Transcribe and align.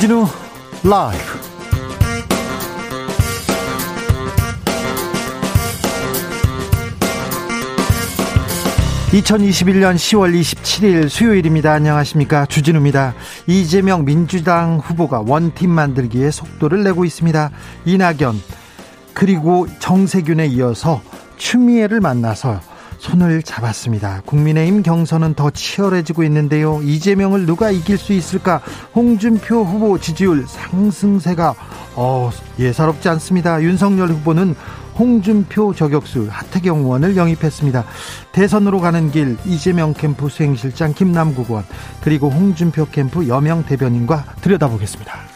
주진우 0.00 0.26
라이브. 0.82 1.22
(2021년 9.12 9.96
10월 9.96 10.40
27일) 10.40 11.10
수요일입니다. 11.10 11.72
안녕하십니까? 11.72 12.46
주진우입니다. 12.46 13.12
이재명 13.46 14.06
민주당 14.06 14.78
후보가 14.78 15.24
원팀 15.26 15.68
만들기에 15.68 16.30
속도를 16.30 16.82
내고 16.82 17.04
있습니다. 17.04 17.50
이낙연 17.84 18.40
그리고 19.12 19.66
정세균에 19.80 20.46
이어서 20.46 21.02
추미애를 21.36 22.00
만나서 22.00 22.62
손을 23.10 23.42
잡았습니다. 23.42 24.22
국민의힘 24.24 24.82
경선은 24.82 25.34
더 25.34 25.50
치열해지고 25.50 26.22
있는데요. 26.24 26.80
이재명을 26.82 27.44
누가 27.44 27.70
이길 27.70 27.98
수 27.98 28.12
있을까? 28.12 28.60
홍준표 28.94 29.64
후보 29.64 29.98
지지율 29.98 30.46
상승세가 30.46 31.54
어, 31.96 32.30
예사롭지 32.58 33.08
않습니다. 33.08 33.60
윤석열 33.62 34.10
후보는 34.10 34.54
홍준표 34.96 35.74
저격수 35.74 36.28
하태경 36.30 36.80
의원을 36.80 37.16
영입했습니다. 37.16 37.84
대선으로 38.32 38.80
가는 38.80 39.10
길 39.10 39.36
이재명 39.44 39.92
캠프 39.92 40.28
수행실장 40.28 40.94
김남국 40.94 41.50
의원 41.50 41.64
그리고 42.02 42.30
홍준표 42.30 42.86
캠프 42.92 43.26
여명 43.26 43.64
대변인과 43.64 44.24
들여다보겠습니다. 44.40 45.29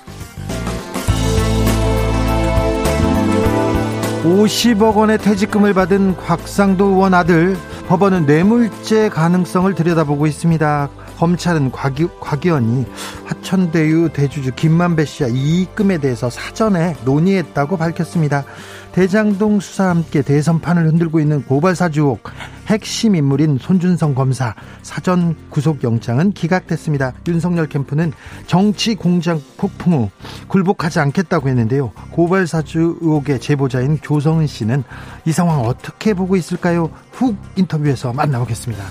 50억 4.35 4.97
원의 4.97 5.19
퇴직금을 5.19 5.75
받은 5.75 6.17
곽상도 6.17 6.87
의원 6.87 7.15
아들 7.15 7.57
법원은 7.87 8.27
뇌물죄 8.27 9.09
가능성을 9.09 9.73
들여다보고 9.77 10.27
있습니다. 10.27 10.89
검찰은 11.19 11.71
곽, 11.71 11.95
곽 12.19 12.45
의원이 12.45 12.85
화천대유 13.27 14.11
대주주 14.13 14.57
김만배 14.57 15.05
씨와 15.05 15.29
이익금에 15.29 15.99
대해서 15.99 16.31
사전에 16.31 16.97
논의했다고 17.05 17.77
밝혔습니다. 17.77 18.45
대장동 18.95 19.59
수사와 19.59 19.91
함께 19.91 20.23
대선판을 20.23 20.87
흔들고 20.87 21.19
있는 21.19 21.43
고발사주 21.43 22.07
의 22.07 22.17
핵심 22.69 23.17
인물인 23.17 23.59
손준성 23.59 24.15
검사 24.15 24.55
사전 24.83 25.35
구속영장은 25.51 26.31
기각됐습니다. 26.31 27.13
윤석열 27.27 27.67
캠프는 27.67 28.13
정치 28.47 28.95
공장 28.95 29.43
폭풍 29.57 29.95
후 29.95 30.11
굴복하지 30.47 31.01
않겠다고 31.01 31.49
했는데요. 31.49 31.91
고발사주 32.13 32.99
의혹의 33.01 33.41
제보자인 33.41 33.99
조성은 34.01 34.47
씨는 34.47 34.85
이 35.25 35.33
상황 35.33 35.63
어떻게 35.63 36.15
보고 36.15 36.37
있을까요? 36.37 36.89
훅 37.11 37.37
인터뷰에서 37.57 38.13
만나보겠습니다. 38.13 38.85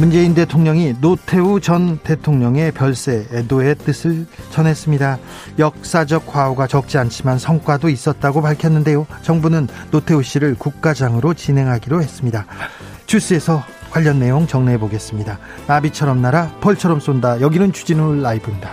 문재인 0.00 0.32
대통령이 0.32 0.94
노태우 0.98 1.60
전 1.60 1.98
대통령의 1.98 2.72
별세 2.72 3.26
애도의 3.30 3.74
뜻을 3.74 4.24
전했습니다. 4.48 5.18
역사적 5.58 6.26
과오가 6.26 6.66
적지 6.66 6.96
않지만 6.96 7.38
성과도 7.38 7.90
있었다고 7.90 8.40
밝혔는데요. 8.40 9.06
정부는 9.20 9.68
노태우 9.90 10.22
씨를 10.22 10.54
국가장으로 10.54 11.34
진행하기로 11.34 12.00
했습니다. 12.00 12.46
주스에서 13.04 13.62
관련 13.90 14.18
내용 14.18 14.46
정리해 14.46 14.78
보겠습니다. 14.78 15.38
나비처럼 15.66 16.22
날아 16.22 16.60
벌처럼 16.62 16.98
쏜다. 16.98 17.42
여기는 17.42 17.70
주진우 17.70 18.22
라이브입니다. 18.22 18.70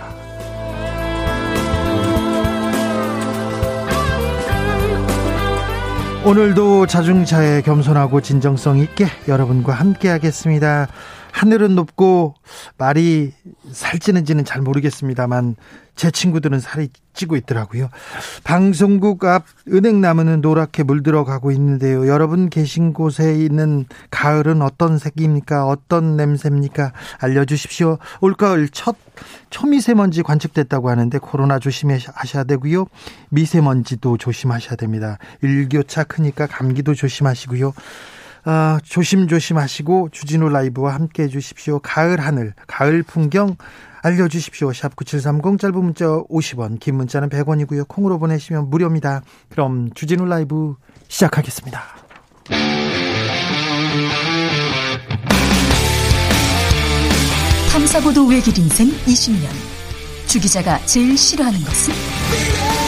오늘도 6.24 6.86
자중차에 6.86 7.62
겸손하고 7.62 8.22
진정성 8.22 8.78
있게 8.78 9.06
여러분과 9.28 9.74
함께 9.74 10.08
하겠습니다. 10.08 10.88
하늘은 11.38 11.76
높고 11.76 12.34
말이 12.78 13.32
살찌는지는 13.70 14.44
잘 14.44 14.60
모르겠습니다만 14.60 15.54
제 15.94 16.10
친구들은 16.10 16.58
살이 16.58 16.88
찌고 17.14 17.36
있더라고요. 17.36 17.90
방송국 18.42 19.24
앞 19.24 19.44
은행나무는 19.68 20.40
노랗게 20.40 20.82
물들어 20.82 21.24
가고 21.24 21.52
있는데요. 21.52 22.08
여러분 22.08 22.50
계신 22.50 22.92
곳에 22.92 23.36
있는 23.36 23.86
가을은 24.10 24.62
어떤 24.62 24.98
색입니까? 24.98 25.66
어떤 25.66 26.16
냄새입니까? 26.16 26.92
알려주십시오. 27.20 27.98
올가을 28.20 28.68
첫 28.70 28.96
초미세먼지 29.50 30.24
관측됐다고 30.24 30.90
하는데 30.90 31.16
코로나 31.18 31.60
조심하셔야 31.60 32.44
되고요. 32.48 32.86
미세먼지도 33.28 34.18
조심하셔야 34.18 34.74
됩니다. 34.74 35.18
일교차 35.42 36.02
크니까 36.02 36.48
감기도 36.48 36.94
조심하시고요. 36.94 37.72
아, 38.50 38.80
조심조심 38.82 39.58
하시고 39.58 40.08
주진우 40.10 40.48
라이브와 40.48 40.94
함께 40.94 41.24
해 41.24 41.28
주십시오. 41.28 41.80
가을 41.80 42.18
하늘, 42.18 42.54
가을 42.66 43.02
풍경 43.02 43.56
알려주십시오. 44.00 44.72
샵 44.72 44.96
9730 44.96 45.58
짧은 45.58 45.78
문자 45.78 46.06
50원, 46.06 46.80
긴 46.80 46.94
문자는 46.94 47.28
100원이고요. 47.28 47.86
콩으로 47.88 48.18
보내시면 48.18 48.70
무료입니다. 48.70 49.20
그럼 49.50 49.90
주진우 49.92 50.24
라이브 50.24 50.76
시작하겠습니다. 51.08 51.78
탐사보도 57.70 58.28
외길 58.28 58.58
인생 58.58 58.88
20년. 58.88 59.50
주 60.26 60.40
기자가 60.40 60.78
제일 60.86 61.18
싫어하는 61.18 61.60
것은? 61.60 62.87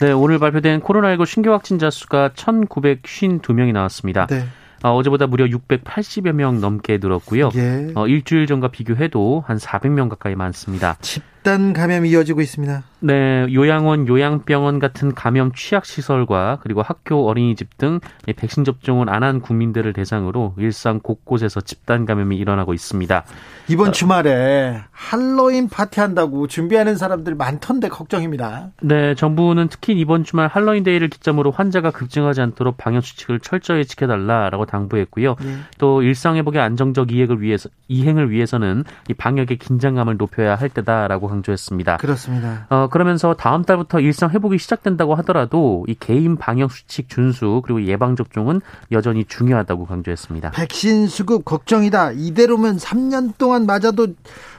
네, 0.00 0.12
오늘 0.12 0.38
발표된 0.38 0.80
코로나19 0.80 1.26
신규 1.26 1.52
확진자 1.52 1.90
수가 1.90 2.30
1,952명이 2.30 3.72
나왔습니다. 3.72 4.26
네. 4.26 4.44
어, 4.82 4.94
어제보다 4.96 5.26
무려 5.26 5.46
680여 5.46 6.32
명 6.32 6.60
넘게 6.60 6.98
늘었고요. 7.00 7.50
예. 7.54 7.92
어, 7.94 8.06
일주일 8.06 8.46
전과 8.46 8.68
비교해도 8.68 9.42
한 9.46 9.56
400명 9.56 10.10
가까이 10.10 10.34
많습니다. 10.34 10.98
집단 11.00 11.72
감염이 11.72 12.10
이어지고 12.10 12.42
있습니다. 12.42 12.82
네, 13.04 13.46
요양원, 13.52 14.06
요양병원 14.06 14.78
같은 14.78 15.12
감염 15.12 15.52
취약 15.52 15.84
시설과 15.84 16.58
그리고 16.62 16.82
학교, 16.82 17.26
어린이집 17.28 17.76
등 17.78 17.98
백신 18.36 18.64
접종을 18.64 19.10
안 19.10 19.24
한 19.24 19.40
국민들을 19.40 19.94
대상으로 19.94 20.54
일상 20.58 21.00
곳곳에서 21.00 21.62
집단 21.62 22.04
감염이 22.04 22.36
일어나고 22.36 22.74
있습니다. 22.74 23.24
이번 23.68 23.88
어, 23.88 23.92
주말에 23.92 24.82
할로윈 24.92 25.70
파티 25.70 26.00
한다고 26.00 26.46
준비하는 26.46 26.96
사람들 26.96 27.34
많던데 27.34 27.88
걱정입니다. 27.88 28.70
네, 28.82 29.14
정부는 29.14 29.68
특히 29.68 29.94
이번 29.94 30.24
주말 30.24 30.48
할로윈 30.48 30.84
데이를 30.84 31.08
기점으로 31.08 31.50
환자가 31.50 31.90
급증하지 31.90 32.42
않도록 32.42 32.76
방역 32.76 33.04
수칙을 33.04 33.40
철저히 33.40 33.86
지켜달라라고 33.86 34.66
당부했고요. 34.66 35.36
네. 35.40 35.56
또 35.78 36.02
일상 36.02 36.36
회복의 36.36 36.60
안정적 36.60 37.10
이행을 37.10 37.40
위해서 37.40 37.70
이행을 37.88 38.30
위해서는 38.30 38.84
이 39.08 39.14
방역의 39.14 39.56
긴장감을 39.56 40.18
높여야 40.18 40.54
할 40.54 40.68
때다라고 40.68 41.28
강조했습니다. 41.28 41.96
그렇습니다. 41.96 42.66
어, 42.68 42.88
그러면서 42.94 43.34
다음 43.34 43.64
달부터 43.64 43.98
일상 43.98 44.30
회복이 44.30 44.56
시작된다고 44.56 45.16
하더라도 45.16 45.84
이 45.88 45.96
개인 45.98 46.36
방역 46.36 46.70
수칙 46.70 47.08
준수 47.08 47.62
그리고 47.64 47.82
예방 47.86 48.14
접종은 48.14 48.60
여전히 48.92 49.24
중요하다고 49.24 49.86
강조했습니다. 49.86 50.52
백신 50.52 51.08
수급 51.08 51.44
걱정이다. 51.44 52.12
이대로면 52.12 52.76
3년 52.76 53.36
동안 53.36 53.66
맞아도 53.66 54.14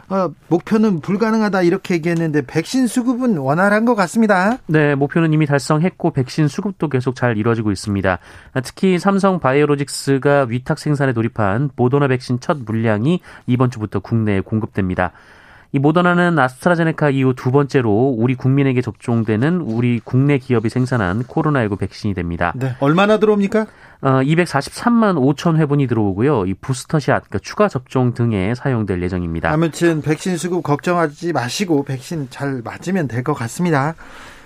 어, 0.09 0.29
목표는 0.49 0.99
불가능하다 0.99 1.61
이렇게 1.61 1.93
얘기했는데 1.93 2.41
백신 2.41 2.87
수급은 2.87 3.37
원활한 3.37 3.85
것 3.85 3.95
같습니다. 3.95 4.57
네, 4.65 4.95
목표는 4.95 5.31
이미 5.31 5.45
달성했고 5.45 6.11
백신 6.11 6.49
수급도 6.49 6.89
계속 6.89 7.15
잘 7.15 7.37
이루어지고 7.37 7.71
있습니다. 7.71 8.19
특히 8.65 8.99
삼성 8.99 9.39
바이오로직스가 9.39 10.47
위탁 10.49 10.77
생산에 10.77 11.13
돌입한 11.13 11.69
모더나 11.77 12.09
백신 12.09 12.41
첫 12.41 12.57
물량이 12.57 13.21
이번 13.47 13.71
주부터 13.71 13.99
국내에 14.01 14.41
공급됩니다. 14.41 15.13
이 15.71 15.79
모더나는 15.79 16.39
아스트라제네카 16.39 17.09
이후 17.09 17.33
두 17.35 17.51
번째로 17.51 18.15
우리 18.17 18.35
국민에게 18.35 18.81
접종되는 18.81 19.61
우리 19.61 19.99
국내 20.03 20.37
기업이 20.37 20.69
생산한 20.69 21.23
코로나19 21.23 21.77
백신이 21.79 22.13
됩니다. 22.13 22.53
네. 22.55 22.75
얼마나 22.79 23.17
들어옵니까? 23.19 23.65
어, 24.01 24.09
243만 24.21 25.15
5천 25.15 25.57
회분이 25.57 25.87
들어오고요. 25.87 26.45
이 26.45 26.53
부스터샷, 26.53 27.23
그러니까 27.27 27.39
추가 27.39 27.67
접종 27.67 28.13
등에 28.13 28.53
사용될 28.55 29.01
예정입니다. 29.03 29.51
아무튼 29.51 30.01
백신 30.01 30.37
수급 30.37 30.63
걱정하지 30.63 31.33
마시고 31.33 31.83
백신 31.83 32.27
잘 32.29 32.61
맞으면 32.63 33.07
될 33.07 33.23
것 33.25 33.33
같습니다. 33.33 33.95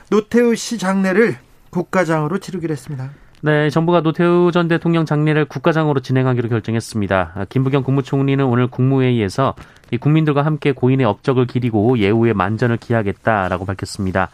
노태우 0.09 0.55
씨 0.55 0.77
장례를 0.77 1.35
국가장으로 1.69 2.39
치르기로 2.39 2.71
했습니다. 2.71 3.09
네, 3.41 3.69
정부가 3.69 4.01
노태우 4.01 4.51
전 4.51 4.67
대통령 4.67 5.05
장례를 5.05 5.45
국가장으로 5.45 6.01
진행하기로 6.01 6.49
결정했습니다. 6.49 7.45
김부겸 7.47 7.83
국무총리는 7.83 8.43
오늘 8.43 8.67
국무회의에서 8.67 9.55
국민들과 10.01 10.43
함께 10.43 10.73
고인의 10.73 11.05
업적을 11.05 11.47
기리고 11.47 11.97
예우의 11.99 12.33
만전을 12.33 12.77
기하겠다라고 12.77 13.65
밝혔습니다. 13.65 14.29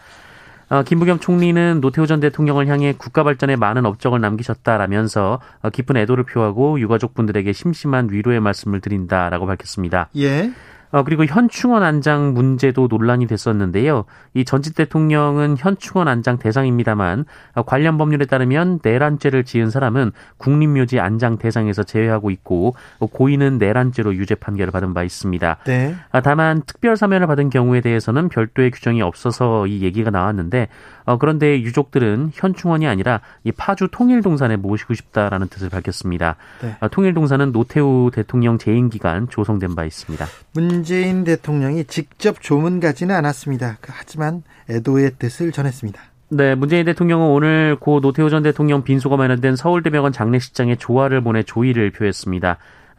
어, 0.70 0.82
김부겸 0.82 1.20
총리는 1.20 1.80
노태우 1.80 2.08
전 2.08 2.20
대통령을 2.20 2.68
향해 2.68 2.96
국가 2.98 3.24
발전에 3.24 3.56
많은 3.56 3.86
업적을 3.86 4.20
남기셨다라면서 4.20 5.40
어, 5.62 5.70
깊은 5.70 5.96
애도를 5.98 6.24
표하고 6.24 6.80
유가족분들에게 6.80 7.54
심심한 7.54 8.10
위로의 8.12 8.40
말씀을 8.40 8.82
드린다라고 8.82 9.46
밝혔습니다. 9.46 10.10
예. 10.18 10.52
어, 10.92 11.04
그리고 11.04 11.26
현충원 11.26 11.84
안장 11.84 12.34
문제도 12.34 12.88
논란이 12.88 13.28
됐었는데요. 13.28 14.06
이 14.34 14.46
전직 14.46 14.76
대통령은 14.76 15.56
현충원 15.58 16.08
안장 16.08 16.38
대상입니다만 16.38 17.26
어, 17.56 17.64
관련 17.64 17.98
법률에 17.98 18.26
따르면 18.26 18.80
내란죄를 18.84 19.44
지은 19.44 19.70
사람은 19.70 20.12
국립묘지 20.38 21.00
안장 21.00 21.38
대상에서 21.38 21.84
제외하고 21.84 22.32
있고 22.32 22.76
어, 23.00 23.08
고인은 23.08 23.58
내란죄로 23.58 24.16
유죄 24.16 24.36
판결을 24.36 24.72
받은 24.72 24.94
바 24.94 25.04
있습니다. 25.04 25.58
네. 25.66 25.96
아, 26.12 26.22
다만 26.22 26.62
특별 26.66 26.98
사면을 26.98 27.28
받은 27.28 27.50
경우에 27.50 27.82
대해서는 27.82 28.30
별도의 28.30 28.72
규정이 28.72 29.02
없어서 29.02 29.68
이 29.68 29.82
얘기가 29.82 30.12
나왔는데 30.12 30.68
어, 31.06 31.18
그런데 31.18 31.62
유족들은 31.62 32.32
현충원이 32.34 32.88
아니라 32.88 33.22
이 33.44 33.52
파주 33.52 33.90
통일동산에 33.92 34.58
모시고 34.58 34.94
싶다라는 34.94 35.48
뜻을 35.48 35.70
밝혔습니다. 35.70 36.36
네. 36.62 36.76
어, 36.82 36.88
통일동산은 36.88 37.52
노태우 37.52 38.10
대통령 38.12 38.58
재임 38.58 38.90
기간 38.90 39.30
조성된 39.30 39.76
바 39.76 39.86
있습니다. 39.86 40.26
문재인 40.54 41.24
대통령이 41.24 41.86
직접 41.86 42.42
조문 42.42 42.80
가지는 42.80 43.16
않았습니다. 43.16 43.78
그, 43.82 43.92
하지만 43.94 44.44
애도의 44.70 45.14
뜻을 45.20 45.52
전했습니다. 45.52 46.02
네, 46.30 46.56
문재인 46.56 46.86
대통령은 46.86 47.28
오늘 47.28 47.78
고 47.80 48.02
노태우 48.02 48.30
전 48.32 48.42
대통령 48.42 48.84
빈소가 48.84 49.16
마련된 49.16 49.56
서울대병원 49.56 50.12
장례식장에 50.12 50.76
조화를 50.76 51.22
보내 51.22 51.44
조의를 51.44 51.92
표했습니다. 51.92 52.58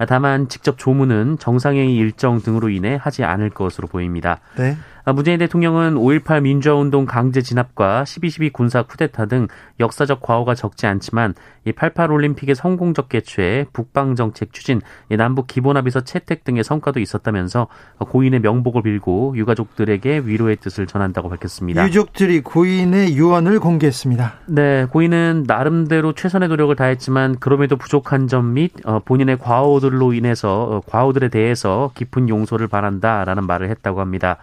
다만 0.09 0.49
직접 0.49 0.79
조문은 0.79 1.39
정상회의 1.39 1.95
일정 1.97 2.41
등으로 2.41 2.69
인해 2.69 2.99
하지 3.01 3.25
않을 3.25 3.51
것으로 3.51 3.89
보입니다. 3.89 4.41
네. 4.57 4.77
아, 5.09 5.13
문재인 5.13 5.39
대통령은 5.39 5.95
5.18 5.95 6.43
민주화운동 6.43 7.07
강제 7.07 7.41
진압과 7.41 8.03
12.12 8.03 8.53
군사 8.53 8.83
쿠데타 8.83 9.27
등 9.27 9.47
역사적 9.79 10.21
과오가 10.21 10.57
적지 10.57 10.89
않지만 10.89 11.35
이88 11.65 12.11
올림픽의 12.11 12.57
성공적 12.57 13.09
개최, 13.09 13.67
북방 13.73 14.17
정책 14.17 14.53
추진, 14.53 14.81
남북 15.11 15.47
기본합의서 15.47 16.01
채택 16.01 16.43
등의 16.43 16.65
성과도 16.65 16.99
있었다면서 16.99 17.69
고인의 18.01 18.41
명복을 18.41 18.83
빌고 18.83 19.35
유가족들에게 19.37 20.23
위로의 20.25 20.57
뜻을 20.57 20.89
전한다고 20.89 21.29
밝혔습니다. 21.29 21.85
유족들이 21.85 22.41
고인의 22.41 23.17
유언을 23.17 23.61
공개했습니다. 23.61 24.41
네, 24.47 24.87
고인은 24.87 25.45
나름대로 25.47 26.15
최선의 26.15 26.49
노력을 26.49 26.75
다했지만 26.75 27.39
그럼에도 27.39 27.77
부족한 27.77 28.27
점및 28.27 28.73
어, 28.85 28.99
본인의 29.05 29.39
과오들로 29.39 30.15
인해서 30.15 30.63
어, 30.65 30.81
과오들에 30.85 31.29
대해서 31.29 31.93
깊은 31.95 32.29
용서를 32.29 32.67
바란다라는 32.67 33.47
말을 33.47 33.71
했다고 33.71 34.01
합니다. 34.01 34.39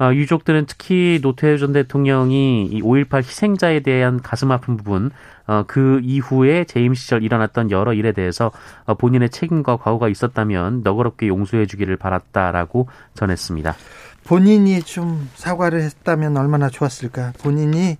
어, 0.00 0.12
유족들은 0.12 0.66
특히 0.66 1.20
노태우 1.22 1.56
전 1.58 1.72
대통령이 1.72 2.66
이 2.66 2.82
5.18 2.82 3.18
희생자에 3.18 3.80
대한 3.80 4.20
가슴 4.20 4.50
아픈 4.50 4.76
부분, 4.76 5.10
어, 5.46 5.64
그 5.66 6.00
이후에 6.02 6.64
재임 6.64 6.94
시절 6.94 7.22
일어났던 7.22 7.70
여러 7.70 7.92
일에 7.92 8.12
대해서 8.12 8.50
어, 8.86 8.94
본인의 8.94 9.30
책임과 9.30 9.76
과오가 9.76 10.08
있었다면 10.08 10.82
너그럽게 10.82 11.28
용서해 11.28 11.66
주기를 11.66 11.96
바랐다라고 11.96 12.88
전했습니다. 13.14 13.76
본인이 14.24 14.82
좀 14.82 15.28
사과를 15.34 15.82
했다면 15.82 16.36
얼마나 16.38 16.70
좋았을까. 16.70 17.34
본인이 17.42 17.98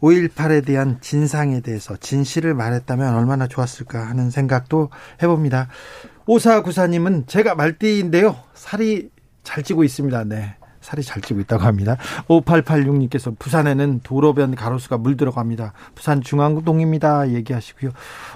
5.18에 0.00 0.64
대한 0.64 0.98
진상에 1.00 1.60
대해서 1.60 1.96
진실을 1.96 2.54
말했다면 2.54 3.14
얼마나 3.14 3.48
좋았을까 3.48 4.06
하는 4.06 4.30
생각도 4.30 4.90
해봅니다. 5.22 5.68
오사구사님은 6.26 7.26
제가 7.26 7.56
말띠인데요. 7.56 8.36
살이 8.54 9.10
잘 9.42 9.64
찌고 9.64 9.82
있습니다. 9.82 10.24
네. 10.24 10.56
살이 10.86 11.02
잘 11.02 11.20
찌고 11.20 11.40
있다고 11.40 11.64
합니다. 11.64 11.96
5886님께서 12.28 13.36
부산에는 13.36 14.02
도로변 14.04 14.54
가로수가 14.54 14.98
물들어갑니다. 14.98 15.72
부산 15.96 16.22
중앙동입니다. 16.22 17.30
얘기하시고요. 17.30 17.90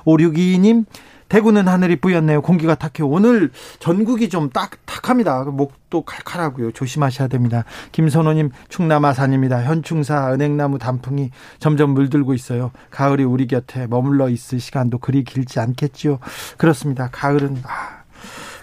5622님 0.04 0.84
대구는 1.28 1.68
하늘이 1.68 1.94
뿌였네요. 2.00 2.42
공기가 2.42 2.74
탁해요. 2.74 3.08
오늘 3.08 3.52
전국이 3.78 4.28
좀 4.28 4.50
딱, 4.50 4.84
탁합니다. 4.84 5.44
목도 5.44 6.02
칼칼하고요. 6.02 6.72
조심하셔야 6.72 7.28
됩니다. 7.28 7.62
김선호님, 7.92 8.50
충남 8.68 9.04
아산입니다. 9.04 9.62
현충사, 9.62 10.32
은행나무 10.32 10.80
단풍이 10.80 11.30
점점 11.60 11.90
물들고 11.90 12.34
있어요. 12.34 12.72
가을이 12.90 13.22
우리 13.22 13.46
곁에 13.46 13.86
머물러 13.86 14.28
있을 14.28 14.58
시간도 14.58 14.98
그리 14.98 15.22
길지 15.22 15.60
않겠지요. 15.60 16.18
그렇습니다. 16.56 17.10
가을은, 17.12 17.62
아, 17.62 18.00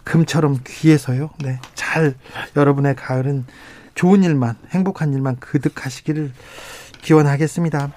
금처럼 0.04 0.58
귀해서요. 0.68 1.30
네. 1.40 1.60
잘, 1.74 2.16
여러분의 2.58 2.98
가을은 2.98 3.46
좋은 3.98 4.24
일만 4.24 4.56
행복한 4.70 5.12
일만 5.12 5.38
그득하시기를 5.40 6.32
기원하겠습니다. 7.02 7.92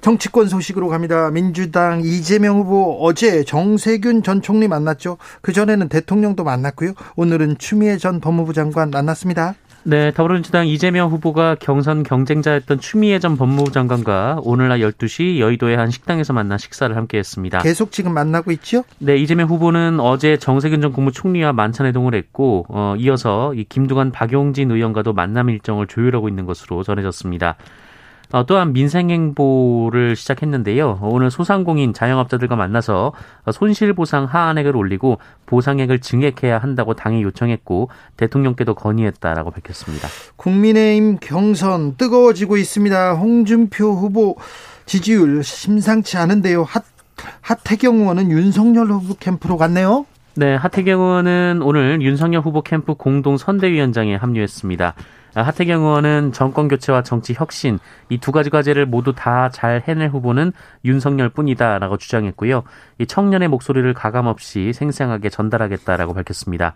정치권 0.00 0.48
소식으로 0.48 0.88
갑니다. 0.88 1.30
민주당 1.30 2.00
이재명 2.02 2.58
후보 2.58 2.98
어제 3.00 3.44
정세균 3.44 4.24
전 4.24 4.42
총리 4.42 4.66
만났죠. 4.66 5.16
그 5.42 5.52
전에는 5.52 5.88
대통령도 5.88 6.42
만났고요. 6.42 6.94
오늘은 7.14 7.58
추미애 7.58 7.98
전 7.98 8.20
법무부 8.20 8.52
장관 8.52 8.90
만났습니다. 8.90 9.54
네, 9.86 10.12
더불어민주당 10.12 10.66
이재명 10.66 11.10
후보가 11.10 11.56
경선 11.60 12.04
경쟁자였던 12.04 12.80
추미애 12.80 13.18
전 13.18 13.36
법무부 13.36 13.70
장관과 13.70 14.40
오늘 14.42 14.68
날 14.68 14.80
12시 14.80 15.38
여의도의 15.38 15.76
한 15.76 15.90
식당에서 15.90 16.32
만나 16.32 16.56
식사를 16.56 16.96
함께 16.96 17.18
했습니다. 17.18 17.58
계속 17.58 17.92
지금 17.92 18.14
만나고 18.14 18.50
있죠? 18.52 18.84
네, 18.98 19.18
이재명 19.18 19.46
후보는 19.46 20.00
어제 20.00 20.38
정세균 20.38 20.80
전 20.80 20.90
국무총리와 20.90 21.52
만찬 21.52 21.86
회동을 21.86 22.14
했고 22.14 22.64
어, 22.70 22.94
이어서 22.96 23.52
이 23.52 23.64
김두관 23.64 24.10
박용진 24.10 24.70
의원과도 24.70 25.12
만남 25.12 25.50
일정을 25.50 25.86
조율하고 25.86 26.30
있는 26.30 26.46
것으로 26.46 26.82
전해졌습니다. 26.82 27.56
어, 28.34 28.44
또한 28.44 28.72
민생행보를 28.72 30.16
시작했는데요. 30.16 30.98
오늘 31.02 31.30
소상공인 31.30 31.92
자영업자들과 31.92 32.56
만나서 32.56 33.12
손실보상 33.52 34.24
하한액을 34.24 34.76
올리고 34.76 35.18
보상액을 35.46 36.00
증액해야 36.00 36.58
한다고 36.58 36.94
당이 36.94 37.22
요청했고 37.22 37.90
대통령께도 38.16 38.74
건의했다라고 38.74 39.52
밝혔습니다. 39.52 40.08
국민의힘 40.34 41.18
경선 41.20 41.94
뜨거워지고 41.96 42.56
있습니다. 42.56 43.12
홍준표 43.12 43.92
후보 43.92 44.34
지지율 44.84 45.44
심상치 45.44 46.16
않은데요. 46.16 46.64
핫, 46.64 46.82
하태경 47.40 48.00
의원은 48.00 48.32
윤석열 48.32 48.88
후보 48.88 49.14
캠프로 49.14 49.56
갔네요. 49.56 50.06
네, 50.34 50.56
하태경 50.56 51.00
의원은 51.00 51.60
오늘 51.62 52.02
윤석열 52.02 52.40
후보 52.40 52.62
캠프 52.62 52.94
공동 52.94 53.36
선대위원장에 53.36 54.16
합류했습니다. 54.16 54.94
하태경 55.42 55.82
의원은 55.82 56.32
정권 56.32 56.68
교체와 56.68 57.02
정치 57.02 57.34
혁신 57.34 57.78
이 58.08 58.18
두 58.18 58.32
가지 58.32 58.50
과제를 58.50 58.86
모두 58.86 59.12
다 59.14 59.48
잘 59.52 59.82
해낼 59.86 60.08
후보는 60.10 60.52
윤석열 60.84 61.28
뿐이다라고 61.28 61.96
주장했고요. 61.96 62.62
이 62.98 63.06
청년의 63.06 63.48
목소리를 63.48 63.92
가감없이 63.94 64.72
생생하게 64.72 65.28
전달하겠다라고 65.28 66.14
밝혔습니다. 66.14 66.74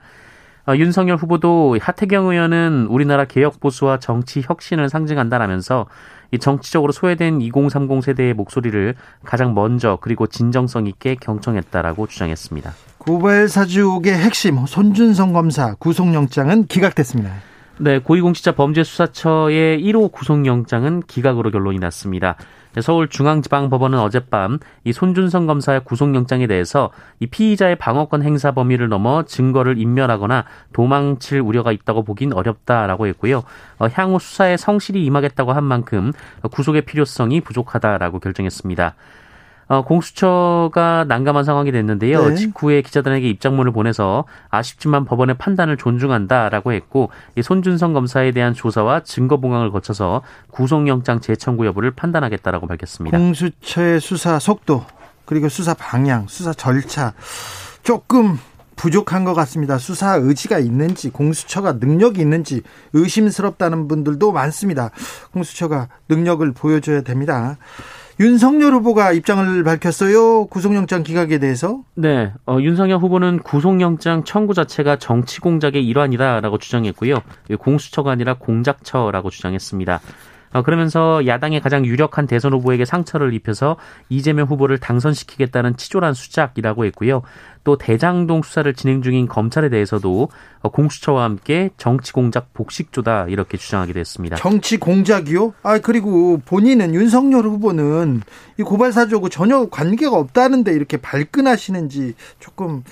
어, 0.68 0.76
윤석열 0.76 1.16
후보도 1.16 1.78
하태경 1.80 2.26
의원은 2.26 2.88
우리나라 2.90 3.24
개혁 3.24 3.58
보수와 3.58 3.98
정치 4.00 4.42
혁신을 4.44 4.90
상징한다라면서 4.90 5.86
이 6.30 6.38
정치적으로 6.38 6.92
소외된 6.92 7.40
2030 7.40 8.02
세대의 8.04 8.34
목소리를 8.34 8.94
가장 9.24 9.54
먼저 9.54 9.96
그리고 10.02 10.26
진정성 10.26 10.86
있게 10.86 11.14
경청했다라고 11.14 12.06
주장했습니다. 12.06 12.72
고발 12.98 13.48
사주의 13.48 14.12
핵심 14.12 14.66
손준성 14.66 15.32
검사 15.32 15.74
구속영장은 15.76 16.66
기각됐습니다. 16.66 17.32
네, 17.80 18.00
고위공직자 18.00 18.52
범죄수사처의 18.52 19.80
1호 19.84 20.10
구속영장은 20.10 21.02
기각으로 21.06 21.52
결론이 21.52 21.78
났습니다. 21.78 22.34
서울중앙지방법원은 22.80 24.00
어젯밤 24.00 24.58
이 24.82 24.92
손준성 24.92 25.46
검사의 25.46 25.84
구속영장에 25.84 26.48
대해서 26.48 26.90
이 27.20 27.28
피의자의 27.28 27.76
방어권 27.76 28.24
행사 28.24 28.50
범위를 28.50 28.88
넘어 28.88 29.22
증거를 29.22 29.78
인멸하거나 29.78 30.44
도망칠 30.72 31.40
우려가 31.40 31.70
있다고 31.70 32.02
보긴 32.02 32.32
어렵다라고 32.32 33.06
했고요. 33.06 33.44
어, 33.78 33.86
향후 33.92 34.18
수사에 34.18 34.56
성실히 34.56 35.04
임하겠다고 35.04 35.52
한 35.52 35.62
만큼 35.62 36.12
구속의 36.50 36.82
필요성이 36.82 37.40
부족하다라고 37.42 38.18
결정했습니다. 38.18 38.96
어, 39.68 39.82
공수처가 39.82 41.04
난감한 41.08 41.44
상황이 41.44 41.70
됐는데요. 41.70 42.28
네. 42.28 42.34
직후에 42.34 42.82
기자들에게 42.82 43.28
입장문을 43.28 43.72
보내서 43.72 44.24
아쉽지만 44.48 45.04
법원의 45.04 45.36
판단을 45.36 45.76
존중한다라고 45.76 46.72
했고 46.72 47.10
이 47.36 47.42
손준성 47.42 47.92
검사에 47.92 48.32
대한 48.32 48.54
조사와 48.54 49.00
증거 49.00 49.36
봉황을 49.36 49.70
거쳐서 49.70 50.22
구속영장 50.50 51.20
재청구 51.20 51.66
여부를 51.66 51.90
판단하겠다라고 51.90 52.66
밝혔습니다. 52.66 53.18
공수처의 53.18 54.00
수사 54.00 54.38
속도 54.38 54.84
그리고 55.26 55.50
수사 55.50 55.74
방향, 55.74 56.26
수사 56.28 56.54
절차 56.54 57.12
조금 57.82 58.38
부족한 58.78 59.24
것 59.24 59.34
같습니다. 59.34 59.76
수사 59.76 60.14
의지가 60.16 60.58
있는지 60.58 61.10
공수처가 61.10 61.74
능력이 61.74 62.20
있는지 62.20 62.62
의심스럽다는 62.94 63.88
분들도 63.88 64.32
많습니다. 64.32 64.90
공수처가 65.32 65.88
능력을 66.08 66.50
보여줘야 66.52 67.02
됩니다. 67.02 67.58
윤석열 68.20 68.72
후보가 68.74 69.12
입장을 69.12 69.62
밝혔어요. 69.62 70.46
구속영장 70.46 71.04
기각에 71.04 71.38
대해서. 71.38 71.82
네, 71.94 72.32
어, 72.46 72.58
윤석열 72.60 72.98
후보는 72.98 73.40
구속영장 73.40 74.24
청구 74.24 74.54
자체가 74.54 74.96
정치 74.96 75.40
공작의 75.40 75.86
일환이다라고 75.86 76.58
주장했고요. 76.58 77.20
공수처가 77.60 78.10
아니라 78.10 78.34
공작처라고 78.34 79.30
주장했습니다. 79.30 80.00
어, 80.52 80.62
그러면서 80.62 81.26
야당의 81.26 81.60
가장 81.60 81.84
유력한 81.84 82.26
대선 82.26 82.52
후보에게 82.54 82.84
상처를 82.84 83.34
입혀서 83.34 83.76
이재명 84.08 84.46
후보를 84.46 84.78
당선시키겠다는 84.78 85.76
치졸한 85.76 86.14
수작이라고 86.14 86.86
했고요. 86.86 87.22
또 87.68 87.76
대장동 87.76 88.40
수사를 88.40 88.72
진행 88.72 89.02
중인 89.02 89.28
검찰에 89.28 89.68
대해서도 89.68 90.30
공수처와 90.62 91.24
함께 91.24 91.68
정치 91.76 92.14
공작 92.14 92.54
복식조다 92.54 93.26
이렇게 93.28 93.58
주장하기도 93.58 94.00
했습니다. 94.00 94.36
정치 94.36 94.78
공작이요? 94.78 95.52
아 95.62 95.78
그리고 95.78 96.40
본인은 96.46 96.94
윤석열 96.94 97.44
후보는 97.44 98.22
이 98.58 98.62
고발 98.62 98.92
사주하고 98.92 99.28
전혀 99.28 99.66
관계가 99.68 100.16
없다는데 100.16 100.72
이렇게 100.72 100.96
발끈하시는지 100.96 102.14
조금 102.40 102.84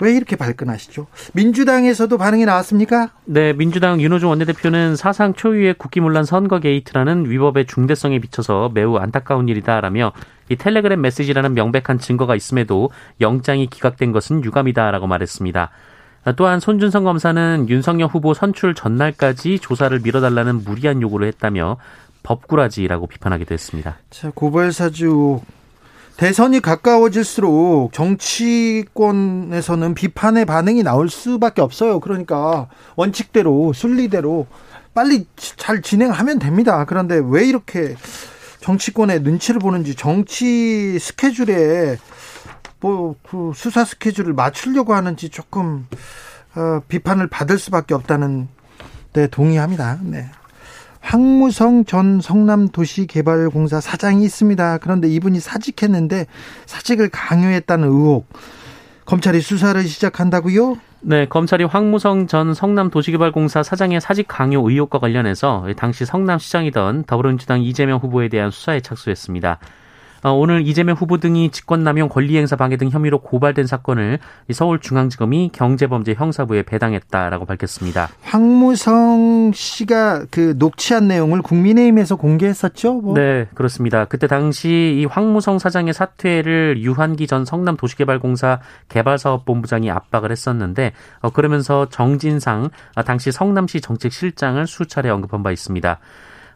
왜 0.00 0.16
이렇게 0.16 0.34
발끈하시죠? 0.34 1.06
민주당에서도 1.34 2.18
반응이 2.18 2.44
나왔습니까? 2.44 3.10
네, 3.24 3.52
민주당 3.52 4.00
윤호중 4.00 4.30
원내대표는 4.30 4.96
사상 4.96 5.32
초유의 5.32 5.74
국기문란 5.74 6.24
선거 6.24 6.58
게이트라는 6.58 7.30
위법의 7.30 7.66
중대성에 7.66 8.18
비춰서 8.18 8.68
매우 8.74 8.96
안타까운 8.96 9.48
일이다라며 9.48 10.12
이 10.48 10.56
텔레그램 10.56 11.00
메시지라는 11.00 11.54
명백한 11.54 11.98
증거가 11.98 12.34
있음에도 12.34 12.90
영장이 13.20 13.68
기각된 13.68 14.12
것은 14.12 14.44
유감이다라고 14.44 15.06
말했습니다. 15.06 15.70
또한 16.36 16.60
손준성 16.60 17.04
검사는 17.04 17.68
윤석열 17.68 18.08
후보 18.08 18.34
선출 18.34 18.74
전날까지 18.74 19.60
조사를 19.60 19.98
미뤄달라는 20.00 20.64
무리한 20.64 21.00
요구를 21.00 21.28
했다며 21.28 21.78
법꾸라지라고 22.22 23.06
비판하기도 23.06 23.54
했습니다. 23.54 23.96
자, 24.10 24.30
고발 24.34 24.72
사주 24.72 25.40
대선이 26.18 26.60
가까워질수록 26.60 27.92
정치권에서는 27.92 29.94
비판의 29.94 30.44
반응이 30.46 30.82
나올 30.82 31.08
수밖에 31.08 31.62
없어요. 31.62 32.00
그러니까 32.00 32.66
원칙대로 32.96 33.72
순리대로 33.72 34.48
빨리 34.94 35.26
잘 35.36 35.80
진행하면 35.80 36.40
됩니다. 36.40 36.84
그런데 36.86 37.22
왜 37.24 37.46
이렇게 37.46 37.94
정치권의 38.68 39.20
눈치를 39.22 39.60
보는지 39.60 39.94
정치 39.94 40.98
스케줄에 40.98 41.96
뭐 42.80 43.14
그 43.22 43.52
수사 43.54 43.84
스케줄을 43.84 44.34
맞추려고 44.34 44.94
하는지 44.94 45.30
조금 45.30 45.86
어, 46.54 46.80
비판을 46.86 47.28
받을 47.28 47.58
수밖에 47.58 47.94
없다는 47.94 48.48
데 49.14 49.26
동의합니다. 49.26 50.00
네. 50.02 50.26
황무성 51.00 51.86
전 51.86 52.20
성남도시개발공사 52.20 53.80
사장이 53.80 54.22
있습니다. 54.24 54.78
그런데 54.78 55.08
이분이 55.08 55.40
사직했는데 55.40 56.26
사직을 56.66 57.08
강요했다는 57.08 57.88
의혹. 57.88 58.28
검찰이 59.06 59.40
수사를 59.40 59.82
시작한다고요? 59.82 60.76
네, 61.00 61.26
검찰이 61.26 61.62
황무성 61.62 62.26
전 62.26 62.54
성남도시개발공사 62.54 63.62
사장의 63.62 64.00
사직 64.00 64.26
강요 64.26 64.68
의혹과 64.68 64.98
관련해서 64.98 65.68
당시 65.76 66.04
성남시장이던 66.04 67.04
더불어민주당 67.04 67.62
이재명 67.62 68.00
후보에 68.00 68.28
대한 68.28 68.50
수사에 68.50 68.80
착수했습니다. 68.80 69.60
어, 70.22 70.32
오늘 70.32 70.66
이재명 70.66 70.96
후보 70.96 71.18
등이 71.18 71.50
직권남용 71.50 72.08
권리행사 72.08 72.56
방해 72.56 72.76
등 72.76 72.90
혐의로 72.90 73.18
고발된 73.18 73.66
사건을 73.66 74.18
서울중앙지검이 74.52 75.50
경제범죄 75.52 76.14
형사부에 76.14 76.62
배당했다라고 76.62 77.44
밝혔습니다. 77.44 78.08
황무성 78.22 79.52
씨가 79.54 80.26
그 80.30 80.54
녹취한 80.58 81.08
내용을 81.08 81.42
국민의힘에서 81.42 82.16
공개했었죠? 82.16 82.94
뭐. 82.94 83.14
네, 83.14 83.46
그렇습니다. 83.54 84.04
그때 84.06 84.26
당시 84.26 84.98
이 85.00 85.04
황무성 85.04 85.58
사장의 85.58 85.94
사퇴를 85.94 86.82
유한기 86.82 87.26
전 87.26 87.44
성남도시개발공사 87.44 88.60
개발사업본부장이 88.88 89.90
압박을 89.90 90.32
했었는데 90.32 90.92
어, 91.20 91.30
그러면서 91.30 91.88
정진상 91.88 92.70
아, 92.94 93.02
당시 93.02 93.30
성남시 93.30 93.80
정책실장을 93.80 94.66
수차례 94.66 95.10
언급한 95.10 95.42
바 95.42 95.52
있습니다. 95.52 95.98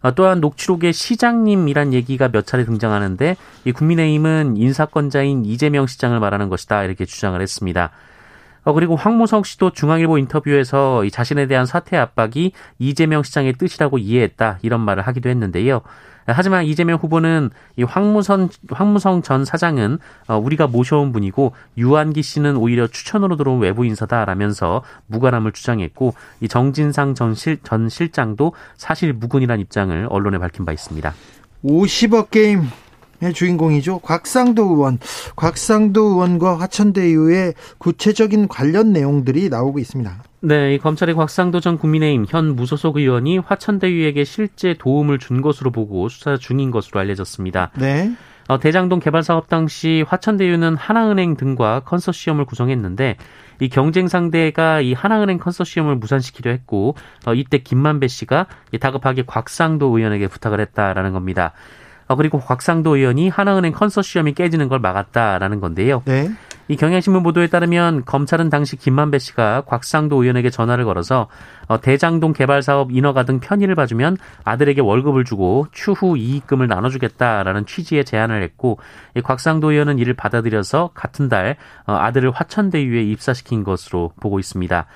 어, 0.03 0.15
또한 0.15 0.41
녹취록에 0.41 0.93
시장님이란 0.93 1.93
얘기가 1.93 2.29
몇 2.29 2.47
차례 2.47 2.65
등장하는데 2.65 3.37
이 3.65 3.73
국민의힘은 3.73 4.57
인사권자인 4.57 5.45
이재명 5.45 5.87
시장을 5.87 6.21
말하는 6.21 6.49
것이다 6.49 6.85
이렇게 6.85 7.05
주장을 7.05 7.41
했습니다. 7.41 7.91
어, 8.65 8.73
그리고 8.73 8.97
황무석 8.97 9.47
씨도 9.47 9.71
중앙일보 9.71 10.19
인터뷰에서 10.19 11.05
이 11.05 11.11
자신에 11.11 11.47
대한 11.47 11.67
사퇴 11.67 11.97
압박이 11.97 12.53
이재명 12.79 13.23
시장의 13.23 13.55
뜻이라고 13.55 13.99
이해했다 13.99 14.59
이런 14.63 14.81
말을 14.81 15.07
하기도 15.07 15.29
했는데요. 15.29 15.83
하지만 16.27 16.65
이재명 16.65 16.99
후보는 16.99 17.51
이 17.77 17.83
황무선 17.83 18.49
황무성 18.71 19.23
전 19.23 19.45
사장은 19.45 19.99
어, 20.29 20.39
우리가 20.39 20.67
모셔온 20.67 21.13
분이고 21.13 21.53
유한기 21.77 22.23
씨는 22.23 22.57
오히려 22.57 22.87
추천으로 22.87 23.37
들어온 23.37 23.61
외부 23.61 23.85
인사다라면서 23.85 24.83
무관함을 25.07 25.53
주장했고 25.53 26.15
이 26.41 26.49
정진상 26.49 27.15
전, 27.15 27.35
실, 27.35 27.59
전 27.63 27.89
실장도 27.89 28.53
사실 28.77 29.13
무근이란 29.13 29.61
입장을 29.61 30.07
언론에 30.11 30.39
밝힌 30.39 30.65
바 30.65 30.73
있습니다. 30.73 31.13
50억 31.65 32.31
게임 32.31 32.69
의 33.23 33.33
주인공이죠. 33.33 34.01
곽상도 34.01 34.65
의원, 34.65 34.99
곽상도 35.37 36.03
의원과 36.07 36.59
화천대유의 36.59 37.55
구체적인 37.79 38.49
관련 38.49 38.93
내용들이 38.93 39.49
나오고 39.49 39.79
있습니다. 39.79 40.25
네, 40.45 40.75
이 40.75 40.79
검찰이 40.79 41.15
곽상도 41.15 41.61
전 41.61 41.79
국민의힘 41.79 42.27
현 42.29 42.57
무소속 42.57 42.97
의원이 42.97 43.39
화천대유에게 43.39 44.25
실제 44.25 44.75
도움을 44.75 45.21
준 45.21 45.41
것으로 45.41 45.71
보고 45.71 46.09
수사 46.09 46.37
중인 46.37 46.73
것으로 46.73 46.99
알려졌습니다. 46.99 47.71
네. 47.79 48.13
어, 48.49 48.59
대장동 48.59 48.99
개발 48.99 49.23
사업 49.23 49.49
당시 49.49 50.05
화천대유는 50.07 50.75
하나은행 50.75 51.37
등과 51.37 51.81
컨소시엄을 51.85 52.45
구성했는데 52.45 53.17
이 53.61 53.69
경쟁 53.69 54.09
상대가 54.09 54.81
이 54.81 54.95
하나은행 54.95 55.39
컨소시엄을 55.39 55.95
무산시키려 55.97 56.51
했고 56.51 56.97
어, 57.25 57.35
이때 57.35 57.59
김만배 57.59 58.09
씨가 58.09 58.47
다급하게 58.81 59.23
곽상도 59.25 59.97
의원에게 59.97 60.27
부탁을 60.27 60.59
했다라는 60.59 61.13
겁니다. 61.13 61.53
어, 62.13 62.17
그리고 62.17 62.39
곽상도 62.39 62.97
의원이 62.97 63.31
하나은행 63.31 63.73
컨소시엄이 63.73 64.35
깨지는 64.35 64.69
걸 64.69 64.81
막았다라는 64.81 65.61
건데요. 65.61 66.03
네. 66.05 66.31
이 66.69 66.77
경향신문 66.77 67.23
보도에 67.23 67.47
따르면 67.47 68.05
검찰은 68.05 68.51
당시 68.51 68.77
김만배 68.77 69.19
씨가 69.19 69.63
곽상도 69.63 70.23
의원에게 70.23 70.51
전화를 70.51 70.85
걸어서 70.85 71.29
어, 71.69 71.81
대장동 71.81 72.35
개발 72.35 72.63
사업 72.63 72.93
인허가 72.93 73.25
등 73.25 73.41
편의를 73.41 73.75
봐주면 73.75 74.19
아들에게 74.45 74.83
월급을 74.83 75.25
주고 75.25 75.67
추후 75.73 76.19
이익금을 76.19 76.69
나눠주겠다라는 76.69 77.65
취지의 77.65 78.05
제안을 78.05 78.43
했고 78.43 78.79
이 79.17 79.23
곽상도 79.23 79.73
의원은 79.73 79.99
이를 79.99 80.13
받아들여서 80.13 80.91
같은 80.93 81.31
달 81.31 81.57
어, 81.87 81.95
아들을 81.95 82.31
화천대유에 82.31 83.03
입사시킨 83.05 83.65
것으로 83.65 84.13
보고 84.21 84.39
있습니다. 84.39 84.87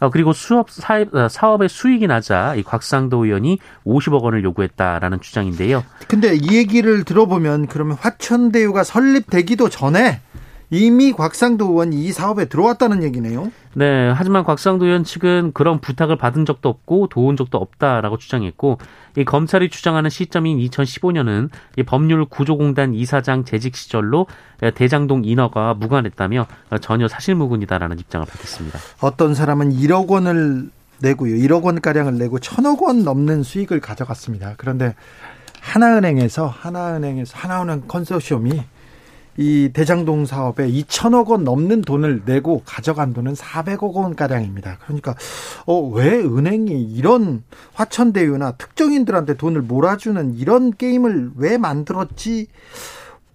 어, 0.00 0.10
그리고 0.10 0.32
수업 0.32 0.70
사업, 0.70 1.14
어, 1.14 1.28
사업의 1.28 1.68
수익이 1.68 2.06
낮아 2.06 2.54
이 2.54 2.62
곽상도 2.62 3.24
의원이 3.24 3.58
50억 3.86 4.22
원을 4.22 4.44
요구했다라는 4.44 5.20
주장인데요. 5.20 5.84
근데 6.08 6.34
이 6.34 6.56
얘기를 6.56 7.04
들어보면 7.04 7.66
그러면 7.66 7.96
화천대유가 8.00 8.84
설립되기도 8.84 9.68
전에 9.68 10.20
이미 10.70 11.12
곽상도 11.12 11.66
의원이 11.66 12.04
이 12.04 12.12
사업에 12.12 12.46
들어왔다는 12.46 13.02
얘기네요. 13.04 13.52
네, 13.74 14.10
하지만 14.14 14.42
곽상도 14.42 14.86
의원 14.86 15.04
측은 15.04 15.52
그런 15.52 15.80
부탁을 15.80 16.16
받은 16.16 16.44
적도 16.44 16.68
없고 16.68 17.08
도운 17.08 17.36
적도 17.36 17.58
없다라고 17.58 18.16
주장했고 18.16 18.78
이 19.16 19.24
검찰이 19.24 19.70
주장하는 19.70 20.10
시점인 20.10 20.58
2015년은 20.58 21.50
이 21.76 21.82
법률 21.82 22.24
구조공단 22.24 22.94
이사장 22.94 23.44
재직 23.44 23.76
시절로 23.76 24.26
대장동 24.74 25.24
인허가 25.24 25.74
무관했다며 25.74 26.46
전혀 26.80 27.06
사실무근이다라는 27.06 27.98
입장을 28.00 28.26
밝혔습니다. 28.26 28.78
어떤 29.00 29.34
사람은 29.34 29.72
1억 29.72 30.08
원을 30.08 30.70
내고요. 30.98 31.36
1억 31.36 31.62
원 31.64 31.80
가량을 31.80 32.18
내고 32.18 32.38
1천억 32.38 32.82
원 32.82 33.04
넘는 33.04 33.42
수익을 33.42 33.80
가져갔습니다. 33.80 34.54
그런데 34.56 34.94
하나은행에서 35.60 36.46
하나은행에서 36.46 37.36
하나은행 37.36 37.82
컨소시엄이 37.86 38.62
이 39.38 39.70
대장동 39.72 40.26
사업에 40.26 40.68
2천억 40.70 41.28
원 41.28 41.44
넘는 41.44 41.82
돈을 41.82 42.22
내고 42.24 42.62
가져간 42.64 43.12
돈은 43.12 43.34
400억 43.34 43.94
원 43.94 44.14
가량입니다. 44.16 44.78
그러니까 44.84 45.14
어, 45.66 45.80
왜 45.80 46.18
은행이 46.18 46.82
이런 46.94 47.42
화천대유나 47.74 48.52
특정인들한테 48.52 49.34
돈을 49.34 49.62
몰아주는 49.62 50.34
이런 50.34 50.72
게임을 50.72 51.32
왜 51.36 51.58
만들었지? 51.58 52.48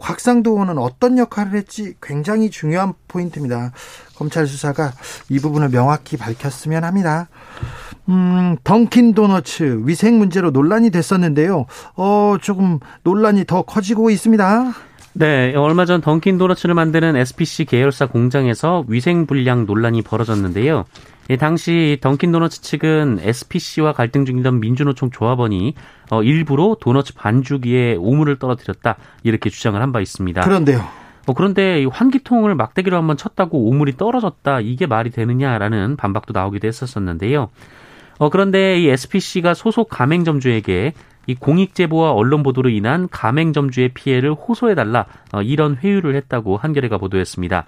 곽상도 0.02 0.54
의원은 0.54 0.80
어떤 0.80 1.18
역할을 1.18 1.54
했지 1.54 1.94
굉장히 2.02 2.50
중요한 2.50 2.94
포인트입니다. 3.08 3.72
검찰 4.16 4.48
수사가 4.48 4.94
이 5.30 5.40
부분을 5.40 5.70
명확히 5.70 6.18
밝혔으면 6.18 6.84
합니다. 6.84 7.30
음, 8.10 8.58
던킨 8.64 9.14
도너츠 9.14 9.84
위생 9.86 10.18
문제로 10.18 10.50
논란이 10.50 10.90
됐었는데요. 10.90 11.66
어, 11.96 12.36
조금 12.42 12.80
논란이 13.04 13.46
더 13.46 13.62
커지고 13.62 14.10
있습니다. 14.10 14.74
네, 15.14 15.54
얼마 15.56 15.86
전 15.86 16.00
던킨 16.02 16.38
도너츠를 16.38 16.74
만드는 16.74 17.16
SPC 17.18 17.66
계열사 17.66 18.06
공장에서 18.08 18.86
위생 18.88 19.26
불량 19.26 19.66
논란이 19.66 20.02
벌어졌는데요. 20.04 20.86
당시 21.40 21.98
던킨 22.02 22.32
도너츠 22.32 22.62
측은 22.62 23.20
SPC와 23.22 23.94
갈등 23.94 24.26
중이던 24.26 24.60
민주노총 24.60 25.12
조합원이 25.12 25.76
어, 26.10 26.24
일부러 26.24 26.76
도너츠 26.80 27.14
반죽위에 27.14 27.96
오물을 27.96 28.38
떨어뜨렸다 28.40 28.98
이렇게 29.24 29.50
주장을 29.50 29.80
한 29.82 29.92
바 29.92 30.02
있습니다. 30.02 30.42
그런데요. 30.42 30.84
어, 31.28 31.34
그런데 31.34 31.86
환기통을 31.86 32.56
막대기로 32.56 32.98
한번 32.98 33.16
쳤다고 33.18 33.66
오물이 33.70 33.96
떨어졌다 33.98 34.62
이게 34.62 34.88
말이 34.88 35.10
되느냐라는 35.10 35.96
반박도 35.98 36.34
나오기도 36.34 36.68
했었었는데요. 36.68 37.50
어, 38.18 38.30
그런데 38.30 38.80
이 38.80 38.88
SPC가 38.90 39.54
소속 39.54 39.90
가맹점주에게 39.90 40.94
이 41.28 41.36
공익 41.36 41.76
제보와 41.76 42.12
언론 42.12 42.44
보도로 42.44 42.70
인한 42.70 43.08
가맹점주의 43.10 43.90
피해를 43.90 44.34
호소해달라 44.34 45.06
어, 45.34 45.42
이런 45.42 45.76
회유를 45.76 46.16
했다고 46.16 46.58
한겨레가 46.58 46.98
보도했습니다. 46.98 47.66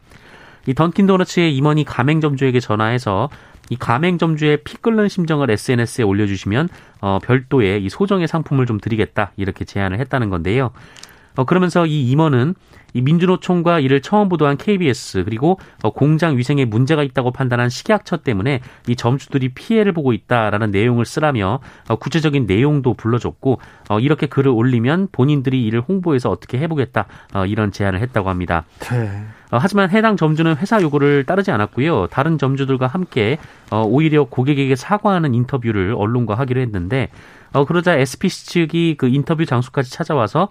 이 0.68 0.74
던킨 0.74 1.08
도너츠의 1.08 1.56
임원이 1.56 1.84
가맹점주에게 1.84 2.60
전화해서 2.60 3.30
이 3.70 3.76
가맹점주의 3.76 4.64
피 4.64 4.78
끓는 4.78 5.08
심정을 5.08 5.50
SNS에 5.50 6.04
올려주시면 6.04 6.70
어, 7.02 7.20
별도의 7.24 7.84
이 7.84 7.90
소정의 7.90 8.28
상품을 8.28 8.66
좀 8.66 8.80
드리겠다 8.80 9.32
이렇게 9.38 9.66
제안을 9.66 10.00
했다는 10.00 10.30
건데요. 10.30 10.72
어, 11.36 11.46
그러면서 11.46 11.86
이 11.86 12.10
임원은 12.10 12.56
이 12.94 13.02
민주노총과 13.02 13.80
이를 13.80 14.02
처음 14.02 14.30
보도한 14.30 14.58
KBS 14.58 15.24
그리고 15.26 15.60
어, 15.82 15.90
공장 15.90 16.38
위생에 16.38 16.66
문제가 16.66 17.04
있다고 17.04 17.32
판단한 17.32 17.70
식약처 17.70 18.18
때문에 18.18 18.62
이 18.88 18.96
점주들이 18.96 19.50
피해를 19.50 19.92
보고 19.94 20.14
있다라는 20.14 20.72
내용을 20.72 21.06
쓰라며 21.06 21.60
어, 21.90 21.96
구체적인 21.96 22.46
내용도 22.46 22.94
불러줬고 22.94 23.60
어, 23.90 24.00
이렇게 24.00 24.28
글을 24.28 24.52
올리면 24.52 25.10
본인들이 25.12 25.66
이를 25.66 25.82
홍보해서 25.82 26.30
어떻게 26.30 26.60
해보겠다 26.60 27.06
이런 27.48 27.72
제안을 27.72 28.00
했다고 28.00 28.30
합니다. 28.30 28.66
네. 28.92 29.24
하지만 29.50 29.90
해당 29.90 30.18
점주는 30.18 30.56
회사 30.58 30.82
요구를 30.82 31.26
따르지 31.26 31.52
않았고요. 31.52 32.08
다른 32.08 32.38
점주들과 32.38 32.88
함께 32.88 33.38
오히려 33.72 34.24
고객에게 34.26 34.76
사과하는 34.76 35.34
인터뷰를 35.34 35.96
언론과 35.98 36.36
하기로 36.36 36.62
했는데 36.62 37.10
그러자 37.68 37.96
SPC 37.98 38.48
측이 38.48 38.96
그 38.98 39.08
인터뷰 39.08 39.46
장소까지 39.46 39.92
찾아와서 39.92 40.50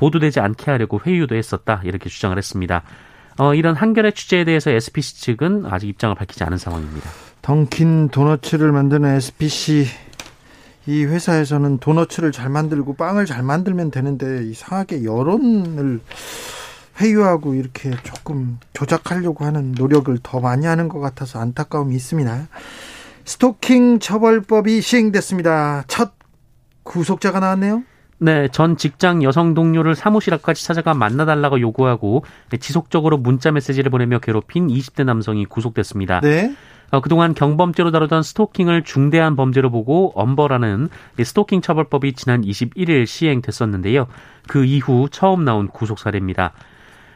보도되지 0.00 0.40
않게 0.40 0.70
하려고 0.70 0.98
회유도 1.04 1.34
했었다 1.36 1.82
이렇게 1.84 2.08
주장을 2.08 2.36
했습니다. 2.36 2.82
어, 3.38 3.54
이런 3.54 3.76
한겨레 3.76 4.12
취재에 4.12 4.44
대해서 4.44 4.70
SPC 4.70 5.20
측은 5.20 5.66
아직 5.66 5.88
입장을 5.88 6.14
밝히지 6.14 6.42
않은 6.44 6.58
상황입니다. 6.58 7.08
던킨 7.42 8.08
도너츠를 8.08 8.72
만드는 8.72 9.16
SPC 9.16 9.86
이 10.86 11.04
회사에서는 11.04 11.78
도너츠를 11.78 12.32
잘 12.32 12.48
만들고 12.48 12.94
빵을 12.94 13.26
잘 13.26 13.42
만들면 13.42 13.90
되는데 13.90 14.44
이상하게 14.44 15.04
여론을 15.04 16.00
회유하고 17.00 17.54
이렇게 17.54 17.90
조금 18.02 18.58
조작하려고 18.72 19.44
하는 19.44 19.72
노력을 19.72 20.16
더 20.22 20.40
많이 20.40 20.66
하는 20.66 20.88
것 20.88 21.00
같아서 21.00 21.40
안타까움이 21.40 21.94
있습니다. 21.94 22.48
스토킹 23.24 24.00
처벌법이 24.00 24.80
시행됐습니다. 24.80 25.84
첫 25.86 26.12
구속자가 26.82 27.40
나왔네요. 27.40 27.84
네, 28.22 28.48
전 28.48 28.76
직장 28.76 29.22
여성 29.22 29.54
동료를 29.54 29.94
사무실 29.94 30.34
앞까지 30.34 30.62
찾아가 30.62 30.92
만나달라고 30.92 31.58
요구하고 31.60 32.22
지속적으로 32.60 33.16
문자 33.16 33.50
메시지를 33.50 33.90
보내며 33.90 34.18
괴롭힌 34.18 34.68
20대 34.68 35.04
남성이 35.04 35.46
구속됐습니다. 35.46 36.20
네. 36.20 36.54
어, 36.90 37.00
그동안 37.00 37.34
경범죄로 37.34 37.90
다루던 37.92 38.22
스토킹을 38.22 38.82
중대한 38.82 39.36
범죄로 39.36 39.70
보고 39.70 40.12
엄벌하는 40.14 40.90
스토킹 41.22 41.62
처벌법이 41.62 42.12
지난 42.12 42.42
21일 42.42 43.06
시행됐었는데요. 43.06 44.06
그 44.46 44.66
이후 44.66 45.08
처음 45.10 45.46
나온 45.46 45.68
구속 45.68 45.98
사례입니다. 45.98 46.52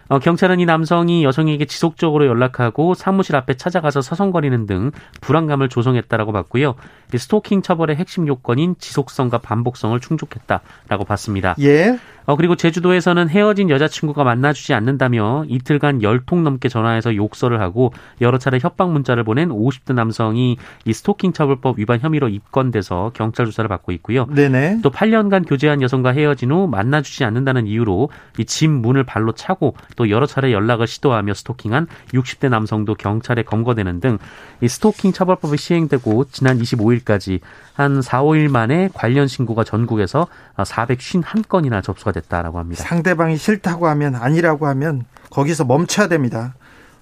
어, 0.08 0.18
경찰은 0.18 0.60
이 0.60 0.66
남성이 0.66 1.24
여성에게 1.24 1.64
지속적으로 1.64 2.26
연락하고 2.26 2.94
사무실 2.94 3.36
앞에 3.36 3.54
찾아가서 3.54 4.02
서성거리는 4.02 4.66
등 4.66 4.90
불안감을 5.20 5.68
조성했다라고 5.68 6.32
봤고요. 6.32 6.74
스토킹 7.16 7.62
처벌의 7.62 7.96
핵심 7.96 8.26
요건인 8.26 8.74
지속성과 8.78 9.38
반복성을 9.38 9.98
충족했다라고 10.00 11.04
봤습니다. 11.06 11.54
예. 11.60 11.98
어, 12.26 12.36
그리고 12.36 12.56
제주도에서는 12.56 13.28
헤어진 13.28 13.68
여자친구가 13.68 14.24
만나주지 14.24 14.72
않는다며 14.72 15.44
이틀간 15.46 16.02
열 16.02 16.24
통 16.24 16.42
넘게 16.42 16.70
전화해서 16.70 17.14
욕설을 17.16 17.60
하고 17.60 17.92
여러 18.22 18.38
차례 18.38 18.58
협박 18.58 18.90
문자를 18.92 19.24
보낸 19.24 19.50
50대 19.50 19.92
남성이 19.92 20.56
이 20.86 20.92
스토킹 20.94 21.34
처벌법 21.34 21.78
위반 21.78 22.00
혐의로 22.00 22.28
입건돼서 22.30 23.10
경찰 23.14 23.44
조사를 23.44 23.68
받고 23.68 23.92
있고요. 23.92 24.24
네네. 24.34 24.78
또 24.82 24.90
8년간 24.90 25.46
교제한 25.46 25.82
여성과 25.82 26.12
헤어진 26.12 26.50
후 26.50 26.66
만나주지 26.66 27.24
않는다는 27.24 27.66
이유로 27.66 28.08
이 28.38 28.44
집 28.46 28.70
문을 28.70 29.04
발로 29.04 29.32
차고 29.32 29.74
또 29.96 30.10
여러 30.10 30.26
차례 30.26 30.52
연락을 30.52 30.86
시도하며 30.86 31.34
스토킹한 31.34 31.86
60대 32.12 32.48
남성도 32.48 32.94
경찰에 32.94 33.42
검거되는 33.42 34.00
등 34.00 34.18
이 34.60 34.68
스토킹 34.68 35.12
처벌법이 35.12 35.56
시행되고 35.56 36.24
지난 36.30 36.58
25일까지 36.58 37.40
한 37.74 38.00
4, 38.00 38.22
5일 38.22 38.48
만에 38.48 38.88
관련 38.94 39.28
신고가 39.28 39.64
전국에서 39.64 40.26
451건이나 40.56 41.82
접수가 41.82 42.12
됐다라고 42.12 42.58
합니다. 42.58 42.82
상대방이 42.82 43.36
싫다고 43.36 43.88
하면 43.88 44.14
아니라고 44.14 44.66
하면 44.68 45.04
거기서 45.30 45.64
멈춰야 45.64 46.08
됩니다. 46.08 46.54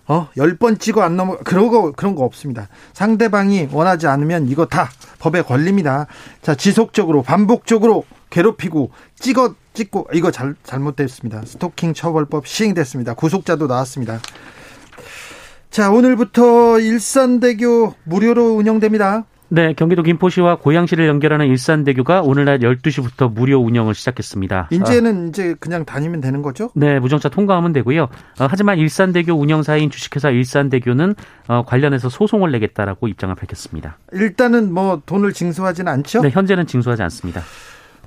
어, 0.09 0.29
열번 0.37 0.79
찍어 0.79 1.03
안 1.03 1.17
넘어, 1.17 1.39
그런 1.39 1.69
거, 1.69 1.93
그런 1.93 2.15
거 2.15 2.25
없습니다. 2.25 2.69
상대방이 2.93 3.69
원하지 3.71 4.07
않으면 4.09 4.49
이거 4.49 4.67
다 4.67 4.91
법에 5.19 5.43
걸립니다. 5.43 6.07
자, 6.43 6.55
지속적으로, 6.55 7.23
반복적으로 7.23 8.05
괴롭히고, 8.31 8.91
찍어, 9.19 9.55
찍고, 9.75 10.09
이거 10.13 10.31
잘, 10.31 10.55
잘못됐습니다. 10.65 11.43
스토킹 11.45 11.95
처벌법 11.95 12.47
시행됐습니다. 12.47 13.15
구속자도 13.15 13.69
나왔습니다. 13.69 14.21
자, 15.71 15.91
오늘부터 15.91 16.81
일산대교 16.81 17.95
무료로 18.05 18.55
운영됩니다. 18.55 19.25
네, 19.55 19.75
경기도 19.75 20.03
김포시와 20.03 20.57
고양시를 20.57 21.07
연결하는 21.07 21.47
일산대교가 21.47 22.23
오늘 22.23 22.47
낮 22.47 22.61
12시부터 22.61 23.31
무료 23.31 23.59
운영을 23.59 23.95
시작했습니다. 23.95 24.69
이제는 24.71 25.27
아. 25.27 25.29
이제 25.29 25.55
그냥 25.61 25.85
다니면 25.85 26.23
되는 26.23 26.41
거죠? 26.41 26.71
네, 26.75 26.99
무정차 26.99 27.29
통과하면 27.29 27.75
되고요. 27.75 28.05
어, 28.05 28.09
하지만 28.49 28.79
일산대교 28.79 29.35
운영사인 29.35 29.91
주식회사 29.91 30.31
일산대교는 30.31 31.17
어, 31.49 31.67
관련해서 31.67 32.09
소송을 32.09 32.51
내겠다라고 32.51 33.09
입장을 33.09 33.35
밝혔습니다. 33.35 33.99
일단은 34.13 34.73
뭐 34.73 35.03
돈을 35.05 35.35
징수하지는 35.35 35.93
않죠? 35.93 36.23
네, 36.23 36.31
현재는 36.31 36.67
징수하지 36.67 37.03
않습니다. 37.03 37.43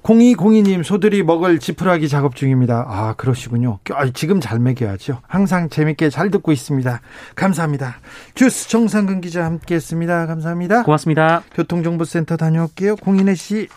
0202님 0.05 0.83
소들이 0.83 1.23
먹을 1.23 1.59
지푸라기 1.59 2.07
작업 2.07 2.35
중입니다. 2.35 2.85
아 2.87 3.13
그러시군요. 3.17 3.79
아, 3.91 4.07
지금 4.11 4.39
잘 4.39 4.59
먹여야죠. 4.59 5.21
항상 5.27 5.67
재밌게 5.69 6.11
잘 6.11 6.29
듣고 6.29 6.51
있습니다. 6.51 7.01
감사합니다. 7.35 7.95
주스 8.35 8.69
정상근 8.69 9.21
기자 9.21 9.45
함께했습니다. 9.45 10.27
감사합니다. 10.27 10.83
고맙습니다. 10.83 11.43
교통정보센터 11.55 12.37
다녀올게요. 12.37 12.97
공인혜 12.97 13.33
씨. 13.33 13.67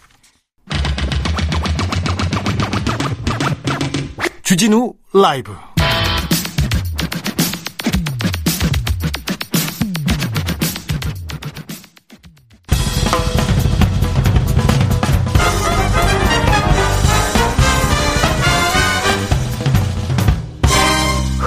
주진우 4.43 4.95
라이브. 5.15 5.53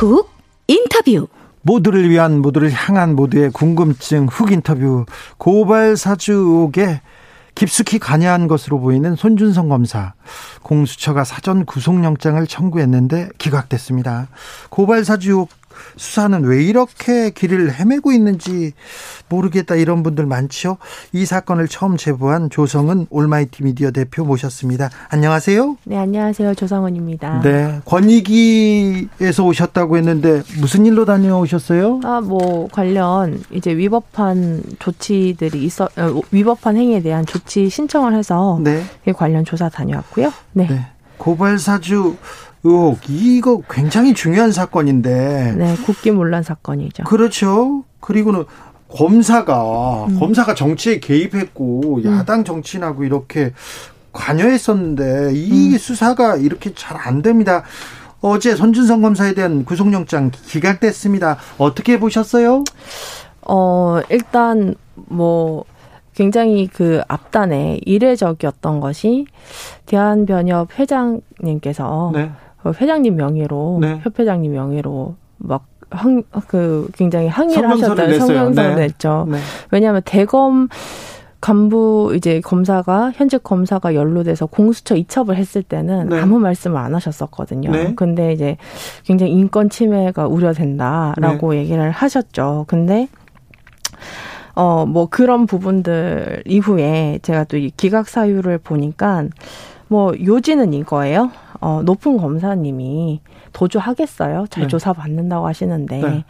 훅 0.02 0.32
인터뷰. 0.68 1.28
모두를 1.62 2.10
위한 2.10 2.42
모두를 2.42 2.72
향한 2.72 3.16
모두의 3.16 3.52
궁금증 3.52 4.26
훅 4.26 4.52
인터뷰. 4.52 5.06
고발 5.38 5.96
사주 5.96 6.32
의혹에 6.32 7.02
깊숙이 7.54 8.00
관여한 8.00 8.48
것으로 8.48 8.80
보이는 8.80 9.16
손준성 9.16 9.70
검사. 9.70 10.14
공수처가 10.64 11.24
사전 11.24 11.66
구속영장을 11.66 12.48
청구했는데 12.48 13.30
기각됐습니다. 13.38 14.30
고발 14.72 15.06
사주 15.06 15.30
의혹 15.30 15.50
수사는 15.98 16.44
왜 16.44 16.64
이렇게 16.64 17.30
길을 17.32 17.74
헤매고 17.74 18.12
있는지 18.12 18.74
모르겠다 19.30 19.76
이런 19.76 20.04
분들 20.04 20.26
많죠. 20.26 20.78
이 21.14 21.26
사건을 21.26 21.68
처음 21.68 21.98
제보한 21.98 22.50
조성은 22.50 23.08
올마이티 23.10 23.64
미디어 23.64 23.92
대표 23.92 24.26
모셨습니다. 24.26 24.90
안녕하세요. 25.10 25.78
네, 25.86 25.98
안녕하세요. 25.98 26.56
조성은입니다. 26.56 27.42
네, 27.42 27.82
권익위에서 27.86 29.44
오셨다고 29.44 29.98
했는데 29.98 30.42
무슨 30.60 30.86
일로 30.86 31.06
다녀오셨어요? 31.06 32.02
아, 32.04 32.22
뭐 32.22 32.68
관련 32.72 33.44
이제 33.52 33.76
위법한 33.76 34.64
조치들이 34.80 35.64
있어 35.64 35.86
어, 35.98 36.22
위법한 36.32 36.78
행위에 36.78 37.02
대한 37.02 37.26
조치 37.26 37.70
신청을 37.70 38.14
해서 38.14 38.60
네. 38.62 38.84
관련 39.16 39.46
조사 39.46 39.70
다녀왔고요. 39.70 40.32
네. 40.54 40.68
네. 40.68 40.86
고발 41.18 41.60
사주 41.60 42.16
의혹 42.64 43.00
이거 43.10 43.62
굉장히 43.70 44.14
중요한 44.14 44.52
사건인데. 44.52 45.56
네, 45.58 45.76
국기 45.86 46.12
문란 46.12 46.44
사건이죠. 46.44 47.04
그렇죠. 47.06 47.84
그리고는 48.00 48.46
검사가 48.90 50.06
음. 50.06 50.20
검사가 50.20 50.54
정치에 50.54 51.00
개입했고 51.00 52.02
음. 52.04 52.06
야당 52.06 52.44
정치인하고 52.44 53.04
이렇게 53.04 53.54
관여했었는데 54.12 55.32
이 55.34 55.74
음. 55.74 55.78
수사가 55.78 56.36
이렇게 56.38 56.74
잘 56.76 56.98
안 56.98 57.22
됩니다. 57.22 57.64
어제 58.20 58.56
손준성 58.56 59.02
검사에 59.02 59.34
대한 59.34 59.66
구속영장 59.66 60.30
기각됐습니다. 60.46 61.38
어떻게 61.58 62.00
보셨어요? 62.00 62.64
어, 63.48 64.00
일단 64.10 64.76
뭐 64.94 65.64
굉장히 66.14 66.68
그 66.68 67.02
앞단에 67.08 67.80
이례적이었던 67.84 68.80
것이 68.80 69.26
대한변협 69.88 70.78
회장님께서 70.78 72.12
네. 72.14 72.32
그 72.64 72.72
회장님 72.80 73.16
명의로 73.16 73.80
네. 73.82 74.00
협회장님 74.04 74.52
명의로 74.54 75.16
막 75.38 75.66
항, 75.90 76.24
그 76.48 76.88
굉장히 76.94 77.28
항의를 77.28 77.70
하셨다 77.70 78.14
성명서를 78.14 78.76
네. 78.76 78.88
냈죠. 78.88 79.28
네. 79.30 79.38
왜냐하면 79.72 80.02
대검 80.06 80.70
간부 81.42 82.14
이제 82.16 82.40
검사가 82.40 83.12
현직 83.16 83.44
검사가 83.44 83.96
연루돼서 83.96 84.46
공수처 84.46 84.96
이첩을 84.96 85.36
했을 85.36 85.64
때는 85.64 86.10
네. 86.10 86.20
아무 86.20 86.40
말씀을 86.40 86.78
안 86.78 86.94
하셨었거든요. 86.94 87.72
네. 87.72 87.94
근데 87.96 88.32
이제 88.32 88.58
굉장히 89.04 89.34
인권 89.34 89.70
침해가 89.70 90.28
우려된다라고 90.28 91.54
네. 91.54 91.60
얘기를 91.60 91.90
하셨죠. 91.90 92.66
근데 92.68 93.08
어, 94.54 94.86
뭐 94.86 95.08
그런 95.10 95.46
부분들 95.48 96.44
이후에 96.46 97.20
제가 97.24 97.46
또 97.46 97.58
이 97.58 97.72
기각 97.76 98.08
사유를 98.08 98.60
보니까 98.60 99.26
뭐 99.88 100.14
요지는 100.24 100.74
이거예요. 100.74 101.32
어, 101.62 101.82
높은 101.84 102.18
검사님이 102.18 103.22
도주하겠어요. 103.54 104.48
잘 104.50 104.64
네. 104.64 104.68
조사받는다고 104.68 105.48
하시는데 105.48 106.02
네. 106.02 106.26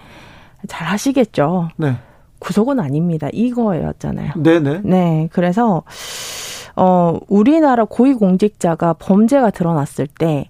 잘 0.67 0.87
하시겠죠. 0.87 1.69
네. 1.77 1.95
구속은 2.39 2.79
아닙니다. 2.79 3.29
이거였잖아요. 3.31 4.33
네네. 4.35 4.81
네. 4.83 5.29
그래서 5.31 5.83
어 6.75 7.17
우리나라 7.27 7.85
고위공직자가 7.85 8.93
범죄가 8.93 9.51
드러났을 9.51 10.07
때 10.07 10.49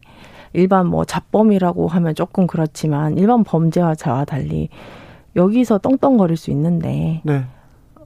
일반 0.54 0.88
뭐 0.88 1.06
잡범이라고 1.06 1.88
하면 1.88 2.16
조금 2.16 2.48
그렇지만 2.48 3.18
일반 3.18 3.44
범죄와 3.44 3.96
저와 3.96 4.26
달리 4.26 4.70
여기서 5.36 5.80
떵떵거릴 5.80 6.38
수 6.38 6.52
있는데 6.52 7.22
네. 7.24 7.46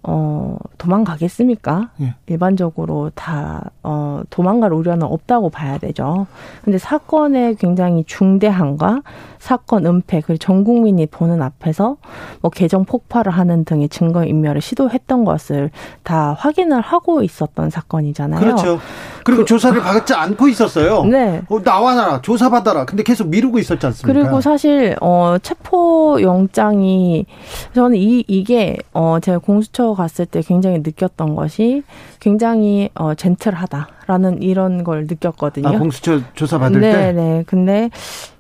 어, 0.08 0.58
도망가겠습니까? 0.78 1.90
예. 2.02 2.14
일반적으로 2.28 3.10
다, 3.16 3.72
어, 3.82 4.22
도망갈 4.30 4.72
우려는 4.72 5.08
없다고 5.08 5.50
봐야 5.50 5.80
되죠. 5.80 6.28
근데 6.64 6.78
사건의 6.78 7.56
굉장히 7.56 8.04
중대함과 8.06 9.02
사건 9.40 9.86
은폐, 9.86 10.22
그리고 10.22 10.38
전 10.38 10.64
국민이 10.64 11.06
보는 11.06 11.42
앞에서 11.42 11.98
뭐 12.42 12.52
개정 12.52 12.86
폭발을 12.86 13.32
하는 13.32 13.66
등의 13.66 13.90
증거 13.90 14.24
인멸을 14.26 14.62
시도했던 14.62 15.24
것을 15.24 15.72
다 16.04 16.36
확인을 16.38 16.82
하고 16.82 17.24
있었던 17.24 17.70
사건이잖아요. 17.70 18.40
그렇죠. 18.40 18.80
그리고 19.24 19.42
그, 19.42 19.46
조사를 19.46 19.80
받지 19.82 20.14
않고 20.14 20.48
있었어요. 20.48 21.04
네. 21.06 21.42
어, 21.50 21.60
나와라, 21.64 22.22
조사받아라. 22.22 22.86
근데 22.86 23.02
계속 23.02 23.28
미루고 23.28 23.58
있었지 23.58 23.86
않습니까? 23.88 24.20
그리고 24.20 24.40
사실, 24.40 24.96
어, 25.02 25.38
체포 25.42 26.22
영장이, 26.22 27.26
저는 27.74 27.98
이, 27.98 28.24
이게, 28.28 28.78
어, 28.94 29.18
제가 29.20 29.40
공수처 29.40 29.95
갔을 29.96 30.26
때 30.26 30.42
굉장히 30.42 30.80
느꼈던 30.80 31.36
것이 31.36 31.84
굉장히 32.20 32.90
어 32.96 33.14
젠틀하다라는 33.16 34.42
이런 34.42 34.84
걸 34.84 35.08
느꼈거든요. 35.08 35.68
아, 35.68 35.72
공수처 35.78 36.22
조사 36.34 36.58
받을 36.60 36.82
네, 36.82 36.92
때. 36.92 37.12
네. 37.14 37.44
근데 37.48 37.90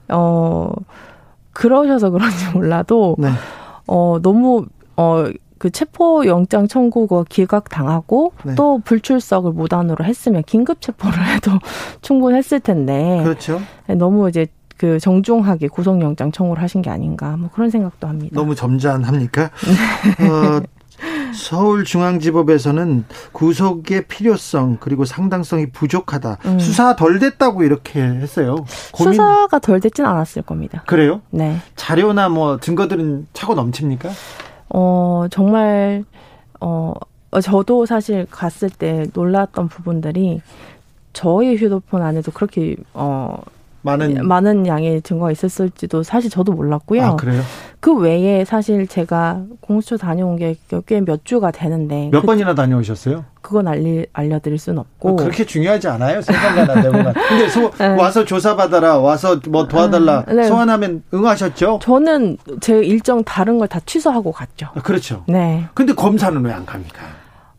어 0.09 0.71
그러셔서 1.51 2.09
그런지 2.09 2.51
몰라도 2.53 3.15
네. 3.17 3.29
어 3.87 4.19
너무 4.21 4.65
어그 4.95 5.69
체포 5.71 6.25
영장 6.27 6.67
청구가 6.67 7.25
기각 7.29 7.69
당하고 7.69 8.33
네. 8.43 8.55
또 8.55 8.79
불출석을 8.83 9.53
무단으로 9.53 10.05
했으면 10.05 10.43
긴급 10.43 10.81
체포를 10.81 11.25
해도 11.27 11.51
충분했을 12.01 12.59
텐데. 12.59 13.21
그렇죠. 13.23 13.61
너무 13.87 14.29
이제 14.29 14.47
그 14.77 14.99
정중하게 14.99 15.69
구속영장 15.69 16.31
청구를 16.31 16.61
하신 16.61 16.81
게 16.81 16.89
아닌가 16.89 17.37
뭐 17.37 17.49
그런 17.53 17.69
생각도 17.69 18.07
합니다. 18.07 18.35
너무 18.35 18.55
점잖합니까? 18.55 19.49
네. 20.19 20.27
어, 20.27 20.61
서울중앙지법에서는 21.35 23.05
구속의 23.31 24.07
필요성 24.07 24.77
그리고 24.79 25.05
상당성이 25.05 25.67
부족하다. 25.67 26.37
음. 26.45 26.59
수사 26.59 26.95
덜 26.95 27.19
됐다고 27.19 27.63
이렇게 27.63 28.01
했어요. 28.01 28.65
고민... 28.91 29.13
수사가 29.13 29.59
덜 29.59 29.79
됐진 29.79 30.05
않았을 30.05 30.41
겁니다. 30.41 30.83
그래요? 30.87 31.21
네. 31.29 31.57
자료나 31.75 32.29
뭐 32.29 32.59
증거들은 32.59 33.27
차고 33.33 33.55
넘칩니까? 33.55 34.09
어, 34.69 35.25
정말 35.29 36.03
어 36.59 36.93
저도 37.41 37.85
사실 37.85 38.25
갔을 38.29 38.69
때 38.69 39.05
놀랐던 39.13 39.67
부분들이 39.67 40.41
저희 41.13 41.55
휴대폰 41.55 42.01
안에도 42.01 42.31
그렇게 42.31 42.75
어 42.93 43.37
많은 43.81 44.27
많은 44.27 44.65
양의 44.65 45.01
증거가 45.03 45.31
있었을지도 45.31 46.03
사실 46.03 46.29
저도 46.29 46.53
몰랐고요. 46.53 47.03
아, 47.03 47.15
그래요? 47.15 47.41
그 47.85 47.93
외에 47.93 48.43
사실 48.45 48.87
제가 48.87 49.43
공수처 49.61 49.95
다녀온 49.95 50.37
게 50.37 50.55
꽤 50.87 51.01
몇 51.05 51.23
주가 51.23 51.51
되는데 51.51 52.09
몇 52.11 52.21
그, 52.21 52.25
번이나 52.25 52.55
다녀오셨어요? 52.55 53.25
그건 53.43 53.67
알리, 53.67 54.07
알려드릴 54.11 54.57
수는 54.57 54.79
없고 54.79 55.09
아, 55.09 55.15
그렇게 55.17 55.45
중요하지 55.45 55.87
않아요 55.89 56.19
네 56.19 56.89
번가. 56.91 57.13
근데 57.13 57.47
소, 57.47 57.69
네. 57.77 57.89
와서 57.89 58.25
조사받아라 58.25 58.97
와서 58.97 59.39
뭐 59.49 59.67
도와달라 59.67 60.23
아, 60.27 60.33
네. 60.33 60.45
소환하면 60.45 61.03
응하셨죠? 61.13 61.77
저는 61.83 62.37
제 62.59 62.79
일정 62.83 63.23
다른 63.23 63.59
걸 63.59 63.67
다 63.67 63.79
취소하고 63.85 64.31
갔죠. 64.31 64.67
아, 64.73 64.81
그렇죠. 64.81 65.23
네. 65.27 65.65
근데 65.75 65.93
검사는 65.93 66.43
왜 66.43 66.51
안 66.51 66.65
갑니까? 66.65 67.01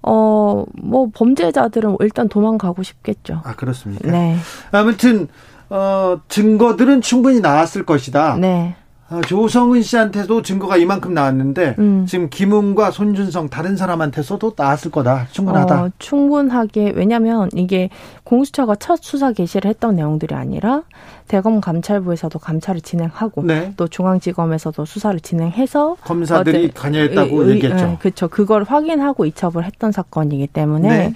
어, 0.02 0.64
뭐 0.74 1.08
범죄자들은 1.14 1.98
일단 2.00 2.28
도망가고 2.28 2.82
싶겠죠. 2.82 3.42
아 3.44 3.54
그렇습니까? 3.54 4.10
네. 4.10 4.36
아무튼 4.72 5.28
어, 5.70 6.18
증거들은 6.28 7.00
충분히 7.02 7.38
나왔을 7.40 7.84
것이다. 7.84 8.38
네. 8.40 8.74
어, 9.08 9.20
조성은 9.20 9.82
씨한테도 9.82 10.42
증거가 10.42 10.76
이만큼 10.76 11.14
나왔는데 11.14 11.76
음. 11.78 12.06
지금 12.08 12.28
김웅과 12.28 12.90
손준성 12.90 13.48
다른 13.48 13.76
사람한테서도 13.76 14.54
나왔을 14.56 14.90
거다. 14.90 15.28
충분하다. 15.30 15.82
어, 15.82 15.90
충분하게 16.00 16.92
왜냐하면 16.96 17.48
이게 17.54 17.88
공수처가 18.24 18.74
첫 18.76 18.98
수사 19.00 19.32
개시를 19.32 19.68
했던 19.68 19.94
내용들이 19.94 20.34
아니라 20.34 20.82
대검 21.28 21.60
감찰부에서도 21.60 22.36
감찰을 22.38 22.80
진행하고 22.80 23.44
네. 23.44 23.72
또 23.76 23.86
중앙지검에서도 23.86 24.84
수사를 24.84 25.18
진행해서 25.20 25.96
검사들이 26.02 26.72
관여했다고 26.72 27.50
얘기했죠. 27.50 27.86
네, 27.86 27.96
그렇죠. 28.00 28.26
그걸 28.26 28.64
확인하고 28.64 29.24
이첩을 29.24 29.64
했던 29.64 29.92
사건이기 29.92 30.48
때문에. 30.48 30.88
네. 30.88 31.12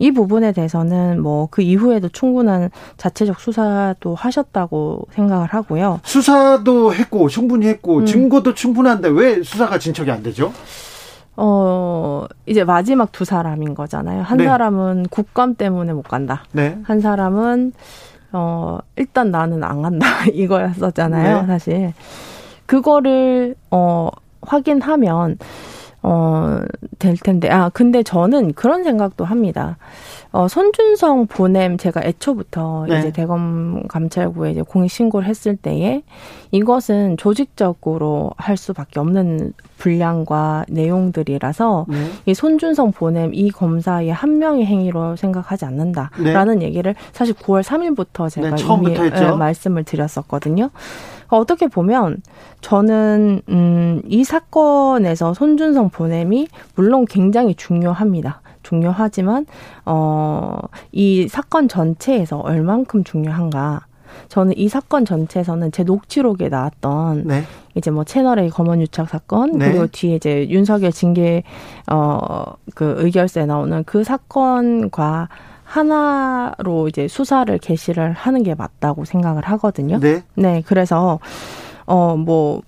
이 0.00 0.10
부분에 0.10 0.52
대해서는 0.52 1.22
뭐 1.22 1.46
그 1.50 1.62
이후에도 1.62 2.08
충분한 2.08 2.70
자체적 2.96 3.40
수사도 3.40 4.14
하셨다고 4.14 5.06
생각을 5.12 5.48
하고요. 5.48 6.00
수사도 6.04 6.94
했고 6.94 7.28
충분히 7.28 7.66
했고 7.66 7.98
음. 7.98 8.06
증거도 8.06 8.54
충분한데 8.54 9.08
왜 9.10 9.42
수사가 9.42 9.78
진척이 9.78 10.10
안 10.10 10.22
되죠? 10.22 10.52
어, 11.36 12.26
이제 12.46 12.64
마지막 12.64 13.12
두 13.12 13.24
사람인 13.24 13.74
거잖아요. 13.74 14.22
한 14.22 14.38
네. 14.38 14.44
사람은 14.44 15.06
국감 15.10 15.54
때문에 15.54 15.92
못 15.92 16.02
간다. 16.02 16.44
네. 16.52 16.78
한 16.84 17.00
사람은 17.00 17.72
어, 18.32 18.78
일단 18.96 19.30
나는 19.30 19.64
안 19.64 19.82
간다. 19.82 20.06
이거였었잖아요, 20.32 21.40
네. 21.42 21.46
사실. 21.46 21.92
그거를 22.66 23.56
어 23.70 24.08
확인하면 24.42 25.38
어, 26.02 26.60
될 26.98 27.16
텐데. 27.16 27.50
아, 27.50 27.68
근데 27.68 28.02
저는 28.02 28.54
그런 28.54 28.84
생각도 28.84 29.24
합니다. 29.24 29.76
어, 30.32 30.46
손준성 30.48 31.26
보냄 31.26 31.76
제가 31.76 32.02
애초부터 32.04 32.86
네. 32.88 32.98
이제 32.98 33.10
대검 33.10 33.82
감찰부에 33.88 34.52
이제 34.52 34.62
공익 34.62 34.90
신고를 34.90 35.28
했을 35.28 35.56
때에 35.56 36.02
이것은 36.52 37.16
조직적으로 37.16 38.30
할 38.36 38.56
수밖에 38.56 39.00
없는 39.00 39.52
분량과 39.78 40.66
내용들이라서 40.68 41.86
네. 41.88 41.96
이 42.26 42.34
손준성 42.34 42.92
보냄 42.92 43.32
이 43.34 43.50
검사의 43.50 44.12
한 44.12 44.38
명의 44.38 44.66
행위로 44.66 45.16
생각하지 45.16 45.64
않는다라는 45.64 46.60
네. 46.60 46.66
얘기를 46.66 46.94
사실 47.12 47.34
9월 47.34 47.62
3일부터 47.62 48.30
제가 48.30 48.54
네, 48.54 48.62
이미 48.62 48.94
예, 48.94 49.30
말씀을 49.32 49.84
드렸었거든요. 49.84 50.70
어떻게 51.36 51.68
보면 51.68 52.22
저는 52.60 53.42
음, 53.48 54.02
이 54.06 54.24
사건에서 54.24 55.34
손준성 55.34 55.90
보냄이 55.90 56.48
물론 56.74 57.04
굉장히 57.04 57.54
중요합니다. 57.54 58.42
중요하지만 58.62 59.46
어, 59.86 60.58
이 60.92 61.28
사건 61.28 61.68
전체에서 61.68 62.38
얼만큼 62.38 63.04
중요한가? 63.04 63.86
저는 64.28 64.56
이 64.56 64.68
사건 64.68 65.04
전체에서는 65.04 65.72
제 65.72 65.82
녹취록에 65.82 66.48
나왔던 66.48 67.24
네. 67.26 67.44
이제 67.74 67.90
뭐 67.90 68.04
채널의 68.04 68.50
검언 68.50 68.80
유착 68.80 69.08
사건 69.08 69.58
네. 69.58 69.70
그리고 69.70 69.86
뒤에 69.86 70.16
이제 70.16 70.48
윤석열 70.48 70.92
징계 70.92 71.42
어그 71.86 72.96
의결서에 72.98 73.46
나오는 73.46 73.84
그 73.84 74.04
사건과 74.04 75.28
하나로 75.70 76.88
이제 76.88 77.06
수사를 77.06 77.56
개시를 77.58 78.12
하는 78.12 78.42
게 78.42 78.54
맞다고 78.54 79.04
생각을 79.04 79.44
하거든요. 79.44 80.00
네. 80.00 80.22
네, 80.34 80.62
그래서 80.66 81.20
어 81.86 82.16
뭐 82.16 82.62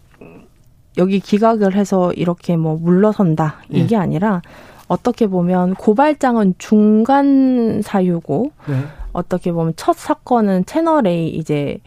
여기 0.99 1.21
기각을 1.21 1.75
해서 1.75 2.13
이렇게 2.13 2.57
뭐 2.57 2.77
물러선다 2.77 3.63
이게 3.71 3.97
네. 3.97 4.03
아니라 4.03 4.43
어떻게 4.89 5.27
보면 5.27 5.75
고발장은 5.75 6.55
중간 6.59 7.81
사유고 7.83 8.53
네. 8.69 8.75
어떻게 9.13 9.53
보면 9.53 9.73
첫 9.77 9.97
사건은 9.97 10.67
채널 10.67 11.07
A 11.07 11.29
이제 11.29 11.79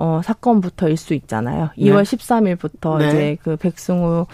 어, 0.00 0.20
사건부터일 0.24 0.96
수 0.96 1.12
있잖아요. 1.14 1.70
네. 1.76 1.84
2월 1.86 2.02
13일부터 2.02 2.98
네. 2.98 3.08
이제 3.08 3.36
그 3.42 3.56
백승우, 3.56 4.26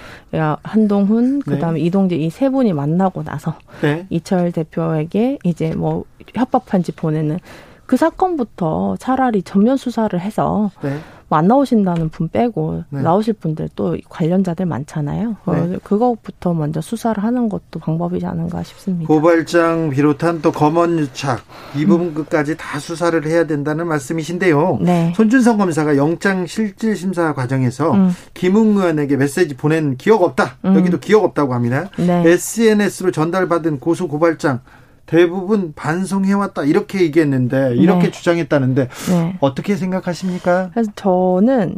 한동훈, 0.62 1.40
그 1.40 1.58
다음에 1.58 1.80
네. 1.80 1.86
이동재 1.86 2.16
이 2.16 2.30
세 2.30 2.50
분이 2.50 2.72
만나고 2.74 3.22
나서 3.22 3.54
네. 3.80 4.06
이철 4.10 4.52
대표에게 4.52 5.38
이제 5.44 5.74
뭐 5.74 6.04
협박 6.34 6.66
편지 6.66 6.92
보내는 6.92 7.38
그 7.86 7.96
사건부터 7.96 8.96
차라리 8.98 9.42
전면 9.42 9.76
수사를 9.76 10.18
해서 10.18 10.70
네. 10.82 10.98
뭐안 11.28 11.48
나오신다는 11.48 12.10
분 12.10 12.28
빼고 12.28 12.84
네. 12.90 13.02
나오실 13.02 13.34
분들 13.34 13.70
또 13.74 13.96
관련자들 14.08 14.66
많잖아요. 14.66 15.36
네. 15.46 15.78
그거부터 15.82 16.54
먼저 16.54 16.80
수사를 16.80 17.22
하는 17.22 17.48
것도 17.48 17.80
방법이지 17.80 18.26
않은가 18.26 18.62
싶습니다. 18.62 19.08
고발장 19.08 19.90
비롯한 19.90 20.42
또 20.42 20.52
검언 20.52 20.98
유착 20.98 21.42
이 21.76 21.86
부분까지 21.86 22.52
음. 22.52 22.56
다 22.56 22.78
수사를 22.78 23.26
해야 23.26 23.46
된다는 23.46 23.86
말씀이신데요. 23.88 24.78
네. 24.82 25.12
손준성 25.16 25.58
검사가 25.58 25.96
영장 25.96 26.46
실질 26.46 26.96
심사 26.96 27.32
과정에서 27.34 27.92
음. 27.92 28.10
김웅 28.34 28.76
의원에게 28.76 29.16
메시지 29.16 29.54
보낸 29.56 29.96
기억 29.96 30.22
없다. 30.22 30.58
음. 30.64 30.76
여기도 30.76 31.00
기억 31.00 31.24
없다고 31.24 31.54
합니다. 31.54 31.88
SNS로 31.98 33.10
네. 33.10 33.12
전달받은 33.12 33.80
고소 33.80 34.08
고발장 34.08 34.60
대부분 35.06 35.72
반송해왔다 35.74 36.64
이렇게 36.64 37.02
얘기했는데 37.02 37.74
이렇게 37.76 38.04
네. 38.06 38.10
주장했다는데 38.10 38.88
네. 39.10 39.36
어떻게 39.40 39.76
생각하십니까? 39.76 40.70
그래서 40.72 40.90
저는 40.96 41.76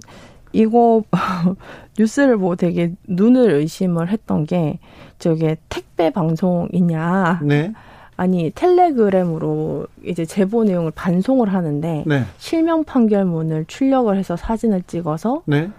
이거 0.52 1.02
뉴스를 1.98 2.38
보고 2.38 2.56
되게 2.56 2.92
눈을 3.08 3.50
의심을 3.50 4.08
했던 4.08 4.46
게 4.46 4.78
저게 5.18 5.56
택배 5.68 6.10
방송이냐? 6.10 7.40
네. 7.42 7.72
아니 8.16 8.50
텔레그램으로 8.54 9.86
이제 10.04 10.24
제보 10.24 10.64
내용을 10.64 10.90
반송을 10.92 11.52
하는데 11.52 12.04
네. 12.06 12.24
실명 12.38 12.84
판결문을 12.84 13.66
출력을 13.66 14.16
해서 14.16 14.36
사진을 14.36 14.82
찍어서 14.86 15.42
네. 15.44 15.70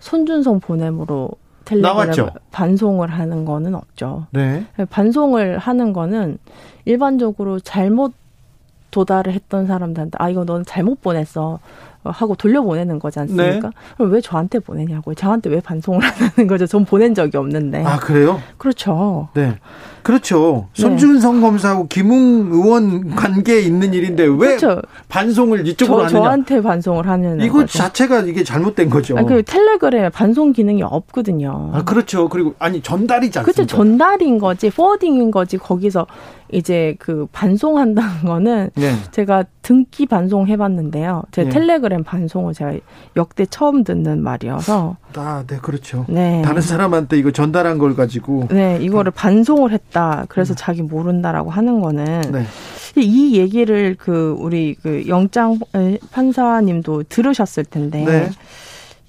손준성 0.00 0.60
보냄으로 0.60 1.30
텔레그램 1.66 2.30
반송을 2.50 3.08
하는 3.08 3.44
거는 3.44 3.74
없죠. 3.74 4.26
네. 4.30 4.64
반송을 4.88 5.58
하는 5.58 5.92
거는 5.92 6.38
일반적으로 6.86 7.60
잘못 7.60 8.14
도달을 8.90 9.32
했던 9.34 9.66
사람들한테 9.66 10.16
아 10.18 10.30
이거 10.30 10.44
너는 10.44 10.64
잘못 10.64 11.02
보냈어 11.02 11.58
하고 12.10 12.34
돌려보내는 12.34 12.98
거지 12.98 13.18
않습니까? 13.20 13.68
네. 13.68 13.74
그럼 13.96 14.12
왜 14.12 14.20
저한테 14.20 14.58
보내냐고요? 14.58 15.14
저한테 15.14 15.50
왜 15.50 15.60
반송을 15.60 16.00
하는 16.00 16.46
거죠? 16.46 16.66
전 16.66 16.84
보낸 16.84 17.14
적이 17.14 17.36
없는데. 17.36 17.84
아 17.84 17.98
그래요? 17.98 18.40
그렇죠. 18.58 19.28
네. 19.34 19.56
그렇죠. 20.02 20.68
네. 20.76 20.82
손준성 20.82 21.40
검사하고 21.40 21.88
김웅 21.88 22.50
의원 22.52 23.14
관계에 23.16 23.60
있는 23.60 23.92
일인데 23.92 24.22
왜 24.24 24.56
그렇죠. 24.56 24.80
반송을 25.08 25.66
이쪽으로 25.66 25.98
저, 25.98 26.04
하느냐? 26.04 26.20
저한테 26.20 26.62
반송을 26.62 27.08
하는 27.08 27.40
이거 27.40 27.58
거죠. 27.58 27.78
자체가 27.78 28.20
이게 28.20 28.44
잘못된 28.44 28.88
거죠. 28.88 29.18
아니, 29.18 29.26
그 29.26 29.42
텔레그램에 29.42 30.10
반송 30.10 30.52
기능이 30.52 30.82
없거든요. 30.84 31.70
아 31.72 31.82
그렇죠. 31.82 32.28
그리고 32.28 32.54
아니 32.60 32.80
전달이지 32.82 33.38
않습니까? 33.40 33.52
그렇죠. 33.52 33.66
전달인 33.66 34.38
거지, 34.38 34.70
포워딩인 34.70 35.32
거지. 35.32 35.58
거기서 35.58 36.06
이제 36.52 36.94
그 36.98 37.26
반송한다는 37.32 38.22
거는 38.24 38.70
네. 38.74 38.94
제가 39.10 39.44
등기 39.62 40.06
반송 40.06 40.46
해봤는데요. 40.46 41.24
제 41.32 41.44
네. 41.44 41.50
텔레그램 41.50 42.04
반송을 42.04 42.54
제가 42.54 42.74
역대 43.16 43.46
처음 43.46 43.84
듣는 43.84 44.22
말이어서. 44.22 44.96
아, 45.16 45.44
네, 45.46 45.58
그렇죠. 45.58 46.04
네. 46.08 46.42
다른 46.44 46.62
사람한테 46.62 47.18
이거 47.18 47.30
전달한 47.30 47.78
걸 47.78 47.96
가지고. 47.96 48.48
네, 48.50 48.78
이거를 48.80 49.10
아. 49.10 49.20
반송을 49.20 49.72
했다. 49.72 50.26
그래서 50.28 50.54
음. 50.54 50.56
자기 50.56 50.82
모른다라고 50.82 51.50
하는 51.50 51.80
거는. 51.80 52.20
네. 52.32 52.44
이 52.96 53.36
얘기를 53.36 53.96
그 53.98 54.34
우리 54.38 54.74
그 54.74 55.04
영장 55.08 55.58
판사님도 56.12 57.04
들으셨을 57.04 57.64
텐데. 57.64 58.30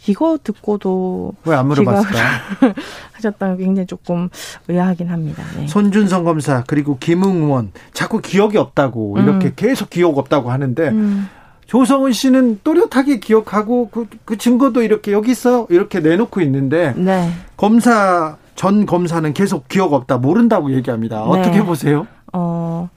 네. 0.07 0.11
이거 0.11 0.37
듣고도 0.43 1.33
왜 1.45 1.55
안 1.55 1.67
물어봤을까? 1.67 2.17
하셨다는 3.13 3.57
게 3.57 3.65
굉장히 3.65 3.87
조금 3.87 4.29
의아하긴 4.67 5.09
합니다. 5.09 5.43
네. 5.57 5.67
손준성 5.67 6.23
검사 6.23 6.63
그리고 6.67 6.97
김웅 6.99 7.43
의원 7.43 7.71
자꾸 7.93 8.21
기억이 8.21 8.57
없다고 8.57 9.15
음. 9.17 9.23
이렇게 9.23 9.53
계속 9.55 9.89
기억 9.89 10.17
없다고 10.17 10.51
하는데 10.51 10.87
음. 10.89 11.29
조성은 11.65 12.13
씨는 12.13 12.61
또렷하게 12.63 13.19
기억하고 13.19 13.89
그, 13.89 14.07
그 14.23 14.37
증거도 14.37 14.83
이렇게 14.83 15.11
여기 15.11 15.31
있어 15.31 15.67
이렇게 15.69 15.99
내놓고 15.99 16.39
있는데 16.41 16.93
네. 16.95 17.29
검사 17.57 18.37
전 18.55 18.85
검사는 18.85 19.31
계속 19.33 19.67
기억 19.67 19.93
없다 19.93 20.17
모른다고 20.17 20.71
얘기합니다. 20.73 21.17
네. 21.17 21.39
어떻게 21.39 21.63
보세요? 21.63 22.07
어, 22.33 22.89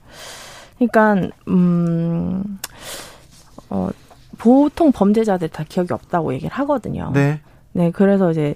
그러니까 0.77 1.29
음, 1.47 2.59
어, 3.69 3.89
보통 4.41 4.91
범죄자들 4.91 5.49
다 5.49 5.63
기억이 5.67 5.93
없다고 5.93 6.33
얘기를 6.33 6.51
하거든요. 6.51 7.11
네. 7.13 7.39
네, 7.73 7.91
그래서 7.91 8.31
이제 8.31 8.55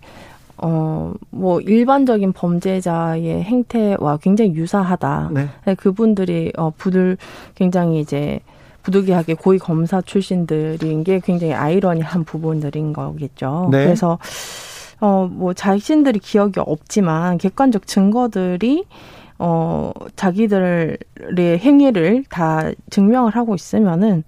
어, 0.57 1.13
뭐, 1.31 1.59
일반적인 1.59 2.31
범죄자의 2.31 3.43
행태와 3.43 4.17
굉장히 4.21 4.55
유사하다. 4.55 5.31
네. 5.33 5.49
네 5.65 5.75
그분들이, 5.75 6.53
어, 6.57 6.71
부들, 6.75 7.17
굉장히 7.55 7.99
이제, 7.99 8.39
부득이하게 8.83 9.33
고위 9.33 9.57
검사 9.57 10.01
출신들인 10.01 11.03
게 11.03 11.19
굉장히 11.19 11.53
아이러니한 11.53 12.23
부분들인 12.23 12.93
거겠죠. 12.93 13.67
네. 13.69 13.83
그래서, 13.83 14.17
어, 15.01 15.27
뭐, 15.29 15.53
자신들이 15.53 16.19
기억이 16.19 16.61
없지만, 16.61 17.37
객관적 17.37 17.85
증거들이, 17.85 18.85
어, 19.39 19.91
자기들의 20.15 20.97
행위를 21.37 22.23
다 22.29 22.71
증명을 22.91 23.35
하고 23.35 23.55
있으면은, 23.55 24.23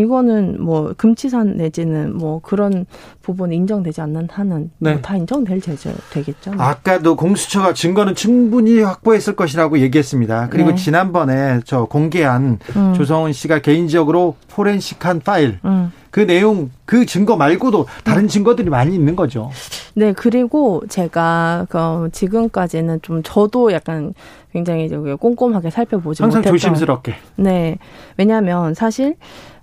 이거는 0.00 0.62
뭐 0.62 0.92
금치산 0.96 1.56
내지는 1.56 2.16
뭐 2.16 2.40
그런 2.42 2.86
부분 3.22 3.52
인정되지 3.52 4.00
않는 4.00 4.28
한은 4.30 4.70
뭐 4.78 4.90
네. 4.90 4.92
뭐 4.94 5.02
다 5.02 5.16
인정될 5.16 5.60
제재 5.60 5.92
되겠죠. 6.10 6.52
네. 6.52 6.56
아까도 6.58 7.16
공수처가 7.16 7.74
증거는 7.74 8.14
충분히 8.14 8.80
확보했을 8.80 9.36
것이라고 9.36 9.78
얘기했습니다. 9.80 10.48
그리고 10.50 10.70
네. 10.70 10.76
지난번에 10.76 11.60
저 11.64 11.84
공개한 11.84 12.58
음. 12.76 12.94
조성은 12.94 13.32
씨가 13.32 13.60
개인적으로 13.60 14.36
포렌식한 14.48 15.20
파일 15.20 15.58
음. 15.64 15.92
그 16.10 16.26
내용 16.26 16.70
그 16.84 17.06
증거 17.06 17.36
말고도 17.36 17.86
다른 18.04 18.24
음. 18.24 18.28
증거들이 18.28 18.68
많이 18.68 18.94
있는 18.94 19.14
거죠. 19.14 19.50
네, 19.94 20.12
그리고 20.12 20.82
제가 20.88 21.66
그 21.68 22.08
지금까지는 22.12 23.00
좀 23.02 23.22
저도 23.22 23.72
약간 23.72 24.12
굉장히 24.52 24.88
꼼꼼하게 24.88 25.70
살펴보지 25.70 26.22
항상 26.22 26.40
못했던 26.40 26.58
조심스럽게. 26.58 27.14
네, 27.36 27.78
왜냐하면 28.16 28.74
사실 28.74 29.16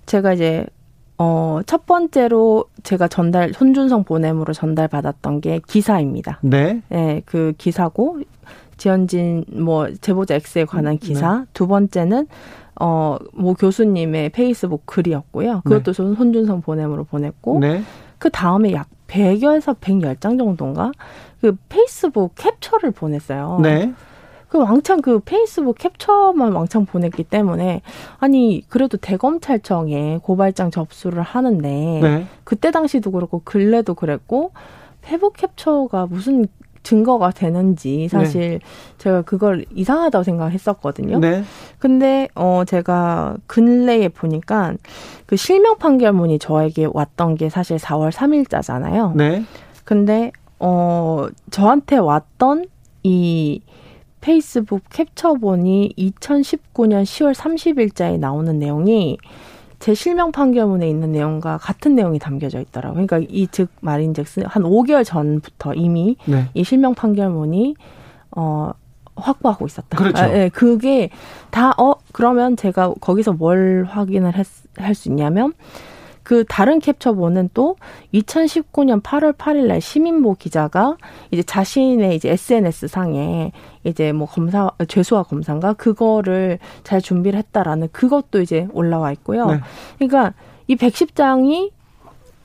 제가 0.08 0.32
이제 0.32 0.66
어, 1.18 1.60
첫 1.66 1.84
번째로 1.84 2.66
제가 2.84 3.08
전달, 3.08 3.52
손준성 3.52 4.04
보냄으로 4.04 4.52
전달받았던 4.52 5.40
게 5.40 5.60
기사입니다. 5.66 6.38
네. 6.42 6.80
네, 6.88 7.22
그 7.26 7.52
기사고, 7.58 8.20
지현진, 8.76 9.44
뭐, 9.52 9.88
제보자 10.00 10.36
X에 10.36 10.64
관한 10.64 10.96
네. 10.96 11.06
기사. 11.06 11.40
네. 11.40 11.44
두 11.52 11.66
번째는, 11.66 12.28
어, 12.80 13.16
뭐 13.34 13.54
교수님의 13.54 14.30
페이스북 14.30 14.86
글이었고요. 14.86 15.62
그것도 15.64 15.92
네. 15.92 16.14
손준성 16.14 16.62
보냄으로 16.62 17.02
보냈고, 17.02 17.58
네. 17.58 17.82
그 18.18 18.30
다음에 18.30 18.72
약 18.72 18.88
100여에서 19.08 19.76
110장 19.80 20.38
정도인가? 20.38 20.92
그 21.40 21.56
페이스북 21.68 22.34
캡처를 22.36 22.92
보냈어요. 22.92 23.58
네. 23.60 23.92
그 24.48 24.58
왕창 24.58 25.02
그 25.02 25.20
페이스북 25.20 25.78
캡처만 25.78 26.52
왕창 26.52 26.86
보냈기 26.86 27.24
때문에 27.24 27.82
아니 28.18 28.62
그래도 28.68 28.96
대검찰청에 28.96 30.20
고발장 30.22 30.70
접수를 30.70 31.22
하는데 31.22 31.68
네. 32.02 32.26
그때 32.44 32.70
당시도 32.70 33.10
그렇고 33.12 33.42
근래도 33.44 33.94
그랬고 33.94 34.52
페북 35.02 35.36
캡처가 35.36 36.06
무슨 36.06 36.46
증거가 36.82 37.30
되는지 37.30 38.08
사실 38.08 38.40
네. 38.40 38.58
제가 38.96 39.22
그걸 39.22 39.66
이상하다고 39.74 40.22
생각했었거든요. 40.22 41.18
네. 41.18 41.44
근데 41.78 42.28
어 42.34 42.62
제가 42.66 43.36
근래에 43.46 44.08
보니까 44.08 44.74
그 45.26 45.36
실명 45.36 45.76
판결문이 45.76 46.38
저에게 46.38 46.88
왔던 46.90 47.34
게 47.34 47.50
사실 47.50 47.76
4월 47.76 48.10
3일자잖아요. 48.10 49.14
네. 49.16 49.44
근데 49.84 50.32
어 50.58 51.26
저한테 51.50 51.96
왔던 51.96 52.66
이 53.02 53.60
페이스북 54.20 54.82
캡처본이 54.90 55.94
2019년 55.96 57.02
10월 57.04 57.34
30일자에 57.34 58.18
나오는 58.18 58.58
내용이 58.58 59.18
제 59.78 59.94
실명 59.94 60.32
판결문에 60.32 60.88
있는 60.88 61.12
내용과 61.12 61.58
같은 61.58 61.94
내용이 61.94 62.18
담겨져 62.18 62.60
있더라고요. 62.60 63.06
그러니까 63.06 63.28
이 63.32 63.46
즉 63.50 63.68
말인즉슨 63.80 64.46
한 64.46 64.62
5개월 64.64 65.04
전부터 65.04 65.74
이미 65.74 66.16
네. 66.24 66.46
이 66.54 66.64
실명 66.64 66.94
판결문이 66.94 67.76
어 68.36 68.72
확보하고 69.14 69.66
있었다. 69.66 69.96
그렇죠. 69.96 70.22
아, 70.22 70.26
네, 70.26 70.48
그게 70.48 71.10
다 71.50 71.72
어 71.78 71.94
그러면 72.12 72.56
제가 72.56 72.94
거기서 73.00 73.32
뭘 73.34 73.84
확인을 73.88 74.32
할수 74.76 75.08
있냐면 75.08 75.52
그 76.28 76.44
다른 76.46 76.78
캡처본은 76.78 77.48
또 77.54 77.76
2019년 78.12 79.02
8월 79.02 79.34
8일 79.34 79.66
날 79.66 79.80
시민보 79.80 80.34
기자가 80.34 80.98
이제 81.30 81.42
자신의 81.42 82.14
이제 82.16 82.28
SNS 82.28 82.88
상에 82.88 83.50
이제 83.84 84.12
뭐 84.12 84.26
검사 84.26 84.70
죄수와 84.88 85.22
검사인가 85.22 85.72
그거를 85.72 86.58
잘 86.84 87.00
준비를 87.00 87.38
했다라는 87.38 87.88
그것도 87.92 88.42
이제 88.42 88.68
올라와 88.74 89.10
있고요. 89.12 89.46
네. 89.46 89.60
그러니까 89.96 90.34
이 90.66 90.76
110장이 90.76 91.70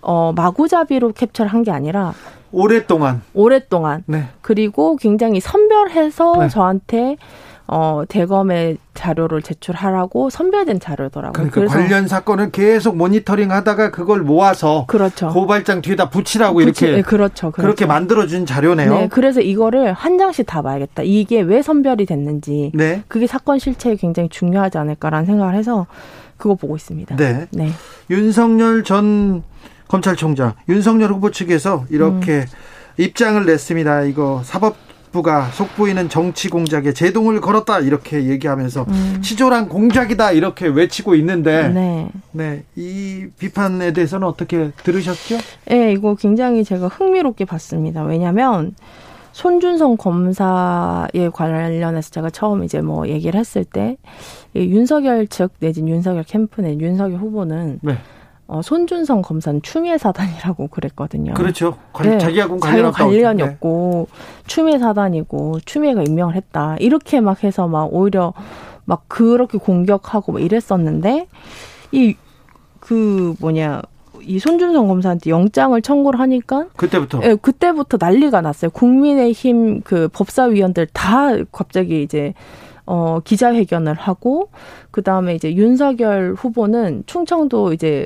어, 0.02 0.32
마구잡이로 0.34 1.12
캡처를 1.12 1.52
한 1.52 1.64
게 1.64 1.72
아니라 1.72 2.14
오랫동안 2.54 3.22
오랫동안 3.34 4.06
네. 4.06 4.30
그리고 4.40 4.96
굉장히 4.96 5.42
선별해서 5.42 6.38
네. 6.38 6.48
저한테 6.48 7.18
어, 7.66 8.04
대검의 8.08 8.78
자료를 8.94 9.42
제출하라고 9.42 10.30
선별된 10.30 10.80
자료더라고요. 10.80 11.32
그러니까 11.32 11.56
그래서 11.56 11.74
관련 11.74 12.08
사건을 12.08 12.52
계속 12.52 12.98
모니터링 12.98 13.52
하다가 13.52 13.92
그걸 13.92 14.22
모아서 14.22 14.86
그렇죠. 14.88 15.30
고발장 15.30 15.82
뒤에다 15.82 16.10
붙이라고 16.10 16.56
붙이, 16.56 16.86
이렇게 16.86 16.98
네, 16.98 17.02
그렇죠, 17.02 17.52
그렇죠. 17.52 17.62
그렇게 17.62 17.86
만들어 17.86 18.28
준 18.28 18.46
자료네요. 18.46 18.94
네, 18.94 19.08
그래서 19.08 19.40
이거를 19.40 19.94
한 19.94 20.18
장씩 20.18 20.46
다 20.46 20.62
봐야겠다. 20.62 21.04
이게 21.04 21.42
왜 21.42 21.62
선별이 21.62 22.06
됐는지. 22.06 22.72
네. 22.74 23.04
그게 23.08 23.28
사건 23.28 23.60
실체에 23.60 23.96
굉장히 23.96 24.30
중요하지 24.30 24.78
않을까라는 24.78 25.26
생각을 25.26 25.56
해서 25.56 25.88
그거 26.38 26.56
보고 26.56 26.76
있습니다. 26.76 27.16
네. 27.16 27.48
네. 27.52 27.70
윤석열 28.10 28.84
전 28.84 29.44
검찰총장, 29.88 30.54
윤석열 30.68 31.12
후보 31.12 31.32
측에서 31.32 31.86
이렇게 31.90 32.40
음. 32.40 32.46
입장을 32.98 33.46
냈습니다. 33.46 34.04
이거 34.04 34.42
사법 34.44 34.76
부가 35.14 35.46
속보이는 35.52 36.10
정치 36.10 36.50
공작에 36.50 36.92
제동을 36.92 37.40
걸었다 37.40 37.80
이렇게 37.80 38.26
얘기하면서 38.26 38.86
음. 38.90 39.20
치졸한 39.22 39.70
공작이다 39.70 40.32
이렇게 40.32 40.68
외치고 40.68 41.16
있는데 41.16 41.70
네. 41.70 42.10
네. 42.32 42.64
이 42.76 43.28
비판에 43.38 43.94
대해서는 43.94 44.28
어떻게 44.28 44.72
들으셨죠? 44.84 45.38
네, 45.68 45.94
이거 45.94 46.16
굉장히 46.16 46.64
제가 46.66 46.88
흥미롭게 46.88 47.46
봤습니다. 47.46 48.04
왜냐면 48.04 48.76
손준성 49.34 49.98
검사에 49.98 51.30
관련해서 51.32 52.10
제가 52.10 52.30
처음 52.32 52.64
이제 52.64 52.82
뭐 52.82 53.08
얘기를 53.08 53.40
했을 53.40 53.64
때 53.64 53.98
윤석열 54.56 55.28
측 55.28 55.52
내진 55.60 55.88
윤석열 55.88 56.24
캠프 56.24 56.62
내 56.62 56.76
윤석열 56.78 57.20
후보는 57.20 57.80
네. 57.82 57.98
어, 58.54 58.62
손준성 58.62 59.22
검사는 59.22 59.62
추미애 59.62 59.98
사단이라고 59.98 60.68
그랬거든요. 60.68 61.34
그렇죠. 61.34 61.78
관, 61.92 62.10
네, 62.10 62.18
자기하고 62.18 62.60
관련 62.60 62.92
관련이 62.92 63.42
네. 63.42 63.50
없고 63.50 64.08
추미애 64.48 64.80
사단이고 64.80 65.60
추미애가 65.66 66.04
임명을 66.04 66.36
했다. 66.36 66.78
이렇게 66.80 67.20
막 67.20 67.44
해서 67.44 67.68
막 67.68 67.94
오히려 67.94 68.34
막 68.86 69.06
그렇게 69.08 69.58
공격하고 69.58 70.34
막 70.34 70.42
이랬었는데 70.42 71.28
이 71.92 72.16
그 72.84 73.34
뭐냐 73.40 73.82
이 74.22 74.40
손준성 74.40 74.88
검사한테 74.90 75.30
영장을 75.30 75.82
청구를 75.82 76.20
하니까 76.20 76.68
그때부터 76.76 77.22
예, 77.24 77.36
그때부터 77.36 77.98
난리가 78.00 78.42
났어요. 78.42 78.72
국민의힘 78.72 79.82
그 79.84 80.10
법사위원들 80.10 80.88
다 80.94 81.30
갑자기 81.54 82.04
이제 82.04 82.34
어 82.86 83.22
기자회견을 83.24 83.94
하고 83.94 84.50
그 84.92 85.02
다음에 85.02 85.34
이제 85.36 85.54
윤석열 85.56 86.36
후보는 86.38 87.04
충청도 87.06 87.72
이제 87.72 88.06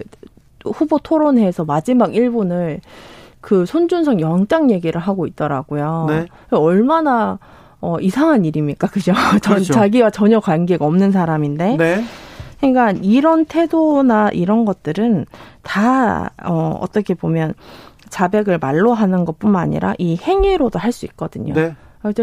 후보 0.71 0.99
토론회에서 0.99 1.65
마지막 1.65 2.11
1분을 2.11 2.79
그 3.41 3.65
손준성 3.65 4.19
영장 4.19 4.71
얘기를 4.71 4.99
하고 4.99 5.25
있더라고요. 5.27 6.05
네. 6.09 6.25
얼마나 6.51 7.39
어, 7.79 7.99
이상한 7.99 8.43
일입니까? 8.45 8.87
그죠? 8.87 9.13
그렇죠. 9.43 9.73
자기와 9.73 10.09
전혀 10.09 10.39
관계가 10.39 10.85
없는 10.85 11.11
사람인데. 11.11 11.77
네. 11.77 12.03
그러니까 12.59 12.91
이런 13.03 13.45
태도나 13.45 14.29
이런 14.33 14.65
것들은 14.65 15.25
다, 15.61 16.31
어, 16.43 16.77
어떻게 16.81 17.13
보면 17.13 17.53
자백을 18.09 18.57
말로 18.57 18.93
하는 18.93 19.25
것 19.25 19.37
뿐만 19.37 19.61
아니라 19.61 19.93
이 19.99 20.17
행위로도 20.17 20.79
할 20.79 20.91
수 20.91 21.05
있거든요. 21.05 21.53
네. 21.53 21.75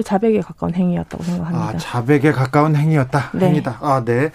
자백에 0.02 0.40
가까운 0.40 0.74
행위였다고 0.74 1.22
생각합니다. 1.22 1.68
아, 1.74 1.76
자백에 1.76 2.32
가까운 2.32 2.74
행위였다. 2.74 3.30
네. 3.34 3.46
행위다. 3.48 3.78
아, 3.80 4.02
네. 4.04 4.30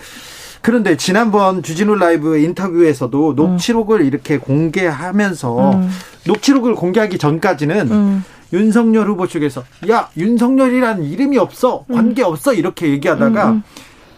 그런데 0.61 0.97
지난번 0.97 1.63
주진우 1.63 1.95
라이브 1.95 2.37
인터뷰에서도 2.37 3.33
녹취록을 3.33 4.01
음. 4.01 4.05
이렇게 4.05 4.37
공개하면서 4.37 5.71
음. 5.71 5.89
녹취록을 6.27 6.75
공개하기 6.75 7.17
전까지는 7.17 7.91
음. 7.91 8.23
윤석열 8.51 9.07
후보 9.07 9.27
측에서 9.27 9.63
야 9.89 10.09
윤석열이라는 10.17 11.03
이름이 11.03 11.37
없어 11.37 11.85
음. 11.89 11.95
관계 11.95 12.23
없어 12.23 12.53
이렇게 12.53 12.89
얘기하다가 12.89 13.49
음, 13.49 13.55
음. 13.55 13.63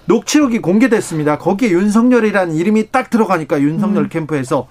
녹취록이 0.06 0.60
공개됐습니다. 0.60 1.38
거기에 1.38 1.70
윤석열이라는 1.72 2.56
이름이 2.56 2.92
딱 2.92 3.10
들어가니까 3.10 3.62
윤석열 3.62 4.10
캠프에서 4.10 4.68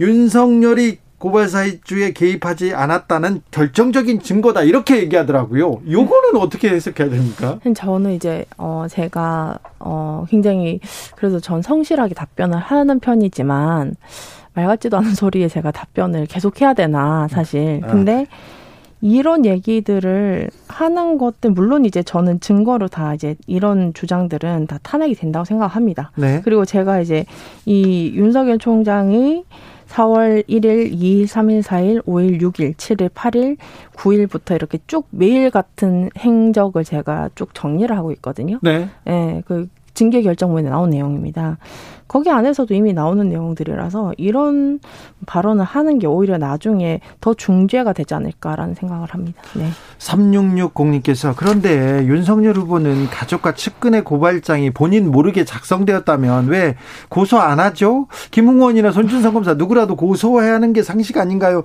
윤석열이 0.00 0.98
고발 1.22 1.48
사이주에 1.48 2.14
개입하지 2.14 2.74
않았다는 2.74 3.42
결정적인 3.52 4.22
증거다 4.22 4.62
이렇게 4.62 4.98
얘기하더라고요. 4.98 5.80
요거는 5.88 6.34
어떻게 6.40 6.68
해석해야 6.70 7.10
됩니까? 7.10 7.60
저는 7.76 8.14
이제 8.14 8.44
어 8.58 8.86
제가 8.90 9.56
어 9.78 10.24
굉장히 10.28 10.80
그래서 11.14 11.38
전 11.38 11.62
성실하게 11.62 12.14
답변을 12.14 12.58
하는 12.58 12.98
편이지만 12.98 13.94
말 14.54 14.66
같지도 14.66 14.96
않은 14.96 15.14
소리에 15.14 15.46
제가 15.46 15.70
답변을 15.70 16.26
계속 16.26 16.60
해야 16.60 16.74
되나 16.74 17.28
사실. 17.28 17.82
아. 17.84 17.86
근데 17.86 18.26
이런 19.00 19.46
얘기들을 19.46 20.50
하는 20.66 21.18
것들 21.18 21.52
물론 21.52 21.84
이제 21.84 22.02
저는 22.02 22.40
증거로 22.40 22.88
다 22.88 23.14
이제 23.14 23.36
이런 23.46 23.94
주장들은 23.94 24.66
다 24.66 24.80
탄핵이 24.82 25.14
된다고 25.14 25.44
생각합니다. 25.44 26.10
네. 26.16 26.40
그리고 26.42 26.64
제가 26.64 26.98
이제 26.98 27.26
이 27.64 28.10
윤석열 28.12 28.58
총장이 28.58 29.44
4월 29.92 30.42
1일, 30.48 30.90
2일, 30.92 31.24
3일, 31.26 31.62
4일, 31.62 32.02
5일, 32.04 32.40
6일, 32.40 32.74
7일, 32.76 33.10
8일, 33.10 33.58
9일부터 33.94 34.54
이렇게 34.54 34.78
쭉 34.86 35.06
매일 35.10 35.50
같은 35.50 36.08
행적을 36.16 36.82
제가 36.84 37.28
쭉 37.34 37.54
정리를 37.54 37.94
하고 37.94 38.10
있거든요. 38.12 38.58
네. 38.62 38.88
예, 39.06 39.42
그 39.46 39.68
징계 39.92 40.22
결정문에 40.22 40.70
나온 40.70 40.88
내용입니다. 40.90 41.58
거기 42.12 42.28
안에서도 42.28 42.74
이미 42.74 42.92
나오는 42.92 43.26
내용들이라서 43.26 44.12
이런 44.18 44.80
발언을 45.24 45.64
하는 45.64 45.98
게 45.98 46.06
오히려 46.06 46.36
나중에 46.36 47.00
더 47.22 47.32
중죄가 47.32 47.94
되지 47.94 48.12
않을까라는 48.12 48.74
생각을 48.74 49.08
합니다. 49.08 49.40
네. 49.54 49.70
3660님께서 49.98 51.32
그런데 51.34 52.04
윤석열 52.04 52.54
후보는 52.56 53.06
가족과 53.08 53.54
측근의 53.54 54.04
고발장이 54.04 54.72
본인 54.72 55.10
모르게 55.10 55.46
작성되었다면 55.46 56.48
왜 56.48 56.76
고소 57.08 57.38
안 57.38 57.60
하죠? 57.60 58.08
김웅원이나 58.30 58.92
손준성 58.92 59.32
검사 59.32 59.54
누구라도 59.54 59.96
고소해야 59.96 60.52
하는 60.52 60.74
게 60.74 60.82
상식 60.82 61.16
아닌가요? 61.16 61.62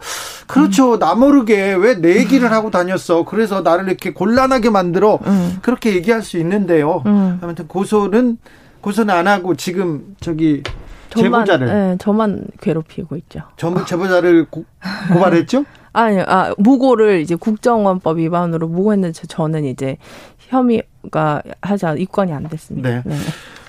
그렇죠. 0.48 0.94
음. 0.94 1.00
나 1.00 1.14
모르게 1.14 1.74
왜 1.74 1.98
내 1.98 2.18
얘기를 2.18 2.52
하고 2.52 2.70
다녔어. 2.72 3.26
그래서 3.26 3.62
나를 3.62 3.88
이렇게 3.88 4.14
곤란하게 4.14 4.70
만들어. 4.70 5.20
음. 5.26 5.58
그렇게 5.62 5.94
얘기할 5.96 6.22
수 6.22 6.38
있는데요. 6.38 7.02
음. 7.06 7.40
아무튼 7.42 7.68
고소는 7.68 8.38
고소는 8.82 9.13
안 9.13 9.28
하고 9.28 9.56
지금 9.56 10.16
저기 10.20 10.63
저만, 11.10 11.46
제보자를 11.46 11.68
네, 11.68 11.98
저만 12.00 12.48
괴롭히고 12.62 13.16
있죠. 13.18 13.42
전부 13.56 13.86
제보자를 13.86 14.46
고, 14.46 14.66
고발했죠? 15.12 15.66
아니요, 15.94 16.26
아 16.28 16.54
무고를 16.58 17.22
이제 17.22 17.36
국정원법 17.36 18.20
위반으로 18.20 18.68
무고했는데 18.68 19.20
저는 19.28 19.66
이제 19.66 19.98
혐의가 20.40 21.42
하자 21.62 21.96
입건이 21.96 22.32
안 22.34 22.48
됐습니다. 22.48 22.90
네. 22.90 23.02
네. 23.06 23.16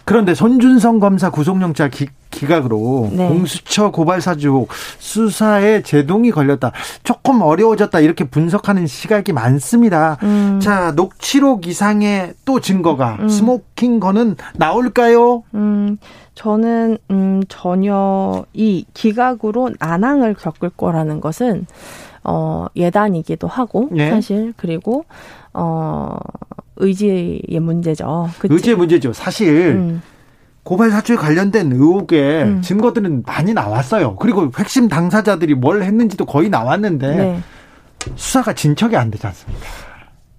그런데 0.09 0.35
손준성 0.35 1.01
검사 1.01 1.29
구속영장 1.29 1.91
기, 1.91 2.07
각으로 2.31 3.11
네. 3.13 3.29
공수처 3.29 3.91
고발 3.91 4.23
사주 4.23 4.67
수사에 4.99 5.83
제동이 5.83 6.31
걸렸다. 6.31 6.73
조금 7.05 7.43
어려워졌다. 7.43 8.01
이렇게 8.01 8.25
분석하는 8.25 8.87
시각이 8.87 9.35
많습니다. 9.35 10.17
음. 10.23 10.61
자, 10.63 10.93
녹취록 10.93 11.67
이상의 11.67 12.33
또 12.47 12.59
증거가 12.59 13.19
음. 13.21 13.29
smoking 13.29 14.01
gun은 14.01 14.37
나올까요? 14.55 15.43
음, 15.55 15.99
저는 16.35 16.97
음 17.11 17.43
전혀 17.51 18.47
이 18.55 18.87
기각으로 18.95 19.73
난항을 19.79 20.33
겪을 20.33 20.71
거라는 20.71 21.21
것은 21.21 21.67
어 22.25 22.65
예단이기도 22.77 23.47
하고 23.47 23.89
네. 23.93 24.09
사실 24.09 24.55
그리고 24.57 25.05
어 25.59 26.17
의지의 26.77 27.43
문제죠. 27.61 28.31
그치? 28.39 28.55
의지의 28.55 28.77
문제죠. 28.77 29.13
사실 29.13 29.75
음. 29.77 30.03
고발 30.63 30.91
사주에 30.91 31.17
관련된 31.17 31.73
의혹의 31.73 32.43
음. 32.45 32.63
증거들은 32.63 33.23
많이 33.27 33.55
나왔어요. 33.55 34.17
그리고 34.17 34.51
핵심 34.59 34.89
당사자들이 34.89 35.55
뭘 35.55 35.83
했는지도 35.83 36.27
거의 36.27 36.51
나왔는데 36.51 37.15
네. 37.17 37.41
수사가 38.15 38.53
진척이 38.53 38.97
안 38.97 39.11
되지 39.11 39.27
않습니까? 39.27 39.67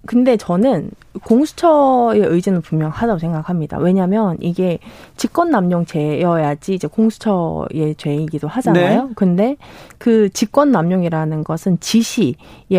근데 0.06 0.36
저는 0.36 0.90
공수처의 1.24 2.22
의지는 2.22 2.62
분명하다고 2.62 3.18
생각합니다. 3.18 3.78
왜냐하면 3.78 4.38
이게 4.40 4.78
직권남용죄여야지 5.16 6.74
이제 6.74 6.88
공수처의 6.88 7.96
죄이기도 7.96 8.48
하잖아요. 8.48 9.08
네. 9.08 9.12
근데 9.14 9.56
그 9.98 10.30
직권남용이라는 10.30 11.44
것은 11.44 11.80
지시에 11.80 12.34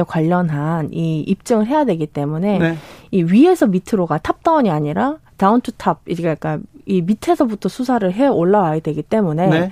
관련한 0.08 0.90
이 0.92 1.20
입증을 1.22 1.68
해야 1.68 1.86
되기 1.86 2.08
때문에 2.08 2.58
네. 2.58 2.78
이 3.12 3.24
위에서 3.24 3.68
밑으로가 3.68 4.18
top-down이 4.18 4.72
아니라 4.72 5.18
down 5.38 5.62
to 5.62 5.72
top, 5.74 6.00
그러니까 6.06 6.60
이 6.86 7.02
밑에서부터 7.02 7.70
수사를 7.70 8.12
해 8.12 8.28
올라와야 8.28 8.80
되기 8.80 9.04
때문에 9.04 9.48
네. 9.48 9.72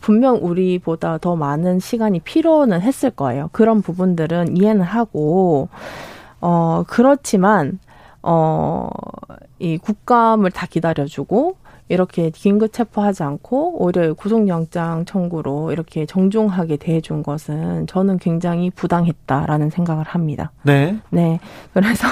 분명 0.00 0.38
우리보다 0.40 1.18
더 1.18 1.34
많은 1.34 1.80
시간이 1.80 2.20
필요는 2.20 2.80
했을 2.80 3.10
거예요. 3.10 3.48
그런 3.52 3.82
부분들은 3.82 4.56
이해는 4.56 4.82
하고 4.82 5.68
어, 6.40 6.84
그렇지만, 6.86 7.78
어, 8.22 8.88
이 9.58 9.78
국감을 9.78 10.50
다 10.50 10.66
기다려주고, 10.66 11.56
이렇게 11.88 12.30
긴급 12.30 12.72
체포하지 12.72 13.22
않고 13.22 13.82
오히려 13.82 14.12
구속영장 14.14 15.04
청구로 15.04 15.70
이렇게 15.70 16.04
정중하게 16.04 16.78
대해준 16.78 17.22
것은 17.22 17.86
저는 17.86 18.18
굉장히 18.18 18.70
부당했다라는 18.70 19.70
생각을 19.70 20.04
합니다. 20.04 20.50
네. 20.64 20.98
네. 21.10 21.38
그래서 21.72 22.08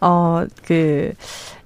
어그 0.00 1.12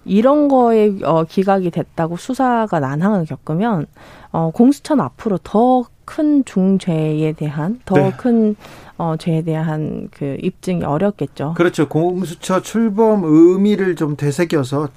이런 0.05 0.49
거에 0.49 0.93
어 1.03 1.24
기각이 1.24 1.70
됐다고 1.70 2.16
수사가 2.18 2.78
난항을 2.78 3.24
겪으면 3.24 3.86
어 4.32 4.51
공수처는 4.53 5.03
앞으로 5.03 5.38
더 5.43 5.86
큰 6.11 6.45
중죄에 6.45 7.34
대한 7.36 7.80
더큰 7.84 8.49
네. 8.49 8.55
어, 9.01 9.16
죄에 9.16 9.40
대한 9.42 10.09
그 10.12 10.36
입증이 10.42 10.84
어렵겠죠. 10.84 11.55
그렇죠. 11.57 11.88
공수처 11.88 12.61
출범 12.61 13.22
의미를 13.24 13.96
좀 13.96 14.14
되새겨서 14.14 14.90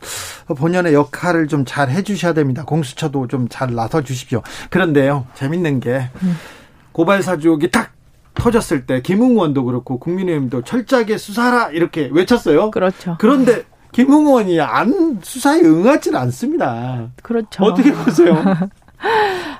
본연의 0.57 0.93
역할을 0.93 1.47
좀 1.47 1.63
잘 1.65 1.89
해주셔야 1.89 2.33
됩니다. 2.33 2.65
공수처도 2.65 3.27
좀 3.27 3.47
잘 3.49 3.73
나서 3.73 4.01
주십시오. 4.01 4.41
그런데요, 4.69 5.25
재밌는 5.35 5.79
게 5.79 6.09
음. 6.21 6.35
고발 6.91 7.23
사주옥이 7.23 7.71
탁 7.71 7.91
터졌을 8.33 8.85
때 8.85 9.01
김웅원도 9.01 9.63
그렇고 9.63 9.99
국민의힘도 9.99 10.63
철저하게 10.63 11.17
수사하라 11.17 11.69
이렇게 11.69 12.09
외쳤어요. 12.11 12.71
그렇죠. 12.71 13.15
그런데 13.19 13.63
김웅원이 13.93 14.59
안 14.59 15.19
수사에 15.23 15.61
응하지는 15.61 16.19
않습니다. 16.19 17.09
그렇죠. 17.21 17.63
어떻게 17.63 17.93
보세요? 17.93 18.35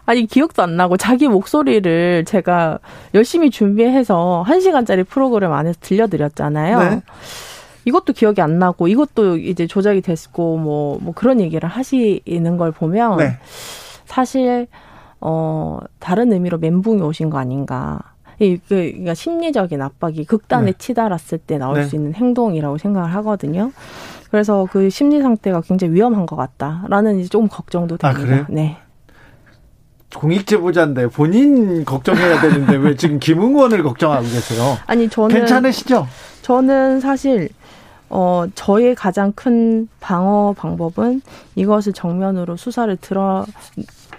아니 0.06 0.26
기억도 0.26 0.62
안 0.62 0.76
나고 0.76 0.98
자기 0.98 1.28
목소리를 1.28 2.26
제가 2.26 2.80
열심히 3.14 3.50
준비해서 3.50 4.44
1시간짜리 4.48 5.08
프로그램 5.08 5.54
안에서 5.54 5.80
들려드렸잖아요. 5.82 6.80
네. 6.80 7.02
이것도 7.86 8.14
기억이 8.14 8.42
안 8.42 8.60
나고 8.60 8.88
이것도 8.88 9.38
이제 9.38 9.68
조작이 9.68 10.02
됐고 10.02 10.58
뭐뭐 10.58 11.00
뭐 11.02 11.14
그런 11.14 11.40
얘기를 11.40 11.68
하시는 11.68 12.58
걸 12.58 12.72
보면 12.72 13.18
네. 13.18 13.38
사실 14.06 14.68
어 15.20 15.80
다른 16.00 16.32
의미로 16.34 16.58
멘붕이 16.58 17.02
오신 17.02 17.30
거 17.30 17.38
아닌가. 17.38 18.00
이 18.40 18.58
그, 18.58 18.76
그러니까 18.76 19.14
심리적인 19.14 19.82
압박이 19.82 20.26
극단에 20.26 20.72
네. 20.72 20.78
치달았을 20.78 21.38
때 21.38 21.58
나올 21.58 21.76
네. 21.76 21.84
수 21.84 21.96
있는 21.96 22.14
행동이라고 22.14 22.78
생각을 22.78 23.14
하거든요. 23.16 23.72
그래서 24.32 24.68
그 24.72 24.90
심리 24.90 25.22
상태가 25.22 25.62
굉장히 25.62 25.94
위험한 25.94 26.26
것 26.26 26.36
같다라는 26.36 27.20
이제 27.20 27.30
조금 27.30 27.48
걱정도 27.48 27.98
됩니다. 27.98 28.20
아, 28.22 28.26
그래요? 28.26 28.46
네. 28.50 28.78
공익 30.16 30.48
제보자인데 30.48 31.08
본인 31.08 31.86
걱정해야 31.86 32.42
되는데 32.42 32.76
왜 32.78 32.96
지금 32.96 33.20
김웅원을 33.20 33.84
걱정하고 33.84 34.24
계세요? 34.24 34.78
아니 34.86 35.10
저는 35.10 35.36
괜찮으시죠? 35.36 36.08
저는 36.42 37.00
사실 37.00 37.50
어 38.10 38.46
저의 38.54 38.96
가장 38.96 39.32
큰 39.32 39.88
방어 40.00 40.54
방법은 40.58 41.22
이것을 41.56 41.94
정면으로 41.94 42.58
수사를 42.58 42.96
들어 42.98 43.46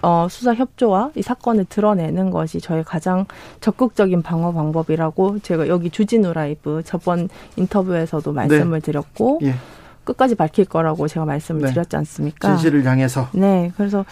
어 0.01 0.27
수사 0.29 0.53
협조와 0.53 1.11
이 1.15 1.21
사건을 1.21 1.65
드러내는 1.65 2.29
것이 2.29 2.59
저의 2.59 2.83
가장 2.83 3.25
적극적인 3.61 4.21
방어 4.21 4.51
방법이라고 4.51 5.39
제가 5.39 5.67
여기 5.67 5.89
주진우 5.89 6.33
라이브 6.33 6.81
저번 6.85 7.29
인터뷰에서도 7.55 8.31
말씀을 8.33 8.81
네. 8.81 8.85
드렸고 8.85 9.39
예. 9.43 9.55
끝까지 10.03 10.35
밝힐 10.35 10.65
거라고 10.65 11.07
제가 11.07 11.25
말씀을 11.25 11.61
네. 11.61 11.71
드렸지 11.71 11.95
않습니까? 11.97 12.49
진실을 12.49 12.85
향해서. 12.85 13.29
네. 13.33 13.71
그래서 13.75 14.05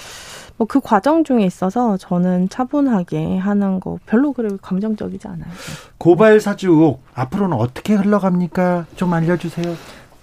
뭐 0.57 0.67
그 0.67 0.79
과정 0.79 1.23
중에 1.23 1.45
있어서 1.45 1.97
저는 1.97 2.49
차분하게 2.49 3.37
하는 3.37 3.79
거 3.79 3.97
별로 4.05 4.33
그렇게 4.33 4.57
감정적이지 4.61 5.27
않아요. 5.27 5.51
고발 5.97 6.39
사주 6.39 6.69
의혹 6.69 7.03
앞으로는 7.13 7.57
어떻게 7.57 7.95
흘러갑니까? 7.95 8.85
좀 8.95 9.13
알려주세요. 9.13 9.75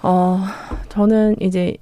어, 0.02 0.40
저는 0.88 1.36
이제 1.40 1.76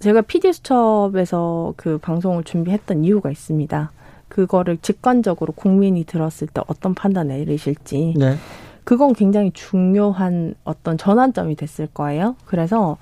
제가 0.00 0.22
PD 0.22 0.52
수첩에서 0.52 1.74
그 1.76 1.98
방송을 1.98 2.44
준비했던 2.44 3.04
이유가 3.04 3.30
있습니다. 3.30 3.92
그거를 4.28 4.78
직관적으로 4.78 5.52
국민이 5.52 6.04
들었을 6.04 6.48
때 6.48 6.62
어떤 6.66 6.94
판단 6.94 7.28
내리실지. 7.28 8.14
네. 8.16 8.36
그건 8.84 9.12
굉장히 9.12 9.52
중요한 9.52 10.54
어떤 10.64 10.98
전환점이 10.98 11.54
됐을 11.54 11.86
거예요. 11.86 12.34
그래서 12.46 12.96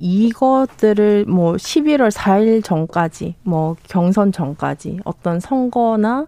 이것들을 0.00 1.26
뭐 1.26 1.52
11월 1.54 2.10
4일 2.10 2.64
전까지 2.64 3.34
뭐 3.42 3.76
경선 3.88 4.32
전까지 4.32 5.00
어떤 5.04 5.40
선거나 5.40 6.26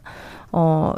어 0.52 0.94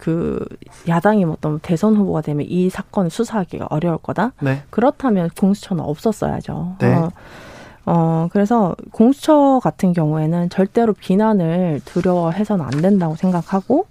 그 0.00 0.42
야당이 0.88 1.26
뭐 1.26 1.34
어떤 1.34 1.58
대선 1.60 1.94
후보가 1.94 2.22
되면 2.22 2.46
이 2.48 2.70
사건을 2.70 3.10
수사하기가 3.10 3.66
어려울 3.68 3.98
거다. 3.98 4.32
네. 4.40 4.62
그렇다면 4.70 5.28
공수처는 5.38 5.84
없었어야죠. 5.84 6.76
네. 6.78 6.94
어, 6.94 7.10
어, 7.92 8.28
그래서 8.30 8.76
공수처 8.92 9.58
같은 9.60 9.92
경우에는 9.92 10.48
절대로 10.48 10.92
비난을 10.92 11.80
두려워해서는 11.84 12.64
안 12.64 12.70
된다고 12.70 13.16
생각하고, 13.16 13.86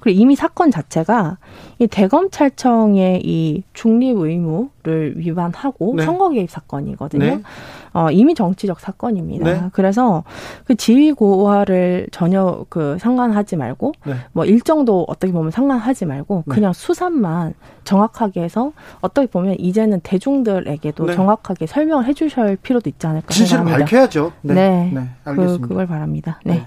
그리고 0.00 0.20
이미 0.20 0.34
사건 0.34 0.72
자체가 0.72 1.38
이 1.78 1.86
대검찰청의 1.86 3.22
이 3.24 3.62
중립 3.72 4.16
의무를 4.16 5.14
위반하고 5.18 5.94
네. 5.94 6.04
선거 6.04 6.30
개입 6.30 6.50
사건이거든요. 6.50 7.24
네. 7.24 7.42
어, 7.94 8.10
이미 8.10 8.34
정치적 8.34 8.80
사건입니다. 8.80 9.44
네. 9.44 9.62
그래서 9.72 10.24
그 10.66 10.74
지위 10.74 11.12
고하를 11.12 12.08
전혀 12.10 12.66
그 12.68 12.98
상관하지 12.98 13.56
말고 13.56 13.92
네. 14.04 14.14
뭐 14.32 14.44
일정도 14.44 15.04
어떻게 15.08 15.32
보면 15.32 15.52
상관하지 15.52 16.04
말고 16.04 16.42
네. 16.46 16.54
그냥 16.54 16.72
수산만 16.72 17.54
정확하게 17.84 18.42
해서 18.42 18.72
어떻게 19.00 19.28
보면 19.28 19.56
이제는 19.60 20.00
대중들에게도 20.00 21.06
네. 21.06 21.14
정확하게 21.14 21.66
설명을 21.66 22.06
해주실 22.06 22.58
필요도 22.62 22.90
있지 22.90 23.06
않을까 23.06 23.28
진실을 23.28 23.64
밝혀야죠. 23.64 24.32
네, 24.42 24.54
네. 24.54 24.90
네. 24.92 25.08
알겠습니다. 25.24 25.62
그, 25.62 25.68
그걸 25.68 25.86
바랍니다. 25.86 26.40
네. 26.44 26.66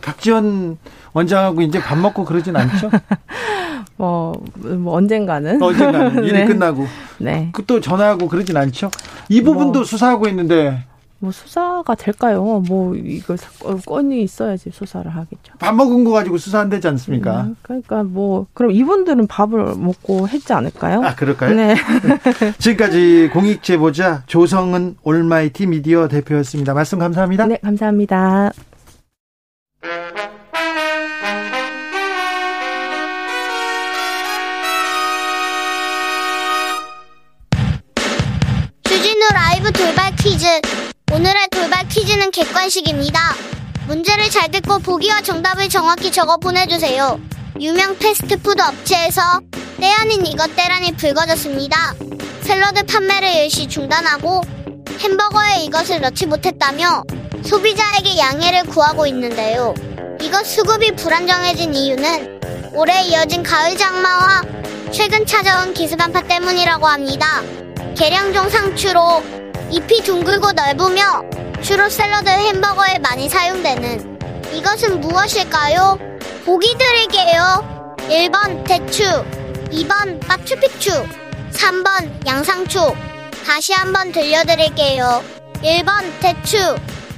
박지원 0.00 0.78
원장하고 1.12 1.62
이제 1.62 1.80
밥 1.80 1.98
먹고 1.98 2.24
그러진 2.24 2.56
않죠? 2.56 2.90
뭐, 3.96 4.32
뭐 4.56 4.94
언젠가는 4.94 5.62
언젠가는 5.62 6.22
일이 6.24 6.32
네. 6.32 6.44
끝나고 6.46 6.86
네. 7.18 7.50
그또 7.52 7.80
전화하고 7.80 8.28
그러진 8.28 8.56
않죠. 8.56 8.90
이 9.28 9.42
부분도 9.42 9.80
뭐, 9.80 9.84
수사하고 9.84 10.26
있는데 10.28 10.84
뭐 11.22 11.30
수사가 11.30 11.94
될까요? 11.94 12.62
뭐 12.66 12.96
이거 12.96 13.36
건이 13.86 14.22
있어야지 14.22 14.70
수사를 14.72 15.14
하겠죠. 15.14 15.52
밥 15.58 15.74
먹은 15.74 16.04
거 16.04 16.12
가지고 16.12 16.38
수사 16.38 16.60
안 16.60 16.70
되지 16.70 16.88
않습니까? 16.88 17.42
음, 17.42 17.56
그러니까 17.60 18.02
뭐 18.02 18.46
그럼 18.54 18.72
이분들은 18.72 19.26
밥을 19.26 19.74
먹고 19.76 20.28
했지 20.28 20.54
않을까요? 20.54 21.02
아 21.04 21.14
그럴까요? 21.14 21.54
네. 21.54 21.76
지금까지 22.58 23.28
공익 23.34 23.62
제보자 23.62 24.22
조성은 24.26 24.96
올마이티 25.02 25.66
미디어 25.66 26.08
대표였습니다. 26.08 26.72
말씀 26.72 26.98
감사합니다. 26.98 27.46
네, 27.46 27.58
감사합니다. 27.62 28.50
퀴즈. 40.22 40.46
오늘의 41.12 41.48
돌발 41.50 41.88
퀴즈는 41.88 42.30
객관식입니다. 42.30 43.34
문제를 43.86 44.28
잘 44.28 44.50
듣고 44.50 44.78
보기와 44.80 45.22
정답을 45.22 45.70
정확히 45.70 46.12
적어 46.12 46.36
보내주세요. 46.36 47.18
유명 47.58 47.96
패스트푸드 47.96 48.60
업체에서 48.60 49.40
때 49.80 49.86
아닌 49.86 50.26
이것 50.26 50.54
때란이 50.54 50.92
불거졌습니다. 50.92 51.94
샐러드 52.42 52.84
판매를 52.84 53.34
일시 53.34 53.66
중단하고 53.66 54.42
햄버거에 54.98 55.64
이것을 55.64 56.02
넣지 56.02 56.26
못했다며 56.26 57.02
소비자에게 57.44 58.18
양해를 58.18 58.64
구하고 58.64 59.06
있는데요. 59.06 59.74
이것 60.20 60.46
수급이 60.46 60.92
불안정해진 60.92 61.74
이유는 61.74 62.40
올해 62.74 63.02
이어진 63.02 63.42
가을 63.42 63.76
장마와 63.76 64.42
최근 64.92 65.24
찾아온 65.24 65.72
기습한파 65.72 66.22
때문이라고 66.22 66.86
합니다. 66.86 67.42
계량종 67.96 68.48
상추로 68.48 69.22
잎이 69.70 70.02
둥글고 70.02 70.52
넓으며 70.52 71.22
주로 71.62 71.88
샐러드 71.88 72.28
햄버거에 72.28 72.98
많이 72.98 73.28
사용되는 73.28 74.18
이것은 74.52 75.00
무엇일까요? 75.00 75.98
보기 76.44 76.76
드릴게요. 76.76 77.96
1번 78.08 78.64
대추, 78.66 79.04
2번 79.70 80.26
마추픽추, 80.26 80.90
3번 81.52 82.26
양상추. 82.26 82.92
다시 83.44 83.72
한번 83.72 84.10
들려드릴게요. 84.12 85.22
1번 85.62 86.02
대추, 86.20 86.76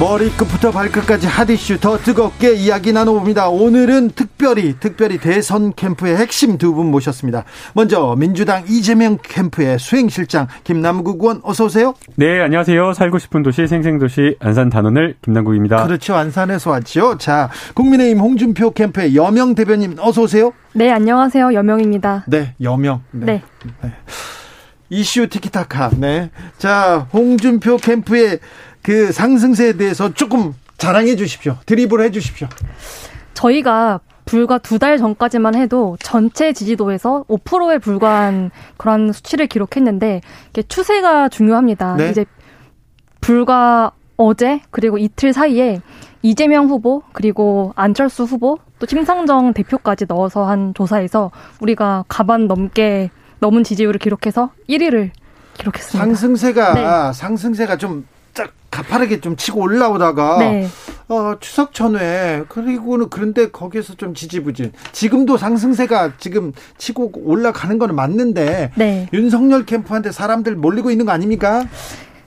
머리끝부터 0.00 0.70
발끝까지 0.70 1.26
핫이슈 1.26 1.78
더 1.78 1.98
뜨겁게 1.98 2.54
이야기 2.54 2.90
나눠봅니다. 2.90 3.50
오늘은 3.50 4.12
특별히 4.12 4.74
특별히 4.80 5.18
대선 5.18 5.74
캠프의 5.74 6.16
핵심 6.16 6.56
두 6.56 6.70
분 6.72 6.90
모셨습니다. 6.90 7.44
먼저 7.74 8.14
민주당 8.16 8.64
이재명 8.66 9.18
캠프의 9.22 9.78
수행실장 9.78 10.46
김남국 10.64 11.20
의원 11.20 11.40
어서 11.42 11.66
오세요. 11.66 11.94
네 12.16 12.40
안녕하세요. 12.40 12.94
살고 12.94 13.18
싶은 13.18 13.42
도시 13.42 13.66
생생도시 13.66 14.36
안산 14.40 14.70
단원을 14.70 15.16
김남국입니다. 15.20 15.84
그렇죠 15.84 16.14
안산에서 16.14 16.70
왔죠. 16.70 17.18
자 17.18 17.50
국민의힘 17.74 18.20
홍준표 18.20 18.70
캠프의 18.70 19.14
여명 19.16 19.54
대변인 19.54 19.98
어서 19.98 20.22
오세요. 20.22 20.52
네 20.72 20.90
안녕하세요 20.90 21.52
여명입니다. 21.52 22.24
네 22.28 22.54
여명. 22.62 23.02
네. 23.10 23.26
네. 23.26 23.42
네. 23.82 23.92
이슈 24.92 25.28
티키타카. 25.28 25.90
네. 25.98 26.30
자 26.56 27.06
홍준표 27.12 27.76
캠프의 27.76 28.38
그 28.90 29.12
상승세에 29.12 29.74
대해서 29.74 30.12
조금 30.14 30.52
자랑해 30.76 31.14
주십시오. 31.14 31.56
드리블 31.64 32.00
해 32.00 32.10
주십시오. 32.10 32.48
저희가 33.34 34.00
불과 34.24 34.58
두 34.58 34.80
달 34.80 34.98
전까지만 34.98 35.54
해도 35.54 35.96
전체 36.02 36.52
지지도에서 36.52 37.24
5%에 37.28 37.78
불과한 37.78 38.50
그런 38.76 39.12
수치를 39.12 39.46
기록했는데 39.46 40.22
이게 40.48 40.62
추세가 40.62 41.28
중요합니다. 41.28 41.94
네? 41.98 42.10
이제 42.10 42.24
불과 43.20 43.92
어제 44.16 44.60
그리고 44.72 44.98
이틀 44.98 45.32
사이에 45.32 45.80
이재명 46.22 46.66
후보 46.66 47.04
그리고 47.12 47.72
안철수 47.76 48.24
후보 48.24 48.58
또 48.80 48.86
심상정 48.88 49.52
대표까지 49.54 50.06
넣어서 50.08 50.48
한 50.48 50.74
조사에서 50.74 51.30
우리가 51.60 52.06
가반 52.08 52.48
넘게 52.48 53.10
넘은 53.38 53.62
지지율을 53.62 54.00
기록해서 54.00 54.50
1위를 54.68 55.10
기록했습니다. 55.58 56.04
상승세가 56.04 56.74
네. 56.74 57.12
상승세가 57.12 57.76
좀 57.76 58.04
가파르게 58.70 59.20
좀 59.20 59.36
치고 59.36 59.60
올라오다가 59.60 60.38
네. 60.38 60.68
어, 61.08 61.34
추석 61.40 61.74
전에 61.74 62.44
그리고는 62.48 63.08
그런데 63.10 63.50
거기에서 63.50 63.94
좀 63.94 64.14
지지부진. 64.14 64.72
지금도 64.92 65.36
상승세가 65.36 66.12
지금 66.18 66.52
치고 66.78 67.12
올라가는 67.24 67.78
거는 67.78 67.94
맞는데 67.94 68.72
네. 68.76 69.08
윤석열 69.12 69.66
캠프한테 69.66 70.12
사람들 70.12 70.54
몰리고 70.54 70.90
있는 70.90 71.06
거 71.06 71.12
아닙니까? 71.12 71.64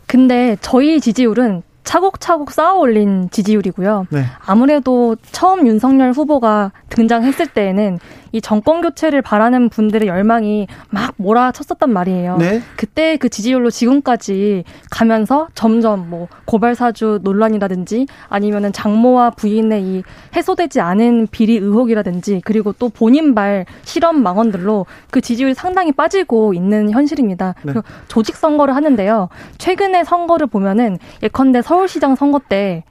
근데 0.05 0.57
저희 0.61 0.99
지지율은 0.99 1.64
차곡차곡 1.84 2.51
쌓아 2.51 2.74
올린 2.74 3.30
지지율이고요. 3.32 4.07
네. 4.09 4.26
아무래도 4.45 5.16
처음 5.32 5.68
윤석열 5.68 6.11
후보가 6.11 6.72
등장했을 6.89 7.47
때에는 7.47 7.99
이 8.34 8.42
정권 8.42 8.82
교체를 8.82 9.22
바라는 9.22 9.70
분들의 9.70 10.08
열망이 10.08 10.68
막 10.90 11.14
몰아쳤었단 11.18 11.90
말이에요. 11.94 12.38
네. 12.38 12.62
그때 12.76 13.16
그 13.18 13.30
지지율로 13.30 13.70
지금까지 13.70 14.64
가면서 14.90 15.48
점점 15.54 16.10
뭐 16.10 16.28
고발 16.46 16.74
사주 16.76 17.20
논란이라든지 17.22 18.08
아니면은 18.28 18.74
장모와 18.74 19.30
부인의 19.32 19.84
이 19.84 20.04
해소되지 20.36 20.82
않은 20.82 21.28
비리 21.32 21.58
의혹이라든지 21.58 22.42
그리고 22.44 22.74
또 22.74 22.90
본인 22.90 23.36
발 23.36 23.66
실험 23.84 24.24
망언들로 24.24 24.88
그 25.12 25.22
지지율이 25.22 25.54
상당히 25.54 25.92
빠지고 25.92 26.56
있는 26.56 26.90
현실입니다. 26.90 27.54
네. 27.62 27.74
조직 28.08 28.36
선거를 28.36 28.76
하는데요. 28.76 29.30
최근의 29.60 30.06
선거를 30.06 30.48
보면은 30.48 30.98
예컨대 31.22 31.62
서울시장 31.62 32.16
선거 32.16 32.40
때 32.40 32.84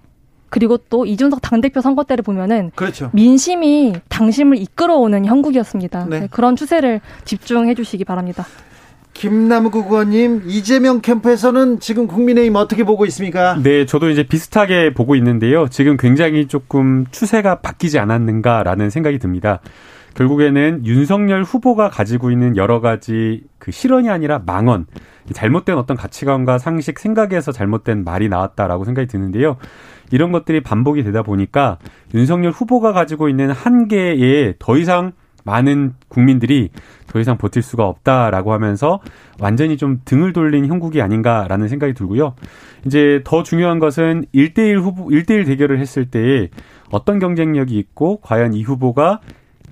그리고 0.53 0.77
또 0.77 1.07
이준석 1.07 1.41
당대표 1.41 1.81
선거 1.81 2.05
때를 2.05 2.23
보면은 2.23 2.73
그렇죠. 2.75 3.09
민심이 3.15 3.95
당심을 4.11 4.59
이끌어오는 4.59 5.25
형국이었습니다. 5.25 6.07
네. 6.11 6.21
네, 6.21 6.29
그런 6.31 6.57
추세를 6.57 7.01
집중해 7.25 7.75
주시기 7.75 8.05
바랍니다. 8.05 8.45
김남국 9.15 9.91
의원님, 9.91 10.43
이재명 10.47 11.01
캠프에서는 11.01 11.81
지금 11.81 12.07
국민의힘 12.07 12.55
어떻게 12.57 12.85
보고 12.85 13.07
있습니까? 13.07 13.59
네, 13.63 13.87
저도 13.87 14.11
이제 14.11 14.25
비슷하게 14.25 14.93
보고 14.93 15.17
있는데요. 15.17 15.69
지금 15.69 15.97
굉장히 15.97 16.47
조금 16.47 17.07
추세가 17.11 17.61
바뀌지 17.61 17.99
않았는가라는 17.99 18.91
생각이 18.91 19.19
듭니다. 19.19 19.61
결국에는 20.15 20.85
윤석열 20.85 21.43
후보가 21.43 21.89
가지고 21.89 22.31
있는 22.31 22.57
여러 22.57 22.81
가지 22.81 23.43
그 23.59 23.71
실언이 23.71 24.11
아니라 24.11 24.43
망언, 24.45 24.87
잘못된 25.33 25.77
어떤 25.77 25.97
가치관과 25.97 26.59
상식, 26.59 26.99
생각에서 26.99 27.53
잘못된 27.53 28.05
말이 28.05 28.29
나왔다라고 28.29 28.85
생각이 28.85 29.09
드는데요. 29.09 29.57
이런 30.11 30.33
것들이 30.33 30.63
반복이 30.63 31.03
되다 31.03 31.23
보니까 31.23 31.79
윤석열 32.15 32.53
후보가 32.53 32.93
가지고 32.93 33.29
있는 33.29 33.51
한계에 33.51 34.55
더 34.59 34.77
이상 34.77 35.13
많은 35.45 35.95
국민들이 36.09 36.71
더 37.09 37.19
이상 37.19 37.37
버틸 37.37 37.63
수가 37.63 37.87
없다라고 37.87 38.53
하면서 38.53 39.01
완전히 39.41 39.77
좀 39.77 40.01
등을 40.05 40.33
돌린 40.33 40.67
형국이 40.67 41.03
아닌가라는 41.03 41.69
생각이 41.69 41.95
들고요. 41.95 42.35
이제 42.87 43.23
더 43.25 43.43
중요한 43.43 43.79
것은 43.79 44.25
1대1 44.35 44.81
후보, 44.81 45.07
1대1 45.09 45.47
대결을 45.47 45.81
했을 45.81 46.07
때 46.07 46.49
어떤 46.91 47.19
경쟁력이 47.19 47.77
있고 47.79 48.21
과연 48.21 48.55
이 48.55 48.63
후보가 48.63 49.21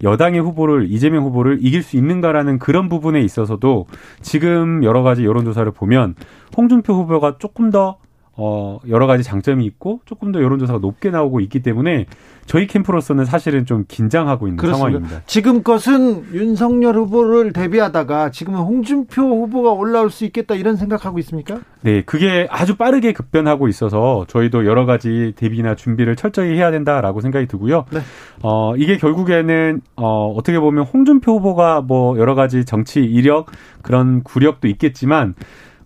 여당의 0.03 0.41
후보를 0.41 0.87
이재명 0.91 1.25
후보를 1.25 1.59
이길 1.61 1.83
수 1.83 1.97
있는가라는 1.97 2.59
그런 2.59 2.89
부분에 2.89 3.21
있어서도 3.21 3.87
지금 4.21 4.83
여러 4.85 5.03
가지 5.03 5.25
여론조사를 5.25 5.71
보면 5.73 6.15
홍준표 6.57 6.95
후보가 6.95 7.37
조금 7.39 7.71
더 7.71 7.99
어, 8.43 8.81
여러 8.89 9.07
가지 9.07 9.23
장점이 9.23 9.67
있고 9.67 10.01
조금 10.07 10.33
더 10.33 10.41
여론조사가 10.41 10.79
높게 10.79 11.11
나오고 11.11 11.41
있기 11.41 11.61
때문에 11.61 12.07
저희 12.47 12.67
캠프로서는 12.67 13.27
사실은 13.27 13.67
좀 13.67 13.85
긴장하고 13.87 14.49
있는 14.49 14.57
그렇습니다. 14.57 14.79
상황입니다. 14.79 15.23
지금 15.27 15.63
것은 15.63 16.33
윤석열 16.33 16.97
후보를 16.97 17.53
대비하다가 17.53 18.31
지금은 18.31 18.61
홍준표 18.61 19.23
후보가 19.23 19.73
올라올 19.73 20.11
수 20.11 20.25
있겠다 20.25 20.55
이런 20.55 20.77
생각하고 20.77 21.19
있습니까? 21.19 21.61
네, 21.83 22.03
그게 22.03 22.49
아주 22.51 22.77
빠르게 22.77 23.13
급변하고 23.13 23.69
있어서 23.69 24.25
저희도 24.27 24.65
여러 24.65 24.87
가지 24.87 25.35
대비나 25.37 25.75
준비를 25.75 26.17
철저히 26.17 26.57
해야 26.57 26.71
된다라고 26.71 27.21
생각이 27.21 27.47
들고요. 27.47 27.85
네. 27.93 28.01
어, 28.43 28.75
이게 28.77 28.97
결국에는 28.97 29.83
어, 29.97 30.33
어떻게 30.33 30.59
보면 30.59 30.85
홍준표 30.85 31.37
후보가 31.37 31.83
뭐 31.83 32.19
여러 32.19 32.35
가지 32.35 32.65
정치 32.65 33.01
이력 33.01 33.47
그런 33.83 34.23
구력도 34.23 34.67
있겠지만 34.67 35.35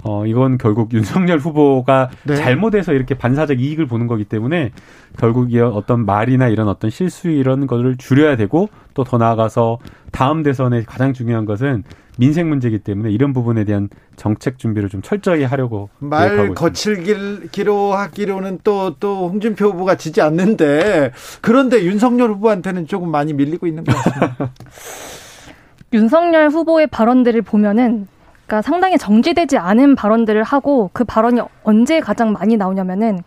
어, 0.04 0.26
이건 0.26 0.58
결국 0.58 0.92
윤석열 0.92 1.38
후보가 1.38 2.10
네. 2.24 2.36
잘못해서 2.36 2.92
이렇게 2.92 3.14
반사적 3.14 3.60
이익을 3.60 3.86
보는 3.86 4.06
거기 4.06 4.24
때문에 4.24 4.70
결국 5.18 5.52
이 5.52 5.58
어떤 5.58 6.04
말이나 6.04 6.48
이런 6.48 6.68
어떤 6.68 6.90
실수 6.90 7.28
이런 7.28 7.66
것을 7.66 7.96
줄여야 7.96 8.36
되고 8.36 8.68
또 8.92 9.04
더 9.04 9.18
나아가서 9.18 9.78
다음 10.12 10.42
대선에 10.42 10.82
가장 10.84 11.12
중요한 11.12 11.44
것은 11.44 11.84
민생 12.16 12.48
문제이기 12.48 12.78
때문에 12.78 13.10
이런 13.10 13.32
부분에 13.32 13.64
대한 13.64 13.88
정책 14.16 14.58
준비를 14.58 14.88
좀 14.88 15.02
철저히 15.02 15.42
하려고 15.42 15.88
말 15.98 16.54
거칠기로 16.54 17.92
하기로는 17.92 18.60
또 18.62 18.94
또 19.00 19.28
홍준표 19.28 19.66
후보가 19.70 19.96
지지 19.96 20.20
않는데 20.20 21.12
그런데 21.40 21.84
윤석열 21.84 22.30
후보한테는 22.30 22.86
조금 22.86 23.10
많이 23.10 23.32
밀리고 23.32 23.66
있는 23.66 23.84
것 23.84 23.94
같습니다. 23.96 24.52
윤석열 25.92 26.48
후보의 26.50 26.86
발언들을 26.88 27.42
보면은 27.42 28.06
그러니까 28.54 28.62
상당히 28.62 28.98
정지되지 28.98 29.58
않은 29.58 29.96
발언들을 29.96 30.44
하고 30.44 30.90
그 30.92 31.02
발언이 31.04 31.40
언제 31.64 31.98
가장 31.98 32.32
많이 32.32 32.56
나오냐면은 32.56 33.18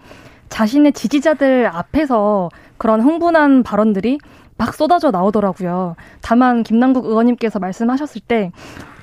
자신의 0.48 0.94
지지자들 0.94 1.68
앞에서 1.68 2.50
그런 2.78 3.02
흥분한 3.02 3.64
발언들이 3.64 4.20
막 4.58 4.74
쏟아져 4.74 5.12
나오더라고요. 5.12 5.96
다만 6.22 6.64
김남국 6.64 7.06
의원님께서 7.06 7.60
말씀하셨을 7.60 8.22
때, 8.22 8.52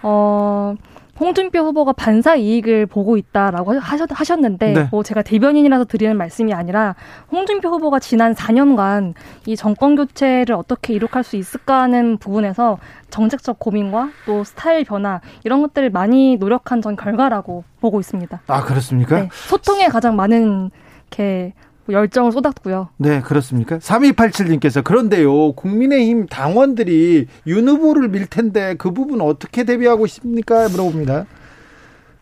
어, 0.03 0.75
홍준표 1.19 1.61
후보가 1.61 1.93
반사 1.93 2.37
이익을 2.37 2.87
보고 2.87 3.17
있다라고 3.17 3.79
하셨, 3.79 4.09
하셨는데 4.13 4.73
네. 4.73 4.89
뭐 4.91 5.03
제가 5.03 5.23
대변인이라서 5.23 5.85
드리는 5.85 6.17
말씀이 6.17 6.53
아니라 6.53 6.95
홍준표 7.31 7.69
후보가 7.69 8.01
지난 8.01 8.35
4년간 8.35 9.15
이 9.47 9.57
정권 9.57 9.95
교체를 9.95 10.55
어떻게 10.55 10.95
이룩할 10.95 11.23
수 11.23 11.37
있을까 11.37 11.83
하는 11.83 12.19
부분에서 12.19 12.79
정책적 13.11 13.59
고민과 13.59 14.11
또 14.27 14.45
스타일 14.45 14.85
변화 14.85 15.21
이런 15.45 15.63
것들을 15.63 15.91
많이 15.91 16.37
노력한 16.37 16.83
전 16.83 16.97
결과라고 16.97 17.65
보고 17.81 18.01
있습니다. 18.01 18.41
아 18.47 18.65
그렇습니까? 18.65 19.21
네, 19.21 19.29
소통에 19.33 19.87
가장 19.89 20.17
많은 20.17 20.71
이렇게 21.11 21.53
열정을 21.89 22.33
쏟았고요. 22.33 22.89
네, 22.97 23.21
그렇습니까? 23.21 23.79
3287님께서 23.79 24.83
그런데요, 24.83 25.53
국민의힘 25.53 26.27
당원들이 26.27 27.27
윤 27.47 27.69
후보를 27.69 28.09
밀 28.09 28.27
텐데 28.27 28.75
그 28.79 28.91
부분 28.93 29.21
어떻게 29.21 29.65
대비하고 29.65 30.07
있습니까? 30.07 30.69
물어봅니다. 30.69 31.27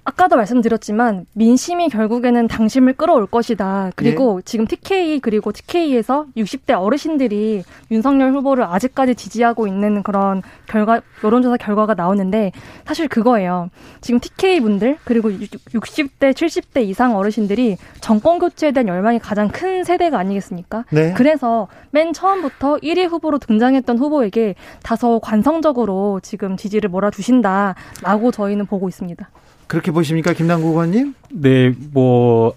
아까도 0.05 0.34
말씀드렸지만 0.36 1.26
민심이 1.32 1.88
결국에는 1.88 2.48
당심을 2.48 2.94
끌어올 2.94 3.26
것이다. 3.26 3.92
그리고 3.94 4.38
예. 4.38 4.42
지금 4.44 4.66
TK 4.66 5.20
그리고 5.20 5.53
TK에서 5.53 6.26
60대 6.36 6.72
어르신들이 6.80 7.62
윤석열 7.90 8.32
후보를 8.32 8.64
아직까지 8.64 9.14
지지하고 9.14 9.68
있는 9.68 10.03
그런 10.03 10.42
결과 10.66 11.00
여론조사 11.22 11.57
결과가 11.57 11.94
나오는데 11.94 12.50
사실 12.84 13.07
그거예요. 13.07 13.70
지금 14.00 14.18
TK 14.18 14.61
분들 14.61 14.98
그리고 15.05 15.30
60대 15.30 16.32
70대 16.32 16.84
이상 16.84 17.16
어르신들이 17.16 17.76
정권 18.00 18.40
교체에 18.40 18.72
대한 18.72 18.88
열망이 18.88 19.20
가장 19.20 19.48
큰 19.48 19.84
세대가 19.84 20.18
아니겠습니까? 20.18 20.84
네. 20.90 21.12
그래서 21.16 21.68
맨 21.92 22.12
처음부터 22.12 22.78
1위 22.78 23.09
후보로 23.09 23.38
등장했던 23.38 23.98
후보에게 23.98 24.57
다소 24.82 25.20
관성적으로 25.20 26.18
지금 26.24 26.57
지지를 26.57 26.90
몰아주신다라고 26.90 28.32
저희는 28.32 28.66
보고 28.66 28.88
있습니다. 28.88 29.30
그렇게 29.73 29.91
보십니까, 29.91 30.35
김남국 30.35 30.73
의원님? 30.73 31.14
네, 31.31 31.73
뭐 31.95 32.53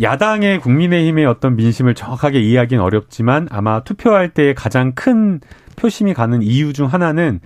야당의 0.00 0.60
국민의힘의 0.60 1.26
어떤 1.26 1.56
민심을 1.56 1.96
정확하게 1.96 2.38
이해하기는 2.38 2.80
어렵지만 2.80 3.48
아마 3.50 3.82
투표할 3.82 4.28
때 4.28 4.54
가장 4.54 4.92
큰 4.94 5.40
표심이 5.74 6.14
가는 6.14 6.42
이유 6.42 6.72
중 6.72 6.86
하나는 6.86 7.40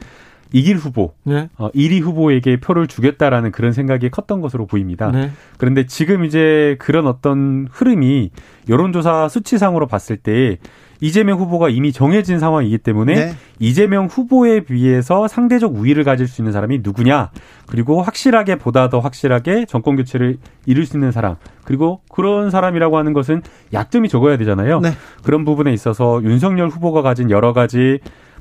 이길 0.53 0.77
후보, 0.77 1.15
네. 1.25 1.49
어, 1.57 1.71
1위 1.71 2.03
후보에게 2.03 2.61
표를 2.61 2.87
주겠다라는 2.87 3.51
그런 3.51 3.73
생각이 3.73 4.11
컸던 4.11 4.43
것으로 4.43 4.67
보입니다. 4.67 5.11
네. 5.11 5.31
그런데 5.57 5.87
지금 5.87 6.27
이제 6.27 6.77
그런 6.79 7.07
어떤 7.07 7.67
흐름이 7.71 8.31
여론조사 8.69 9.31
수치상으로 9.31 9.87
봤을 9.87 10.19
때 10.19 10.59
이재명 11.01 11.39
후보가 11.39 11.69
이미 11.69 11.93
정해진 11.93 12.39
상황이기 12.39 12.79
때문에 12.79 13.15
네. 13.15 13.33
이재명 13.59 14.07
후보에 14.07 14.61
비해서 14.61 15.29
상대적 15.29 15.75
우위를 15.75 16.05
가질 16.05 16.27
수 16.27 16.43
있는 16.43 16.53
사람이 16.53 16.81
누구냐 16.83 17.31
그리고 17.67 18.03
확실하게 18.03 18.57
보다 18.57 18.89
더 18.89 18.99
확실하게 18.99 19.67
정권 19.67 19.97
교체를 19.97 20.39
이룰 20.67 20.87
수 20.87 20.97
있는 20.97 21.13
사람 21.13 21.37
그리고 21.65 22.01
그런 22.11 22.51
사람이라고 22.51 22.97
하는 22.97 23.13
것은 23.13 23.43
약점이 23.73 24.09
적어야 24.09 24.37
되잖아요. 24.37 24.81
네. 24.81 24.91
그런 25.23 25.45
부분에 25.45 25.73
있어서 25.73 26.23
윤석열 26.23 26.69
후보가 26.69 27.03
가진 27.03 27.31
여러 27.31 27.53
가지 27.53 27.99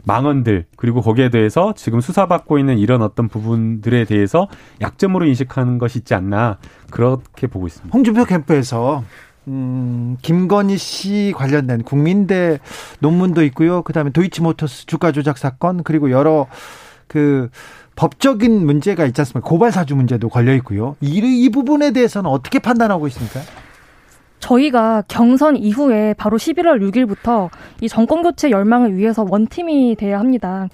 망언들 0.08 0.66
그리고 0.78 1.02
거기에 1.02 1.30
대해서 1.30 1.74
지금 1.76 2.00
수사받고 2.00 2.58
있는 2.58 2.78
이런 2.78 3.02
어떤 3.02 3.28
부분들에 3.28 4.06
대해서 4.06 4.48
약점으로 4.82 5.26
인식하는 5.26 5.78
것이 5.78 6.00
있지 6.00 6.14
않나 6.14 6.58
그렇게 6.90 7.48
보고 7.48 7.68
있습니다. 7.68 7.94
홍준표 7.94 8.24
캠프에서 8.24 9.04
음, 9.48 10.18
김건희 10.22 10.78
씨 10.78 11.34
관련된 11.36 11.84
국민대 11.84 12.60
논문도 13.00 13.44
있고요. 13.46 13.82
그다음에 13.82 14.12
도이치모터스 14.12 14.86
주가 14.86 15.12
조작 15.12 15.38
사건 15.38 15.84
그리고 15.84 16.12
여러 16.12 16.48
그 17.08 17.50
법적인 17.96 18.66
문제가 18.66 19.06
있지 19.06 19.22
않습니까? 19.22 19.48
고발 19.50 19.72
사주 19.72 19.96
문제도 19.96 20.28
걸려 20.30 20.54
있고요. 20.56 20.96
이, 21.02 21.18
이 21.18 21.50
부분에 21.50 21.92
대해서는 21.92 22.30
어떻게 22.30 22.60
판단하고 22.60 23.08
있습니까? 23.08 23.40
저희가 24.40 25.04
경선 25.08 25.58
이후에 25.58 26.14
바로 26.14 26.38
11월 26.38 26.80
6일부터 26.92 27.50
이 27.82 27.88
정권 27.90 28.22
교체 28.22 28.52
열망을 28.52 28.96
위해서 28.96 29.26
원팀이 29.28 29.96
돼야 29.96 30.20
합니다. 30.20 30.68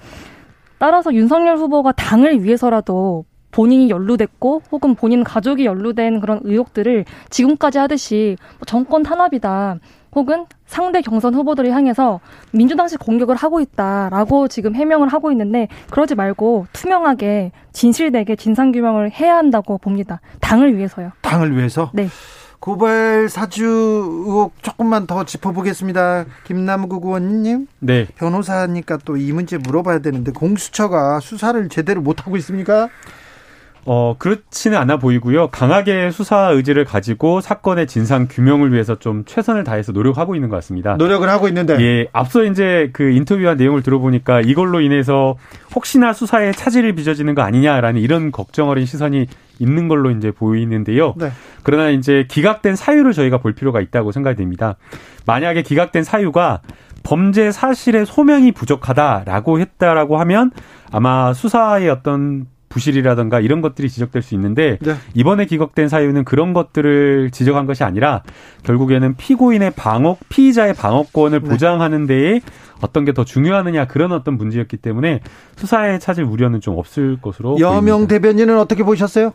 따라서 0.80 1.14
윤석열 1.14 1.56
후보가 1.58 1.94
당을 1.94 2.44
위해서라도 2.44 3.24
본인이 3.54 3.90
연루됐고 3.90 4.64
혹은 4.72 4.96
본인 4.96 5.24
가족이 5.24 5.66
연루된 5.66 6.20
그런 6.20 6.42
의혹들을 6.44 7.06
지금까지 7.30 7.78
하듯이 7.78 8.36
뭐 8.58 8.66
정권 8.66 9.04
탄압이다 9.04 9.78
혹은 10.16 10.46
상대 10.66 11.02
경선 11.02 11.34
후보들을 11.34 11.72
향해서 11.72 12.20
민주당식 12.52 13.00
공격을 13.00 13.36
하고 13.36 13.60
있다라고 13.62 14.48
지금 14.48 14.76
해명을 14.76 15.08
하고 15.08 15.32
있는데 15.32 15.68
그러지 15.92 16.16
말고 16.16 16.68
투명하게 16.74 17.52
진실되게 17.74 18.36
진상규명을 18.36 19.12
해야 19.12 19.38
한다고 19.38 19.78
봅니다. 19.78 20.20
당을 20.42 20.78
위해서요. 20.78 21.12
당을 21.22 21.56
위해서? 21.56 21.90
네. 21.94 22.08
고발 22.60 23.28
사주 23.28 23.66
의혹 23.66 24.54
조금만 24.64 25.06
더 25.06 25.26
짚어보겠습니다. 25.26 26.26
김남국 26.46 27.06
의원님. 27.06 27.68
네. 27.80 28.08
변호사니까 28.16 28.98
또 29.06 29.18
이 29.18 29.32
문제 29.34 29.58
물어봐야 29.58 30.00
되는데 30.00 30.32
공수처가 30.32 31.20
수사를 31.20 31.68
제대로 31.70 32.02
못하고 32.02 32.38
있습니까? 32.38 32.88
어, 33.86 34.16
그렇지는 34.18 34.78
않아 34.78 34.98
보이고요. 34.98 35.48
강하게 35.48 36.10
수사 36.12 36.50
의지를 36.52 36.86
가지고 36.86 37.42
사건의 37.42 37.88
진상 37.88 38.28
규명을 38.30 38.72
위해서 38.72 38.96
좀 38.96 39.26
최선을 39.26 39.64
다해서 39.64 39.92
노력하고 39.92 40.36
있는 40.36 40.50
것 40.50 40.56
같습니다. 40.58 40.96
노력을 40.96 41.28
하고 41.28 41.48
있는데. 41.50 41.78
예, 41.82 42.08
앞서 42.14 42.44
이제 42.44 42.90
그 42.94 43.10
인터뷰한 43.12 43.58
내용을 43.58 43.84
들어보니까 43.84 44.42
이걸로 44.42 44.80
인해서 44.80 45.36
혹시나 45.76 46.14
수사에 46.14 46.52
차질이 46.52 46.96
빚어지는 46.96 47.36
거 47.36 47.42
아니냐라는 47.42 48.00
이런 48.00 48.32
걱정 48.32 48.70
어린 48.70 48.86
시선이 48.86 49.28
있는 49.60 49.88
걸로 49.88 50.12
이제 50.12 50.32
보이는데요. 50.32 51.14
네. 51.18 51.32
그러나 51.64 51.90
이제 51.90 52.26
기각된 52.28 52.76
사유를 52.76 53.14
저희가 53.14 53.38
볼 53.38 53.54
필요가 53.54 53.82
있다고 53.82 54.12
생각이 54.12 54.38
됩니다. 54.38 54.76
만약에 55.26 55.62
기각된 55.62 56.04
사유가 56.04 56.62
범죄 57.04 57.52
사실의 57.52 58.06
소명이 58.06 58.54
부족하다라고 58.54 59.60
했다라고 59.60 60.18
하면 60.20 60.52
아마 60.92 61.34
수사의 61.34 61.90
어떤 61.90 62.48
부실이라든가 62.74 63.40
이런 63.40 63.62
것들이 63.62 63.90
지적될 63.90 64.22
수 64.22 64.34
있는데 64.36 64.78
네. 64.82 64.96
이번에 65.14 65.46
기각된 65.46 65.88
사유는 65.88 66.26
그런 66.26 66.54
것들을 66.54 67.30
지적한 67.32 67.66
것이 67.66 67.84
아니라 67.84 68.24
결국에는 68.64 69.16
피고인의 69.16 69.72
방어 69.72 70.18
피의자의 70.30 70.74
방어권을 70.74 71.42
네. 71.42 71.50
보장하는 71.50 72.06
데에 72.06 72.42
어떤 72.82 73.06
게 73.06 73.14
더 73.14 73.24
중요하느냐 73.24 73.86
그런 73.86 74.12
어떤 74.12 74.38
문제였기 74.38 74.78
때문에 74.78 75.22
수사에 75.56 76.00
찾을 76.00 76.24
우려는 76.24 76.60
좀 76.62 76.78
없을 76.78 77.18
것으로 77.22 77.60
여명 77.60 77.84
보입니다. 77.84 78.16
대변인은 78.16 78.58
어떻게 78.58 78.84
보셨어요? 78.84 79.34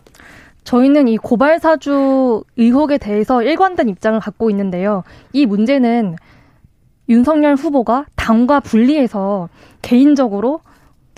저희는 0.64 1.09
이 1.09 1.16
고발 1.16 1.61
사주 1.61 2.43
의혹에 2.57 2.99
대해서 2.99 3.43
일관된 3.43 3.89
입장을 3.89 4.18
갖고 4.20 4.51
있는데요. 4.51 5.05
이 5.32 5.47
문제는 5.47 6.16
윤석열 7.09 7.55
후보가 7.55 8.07
당과 8.16 8.61
분리해서 8.61 9.49
개인적으로 9.80 10.61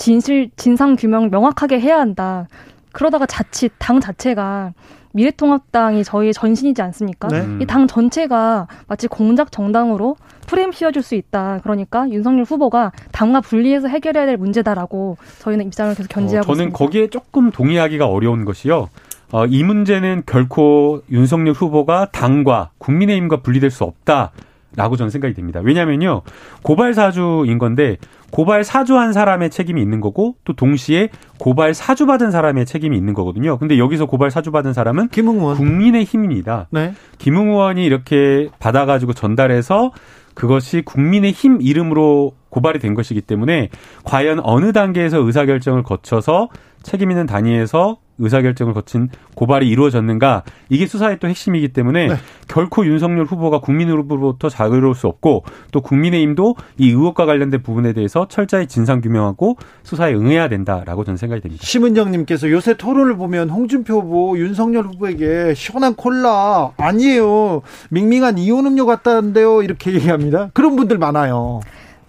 진실 0.01 0.51
진상 0.57 0.96
규명 0.96 1.28
명확하게 1.30 1.78
해야 1.78 2.01
한다. 2.01 2.48
그러다가 2.92 3.26
자칫 3.26 3.70
당 3.78 4.01
자체가 4.01 4.72
미래통합당이 5.12 6.05
저희의 6.05 6.32
전신이지 6.32 6.80
않습니까? 6.80 7.28
네. 7.28 7.44
이당 7.61 7.86
전체가 7.86 8.66
마치 8.88 9.09
공작 9.09 9.53
정당으로 9.53 10.16
프레임 10.46 10.72
씌워줄 10.72 11.03
수 11.03 11.14
있다. 11.16 11.61
그러니까 11.62 12.09
윤석열 12.09 12.44
후보가 12.44 12.92
당과 13.12 13.42
분리해서 13.42 13.88
해결해야 13.88 14.24
될 14.24 14.38
문제다라고 14.38 15.18
저희는 15.40 15.66
입장을 15.66 15.94
계속 15.94 16.09
견지하고 16.09 16.44
어, 16.51 16.55
저는 16.55 16.68
있습니다. 16.68 16.78
거기에 16.78 17.07
조금 17.09 17.51
동의하기가 17.51 18.07
어려운 18.07 18.46
것이요. 18.46 18.88
어, 19.32 19.46
이 19.46 19.62
문제는 19.62 20.22
결코 20.24 21.03
윤석열 21.11 21.53
후보가 21.53 22.09
당과 22.11 22.70
국민의힘과 22.78 23.42
분리될 23.42 23.70
수 23.70 23.84
없다. 23.84 24.32
라고 24.76 24.96
저는 24.96 25.10
생각이 25.10 25.34
됩니다. 25.34 25.60
왜냐면요. 25.62 26.22
고발 26.62 26.94
사주인 26.94 27.58
건데 27.58 27.96
고발 28.30 28.62
사주한 28.62 29.12
사람의 29.12 29.50
책임이 29.50 29.82
있는 29.82 30.00
거고 30.00 30.36
또 30.44 30.52
동시에 30.52 31.08
고발 31.38 31.74
사주 31.74 32.06
받은 32.06 32.30
사람의 32.30 32.66
책임이 32.66 32.96
있는 32.96 33.12
거거든요. 33.14 33.58
근데 33.58 33.78
여기서 33.78 34.06
고발 34.06 34.30
사주 34.30 34.52
받은 34.52 34.72
사람은 34.72 35.08
김웅원 35.08 35.56
국민의 35.56 36.04
힘입니다. 36.04 36.68
네. 36.70 36.94
김웅원이 37.18 37.84
이렇게 37.84 38.48
받아 38.58 38.86
가지고 38.86 39.12
전달해서 39.12 39.92
그것이 40.34 40.82
국민의 40.82 41.32
힘 41.32 41.60
이름으로 41.60 42.32
고발이 42.50 42.78
된 42.78 42.94
것이기 42.94 43.20
때문에 43.22 43.68
과연 44.04 44.40
어느 44.42 44.72
단계에서 44.72 45.18
의사결정을 45.18 45.82
거쳐서 45.82 46.48
책임 46.82 47.10
있는 47.10 47.26
단위에서 47.26 47.98
의사결정을 48.20 48.74
거친 48.74 49.08
고발이 49.34 49.68
이루어졌는가 49.68 50.44
이게 50.68 50.86
수사의 50.86 51.18
또 51.18 51.28
핵심이기 51.28 51.68
때문에 51.72 52.08
네. 52.08 52.14
결코 52.48 52.86
윤석열 52.86 53.24
후보가 53.24 53.60
국민으로부터 53.60 54.48
자유로울 54.48 54.94
수 54.94 55.06
없고 55.08 55.44
또 55.72 55.80
국민의힘도 55.80 56.56
이 56.78 56.90
의혹과 56.90 57.26
관련된 57.26 57.62
부분에 57.62 57.92
대해서 57.92 58.28
철저히 58.28 58.66
진상 58.66 59.00
규명하고 59.00 59.56
수사에 59.82 60.14
응해야 60.14 60.48
된다라고 60.48 61.04
저는 61.04 61.16
생각이 61.16 61.42
됩니다. 61.42 61.64
심은정님께서 61.64 62.50
요새 62.50 62.74
토론을 62.74 63.16
보면 63.16 63.50
홍준표 63.50 64.00
후보 64.00 64.38
윤석열 64.38 64.84
후보에게 64.84 65.54
시원한 65.54 65.94
콜라 65.94 66.72
아니에요 66.76 67.62
밍밍한 67.90 68.38
이온 68.38 68.66
음료 68.66 68.86
같다는데요 68.86 69.62
이렇게 69.62 69.92
얘기합니다. 69.92 70.50
그런 70.52 70.76
분들 70.76 70.98
많아요. 70.98 71.60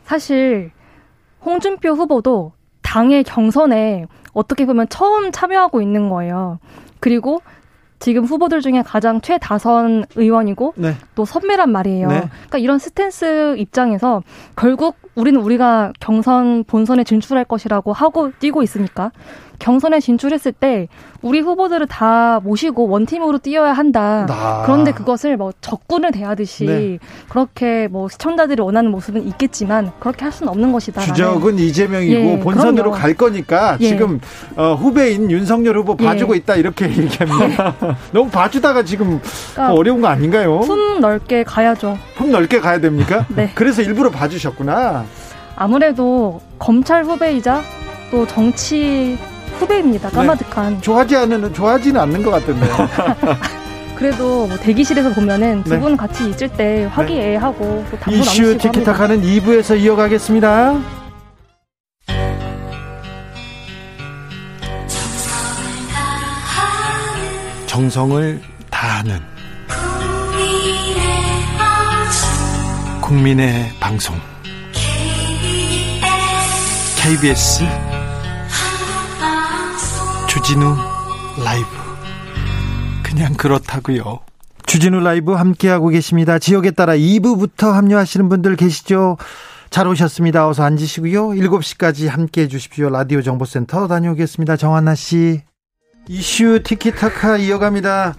사실 0.04 0.72
홍준표 1.46 1.90
후보도 1.92 2.54
당의 2.82 3.24
경선에 3.24 4.06
어떻게 4.34 4.66
보면 4.66 4.88
처음 4.90 5.32
참여하고 5.32 5.82
있는 5.82 6.10
거예요. 6.10 6.60
그리고 7.00 7.42
지금 8.00 8.24
후보들 8.24 8.62
중에 8.62 8.82
가장 8.82 9.22
최다선 9.22 10.06
의원이고 10.16 10.74
네. 10.76 10.96
또 11.14 11.24
선배란 11.24 11.72
말이에요. 11.72 12.08
네. 12.08 12.22
그러니까 12.22 12.58
이런 12.58 12.80
스탠스 12.80 13.56
입장에서 13.58 14.24
결국 14.56 14.96
우리는 15.14 15.40
우리가 15.40 15.94
경선 16.00 16.64
본선에 16.64 17.04
진출할 17.04 17.46
것이라고 17.46 17.94
하고 17.94 18.32
뛰고 18.40 18.64
있으니까 18.64 19.12
경선에 19.62 20.00
진출했을 20.00 20.54
때 20.54 20.88
우리 21.22 21.40
후보들을 21.40 21.86
다 21.86 22.40
모시고 22.44 22.88
원팀으로 22.90 23.38
뛰어야 23.38 23.74
한다. 23.74 24.26
아. 24.28 24.64
그런데 24.66 24.92
그것을 24.92 25.38
뭐 25.38 25.54
적군을 25.62 26.12
대하듯이 26.12 26.66
네. 26.66 26.98
그렇게 27.30 27.88
뭐 27.88 28.10
시청자들이 28.10 28.60
원하는 28.60 28.90
모습은 28.90 29.28
있겠지만 29.28 29.92
그렇게 30.00 30.26
할 30.26 30.32
수는 30.32 30.52
없는 30.52 30.72
것이다. 30.72 31.02
주적은 31.02 31.60
이재명이고 31.60 32.20
예, 32.20 32.40
본선으로 32.40 32.90
그럼요. 32.90 32.98
갈 32.98 33.14
거니까 33.14 33.78
예. 33.82 33.88
지금 33.88 34.20
어, 34.56 34.74
후배인 34.74 35.30
윤석열 35.30 35.78
후보 35.78 35.96
예. 36.02 36.06
봐주고 36.06 36.34
예. 36.34 36.38
있다 36.40 36.56
이렇게 36.56 36.86
얘기합니다. 36.90 37.76
너무 38.12 38.32
봐주다가 38.32 38.82
지금 38.82 39.22
그러니까 39.54 39.76
어려운 39.76 40.02
거 40.02 40.08
아닌가요? 40.08 40.62
품 40.62 41.00
넓게 41.00 41.44
가야죠. 41.44 42.00
품 42.16 42.32
넓게 42.32 42.60
가야 42.60 42.80
됩니까? 42.80 43.28
네. 43.36 43.52
그래서 43.54 43.84
일부러 43.84 44.10
봐주셨구나. 44.10 45.06
아무래도 45.56 46.42
검찰 46.58 47.04
후배이자 47.04 47.62
또 48.10 48.26
정치 48.26 49.20
후배입니다. 49.62 50.10
네. 50.10 50.16
까마득한. 50.16 50.76
네. 50.76 50.82
좋아하지 50.82 51.16
않는 51.16 51.54
좋아하지는 51.54 52.02
않는 52.02 52.24
것 52.24 52.32
같던데요. 52.32 52.76
그래도 53.96 54.48
뭐 54.48 54.58
대기실에서 54.58 55.12
보면은 55.14 55.64
두분 55.64 55.92
네. 55.92 55.98
같이 55.98 56.28
있을 56.30 56.50
때 56.50 56.86
화기애애하고 56.92 57.86
또 57.92 57.98
당부 58.00 58.20
이슈 58.20 58.58
티키타카는 58.58 59.22
2부에서 59.22 59.80
이어가겠습니다. 59.80 60.80
정성을 67.68 68.42
다하는 68.70 69.20
국민의 73.02 73.70
방송 73.80 74.16
KBS 76.98 77.91
주진우 80.32 80.78
라이브 81.44 81.68
그냥 83.04 83.34
그렇다고요. 83.34 84.22
주진우 84.66 85.02
라이브 85.02 85.34
함께하고 85.34 85.90
계십니다. 85.90 86.40
지역에 86.40 86.72
따라 86.72 86.94
2부부터 86.94 87.74
합류하시는 87.74 88.30
분들 88.30 88.56
계시죠? 88.56 89.18
잘 89.70 89.90
오셨습니다. 89.90 90.48
어서 90.48 90.64
앉으시고요. 90.64 91.32
7시까지 91.32 92.08
함께해 92.08 92.48
주십시오. 92.48 92.90
라디오 92.90 93.22
정보센터 93.22 93.90
다녀오겠습니다. 93.90 94.56
정한나 94.56 94.96
씨. 94.96 95.42
이슈 96.08 96.64
티키타카 96.64 97.36
이어갑니다. 97.36 98.16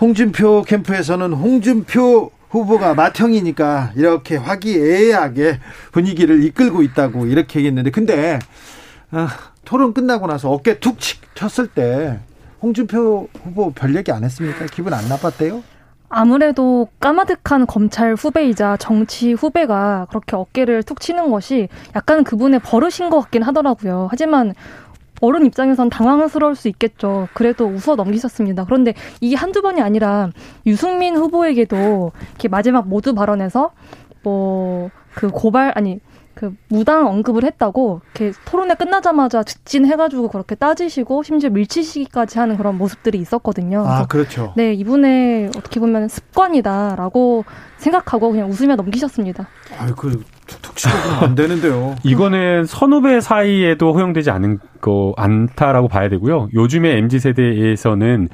홍준표 0.00 0.62
캠프에서는 0.62 1.34
홍준표 1.34 2.30
후보가 2.48 2.94
맏형이니까 2.94 3.92
이렇게 3.96 4.36
화기애애하게 4.36 5.60
분위기를 5.92 6.42
이끌고 6.42 6.82
있다고 6.82 7.26
이렇게 7.26 7.58
얘기했는데 7.58 7.90
근데 7.90 8.38
아, 9.10 9.28
토론 9.64 9.92
끝나고 9.94 10.26
나서 10.26 10.50
어깨 10.50 10.78
툭 10.78 10.96
쳤을 11.34 11.68
때 11.68 12.18
홍준표 12.62 13.28
후보 13.44 13.72
별 13.72 13.94
얘기 13.96 14.12
안 14.12 14.24
했습니까? 14.24 14.66
기분 14.66 14.92
안 14.92 15.08
나빴대요? 15.08 15.62
아무래도 16.08 16.88
까마득한 16.98 17.66
검찰 17.66 18.14
후배이자 18.14 18.76
정치 18.78 19.32
후배가 19.32 20.06
그렇게 20.10 20.34
어깨를 20.36 20.82
툭 20.82 21.00
치는 21.00 21.30
것이 21.30 21.68
약간 21.94 22.24
그분의 22.24 22.60
버릇인 22.60 23.10
것 23.10 23.20
같긴 23.20 23.42
하더라고요. 23.42 24.08
하지만 24.10 24.54
어른 25.20 25.46
입장에선 25.46 25.88
당황스러울 25.90 26.56
수 26.56 26.68
있겠죠. 26.68 27.28
그래도 27.34 27.66
웃어 27.66 27.94
넘기셨습니다. 27.94 28.64
그런데 28.64 28.94
이게 29.20 29.36
한두 29.36 29.62
번이 29.62 29.80
아니라 29.80 30.30
유승민 30.66 31.14
후보에게도 31.16 32.12
이렇게 32.30 32.48
마지막 32.48 32.88
모두 32.88 33.14
발언에서 33.14 33.70
뭐 34.22 34.90
그 35.14 35.28
고발 35.28 35.72
아니 35.74 36.00
그 36.40 36.54
무단 36.68 37.06
언급을 37.06 37.44
했다고 37.44 38.00
이렇게 38.14 38.32
토론회 38.46 38.74
끝나자마자 38.74 39.42
직진해가지고 39.42 40.28
그렇게 40.28 40.54
따지시고 40.54 41.22
심지어 41.22 41.50
밀치시기까지 41.50 42.38
하는 42.38 42.56
그런 42.56 42.78
모습들이 42.78 43.18
있었거든요. 43.18 43.84
아 43.86 44.06
그렇죠. 44.06 44.54
네 44.56 44.72
이분의 44.72 45.50
어떻게 45.54 45.80
보면 45.80 46.08
습관이다라고 46.08 47.44
생각하고 47.76 48.30
그냥 48.30 48.48
웃으며 48.48 48.76
넘기셨습니다. 48.76 49.48
아그 49.78 50.22
툭툭 50.46 50.76
치면 50.76 50.96
안 51.20 51.34
되는데요. 51.34 51.94
이거는 52.04 52.64
선후배 52.64 53.20
사이에도 53.20 53.92
허용되지 53.92 54.30
않은 54.30 54.60
거 54.80 55.12
않다라고 55.18 55.88
봐야 55.88 56.08
되고요. 56.08 56.48
요즘에 56.54 56.96
mz 56.96 57.18
세대에서는 57.18 58.30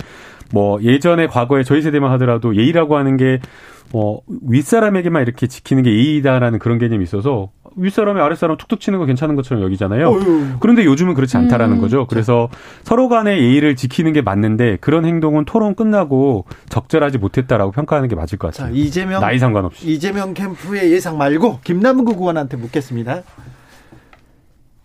뭐 0.52 0.80
예전에 0.80 1.26
과거에 1.26 1.64
저희 1.64 1.82
세대만 1.82 2.12
하더라도 2.12 2.54
예의라고 2.54 2.96
하는 2.96 3.16
게뭐 3.16 4.20
윗사람에게만 4.48 5.22
이렇게 5.22 5.48
지키는 5.48 5.82
게 5.82 5.90
예의다라는 5.90 6.60
그런 6.60 6.78
개념이 6.78 7.02
있어서 7.02 7.50
윗사람이 7.76 8.20
아랫사람 8.20 8.56
툭툭 8.56 8.80
치는 8.80 8.98
거 8.98 9.04
괜찮은 9.04 9.36
것처럼 9.36 9.62
여기잖아요. 9.62 10.08
어휴. 10.08 10.46
그런데 10.60 10.84
요즘은 10.84 11.14
그렇지 11.14 11.36
않다라는 11.36 11.76
음. 11.76 11.80
거죠. 11.80 12.06
그래서 12.06 12.48
서로 12.82 13.08
간의 13.08 13.40
예의를 13.40 13.76
지키는 13.76 14.12
게 14.12 14.22
맞는데 14.22 14.78
그런 14.80 15.04
행동은 15.04 15.44
토론 15.44 15.74
끝나고 15.74 16.46
적절하지 16.68 17.18
못했다라고 17.18 17.72
평가하는 17.72 18.08
게 18.08 18.14
맞을 18.14 18.38
것 18.38 18.52
같아요. 18.52 18.72
자, 18.72 18.76
이재명 18.76 19.20
나이 19.20 19.38
상관없이. 19.38 19.86
이재명 19.90 20.32
캠프의 20.34 20.90
예상 20.92 21.18
말고 21.18 21.60
김남국 21.64 22.18
의원한테 22.18 22.56
묻겠습니다. 22.56 23.22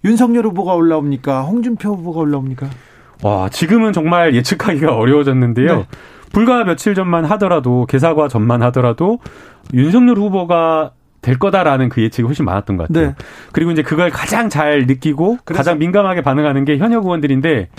윤석열 0.04 0.46
후보가 0.48 0.74
올라옵니까? 0.74 1.44
홍준표 1.44 1.94
후보가 1.96 2.20
올라옵니까? 2.20 2.70
와, 3.24 3.50
지금은 3.50 3.94
정말 3.94 4.36
예측하기가 4.36 4.96
어려워졌는데요. 4.96 5.76
네. 5.76 5.88
불과 6.32 6.64
며칠 6.64 6.96
전만 6.96 7.26
하더라도 7.26 7.86
개사과 7.86 8.28
전만 8.28 8.64
하더라도 8.64 9.20
윤석열 9.74 10.18
후보가 10.18 10.92
될 11.22 11.38
거다라는 11.38 11.89
그 11.89 12.01
예측이 12.01 12.26
훨씬 12.26 12.45
많았던 12.45 12.78
것 12.78 12.88
같아요. 12.88 13.07
네. 13.09 13.15
그리고 13.51 13.72
이제 13.72 13.84
그걸 13.84 14.09
가장 14.09 14.49
잘 14.49 14.86
느끼고 14.88 15.38
가장 15.45 15.78
민감하게 15.78 16.22
반응하는 16.22 16.65
게 16.65 16.78
현역 16.78 17.05
의원들인데 17.05 17.69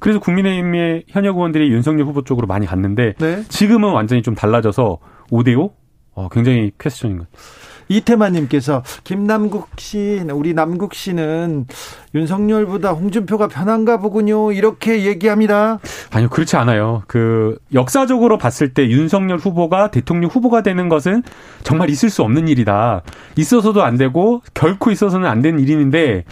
그래서 0.00 0.18
국민의힘의 0.18 1.04
현역 1.08 1.36
의원들이 1.36 1.70
윤석열 1.70 2.06
후보 2.06 2.22
쪽으로 2.22 2.46
많이 2.46 2.66
갔는데 2.66 3.14
네. 3.18 3.42
지금은 3.48 3.92
완전히 3.92 4.22
좀 4.22 4.34
달라져서 4.34 4.98
5대5 5.30 5.70
어, 6.14 6.28
굉장히 6.30 6.72
퀘스천인 6.78 7.18
것 7.18 7.30
같아요. 7.30 7.42
이태만님께서 7.88 8.82
김남국 9.04 9.68
씨, 9.78 10.22
우리 10.32 10.54
남국 10.54 10.94
씨는 10.94 11.66
윤석열보다 12.14 12.92
홍준표가 12.92 13.48
편한가 13.48 13.98
보군요. 13.98 14.52
이렇게 14.52 15.04
얘기합니다. 15.04 15.78
아니요, 16.10 16.28
그렇지 16.28 16.56
않아요. 16.56 17.02
그 17.06 17.58
역사적으로 17.72 18.38
봤을 18.38 18.74
때 18.74 18.88
윤석열 18.88 19.38
후보가 19.38 19.90
대통령 19.90 20.30
후보가 20.30 20.62
되는 20.62 20.88
것은 20.88 21.22
정말 21.62 21.90
있을 21.90 22.10
수 22.10 22.22
없는 22.22 22.48
일이다. 22.48 23.02
있어서도 23.36 23.82
안 23.82 23.96
되고 23.96 24.42
결코 24.54 24.90
있어서는 24.90 25.28
안 25.28 25.42
되는 25.42 25.60
일인데 25.60 26.24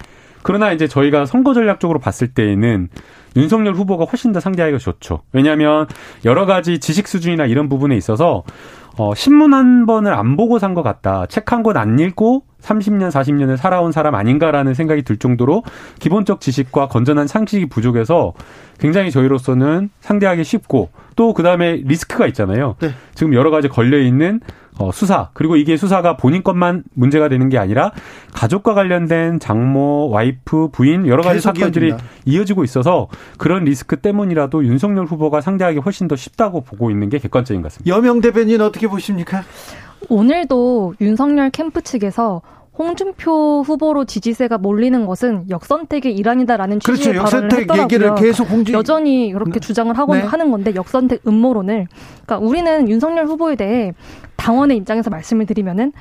그러나 0.42 0.72
이제 0.72 0.86
저희가 0.86 1.26
선거 1.26 1.54
전략적으로 1.54 1.98
봤을 1.98 2.28
때에는 2.28 2.88
윤석열 3.34 3.74
후보가 3.74 4.04
훨씬 4.04 4.32
더 4.32 4.38
상대하기가 4.38 4.78
좋죠. 4.78 5.22
왜냐하면 5.32 5.88
여러 6.24 6.46
가지 6.46 6.78
지식 6.78 7.08
수준이나 7.08 7.46
이런 7.46 7.68
부분에 7.68 7.96
있어서 7.96 8.44
어, 8.98 9.14
신문 9.14 9.52
한 9.54 9.84
번을 9.86 10.12
안 10.14 10.36
보고 10.36 10.58
산 10.58 10.74
것 10.74 10.82
같다. 10.82 11.26
책 11.26 11.52
한 11.52 11.62
권 11.62 11.76
안 11.76 11.98
읽고 11.98 12.44
30년, 12.62 13.10
40년을 13.10 13.56
살아온 13.56 13.92
사람 13.92 14.14
아닌가라는 14.14 14.74
생각이 14.74 15.02
들 15.02 15.16
정도로 15.18 15.62
기본적 16.00 16.40
지식과 16.40 16.88
건전한 16.88 17.26
상식이 17.26 17.66
부족해서 17.66 18.32
굉장히 18.80 19.10
저희로서는 19.10 19.90
상대하기 20.00 20.42
쉽고 20.44 20.90
또 21.14 21.32
그다음에 21.34 21.82
리스크가 21.84 22.26
있잖아요. 22.28 22.74
네. 22.80 22.90
지금 23.14 23.34
여러 23.34 23.50
가지 23.50 23.68
걸려 23.68 23.98
있는 23.98 24.40
어, 24.78 24.92
수사 24.92 25.30
그리고 25.32 25.56
이게 25.56 25.76
수사가 25.76 26.16
본인 26.16 26.42
것만 26.42 26.84
문제가 26.94 27.28
되는 27.28 27.48
게 27.48 27.58
아니라 27.58 27.92
가족과 28.32 28.74
관련된 28.74 29.40
장모, 29.40 30.10
와이프, 30.10 30.68
부인 30.72 31.06
여러 31.06 31.22
가지 31.22 31.40
사건들이 31.40 31.88
이어진다. 31.88 32.04
이어지고 32.26 32.64
있어서 32.64 33.08
그런 33.38 33.64
리스크 33.64 33.96
때문이라도 33.96 34.64
윤석열 34.64 35.06
후보가 35.06 35.40
상대하기 35.40 35.78
훨씬 35.78 36.08
더 36.08 36.16
쉽다고 36.16 36.60
보고 36.60 36.90
있는 36.90 37.08
게 37.08 37.18
객관적인 37.18 37.62
것 37.62 37.72
같습니다. 37.72 37.96
여명 37.96 38.20
대변인 38.20 38.60
어떻게 38.60 38.86
보십니까? 38.86 39.42
오늘도 40.08 40.94
윤석열 41.00 41.50
캠프 41.50 41.80
측에서 41.82 42.42
홍준표 42.78 43.62
후보로 43.62 44.04
지지세가 44.04 44.58
몰리는 44.58 45.06
것은 45.06 45.48
역선택의 45.48 46.14
일환이다라는 46.14 46.80
취지의 46.80 47.14
그렇죠. 47.14 47.30
발언을 47.30 47.60
했더라고요. 47.60 47.82
얘기를 47.84 48.14
계속 48.16 48.50
홍지... 48.50 48.72
여전히 48.72 49.28
이렇게 49.28 49.52
네. 49.52 49.60
주장을 49.60 49.96
하고 49.96 50.14
네. 50.14 50.20
하는 50.20 50.50
건데 50.50 50.74
역선택 50.74 51.22
음모론을 51.26 51.86
그러니까 52.26 52.46
우리는 52.46 52.88
윤석열 52.88 53.26
후보에 53.26 53.56
대해 53.56 53.92
당원의 54.36 54.76
입장에서 54.76 55.10
말씀을 55.10 55.46
드리면은 55.46 55.92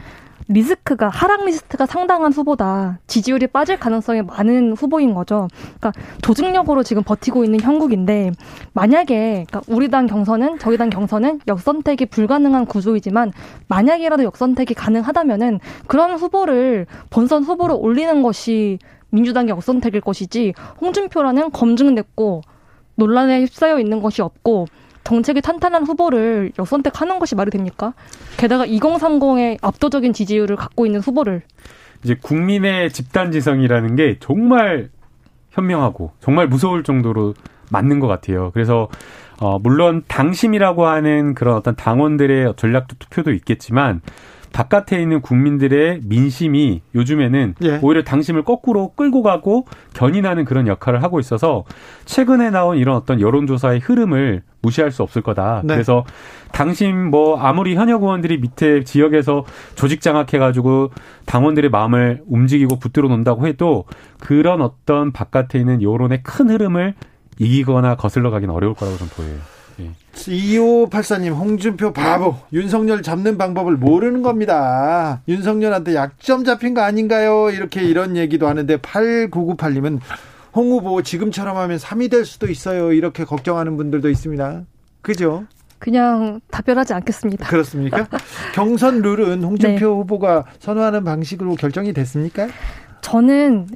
리스크가 0.48 1.10
하락 1.10 1.46
리스트가 1.46 1.86
상당한 1.86 2.32
후보다 2.32 3.00
지지율이 3.08 3.48
빠질 3.48 3.80
가능성이 3.80 4.22
많은 4.22 4.74
후보인 4.74 5.14
거죠. 5.14 5.48
그러니까 5.80 5.94
조직력으로 6.22 6.84
지금 6.84 7.04
버티고 7.04 7.44
있는 7.44 7.60
형국인데 7.60 8.32
만약에 8.74 9.46
그러니까 9.48 9.62
우리 9.68 9.90
당 9.90 10.06
경선은 10.06 10.60
저희 10.60 10.78
당 10.78 10.90
경선은 10.90 11.42
역선택이 11.48 12.08
불가능한 12.08 12.66
구조이지만 12.66 13.32
만약이라도 13.68 14.24
역선택이 14.24 14.74
가능하다면은 14.76 15.60
그런 15.88 16.16
후보를 16.16 16.86
본선 17.10 17.44
후보로 17.44 17.78
올리는 17.78 18.22
것이 18.22 18.78
민주당의 19.10 19.50
역선택일 19.50 20.02
것이지 20.02 20.54
홍준표라는 20.82 21.52
검증됐고 21.52 22.42
논란에 22.96 23.42
휩싸여 23.42 23.80
있는 23.80 24.02
것이 24.02 24.22
없고 24.22 24.68
정책이 25.06 25.42
탄탄한 25.42 25.86
후보를 25.86 26.52
역선택하는 26.60 27.20
것이 27.20 27.36
말이 27.36 27.52
됩니까? 27.52 27.94
게다가 28.38 28.66
2030의 28.66 29.60
압도적인 29.62 30.12
지지율을 30.12 30.58
갖고 30.58 30.86
있는 30.86 31.00
후보를 31.00 31.44
이제 32.04 32.16
국민의 32.22 32.92
집단 32.92 33.32
지성이라는 33.32 33.96
게 33.96 34.18
정말 34.20 34.90
현명하고 35.52 36.12
정말 36.20 36.48
무서울 36.48 36.84
정도로 36.84 37.36
맞는 37.72 38.00
것 38.00 38.08
같아요. 38.08 38.52
그래서 38.54 38.90
어 39.40 39.60
물론 39.60 40.04
당심이라고 40.08 40.86
하는 40.86 41.34
그런 41.36 41.56
어떤 41.56 41.76
당원들의 41.76 42.54
전략 42.58 42.88
투표도 43.00 43.32
있겠지만 43.32 44.02
바깥에 44.56 45.02
있는 45.02 45.20
국민들의 45.20 46.00
민심이 46.06 46.82
요즘에는 46.96 47.56
예. 47.64 47.80
오히려 47.82 48.06
당심을 48.06 48.44
거꾸로 48.44 48.94
끌고 48.96 49.22
가고 49.22 49.66
견인하는 49.94 50.46
그런 50.46 50.66
역할을 50.66 51.04
하고 51.04 51.20
있어서 51.20 51.66
최근에 52.06 52.52
나온 52.52 52.78
이런 52.78 52.96
어떤 52.96 53.20
여론조사의 53.20 53.82
흐름을 53.82 54.44
무시할 54.62 54.92
수 54.92 55.04
없을 55.04 55.22
거다. 55.22 55.62
네. 55.66 55.74
그래서 55.74 56.06
당심 56.54 57.10
뭐 57.12 57.38
아무리 57.38 57.76
현역 57.76 58.04
의원들이 58.04 58.38
밑에 58.38 58.86
지역에서 58.86 59.44
조직 59.76 60.00
장악해가지고 60.00 60.92
당원들의 61.26 61.70
마음을 61.70 62.22
움직이고 62.26 62.80
붙들어 62.80 63.10
놓는다고 63.10 63.48
해도 63.48 63.84
그런 64.22 64.62
어떤 64.62 65.12
바깥에 65.12 65.60
있는 65.60 65.82
여론의 65.82 66.24
큰 66.24 66.50
흐름을 66.50 66.94
이기거나 67.40 67.96
거슬러 67.96 68.32
가기는 68.32 68.56
어려울 68.56 68.74
거라고 68.74 68.98
좀 68.98 69.10
보여요. 69.18 69.55
예. 69.80 69.92
2584님, 70.14 71.34
홍준표 71.34 71.94
바보. 71.94 72.36
윤석열 72.54 73.02
잡는 73.02 73.38
방법을 73.38 73.76
모르는 73.76 74.22
겁니다. 74.22 75.22
윤석열한테 75.28 75.96
약점 75.96 76.44
잡힌 76.46 76.74
거 76.74 76.82
아닌가요? 76.82 77.50
이렇게 77.50 77.84
이런 77.84 78.16
얘기도 78.16 78.48
하는데, 78.48 78.78
8998님은 78.78 80.00
홍 80.54 80.72
후보 80.72 81.02
지금처럼 81.02 81.58
하면 81.58 81.78
3위 81.78 82.10
될 82.10 82.26
수도 82.26 82.48
있어요. 82.48 82.94
이렇게 82.94 83.26
걱정하는 83.26 83.76
분들도 83.76 84.10
있습니다. 84.10 84.64
그죠? 85.02 85.46
그냥 85.80 86.40
답변하지 86.50 86.94
않겠습니다. 86.94 87.48
그렇습니까? 87.48 88.08
경선 88.54 89.02
룰은 89.02 89.44
홍준표 89.44 89.80
네. 89.80 89.86
후보가 89.86 90.46
선호하는 90.60 91.04
방식으로 91.04 91.56
결정이 91.56 91.94
됐습니까? 91.94 92.48
저는 93.02 93.68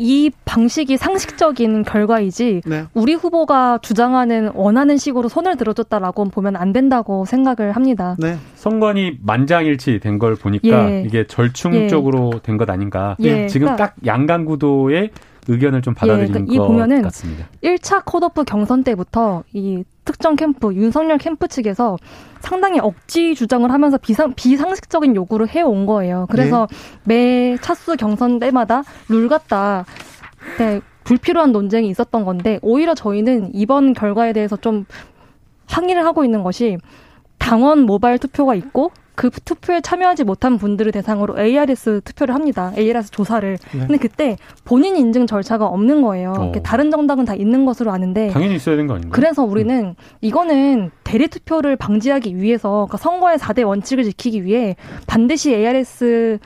이 0.00 0.30
방식이 0.46 0.96
상식적인 0.96 1.82
결과이지 1.82 2.62
네. 2.64 2.84
우리 2.94 3.12
후보가 3.12 3.80
주장하는 3.82 4.50
원하는 4.54 4.96
식으로 4.96 5.28
손을 5.28 5.58
들어줬다라고 5.58 6.24
보면 6.30 6.56
안 6.56 6.72
된다고 6.72 7.26
생각을 7.26 7.72
합니다. 7.72 8.16
네. 8.18 8.36
선관이 8.56 9.18
만장일치 9.22 10.00
된 10.00 10.20
걸 10.20 10.34
보니까 10.36 10.90
예. 10.90 11.02
이게 11.06 11.26
절충적으로 11.26 12.32
예. 12.34 12.40
된것 12.42 12.68
아닌가. 12.68 13.16
예. 13.20 13.46
지금 13.46 13.68
그러니까, 13.68 13.86
딱 13.86 13.94
양강 14.04 14.44
구도의 14.44 15.10
의견을 15.48 15.80
좀 15.80 15.94
받아들이는 15.94 16.28
예, 16.28 16.44
그러니까 16.44 16.62
것 16.62 16.68
보면은 16.68 17.02
같습니다. 17.02 17.46
1차 17.62 18.02
컷오프 18.04 18.44
경선 18.44 18.84
때부터 18.84 19.44
이 19.54 19.82
특정 20.10 20.34
캠프 20.34 20.74
윤석열 20.74 21.18
캠프 21.18 21.46
측에서 21.46 21.96
상당히 22.40 22.80
억지 22.80 23.36
주장을 23.36 23.70
하면서 23.70 23.96
비상 23.96 24.34
비상식적인 24.34 25.14
요구를 25.14 25.48
해온 25.48 25.86
거예요. 25.86 26.26
그래서 26.30 26.66
네. 27.04 27.52
매 27.52 27.56
차수 27.58 27.96
경선 27.96 28.40
때마다 28.40 28.82
룰 29.08 29.28
같다. 29.28 29.84
네, 30.58 30.80
불필요한 31.04 31.52
논쟁이 31.52 31.88
있었던 31.88 32.24
건데 32.24 32.58
오히려 32.62 32.94
저희는 32.94 33.50
이번 33.54 33.92
결과에 33.92 34.32
대해서 34.32 34.56
좀 34.56 34.84
항의를 35.68 36.04
하고 36.04 36.24
있는 36.24 36.42
것이 36.42 36.78
당원 37.38 37.80
모바일 37.80 38.18
투표가 38.18 38.56
있고 38.56 38.90
그 39.20 39.28
투표에 39.28 39.82
참여하지 39.82 40.24
못한 40.24 40.56
분들을 40.56 40.92
대상으로 40.92 41.38
ARS 41.38 42.00
투표를 42.06 42.34
합니다. 42.34 42.72
ARS 42.78 43.10
조사를. 43.10 43.58
네. 43.72 43.78
근데 43.78 43.98
그때 43.98 44.38
본인 44.64 44.96
인증 44.96 45.26
절차가 45.26 45.66
없는 45.66 46.00
거예요. 46.00 46.32
어. 46.38 46.52
다른 46.62 46.90
정당은 46.90 47.26
다 47.26 47.34
있는 47.34 47.66
것으로 47.66 47.92
아는데 47.92 48.30
당연히 48.30 48.54
있어야 48.54 48.76
되는 48.76 48.86
거 48.86 48.94
아닌가요? 48.94 49.12
그래서 49.12 49.44
우리는 49.44 49.88
음. 49.88 49.94
이거는 50.22 50.90
대리 51.04 51.28
투표를 51.28 51.76
방지하기 51.76 52.38
위해서 52.38 52.86
그러니까 52.88 52.96
선거의 52.96 53.36
4대 53.36 53.66
원칙을 53.66 54.04
지키기 54.04 54.46
위해 54.46 54.76
반드시 55.06 55.54
ARS 55.54 56.38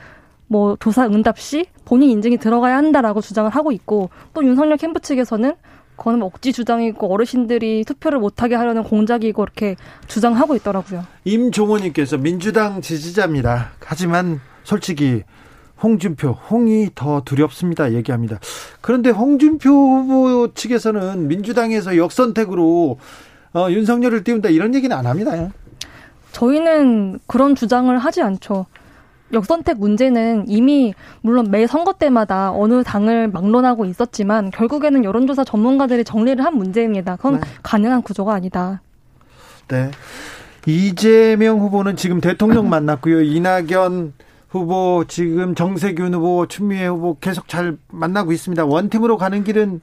뭐 0.47 0.75
조사 0.77 1.05
응답 1.05 1.39
시 1.39 1.67
본인 1.85 2.09
인증이 2.09 2.39
들어가야 2.39 2.75
한다라고 2.75 3.21
주장을 3.21 3.49
하고 3.49 3.71
있고 3.71 4.09
또 4.33 4.43
윤석열 4.43 4.75
캠프 4.75 4.99
측에서는 4.99 5.53
그거는 5.95 6.23
억지 6.23 6.53
주장이고 6.53 7.11
어르신들이 7.11 7.83
투표를 7.85 8.19
못하게 8.19 8.55
하려는 8.55 8.83
공작이고 8.83 9.43
이렇게 9.43 9.75
주장하고 10.07 10.55
있더라고요. 10.55 11.05
임종호님께서 11.23 12.17
민주당 12.17 12.81
지지자입니다. 12.81 13.71
하지만 13.79 14.39
솔직히 14.63 15.23
홍준표, 15.81 16.31
홍이 16.31 16.89
더 16.95 17.21
두렵습니다. 17.25 17.93
얘기합니다. 17.93 18.39
그런데 18.81 19.09
홍준표 19.09 19.69
후보 19.69 20.53
측에서는 20.53 21.27
민주당에서 21.27 21.97
역선택으로 21.97 22.97
어, 23.53 23.67
윤석열을 23.69 24.23
띄운다 24.23 24.49
이런 24.49 24.75
얘기는 24.75 24.95
안 24.95 25.05
합니다. 25.05 25.49
저희는 26.31 27.19
그런 27.27 27.55
주장을 27.55 27.97
하지 27.97 28.21
않죠. 28.21 28.65
역선택 29.33 29.79
문제는 29.79 30.45
이미 30.47 30.93
물론 31.21 31.49
매 31.49 31.67
선거 31.67 31.93
때마다 31.93 32.51
어느 32.51 32.83
당을 32.83 33.29
막론하고 33.29 33.85
있었지만 33.85 34.51
결국에는 34.51 35.03
여론조사 35.03 35.43
전문가들이 35.43 36.03
정리를 36.03 36.43
한 36.43 36.55
문제입니다. 36.55 37.15
그건 37.15 37.39
네. 37.39 37.47
가능한 37.63 38.03
구조가 38.03 38.33
아니다. 38.33 38.81
네. 39.67 39.89
이재명 40.67 41.59
후보는 41.59 41.95
지금 41.95 42.21
대통령 42.21 42.69
만났고요. 42.69 43.21
이낙연 43.21 44.13
후보, 44.49 45.03
지금 45.07 45.53
정세균 45.53 46.13
후보, 46.13 46.47
추미애 46.47 46.87
후보 46.87 47.17
계속 47.19 47.47
잘 47.47 47.77
만나고 47.89 48.31
있습니다. 48.31 48.65
원팀으로 48.65 49.17
가는 49.17 49.43
길은 49.43 49.81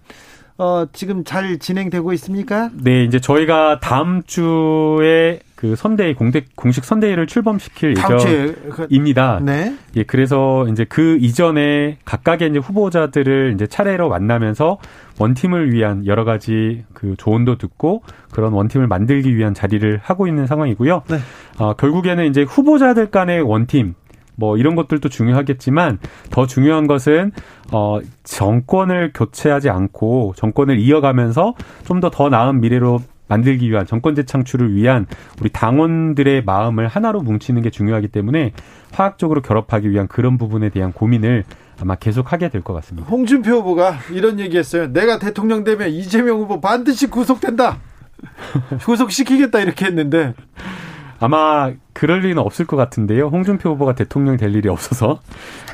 어, 0.58 0.86
지금 0.92 1.24
잘 1.24 1.58
진행되고 1.58 2.12
있습니까? 2.14 2.70
네, 2.74 3.04
이제 3.04 3.18
저희가 3.18 3.80
다음 3.80 4.22
주에 4.24 5.40
그 5.62 5.76
선대위 5.76 6.14
공대 6.14 6.44
공식 6.56 6.84
선대위를 6.84 7.28
출범시킬 7.28 7.94
예정입니다. 7.96 9.40
네. 9.44 9.76
예, 9.94 10.02
그래서 10.02 10.66
이제 10.68 10.84
그 10.84 11.18
이전에 11.20 11.98
각각의 12.04 12.50
이제 12.50 12.58
후보자들을 12.58 13.52
이제 13.54 13.68
차례로 13.68 14.08
만나면서 14.08 14.78
one 15.20 15.36
team을 15.36 15.72
위한 15.72 16.04
여러 16.06 16.24
가지 16.24 16.84
그 16.94 17.14
조언도 17.16 17.58
듣고 17.58 18.02
그런 18.32 18.52
one 18.52 18.63
team을 18.63 18.88
만들기 18.88 19.36
위한 19.36 19.54
자리를 19.54 20.00
하고 20.02 20.26
있는 20.26 20.48
상황이고요. 20.48 21.02
네. 21.08 21.18
어, 21.58 21.74
결국에는 21.74 22.26
이제 22.26 22.42
후보자들 22.42 23.12
간의 23.12 23.42
one 23.42 23.65
team 23.65 23.94
뭐 24.36 24.56
이런 24.56 24.74
것들도 24.74 25.08
중요하겠지만 25.08 25.98
더 26.30 26.46
중요한 26.46 26.86
것은 26.86 27.32
어 27.72 28.00
정권을 28.24 29.12
교체하지 29.14 29.70
않고 29.70 30.34
정권을 30.36 30.78
이어가면서 30.78 31.54
좀더더 31.84 32.28
나은 32.28 32.60
미래로 32.60 33.00
만들기 33.28 33.70
위한 33.70 33.86
정권 33.86 34.14
재창출을 34.14 34.74
위한 34.74 35.06
우리 35.40 35.48
당원들의 35.48 36.44
마음을 36.44 36.86
하나로 36.86 37.22
뭉치는 37.22 37.62
게 37.62 37.70
중요하기 37.70 38.08
때문에 38.08 38.52
화학적으로 38.92 39.40
결합하기 39.40 39.90
위한 39.90 40.06
그런 40.06 40.36
부분에 40.36 40.68
대한 40.68 40.92
고민을 40.92 41.44
아마 41.80 41.94
계속 41.94 42.32
하게 42.32 42.48
될 42.50 42.62
것 42.62 42.74
같습니다. 42.74 43.08
홍준표 43.08 43.50
후보가 43.52 43.96
이런 44.10 44.38
얘기했어요. 44.38 44.92
내가 44.92 45.18
대통령 45.18 45.64
되면 45.64 45.88
이재명 45.88 46.40
후보 46.40 46.60
반드시 46.60 47.06
구속된다. 47.08 47.78
구속시키겠다 48.84 49.60
이렇게 49.60 49.86
했는데 49.86 50.34
아마 51.22 51.70
그럴 51.92 52.20
리는 52.20 52.38
없을 52.38 52.66
것 52.66 52.76
같은데요. 52.76 53.28
홍준표 53.28 53.70
후보가 53.70 53.94
대통령 53.94 54.36
될 54.36 54.54
일이 54.56 54.68
없어서. 54.68 55.20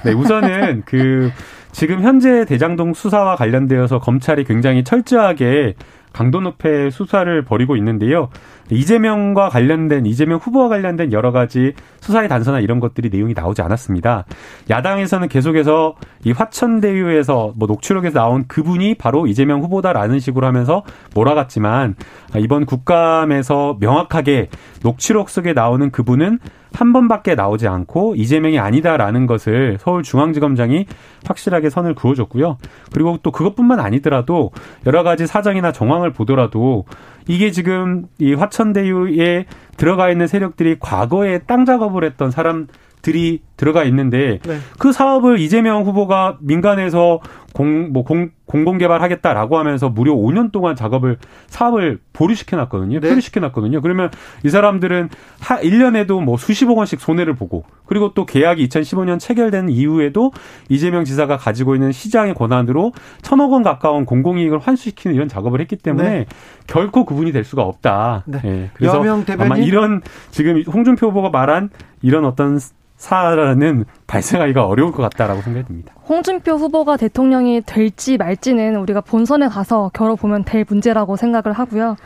네, 0.05 0.13
우선은 0.13 0.83
그 0.87 1.31
지금 1.73 2.03
현재 2.03 2.45
대장동 2.45 2.93
수사와 2.93 3.37
관련되어서 3.37 3.99
검찰이 3.99 4.45
굉장히 4.45 4.85
철저하게 4.85 5.75
강도 6.13 6.41
높의 6.41 6.91
수사를 6.91 7.43
벌이고 7.43 7.77
있는데요. 7.77 8.29
이재명과 8.71 9.49
관련된 9.49 10.07
이재명 10.07 10.39
후보와 10.39 10.69
관련된 10.69 11.13
여러 11.13 11.33
가지 11.33 11.73
수사의 12.01 12.29
단서나 12.29 12.61
이런 12.61 12.81
것들이 12.81 13.11
내용이 13.11 13.35
나오지 13.35 13.63
않았습니다. 13.63 14.25
야당에서는 14.71 15.29
계속해서 15.29 15.97
이 16.25 16.33
화천대유에서 16.33 17.55
뭐 17.57 17.67
녹취록에서 17.67 18.19
나온 18.19 18.47
그분이 18.47 18.97
바로 18.97 19.27
이재명 19.27 19.63
후보다라는 19.63 20.19
식으로 20.21 20.47
하면서 20.47 20.83
몰아갔지만 21.15 21.95
이번 22.37 22.67
국감에서 22.67 23.77
명확하게 23.81 24.49
녹취록 24.83 25.31
속에 25.31 25.53
나오는 25.53 25.91
그분은 25.91 26.39
한 26.73 26.93
번밖에 26.93 27.35
나오지 27.35 27.67
않고 27.67 28.15
이재명이 28.17 28.59
아니다라는 28.59 29.27
것을 29.27 29.79
서울중앙지검장이 29.81 30.87
확실하게 31.27 31.71
선을 31.71 31.95
그어줬고요. 31.95 32.59
그리고 32.93 33.19
또 33.23 33.31
그것뿐만 33.31 33.81
아니더라도 33.81 34.51
여러 34.87 35.03
가지 35.03 35.27
사정이나 35.27 35.73
정황을 35.73 36.13
보더라도 36.13 36.85
이게 37.29 37.53
지금 37.53 38.07
이 38.19 38.35
화천대유에 38.35 39.45
들어가 39.77 40.11
있는 40.11 40.27
세력들이 40.27 40.79
과거에 40.81 41.39
땅 41.47 41.65
작업을 41.65 42.03
했던 42.05 42.31
사람 42.31 42.67
들이 43.01 43.43
들어가 43.57 43.85
있는데 43.85 44.41
네. 44.45 44.59
그 44.79 44.93
사업을 44.93 45.39
이재명 45.39 45.85
후보가 45.85 46.39
민간에서 46.41 47.21
공, 47.53 47.93
뭐 47.93 48.05
공, 48.05 48.31
공공개발 48.47 49.03
하겠다라고 49.03 49.59
하면서 49.59 49.89
무려 49.89 50.15
5년 50.15 50.53
동안 50.53 50.77
작업을, 50.77 51.19
사업을 51.49 51.99
보류시켜 52.13 52.57
놨거든요. 52.57 53.01
네. 53.01 53.09
표류시켜 53.09 53.41
놨거든요. 53.41 53.81
그러면 53.81 54.11
이 54.45 54.49
사람들은 54.49 55.09
하, 55.41 55.61
1년에도 55.61 56.23
뭐 56.23 56.37
수십억 56.37 56.79
원씩 56.79 57.01
손해를 57.01 57.35
보고, 57.35 57.65
그리고 57.87 58.13
또 58.15 58.27
계약이 58.27 58.69
2015년 58.69 59.19
체결된 59.19 59.69
이후에도 59.69 60.33
이재명 60.69 61.05
지사가 61.05 61.37
가지고 61.37 61.75
있는 61.75 61.93
시장의 61.93 62.35
권한으로 62.35 62.93
천억 63.23 63.53
원 63.53 63.63
가까운 63.63 64.05
공공이익을 64.05 64.59
환수시키는 64.59 65.15
이런 65.15 65.29
작업을 65.29 65.61
했기 65.61 65.77
때문에 65.77 66.11
네. 66.11 66.27
결코 66.67 67.05
그분이 67.05 67.33
될 67.33 67.45
수가 67.45 67.63
없다. 67.63 68.25
네. 68.27 68.41
네. 68.43 68.71
그래서 68.75 69.03
아마 69.39 69.57
이런 69.57 70.03
지금 70.31 70.63
홍준표 70.63 71.09
후보가 71.09 71.31
말한 71.31 71.71
이런 72.03 72.25
어떤 72.25 72.59
사안은 72.99 73.85
발생하기가 74.07 74.67
어려울 74.67 74.93
것 74.93 75.03
같다라고 75.03 75.41
생각이 75.41 75.67
듭니다. 75.67 75.95
홍준표 76.09 76.53
후보가 76.53 76.97
대통령이 76.97 77.63
될지 77.65 78.19
말지는 78.19 78.77
우리가 78.77 79.01
본선에 79.01 79.49
가서 79.49 79.91
겨뤄보면 79.95 80.45
될 80.45 80.65
문제라고 80.69 81.17
생각을 81.17 81.53
하고요. 81.53 81.97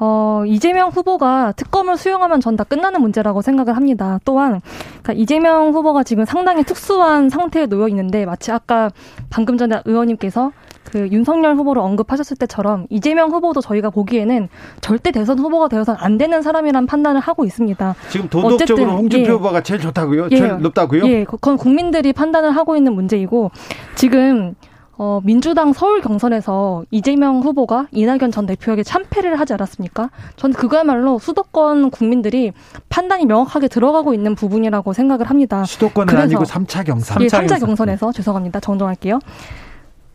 어, 0.00 0.42
이재명 0.46 0.90
후보가 0.90 1.52
특검을 1.52 1.96
수용하면 1.96 2.40
전 2.40 2.58
다 2.58 2.64
끝나는 2.64 3.00
문제라고 3.00 3.40
생각을 3.40 3.76
합니다. 3.76 4.18
또한 4.24 4.60
그러니까 5.02 5.12
이재명 5.12 5.72
후보가 5.72 6.02
지금 6.02 6.24
상당히 6.24 6.64
특수한 6.64 7.30
상태에 7.30 7.66
놓여 7.66 7.86
있는데 7.88 8.26
마치 8.26 8.50
아까 8.50 8.90
방금 9.30 9.56
전에 9.56 9.80
의원님께서 9.84 10.50
그 10.90 11.06
윤석열 11.12 11.54
후보를 11.54 11.82
언급하셨을 11.82 12.36
때처럼 12.38 12.86
이재명 12.90 13.30
후보도 13.30 13.60
저희가 13.60 13.90
보기에는 13.90 14.48
절대 14.80 15.10
대선 15.12 15.38
후보가 15.38 15.68
되어서는 15.68 16.00
안 16.02 16.18
되는 16.18 16.42
사람이란 16.42 16.86
판단을 16.86 17.20
하고 17.20 17.44
있습니다. 17.44 17.94
지금 18.08 18.28
도덕적으로 18.28 18.90
홍준표 18.92 19.28
예, 19.28 19.32
후보가 19.34 19.62
제일 19.62 19.80
좋다고요? 19.80 20.28
예, 20.32 20.36
제일 20.36 20.58
높다고요? 20.60 21.06
예, 21.06 21.24
그건 21.24 21.58
국민들이 21.58 22.12
판단을 22.12 22.56
하고 22.56 22.74
있는 22.76 22.94
문제이고 22.94 23.50
지금 23.94 24.54
어, 25.00 25.20
민주당 25.22 25.72
서울 25.72 26.00
경선에서 26.00 26.84
이재명 26.90 27.38
후보가 27.40 27.86
이낙연 27.92 28.32
전 28.32 28.46
대표에게 28.46 28.82
참패를 28.82 29.38
하지 29.38 29.52
않았습니까? 29.52 30.10
저는 30.34 30.56
그거야말로 30.56 31.20
수도권 31.20 31.90
국민들이 31.90 32.52
판단이 32.88 33.24
명확하게 33.24 33.68
들어가고 33.68 34.12
있는 34.12 34.34
부분이라고 34.34 34.92
생각을 34.92 35.30
합니다. 35.30 35.64
수도권은 35.64 36.16
아니고 36.16 36.42
3차 36.42 36.84
경선. 36.84 37.22
예, 37.22 37.28
3차 37.28 37.60
경선 37.64 37.88
에서 37.90 38.10
죄송합니다. 38.10 38.58
정정할게요. 38.58 39.20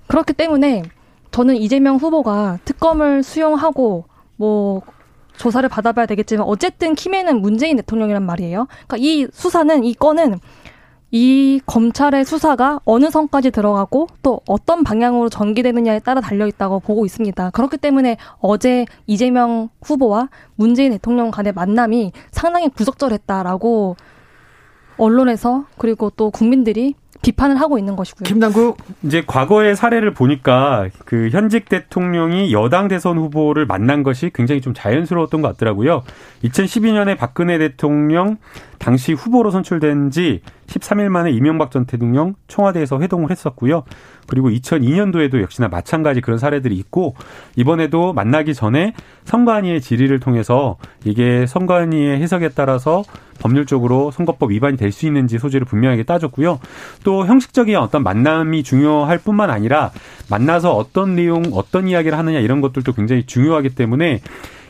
그렇기 0.07 0.34
때문에 0.34 0.84
저는 1.31 1.55
이재명 1.55 1.95
후보가 1.95 2.59
특검을 2.65 3.23
수용하고 3.23 4.03
뭐 4.36 4.81
조사를 5.38 5.67
받아봐야 5.69 6.05
되겠지만 6.07 6.45
어쨌든 6.45 6.93
키맨은 6.93 7.41
문재인 7.41 7.77
대통령이란 7.77 8.23
말이에요. 8.23 8.67
그러니까 8.88 8.97
이 8.97 9.27
수사는 9.31 9.84
이 9.86 9.93
건은 9.93 10.39
이 11.16 11.61
검찰의 11.68 12.26
수사가 12.26 12.80
어느 12.86 13.11
선까지 13.11 13.51
들어가고 13.51 14.07
또 14.24 14.41
어떤 14.47 14.84
방향으로 14.84 15.30
전개되느냐에 15.30 15.99
따라 15.99 16.22
달려 16.22 16.47
있다고 16.47 16.80
보고 16.80 17.05
있습니다. 17.05 17.51
그렇기 17.51 17.78
때문에 17.78 18.18
어제 18.39 18.86
이재명 19.05 19.70
후보와 19.84 20.30
문재인 20.55 20.91
대통령 20.91 21.30
간의 21.30 21.53
만남이 21.53 22.14
상당히 22.32 22.68
부적절했다라고 22.70 23.95
언론에서 24.97 25.66
그리고 25.78 26.09
또 26.09 26.32
국민들이 26.32 26.95
비판을 27.24 27.59
하고 27.59 27.80
있는 27.80 27.95
것이고요. 27.95 28.26
김남국 28.26 28.78
이제 29.03 29.24
과거의 29.26 29.76
사례를 29.76 30.13
보니까 30.13 30.89
그 31.05 31.30
현직 31.32 31.69
대통령이 31.69 32.53
여당 32.53 32.89
대선 32.89 33.17
후보를 33.17 33.65
만난 33.65 34.03
것이 34.03 34.30
굉장히 34.34 34.61
좀 34.61 34.74
자연스러웠던 34.76 35.41
것 35.41 35.47
같더라고요. 35.53 36.03
2012년에 36.43 37.17
박근혜 37.17 37.57
대통령 37.57 38.38
당시 38.78 39.13
후보로 39.13 39.49
선출된 39.51 40.11
지 40.11 40.41
13일 40.67 41.07
만에 41.07 41.32
이명박 41.32 41.71
전 41.71 41.86
대통령 41.86 42.36
청와대에서 42.47 42.99
회동을 42.99 43.32
했었고요. 43.32 43.84
그리고 44.28 44.49
2002년도에도 44.49 45.41
역시나 45.41 45.69
마찬가지 45.69 46.19
그런 46.19 46.38
사례들이 46.38 46.76
있고 46.76 47.15
이번에도 47.55 48.11
만나기 48.11 48.53
전에 48.53 48.93
선관위의 49.24 49.80
질의를 49.80 50.19
통해서 50.19 50.78
이게 51.05 51.45
선관위의 51.45 52.19
해석에 52.19 52.49
따라서 52.49 53.03
법률적으로 53.39 54.11
선거법 54.11 54.51
위반이 54.51 54.77
될 54.77 54.93
수 54.93 55.07
있는지 55.07 55.39
소지를 55.39 55.65
분명하게 55.65 56.03
따졌고요. 56.03 56.59
또 57.03 57.25
형식적인 57.25 57.75
어떤 57.75 58.03
만남이 58.03 58.63
중요할 58.63 59.17
뿐만 59.17 59.49
아니라 59.49 59.91
만나서 60.29 60.73
어떤 60.73 61.15
내용, 61.15 61.43
어떤 61.53 61.88
이야기를 61.88 62.17
하느냐 62.17 62.39
이런 62.39 62.61
것들도 62.61 62.93
굉장히 62.93 63.25
중요하기 63.25 63.69
때문에 63.75 64.21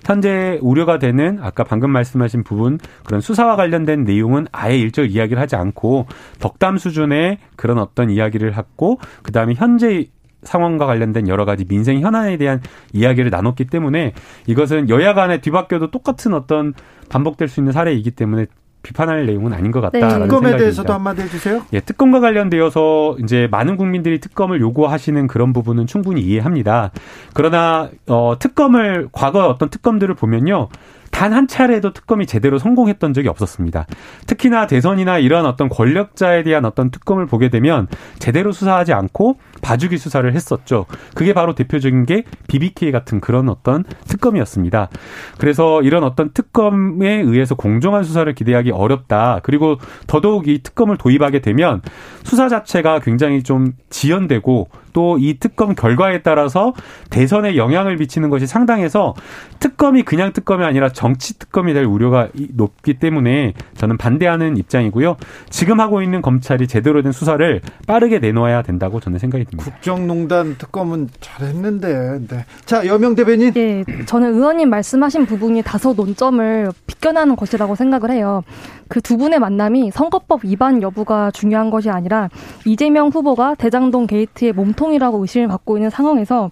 현재 0.06 0.60
우려가 0.62 1.00
되는 1.00 1.40
아까 1.42 1.64
방금 1.64 1.92
말씀하신 1.92 2.44
부분 2.44 2.80
그런 3.06 3.22
수사와 3.22 3.56
관련된 3.56 4.04
내용은 4.04 4.48
아예 4.52 4.78
일절 4.78 5.10
이야기를 5.12 5.42
하지 5.42 5.56
않고 5.56 6.08
덕담 6.40 6.78
수준의 6.78 7.38
그런 7.56 7.78
어떤 7.78 8.10
이야기를 8.10 8.52
하고 8.52 9.00
그다음에 9.24 9.54
현재 9.56 10.08
상황과 10.44 10.86
관련된 10.86 11.30
여러 11.30 11.46
가지 11.46 11.66
민생 11.66 12.02
현안에 12.02 12.36
대한 12.38 12.62
이야기를 12.92 13.32
나눴기 13.32 13.66
때문에 13.66 14.14
이것은 14.46 14.90
여야 14.90 15.14
간에 15.14 15.40
뒤바뀌어도 15.40 15.90
똑같은 15.92 16.34
어떤 16.34 16.74
반복될 17.14 17.48
수 17.48 17.60
있는 17.60 17.72
사례이기 17.72 18.12
때문에 18.12 18.48
비판할 18.82 19.26
내용은 19.26 19.54
아닌 19.54 19.72
것 19.72 19.80
같다라는 19.82 20.20
네. 20.20 20.24
특검에 20.28 20.58
대해서도 20.58 20.92
한마디 20.92 21.22
해주세요. 21.22 21.62
예, 21.72 21.80
특검과 21.80 22.20
관련되어서 22.20 23.18
이제 23.24 23.48
많은 23.50 23.78
국민들이 23.78 24.20
특검을 24.20 24.60
요구하시는 24.60 25.28
그런 25.28 25.54
부분은 25.54 25.88
충분히 25.88 26.22
이해합니다. 26.22 26.92
그러나 27.34 27.90
어, 28.08 28.36
특검을 28.38 29.08
과거 29.14 29.48
어떤 29.48 29.70
특검들을 29.70 30.16
보면요. 30.16 30.68
단 31.14 31.34
한 31.34 31.48
차례도 31.48 31.94
특검이 31.94 32.26
제대로 32.26 32.58
성공했던 32.60 33.14
적이 33.14 33.30
없었습니다. 33.30 33.86
특히나 34.28 34.68
대선이나 34.68 35.20
이런 35.20 35.46
어떤 35.46 35.70
권력자에 35.70 36.44
대한 36.44 36.66
어떤 36.66 36.92
특검을 36.92 37.28
보게 37.28 37.50
되면 37.50 37.88
제대로 38.20 38.52
수사하지 38.52 38.94
않고 38.94 39.38
봐주기 39.62 39.98
수사를 39.98 40.32
했었죠. 40.34 40.86
그게 41.16 41.34
바로 41.34 41.56
대표적인 41.56 42.06
게 42.06 42.24
BBK 42.50 42.92
같은 42.92 43.20
그런 43.20 43.48
어떤 43.50 43.84
특검이었습니다. 44.08 44.90
그래서 45.38 45.82
이런 45.82 46.04
어떤 46.04 46.32
특검에 46.34 47.22
의해서 47.22 47.56
공정한 47.56 48.04
수사를 48.04 48.32
기대하기 48.34 48.72
어렵다. 48.72 49.40
그리고 49.44 49.78
더더욱 50.08 50.48
이 50.48 50.62
특검을 50.62 50.98
도입하게 50.98 51.40
되면 51.40 51.82
수사 52.24 52.50
자체가 52.50 53.00
굉장히 53.00 53.44
좀 53.44 53.74
지연되고 53.90 54.68
또 54.94 55.14
이 55.24 55.38
특검 55.40 55.74
결과에 55.76 56.22
따라서 56.22 56.74
대선에 57.10 57.56
영향을 57.56 57.96
미치는 57.98 58.30
것이 58.30 58.46
상당해서 58.46 59.14
특검이 59.60 60.04
그냥 60.04 60.34
특검이 60.34 60.66
아니라 60.66 60.90
정치 60.90 61.40
특검이 61.40 61.74
될 61.74 61.86
우려가 61.86 62.28
높기 62.54 62.96
때문에 62.96 63.54
저는 63.78 63.98
반대하는 63.98 64.58
입장이고요. 64.58 65.16
지금 65.50 65.80
하고 65.80 66.02
있는 66.02 66.22
검찰이 66.22 66.68
제대로 66.68 67.02
된 67.02 67.12
수사를 67.14 67.62
빠르게 67.88 68.20
내놓아야 68.20 68.64
된다고 68.64 69.00
저는 69.00 69.20
생각이 69.20 69.46
듭니다. 69.46 69.72
국정농단 69.72 70.58
특검은 70.58 71.08
잘했는데. 71.22 72.20
네. 72.28 72.46
자, 72.66 72.86
여명 72.86 73.16
대변인. 73.16 73.54
네, 73.54 73.86
저는 74.06 74.34
의원님 74.34 74.70
말씀하신 74.70 75.26
부분이 75.26 75.62
다소 75.62 75.94
논점을 75.94 76.70
비껴나는 76.88 77.36
것이라고 77.36 77.76
생각을 77.76 78.12
해요. 78.12 78.44
그 78.90 79.00
두 79.04 79.18
분의 79.18 79.40
만남이 79.40 79.92
선거법 79.92 80.44
위반 80.46 80.82
여부가 80.82 81.30
중요한 81.32 81.70
것이 81.70 81.90
아니라 81.90 82.30
이재명 82.66 83.10
후보가 83.10 83.56
대장동 83.56 84.08
게이트의 84.08 84.54
몸통 84.54 84.83
이라고 84.92 85.20
의심을 85.20 85.48
받고 85.48 85.78
있는 85.78 85.90
상황에서 85.90 86.52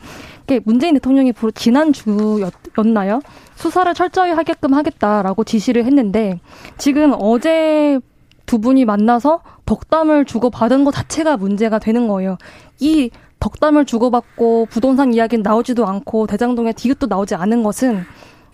문재인 0.63 0.93
대통령이 0.93 1.33
지난 1.55 1.91
주였나요? 1.91 3.21
수사를 3.55 3.93
철저히 3.93 4.31
하게끔 4.31 4.73
하겠다라고 4.73 5.43
지시를 5.43 5.85
했는데 5.85 6.39
지금 6.77 7.13
어제 7.17 7.99
두 8.45 8.59
분이 8.59 8.85
만나서 8.85 9.41
덕담을 9.65 10.25
주고받은 10.25 10.83
것 10.83 10.93
자체가 10.93 11.37
문제가 11.37 11.79
되는 11.79 12.07
거예요. 12.07 12.37
이 12.79 13.09
덕담을 13.39 13.85
주고받고 13.85 14.67
부동산 14.69 15.13
이야기는 15.13 15.41
나오지도 15.41 15.87
않고 15.87 16.27
대장동에 16.27 16.73
디귿도 16.73 17.07
나오지 17.07 17.35
않은 17.35 17.63
것은 17.63 18.03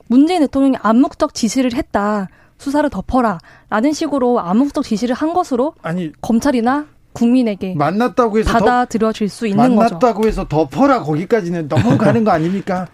문재인 0.07 0.41
대통령이 0.41 0.77
암묵적 0.81 1.33
지시를 1.33 1.73
했다. 1.73 2.29
수사를 2.57 2.89
덮어라. 2.89 3.39
라는 3.69 3.91
식으로 3.91 4.39
암묵적 4.39 4.83
지시를 4.83 5.15
한 5.15 5.33
것으로 5.33 5.73
아니 5.81 6.11
검찰이나 6.21 6.85
국민에게 7.17 7.75
만났다고 7.75 8.39
해서 8.39 8.51
받아들여질 8.51 9.29
수 9.29 9.47
있는 9.47 9.57
만났다고 9.57 9.81
거죠. 9.81 9.95
만났다고 9.95 10.27
해서 10.27 10.47
덮어라 10.47 11.01
거기까지는 11.03 11.67
너무 11.67 11.97
가는 11.97 12.23
거 12.23 12.31
아닙니까? 12.31 12.87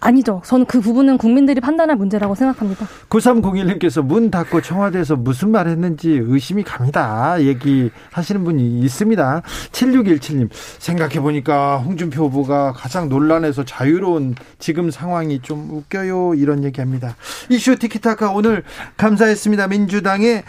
아니죠. 0.00 0.42
저는 0.44 0.66
그 0.66 0.80
부분은 0.80 1.18
국민들이 1.18 1.60
판단할 1.60 1.96
문제라고 1.96 2.36
생각합니다. 2.36 2.86
9301님께서 3.08 4.00
문 4.00 4.30
닫고 4.30 4.62
청와대에서 4.62 5.16
무슨 5.16 5.50
말 5.50 5.66
했는지 5.66 6.10
의심이 6.10 6.62
갑니다. 6.62 7.36
얘기하시는 7.40 8.44
분이 8.44 8.78
있습니다. 8.80 9.42
7617님, 9.72 10.50
생각해보니까 10.78 11.78
홍준표 11.78 12.26
후보가 12.26 12.74
가장 12.74 13.08
논란에서 13.08 13.64
자유로운 13.64 14.36
지금 14.60 14.92
상황이 14.92 15.40
좀 15.42 15.68
웃겨요. 15.68 16.34
이런 16.34 16.62
얘기 16.62 16.80
합니다. 16.80 17.16
이슈 17.48 17.76
티키타카 17.76 18.30
오늘 18.30 18.62
감사했습니다. 18.96 19.66
민주당의 19.66 20.44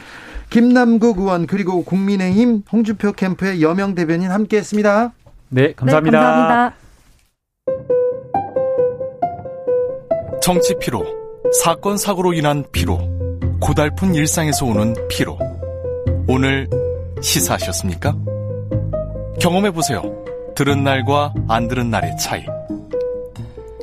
김남국 0.50 1.20
의원 1.20 1.46
그리고 1.48 1.84
국민의힘 1.84 2.64
홍준표 2.72 3.14
캠프의 3.14 3.62
여명 3.62 3.94
대변인 3.96 4.32
함께 4.32 4.58
했습니다. 4.58 5.14
네, 5.50 5.74
감사합니다. 5.74 6.20
네, 6.20 6.26
감사합니다. 6.26 6.76
정치 10.42 10.74
피로, 10.80 11.06
사건 11.64 11.98
사고로 11.98 12.34
인한 12.34 12.64
피로, 12.72 13.00
고달픈 13.60 14.16
일상에서 14.16 14.66
오는 14.66 14.96
피로. 15.10 15.38
오늘 16.28 16.68
시사하셨습니까? 17.22 18.16
경험해 19.40 19.72
보세요. 19.72 20.02
들은 20.56 20.84
날과 20.84 21.34
안 21.48 21.68
들은 21.68 21.90
날의 21.90 22.18
차이. 22.18 22.44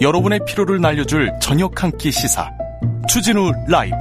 여러분의 0.01 0.41
피로를 0.47 0.81
날려줄 0.81 1.33
저녁 1.41 1.83
한 1.83 1.91
끼 1.97 2.11
시사. 2.11 2.51
추진우 3.09 3.53
라이브. 3.69 3.97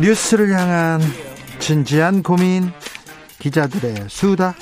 뉴스를 0.00 0.50
향한 0.52 1.00
진지한 1.58 2.22
고민 2.22 2.70
기자들의 3.38 4.06
수다 4.08 4.54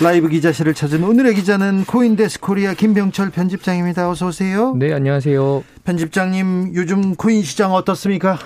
라이브 0.00 0.28
기자실을 0.28 0.74
찾은 0.74 1.04
오늘의 1.04 1.34
기자는 1.34 1.84
코인데스크 1.84 2.40
코리아 2.40 2.74
김병철 2.74 3.30
편집장입니다. 3.30 4.10
어서 4.10 4.26
오세요. 4.26 4.74
네, 4.74 4.92
안녕하세요. 4.92 5.64
편집장님, 5.84 6.72
요즘 6.74 7.14
코인 7.14 7.42
시장 7.42 7.72
어떻습니까? 7.72 8.38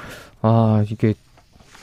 아, 0.42 0.84
이게 0.88 1.14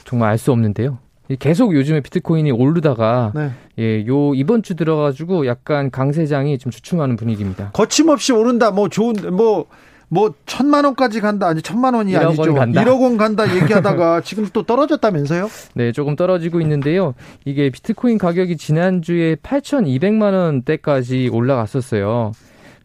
정말 0.06 0.30
알 0.30 0.38
수 0.38 0.54
없는데요. 0.54 1.00
계속 1.40 1.76
요즘에 1.76 2.00
비트코인이 2.00 2.50
오르다가 2.52 3.34
네. 3.36 3.52
예, 3.80 4.08
요 4.08 4.34
이번 4.34 4.64
주 4.64 4.76
들어가지고 4.76 5.46
약간 5.48 5.92
강세장이 5.92 6.58
좀 6.60 6.72
주춤하는 6.72 7.18
분위기입니다. 7.18 7.72
거침없이 7.74 8.32
오른다. 8.32 8.72
뭐 8.72 8.88
좋은 8.88 9.14
뭐 9.36 9.66
뭐 10.10 10.34
천만 10.46 10.86
원까지 10.86 11.20
간다 11.20 11.48
아니 11.48 11.62
천만 11.62 11.94
원이 11.94 12.14
1억 12.14 12.26
아니죠. 12.28 12.42
원 12.42 12.54
간다. 12.56 12.84
1억 12.84 13.02
원 13.02 13.18
간다 13.18 13.56
얘기하다가 13.56 14.22
지금 14.22 14.48
또 14.54 14.64
떨어졌다면서요? 14.64 15.50
네, 15.74 15.92
조금 15.92 16.16
떨어지고 16.16 16.62
있는데요. 16.62 17.14
이게 17.46 17.70
비트코인 17.70 18.18
가격이 18.18 18.58
지난주에 18.58 19.36
8,200만 19.36 20.34
원대까지 20.34 21.30
올라갔었어요. 21.32 22.32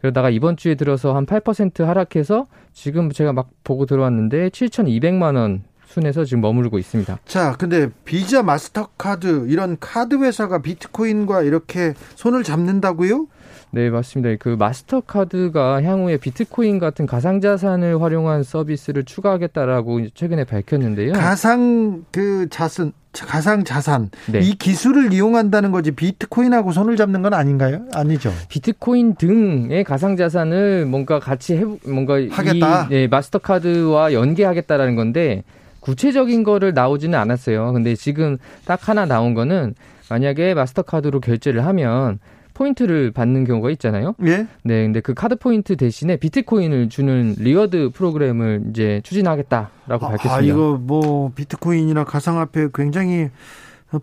그러다가 0.01 0.31
이번 0.31 0.57
주에 0.57 0.75
들어서 0.75 1.14
한 1.14 1.27
8% 1.27 1.85
하락해서 1.85 2.49
지금 2.73 3.12
제가 3.12 3.33
막 3.33 3.51
보고 3.62 3.87
들어왔는데 3.87 4.49
7,200만 4.49 5.37
원 5.37 5.62
순에서 5.87 6.25
지금 6.25 6.41
머무르고 6.41 6.79
있습니다. 6.79 7.18
자, 7.27 7.55
근데 7.59 7.89
비자, 8.05 8.43
마스터카드 8.43 9.47
이런 9.49 9.77
카드 9.79 10.16
회사가 10.16 10.62
비트코인과 10.62 11.43
이렇게 11.43 11.93
손을 12.16 12.43
잡는다고요? 12.43 13.27
네, 13.75 13.89
맞습니다. 13.89 14.37
그 14.39 14.51
마스터카드가 14.51 15.83
향후에 15.83 16.18
비트코인 16.18 16.79
같은 16.79 17.07
가상자산을 17.07 18.03
활용한 18.03 18.43
서비스를 18.43 19.05
추가하겠다라고 19.05 20.11
최근에 20.12 20.45
밝혔는데요. 20.45 21.14
가상 21.14 22.05
그 22.12 22.49
자산 22.51 22.93
가상 23.14 23.64
자산 23.64 24.11
네. 24.31 24.41
이 24.41 24.55
기술을 24.57 25.14
이용한다는 25.14 25.70
거지 25.70 25.91
비트코인하고 25.91 26.73
손을 26.73 26.97
잡는 26.97 27.23
건 27.23 27.33
아닌가요? 27.33 27.87
아니죠. 27.95 28.31
비트코인 28.51 29.14
등의 29.14 29.85
가상 29.85 30.16
자산을 30.16 30.85
뭔가 30.85 31.18
같이 31.18 31.57
해 31.57 31.64
뭔가 31.87 32.16
하겠다. 32.31 32.85
이 32.85 32.89
네, 32.91 33.07
마스터카드와 33.09 34.12
연계하겠다라는 34.12 34.97
건데 34.97 35.45
구체적인 35.81 36.45
거를 36.45 36.75
나오지는 36.75 37.18
않았어요. 37.18 37.73
근데 37.73 37.95
지금 37.95 38.37
딱 38.66 38.87
하나 38.89 39.07
나온 39.07 39.33
거는 39.33 39.75
만약에 40.11 40.53
마스터카드로 40.53 41.20
결제를 41.20 41.64
하면 41.64 42.18
포인트를 42.55 43.11
받는 43.11 43.45
경우가 43.45 43.71
있잖아요. 43.73 44.15
예. 44.25 44.47
네, 44.63 44.85
근데 44.85 45.01
그 45.01 45.15
카드 45.15 45.37
포인트 45.37 45.77
대신에 45.77 46.17
비트코인을 46.17 46.89
주는 46.89 47.35
reward 47.39 47.91
프로그램을 47.95 48.65
이제 48.71 49.01
추진하겠다라고 49.05 50.07
아, 50.07 50.09
밝혔습니다. 50.11 50.35
아, 50.35 50.41
이거 50.41 50.79
뭐 50.81 51.33
비트코인이나 51.35 52.05
가상화폐 52.05 52.69
굉장히 52.75 53.31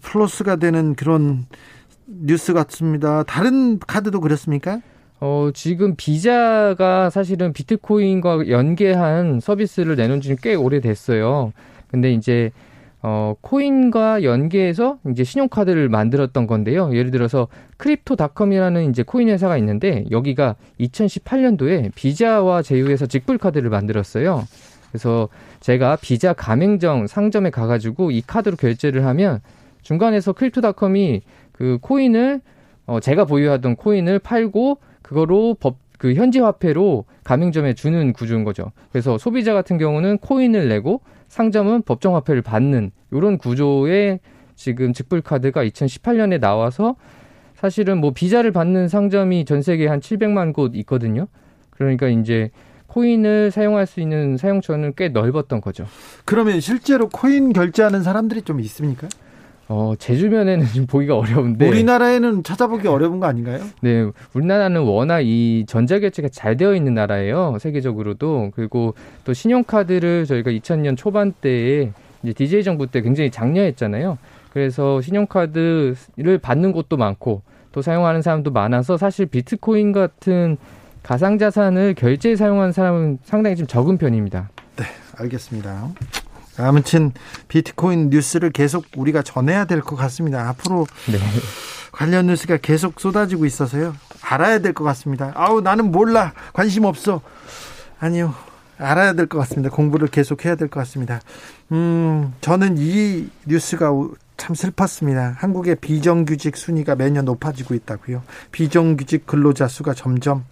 플러스가 0.02 0.58
되는 0.58 0.96
그런 0.96 1.46
뉴스 2.06 2.54
같습니다. 2.54 3.24
다른 3.24 3.80
카드도 3.80 4.20
그렇습니까? 4.20 4.82
어, 5.20 5.50
지금 5.54 5.96
비자가 5.96 7.10
사실은 7.10 7.54
비트코인과 7.54 8.50
연계한 8.50 9.40
서비스를 9.42 9.96
내놓은 9.96 10.22
지는 10.22 10.38
꽤 10.42 10.56
오래됐어요. 10.56 11.52
근데 11.88 12.12
이제 12.14 12.52
어, 13.02 13.34
코인과 13.42 14.24
연계해서 14.24 15.00
이제 15.12 15.24
신용카드를 15.24 15.88
만들었던 15.88 16.48
건데요. 16.48 16.94
예를 16.94 17.12
들어서 17.12 17.48
크립토닷컴이라는 17.78 18.90
이제 18.90 19.04
코인 19.04 19.30
회사가 19.30 19.58
있는데 19.58 20.06
여기가 20.12 20.56
2018년도에 20.82 21.92
비자와 21.96 22.62
제휴해서 22.62 23.06
직불카드를 23.06 23.70
만들었어요. 23.70 24.46
그래서 24.92 25.30
제가 25.62 25.98
비자 26.02 26.34
가맹점 26.34 27.08
상점에 27.08 27.52
가가지고 27.52 28.12
이 28.12 28.22
카드로 28.22 28.58
결제를 28.58 29.06
하면 29.06 29.40
중간에서 29.82 30.34
크립토닷컴이 30.34 31.22
그 31.54 31.78
코인을 31.82 32.42
어, 32.86 33.00
제가 33.00 33.26
보유하던 33.26 33.76
코인을 33.76 34.20
팔고 34.20 34.80
그거로 35.04 35.56
법, 35.60 35.78
그 35.98 36.16
현지 36.16 36.40
화폐로 36.40 37.06
가맹점에 37.24 37.76
주는 37.76 38.14
구조인 38.14 38.44
거죠. 38.44 38.72
그래서 38.92 39.18
소비자 39.18 39.54
같은 39.54 39.78
경우는 39.78 40.18
코인을 40.18 40.68
내고 40.68 41.02
상점은 41.30 41.84
법정 41.84 42.16
화폐를 42.16 42.42
받는 42.42 42.92
이런 43.12 43.38
구조의 43.38 44.20
지금 44.56 44.92
직불 44.92 45.22
카드가 45.22 45.64
2018년에 45.64 46.40
나와서 46.40 46.96
사실은 47.56 48.00
뭐 48.00 48.12
비자를 48.12 48.52
받는 48.52 48.88
상점이 48.88 49.46
전 49.46 49.62
세계에 49.62 49.88
한 49.88 50.00
700만 50.00 50.54
곳 50.54 50.76
있거든요. 50.76 51.28
그러니까 51.70 52.08
이제 52.08 52.50
코인을 52.88 53.52
사용할 53.52 53.86
수 53.86 54.02
있는 54.02 54.36
사용처는 54.38 54.94
꽤 54.98 55.10
넓었던 55.10 55.62
거죠. 55.62 55.86
그러면 56.26 56.60
실제로 56.60 57.08
코인 57.08 57.54
결제하는 57.54 58.02
사람들이 58.02 58.42
좀 58.42 58.60
있습니까? 58.62 59.08
어, 59.70 59.94
제 60.00 60.16
주변에는 60.16 60.66
좀 60.74 60.86
보기가 60.88 61.16
어려운데. 61.16 61.68
우리나라에는 61.68 62.44
찾아보기 62.44 62.88
어려운 62.88 63.20
거 63.20 63.28
아닌가요? 63.28 63.60
네. 63.82 64.10
우리나라는 64.34 64.82
워낙 64.82 65.22
이 65.22 65.64
전자결제가 65.68 66.30
잘 66.30 66.58
되어 66.58 66.76
있는 66.76 66.96
나라예요. 66.96 67.58
세계적으로도. 67.60 68.52
그리고 68.56 68.96
또 69.24 69.34
신용카드를 69.34 70.26
저희가 70.26 70.52
2000년 70.52 70.98
초반대에 70.98 71.92
이제 72.24 72.34
DJ 72.34 72.64
정부 72.64 72.88
때 72.88 73.02
굉장히 73.02 73.30
장려했잖아요. 73.30 74.18
그래서 74.52 75.00
신용카드를 75.02 76.40
받는 76.42 76.72
곳도 76.72 76.98
많고 76.98 77.44
또 77.72 77.84
사용하는 77.84 78.24
사람도 78.24 78.52
많아서 78.52 78.98
사실 78.98 79.28
비트코인 79.28 79.92
같은 79.92 80.58
가상자산을 81.04 81.94
결제에 81.94 82.36
사용하는 82.36 82.72
사람은 82.72 83.20
상당히 83.24 83.56
좀 83.56 83.68
적은 83.68 84.00
편입니다. 84.00 84.50
네, 84.76 84.86
알겠습니다. 85.18 85.90
아무튼 86.60 87.12
비트코인 87.48 88.10
뉴스를 88.10 88.52
계속 88.52 88.86
우리가 88.96 89.22
전해야 89.24 89.66
될 89.66 89.82
것 89.82 89.96
같습니다. 89.96 90.48
앞으로 90.50 90.86
네. 91.12 91.18
관련 91.92 92.28
뉴스가 92.28 92.58
계속 92.58 93.00
쏟아지고 93.00 93.46
있어서요. 93.46 93.96
알아야 94.22 94.60
될 94.60 94.74
것 94.74 94.84
같습니다. 94.84 95.32
아우 95.36 95.62
나는 95.62 95.92
몰라 95.92 96.34
관심 96.54 96.86
없어. 96.86 97.22
아니요. 98.00 98.34
알아야 98.78 99.14
될 99.14 99.28
것 99.28 99.38
같습니다. 99.40 99.70
공부를 99.70 100.08
계속 100.08 100.46
해야 100.46 100.56
될 100.56 100.70
것 100.70 100.80
같습니다. 100.82 101.20
음, 101.72 102.34
저는 102.42 102.76
이 102.78 103.28
뉴스가 103.46 103.92
참 104.38 104.56
슬펐습니다. 104.56 105.36
한국의 105.38 105.76
비정규직 105.76 106.56
순위가 106.56 106.96
매년 106.96 107.26
높아지고 107.26 107.74
있다고요. 107.74 108.24
비정규직 108.54 109.26
근로자 109.26 109.68
수가 109.68 109.94
점점 109.94 110.46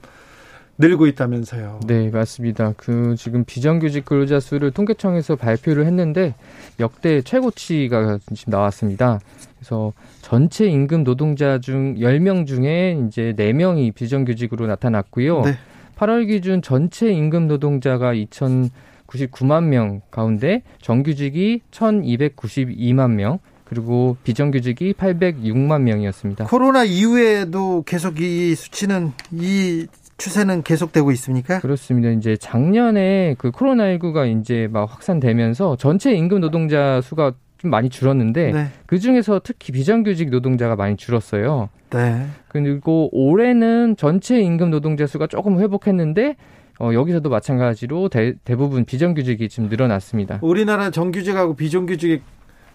늘고 0.78 1.08
있다면서요. 1.08 1.80
네, 1.88 2.10
맞습니다. 2.10 2.74
그 2.78 3.16
지금 3.18 3.44
비정규직 3.46 4.06
근로자 4.06 4.40
수를 4.40 4.72
통계청에서 4.72 5.36
발표를 5.36 5.86
했는데 5.86 6.36
역대 6.80 7.22
최고치가 7.22 8.20
지금 8.34 8.52
나왔습니다. 8.52 9.20
그래서 9.58 9.94
전체 10.22 10.68
임금 10.68 11.04
노동자 11.04 11.60
중 11.60 11.96
10명 11.96 12.46
중에 12.46 13.00
이제 13.08 13.34
4명이 13.38 13.94
비정규직으로 13.96 14.68
나타났고요. 14.68 15.42
네. 15.42 15.54
8월 15.98 16.28
기준 16.28 16.62
전체 16.62 17.12
임금 17.12 17.48
노동자가 17.48 18.14
2,099만 18.14 19.64
명 19.64 20.02
가운데 20.12 20.62
정규직이 20.80 21.62
1,292만 21.72 23.14
명, 23.14 23.40
그리고 23.64 24.16
비정규직이 24.24 24.94
806만 24.94 25.82
명이었습니다. 25.82 26.46
코로나 26.46 26.84
이후에도 26.84 27.84
계속 27.86 28.22
이 28.22 28.54
수치는 28.56 29.12
이 29.32 29.88
추세는 30.18 30.64
계속되고 30.64 31.12
있습니까? 31.12 31.60
그렇습니다. 31.60 32.10
이제 32.10 32.36
작년에 32.38 33.36
그 33.38 33.52
코로나19가 33.52 34.40
이제 34.40 34.68
막 34.72 34.92
확산되면서 34.92 35.76
전체 35.78 36.14
임금 36.14 36.42
노동자 36.42 37.02
수가 37.02 37.34
좀 37.58 37.72
많이 37.72 37.90
줄었는데 37.90 38.52
네. 38.52 38.68
그 38.86 39.00
중에서 39.00 39.42
특히 39.44 39.72
비정규직 39.72 40.30
노동자가 40.30 40.76
많이 40.76 40.96
줄었어요. 40.96 41.70
네. 41.90 42.28
그리고 42.48 43.10
올해는 43.12 43.96
전체 43.98 44.40
임금 44.40 44.70
노동자 44.72 45.08
수가 45.08 45.28
조금 45.28 45.60
회복했는데 45.60 46.36
어, 46.80 46.92
여기서도 46.94 47.30
마찬가지로 47.30 48.10
대, 48.10 48.34
대부분 48.44 48.86
비정규직이 48.86 49.50
지금 49.50 49.70
늘어났습니다. 49.70 50.40
우리나라 50.42 50.92
정규직하고 50.92 51.56
비정규직 51.56 52.22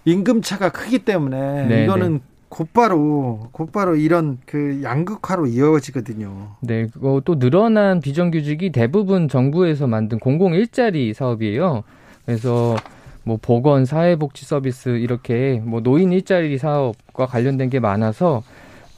임금 0.04 0.42
차가 0.42 0.70
크기 0.70 1.00
때문에 1.00 1.66
네, 1.66 1.84
이거는 1.84 2.14
네. 2.14 2.20
곧바로 2.52 3.48
곧바로 3.52 3.96
이런 3.96 4.36
그 4.44 4.82
양극화로 4.82 5.46
이어지거든요. 5.46 6.56
네, 6.60 6.86
그거 6.92 7.22
또 7.24 7.38
늘어난 7.38 8.02
비정규직이 8.02 8.70
대부분 8.72 9.26
정부에서 9.26 9.86
만든 9.86 10.18
공공 10.18 10.52
일자리 10.52 11.14
사업이에요. 11.14 11.82
그래서 12.26 12.76
뭐 13.24 13.38
보건, 13.40 13.86
사회복지 13.86 14.44
서비스 14.44 14.90
이렇게 14.90 15.62
뭐 15.64 15.80
노인 15.80 16.12
일자리 16.12 16.58
사업과 16.58 17.24
관련된 17.24 17.70
게 17.70 17.80
많아서 17.80 18.42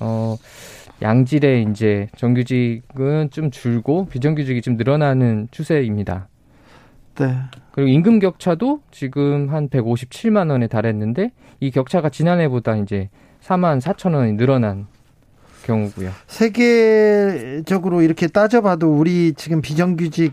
어 0.01 0.35
양질의 1.01 1.69
이제 1.70 2.09
정규직은 2.16 3.31
좀 3.31 3.53
줄고 3.53 4.07
비정규직이 4.07 4.62
좀 4.62 4.77
늘어나는 4.77 5.47
추세입니다. 5.53 6.27
네. 7.15 7.37
그리고 7.70 7.89
임금 7.89 8.19
격차도 8.19 8.81
지금 8.91 9.51
한 9.51 9.69
157만 9.69 10.51
원에 10.51 10.66
달했는데 10.66 11.31
이 11.61 11.70
격차가 11.70 12.09
지난해보다 12.09 12.74
이제 12.79 13.11
4만 13.45 13.81
4천 13.81 14.15
원이 14.15 14.33
늘어난 14.33 14.87
경우고요. 15.65 16.11
세계적으로 16.27 18.03
이렇게 18.03 18.27
따져봐도 18.27 18.93
우리 18.93 19.33
지금 19.35 19.61
비정규직 19.61 20.33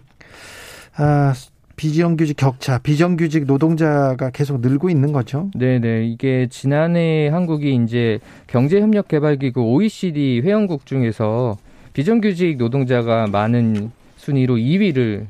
아, 0.95 1.33
비정규직 1.75 2.37
격차, 2.37 2.77
비정규직 2.77 3.45
노동자가 3.45 4.29
계속 4.29 4.61
늘고 4.61 4.89
있는 4.89 5.11
거죠. 5.13 5.49
네 5.55 5.79
네. 5.79 6.05
이게 6.05 6.47
지난해 6.49 7.29
한국이 7.29 7.75
이제 7.83 8.19
경제협력개발기구 8.47 9.61
OECD 9.61 10.41
회원국 10.43 10.85
중에서 10.85 11.57
비정규직 11.93 12.57
노동자가 12.57 13.27
많은 13.27 13.91
순위로 14.17 14.55
2위를 14.55 15.27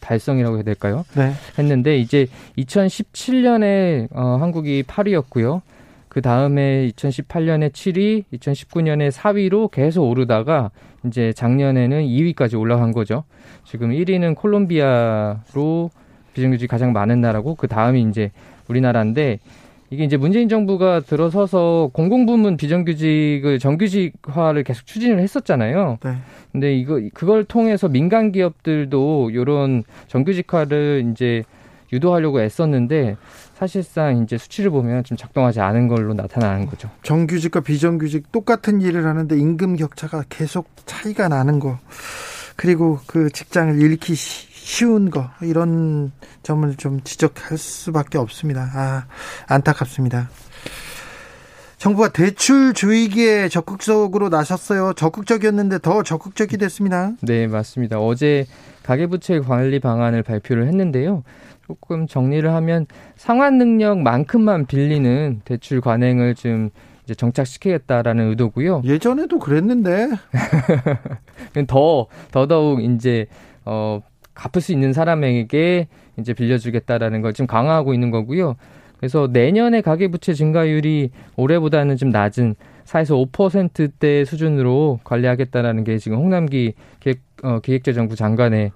달성이라고 0.00 0.56
해야 0.56 0.62
될까요? 0.62 1.04
네. 1.14 1.32
했는데 1.58 1.98
이제 1.98 2.26
2017년에 2.58 4.08
어, 4.12 4.36
한국이 4.40 4.84
8위였고요. 4.84 5.62
그 6.08 6.22
다음에 6.22 6.88
2018년에 6.88 7.70
7위, 7.70 8.24
2019년에 8.32 9.10
4위로 9.10 9.70
계속 9.70 10.08
오르다가 10.08 10.70
이제 11.06 11.32
작년에는 11.32 12.02
2위까지 12.02 12.58
올라간 12.58 12.92
거죠. 12.92 13.24
지금 13.64 13.90
1위는 13.90 14.34
콜롬비아로 14.34 15.90
비정규직 16.34 16.68
가장 16.68 16.92
많은 16.92 17.20
나라고 17.20 17.54
그 17.54 17.68
다음이 17.68 18.02
이제 18.02 18.30
우리나라인데 18.68 19.38
이게 19.90 20.04
이제 20.04 20.16
문재인 20.16 20.48
정부가 20.48 21.00
들어서서 21.00 21.90
공공부문 21.94 22.58
비정규직을 22.58 23.58
정규직화를 23.58 24.62
계속 24.62 24.86
추진을 24.86 25.18
했었잖아요. 25.20 25.98
네. 26.04 26.14
근데 26.52 26.76
이거 26.76 27.00
그걸 27.14 27.44
통해서 27.44 27.88
민간 27.88 28.30
기업들도 28.30 29.32
요런 29.32 29.84
정규직화를 30.08 31.10
이제 31.10 31.42
유도하려고 31.92 32.42
애썼는데 32.42 33.16
사실상 33.58 34.22
이제 34.22 34.38
수치를 34.38 34.70
보면 34.70 35.02
좀 35.02 35.16
작동하지 35.16 35.60
않은 35.60 35.88
걸로 35.88 36.14
나타나는 36.14 36.66
거죠. 36.66 36.88
정규직과 37.02 37.60
비정규직 37.60 38.30
똑같은 38.30 38.80
일을 38.80 39.04
하는데 39.04 39.36
임금 39.36 39.74
격차가 39.74 40.22
계속 40.28 40.68
차이가 40.86 41.26
나는 41.26 41.58
거. 41.58 41.76
그리고 42.54 43.00
그 43.08 43.30
직장을 43.30 43.80
잃기 43.82 44.14
쉬운 44.14 45.10
거 45.10 45.28
이런 45.42 46.12
점을 46.44 46.72
좀 46.76 47.00
지적할 47.02 47.58
수밖에 47.58 48.18
없습니다. 48.18 48.70
아 48.74 49.06
안타깝습니다. 49.48 50.30
정부가 51.78 52.10
대출 52.10 52.74
주의기에 52.74 53.48
적극적으로 53.48 54.28
나섰어요. 54.28 54.92
적극적이었는데 54.92 55.78
더 55.78 56.04
적극적이 56.04 56.58
됐습니다. 56.58 57.12
네, 57.22 57.48
맞습니다. 57.48 57.98
어제 57.98 58.46
가계부채 58.84 59.40
관리 59.40 59.80
방안을 59.80 60.22
발표를 60.22 60.66
했는데요. 60.68 61.24
조금 61.68 62.06
정리를 62.06 62.50
하면 62.50 62.86
상환 63.14 63.58
능력만큼만 63.58 64.64
빌리는 64.64 65.42
대출 65.44 65.82
관행을 65.82 66.34
좀 66.34 66.70
이제 67.04 67.14
정착시키겠다라는 67.14 68.30
의도고요. 68.30 68.80
예전에도 68.84 69.38
그랬는데 69.38 70.08
더 71.68 72.06
더더욱 72.32 72.82
이제 72.82 73.26
어 73.66 74.00
갚을 74.32 74.62
수 74.62 74.72
있는 74.72 74.94
사람에게 74.94 75.88
이제 76.18 76.32
빌려주겠다라는 76.32 77.20
걸 77.20 77.34
지금 77.34 77.46
강화하고 77.46 77.92
있는 77.92 78.10
거고요. 78.10 78.56
그래서 78.96 79.28
내년에 79.30 79.82
가계부채 79.82 80.32
증가율이 80.32 81.10
올해보다는 81.36 81.98
좀 81.98 82.08
낮은 82.08 82.54
4에서 82.86 83.30
5%대 83.30 84.24
수준으로 84.24 85.00
관리하겠다라는 85.04 85.84
게 85.84 85.98
지금 85.98 86.16
홍남기 86.16 86.72
기획, 87.00 87.20
어, 87.42 87.60
기획재정부 87.60 88.16
장관의 88.16 88.72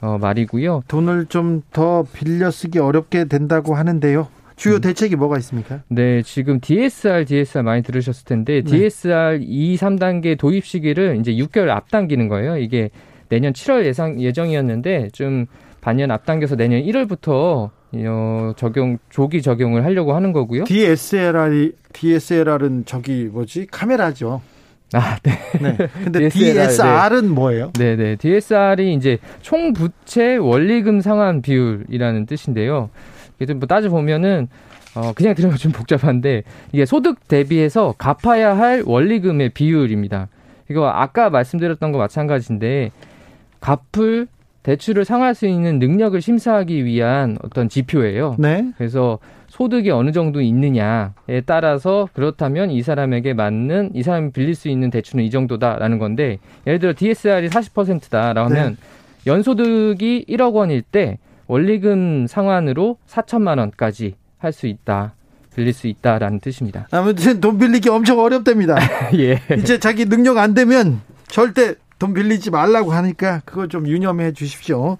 어, 0.00 0.18
말이고요. 0.18 0.82
돈을 0.88 1.26
좀 1.26 1.62
더 1.72 2.04
빌려 2.12 2.50
쓰기 2.50 2.78
어렵게 2.78 3.24
된다고 3.26 3.74
하는데요. 3.74 4.28
주요 4.56 4.76
음. 4.76 4.80
대책이 4.80 5.16
뭐가 5.16 5.36
있습니까? 5.38 5.80
네, 5.88 6.22
지금 6.22 6.60
DSR, 6.60 7.24
DSR 7.26 7.62
많이 7.62 7.82
들으셨을 7.82 8.24
텐데 8.24 8.62
네. 8.62 8.70
DSR 8.70 9.38
2, 9.42 9.76
3단계 9.76 10.38
도입 10.38 10.64
시기를 10.64 11.16
이제 11.20 11.32
6개월 11.32 11.68
앞당기는 11.68 12.28
거예요. 12.28 12.56
이게 12.56 12.90
내년 13.28 13.52
7월 13.52 13.84
예상 13.84 14.20
예정이었는데 14.20 15.10
좀 15.12 15.46
반년 15.80 16.10
앞당겨서 16.10 16.56
내년 16.56 16.80
1월부터 16.82 17.70
어, 17.94 18.52
적용 18.56 18.98
조기 19.10 19.42
적용을 19.42 19.84
하려고 19.84 20.14
하는 20.14 20.32
거고요. 20.32 20.64
DSLR 20.64 21.72
DSLR은 21.92 22.84
저기 22.86 23.28
뭐지 23.30 23.66
카메라죠. 23.70 24.40
아, 24.92 25.18
네. 25.22 25.32
네. 25.60 25.76
근데 26.04 26.28
DSR, 26.30 27.16
은 27.16 27.22
네. 27.22 27.28
뭐예요? 27.28 27.72
네, 27.78 27.96
네. 27.96 28.16
DSR이 28.16 28.94
이제 28.94 29.18
총 29.42 29.72
부채 29.72 30.36
원리금 30.36 31.00
상환 31.00 31.42
비율이라는 31.42 32.26
뜻인데요. 32.26 32.90
이게 33.40 33.52
뭐 33.52 33.66
따져 33.66 33.90
보면은 33.90 34.48
어 34.94 35.12
그냥 35.14 35.34
들으면 35.34 35.56
좀 35.56 35.72
복잡한데 35.72 36.42
이게 36.72 36.86
소득 36.86 37.28
대비해서 37.28 37.94
갚아야 37.98 38.56
할 38.56 38.82
원리금의 38.86 39.50
비율입니다. 39.50 40.28
이거 40.70 40.88
아까 40.88 41.28
말씀드렸던 41.30 41.92
거 41.92 41.98
마찬가지인데 41.98 42.92
갚을 43.60 44.26
대출을 44.62 45.04
상할 45.04 45.34
수 45.34 45.46
있는 45.46 45.78
능력을 45.78 46.20
심사하기 46.20 46.84
위한 46.84 47.38
어떤 47.42 47.68
지표예요. 47.68 48.36
네. 48.38 48.72
그래서 48.76 49.18
소득이 49.56 49.90
어느 49.90 50.12
정도 50.12 50.42
있느냐에 50.42 51.40
따라서 51.46 52.08
그렇다면 52.12 52.70
이 52.70 52.82
사람에게 52.82 53.32
맞는 53.32 53.92
이 53.94 54.02
사람이 54.02 54.32
빌릴 54.32 54.54
수 54.54 54.68
있는 54.68 54.90
대출은 54.90 55.24
이 55.24 55.30
정도다라는 55.30 55.98
건데 55.98 56.38
예를 56.66 56.78
들어 56.78 56.92
DSR이 56.94 57.48
40%다라고 57.48 58.50
하면 58.50 58.76
네. 58.78 59.30
연소득이 59.32 60.26
1억 60.28 60.52
원일 60.52 60.82
때 60.82 61.16
원리금 61.46 62.26
상환으로 62.26 62.98
4천만 63.08 63.58
원까지 63.58 64.14
할 64.38 64.52
수 64.52 64.66
있다. 64.66 65.14
빌릴 65.54 65.72
수 65.72 65.86
있다라는 65.86 66.40
뜻입니다. 66.40 66.86
아무튼 66.90 67.40
돈 67.40 67.58
빌리기 67.58 67.88
엄청 67.88 68.18
어렵답니다. 68.18 68.76
예. 69.16 69.40
이제 69.56 69.78
자기 69.78 70.04
능력 70.04 70.36
안 70.36 70.52
되면 70.52 71.00
절대 71.28 71.74
돈 71.98 72.12
빌리지 72.12 72.50
말라고 72.50 72.92
하니까 72.92 73.40
그거 73.44 73.66
좀 73.68 73.86
유념해 73.88 74.32
주십시오. 74.32 74.98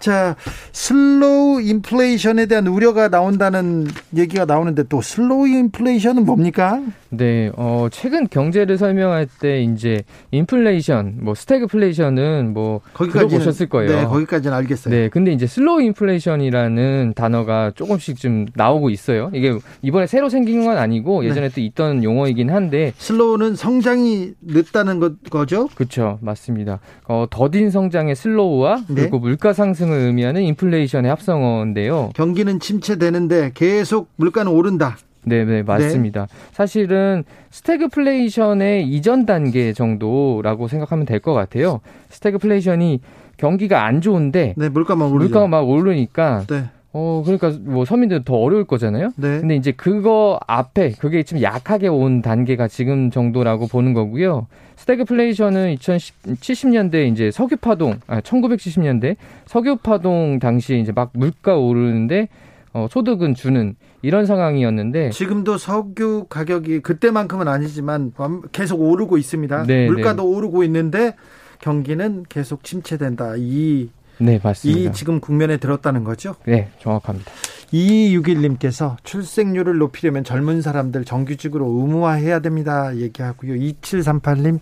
자, 0.00 0.34
slow 0.72 1.60
인플레이션에 1.62 2.46
대한 2.46 2.66
우려가 2.66 3.08
나온다는 3.08 3.86
얘기가 4.16 4.44
나오는데 4.44 4.84
또 4.84 5.00
slow 5.00 5.46
인플레이션은 5.46 6.24
뭡니까? 6.24 6.80
네, 7.14 7.52
어, 7.56 7.88
최근 7.90 8.26
경제를 8.26 8.78
설명할 8.78 9.26
때 9.40 9.62
이제 9.62 10.02
인플레이션, 10.30 11.18
뭐 11.20 11.34
스태그플레이션은 11.34 12.54
뭐 12.54 12.80
거기까지 12.94 13.36
보셨을 13.36 13.68
거예요. 13.68 13.94
네, 13.94 14.04
거기까지는 14.06 14.56
알겠어요. 14.56 14.94
네, 14.94 15.08
근데 15.10 15.30
이제 15.30 15.46
slow 15.46 15.82
인플레이션이라는 15.82 17.12
단어가 17.14 17.70
조금씩 17.74 18.18
좀 18.18 18.46
나오고 18.54 18.88
있어요. 18.88 19.30
이게 19.34 19.54
이번에 19.82 20.06
새로 20.06 20.30
생긴 20.30 20.64
건 20.64 20.78
아니고 20.78 21.26
예전에 21.26 21.48
네. 21.48 21.54
또 21.54 21.60
있던 21.60 22.02
용어이긴 22.02 22.48
한데 22.48 22.94
slow는 22.96 23.56
성장이 23.56 24.32
늦다는 24.40 24.98
거, 24.98 25.12
거죠? 25.28 25.68
그렇죠. 25.74 26.18
맞습니다. 26.22 26.80
어, 27.06 27.26
더딘 27.28 27.70
성장의 27.70 28.16
slow와 28.16 28.84
네. 28.88 28.94
그리고 29.02 29.18
물가 29.18 29.52
상승을 29.52 29.98
의미하는 29.98 30.42
인플레이션의 30.44 31.10
합성어인데요. 31.10 32.12
경기는 32.14 32.58
침체되는데 32.58 33.50
계속 33.52 34.08
물가는 34.16 34.50
오른다. 34.50 34.96
네, 35.24 35.44
네, 35.44 35.62
맞습니다. 35.62 36.26
네. 36.26 36.34
사실은 36.52 37.24
스태그플레이션의 37.50 38.88
이전 38.88 39.26
단계 39.26 39.72
정도라고 39.72 40.68
생각하면 40.68 41.06
될 41.06 41.20
것 41.20 41.32
같아요. 41.34 41.80
스태그플레이션이 42.10 43.00
경기가 43.36 43.84
안 43.84 44.00
좋은데 44.00 44.54
네, 44.56 44.68
물가만 44.68 45.08
오르죠. 45.08 45.28
물가가 45.28 45.46
막 45.46 45.68
오르니까 45.68 46.44
네. 46.48 46.64
어, 46.94 47.22
그러니까 47.24 47.52
뭐 47.62 47.84
서민들 47.84 48.22
더 48.24 48.34
어려울 48.36 48.64
거잖아요. 48.64 49.12
네. 49.16 49.40
근데 49.40 49.56
이제 49.56 49.72
그거 49.72 50.38
앞에 50.46 50.90
그게 50.98 51.22
좀 51.22 51.40
약하게 51.40 51.88
온 51.88 52.20
단계가 52.22 52.68
지금 52.68 53.10
정도라고 53.10 53.66
보는 53.68 53.94
거고요. 53.94 54.46
스태그플레이션은 54.76 55.76
2070년대 55.76 57.10
이제 57.10 57.30
석유 57.30 57.56
파동, 57.56 57.98
아 58.06 58.20
1970년대 58.20 59.16
석유 59.46 59.76
파동 59.76 60.38
당시에 60.38 60.78
이제 60.78 60.92
막 60.92 61.10
물가 61.14 61.56
오르는데 61.56 62.28
어, 62.74 62.86
소득은 62.90 63.34
주는 63.34 63.74
이런 64.02 64.26
상황이었는데 64.26 65.10
지금도 65.10 65.58
석유 65.58 66.26
가격이 66.28 66.80
그때만큼은 66.80 67.48
아니지만 67.48 68.12
계속 68.50 68.80
오르고 68.80 69.16
있습니다. 69.16 69.64
네, 69.66 69.86
물가도 69.86 70.22
네. 70.22 70.28
오르고 70.28 70.64
있는데 70.64 71.14
경기는 71.60 72.24
계속 72.28 72.64
침체된다. 72.64 73.34
이 73.38 73.88
네, 74.18 74.40
맞습니다. 74.42 74.80
이 74.80 74.92
지금 74.92 75.20
국면에 75.20 75.56
들었다는 75.56 76.04
거죠? 76.04 76.34
네, 76.44 76.70
정확합니다. 76.80 77.30
2261님께서 77.72 78.96
출생률을 79.02 79.78
높이려면 79.78 80.24
젊은 80.24 80.60
사람들 80.60 81.04
정규직으로 81.04 81.66
의무화해야 81.66 82.40
됩니다. 82.40 82.94
얘기하고요. 82.96 83.54
2738님 83.54 84.58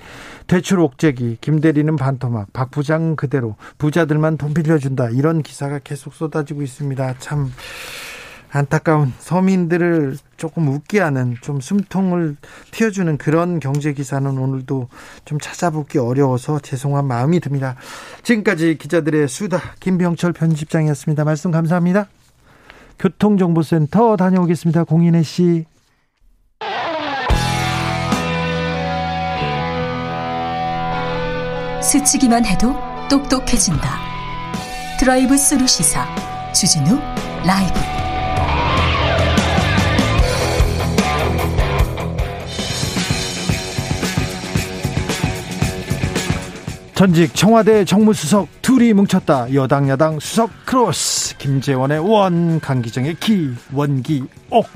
대출 0.47 0.79
옥죄기 0.79 1.39
김대리는 1.41 1.97
반토막 1.97 2.53
박 2.53 2.71
부장 2.71 3.17
그대로 3.17 3.57
부자들만 3.79 4.37
돈 4.37 4.55
빌려준다. 4.55 5.11
이런 5.11 5.43
기사가 5.43 5.81
계속 5.81 6.15
쏟아지고 6.15 6.62
있습니다. 6.62 7.17
참 7.19 7.51
안타까운 8.52 9.12
서민들을 9.18 10.16
조금 10.36 10.68
웃게 10.68 11.01
하는 11.01 11.36
좀 11.40 11.60
숨통을 11.60 12.36
틔워주는 12.72 13.16
그런 13.18 13.60
경제 13.60 13.93
기사는 13.93 14.28
오늘도 14.28 14.89
좀 15.24 15.39
찾아보기 15.39 15.98
어려워서 15.98 16.59
죄송한 16.59 17.06
마음이 17.06 17.40
듭니다. 17.40 17.77
지금까지 18.22 18.77
기자들의 18.78 19.28
수다 19.28 19.60
김병철 19.81 20.32
편집장이었습니다. 20.32 21.24
말씀 21.24 21.51
감사합니다. 21.51 22.09
교통정보센터 22.98 24.16
다녀오겠습니다. 24.16 24.85
공인혜 24.85 25.22
씨. 25.22 25.64
스치기만 31.82 32.44
해도 32.44 32.74
똑똑해진다. 33.09 33.98
drive 34.98 35.36
through 35.36 35.66
시사 35.66 36.06
주진우 36.52 37.01
라이브. 37.44 37.99
전직 47.01 47.35
청와대 47.35 47.86
정무수석 47.86 48.60
둘이 48.60 48.93
뭉쳤다. 48.93 49.55
여당 49.55 49.89
야당 49.89 50.20
수석 50.20 50.51
크로스. 50.66 51.39
김재원의 51.39 51.98
원, 51.98 52.60
강기정의 52.60 53.14
기, 53.14 53.48
원기, 53.72 54.24
옥. 54.51 54.66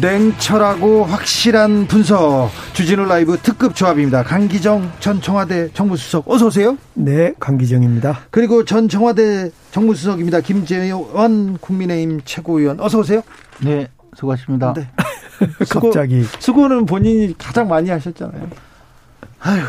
냉철하고 0.00 1.04
확실한 1.04 1.86
분석. 1.86 2.50
주진우 2.72 3.04
라이브 3.04 3.38
특급 3.38 3.76
조합입니다. 3.76 4.24
강기정 4.24 4.90
전 4.98 5.22
청와대 5.22 5.68
정무수석 5.72 6.28
어서 6.28 6.46
오세요. 6.46 6.76
네, 6.94 7.34
강기정입니다. 7.38 8.22
그리고 8.32 8.64
전 8.64 8.88
청와대 8.88 9.52
정무수석입니다. 9.70 10.40
김재원 10.40 11.56
국민의힘 11.58 12.22
최고위원 12.24 12.80
어서 12.80 12.98
오세요. 12.98 13.22
네, 13.60 13.86
수고하십니다. 14.16 14.72
네. 14.72 14.88
수고, 15.64 15.88
갑자기 15.90 16.22
수고는 16.38 16.86
본인이 16.86 17.34
가장 17.36 17.68
많이 17.68 17.90
하셨잖아요. 17.90 18.48
아휴, 19.40 19.60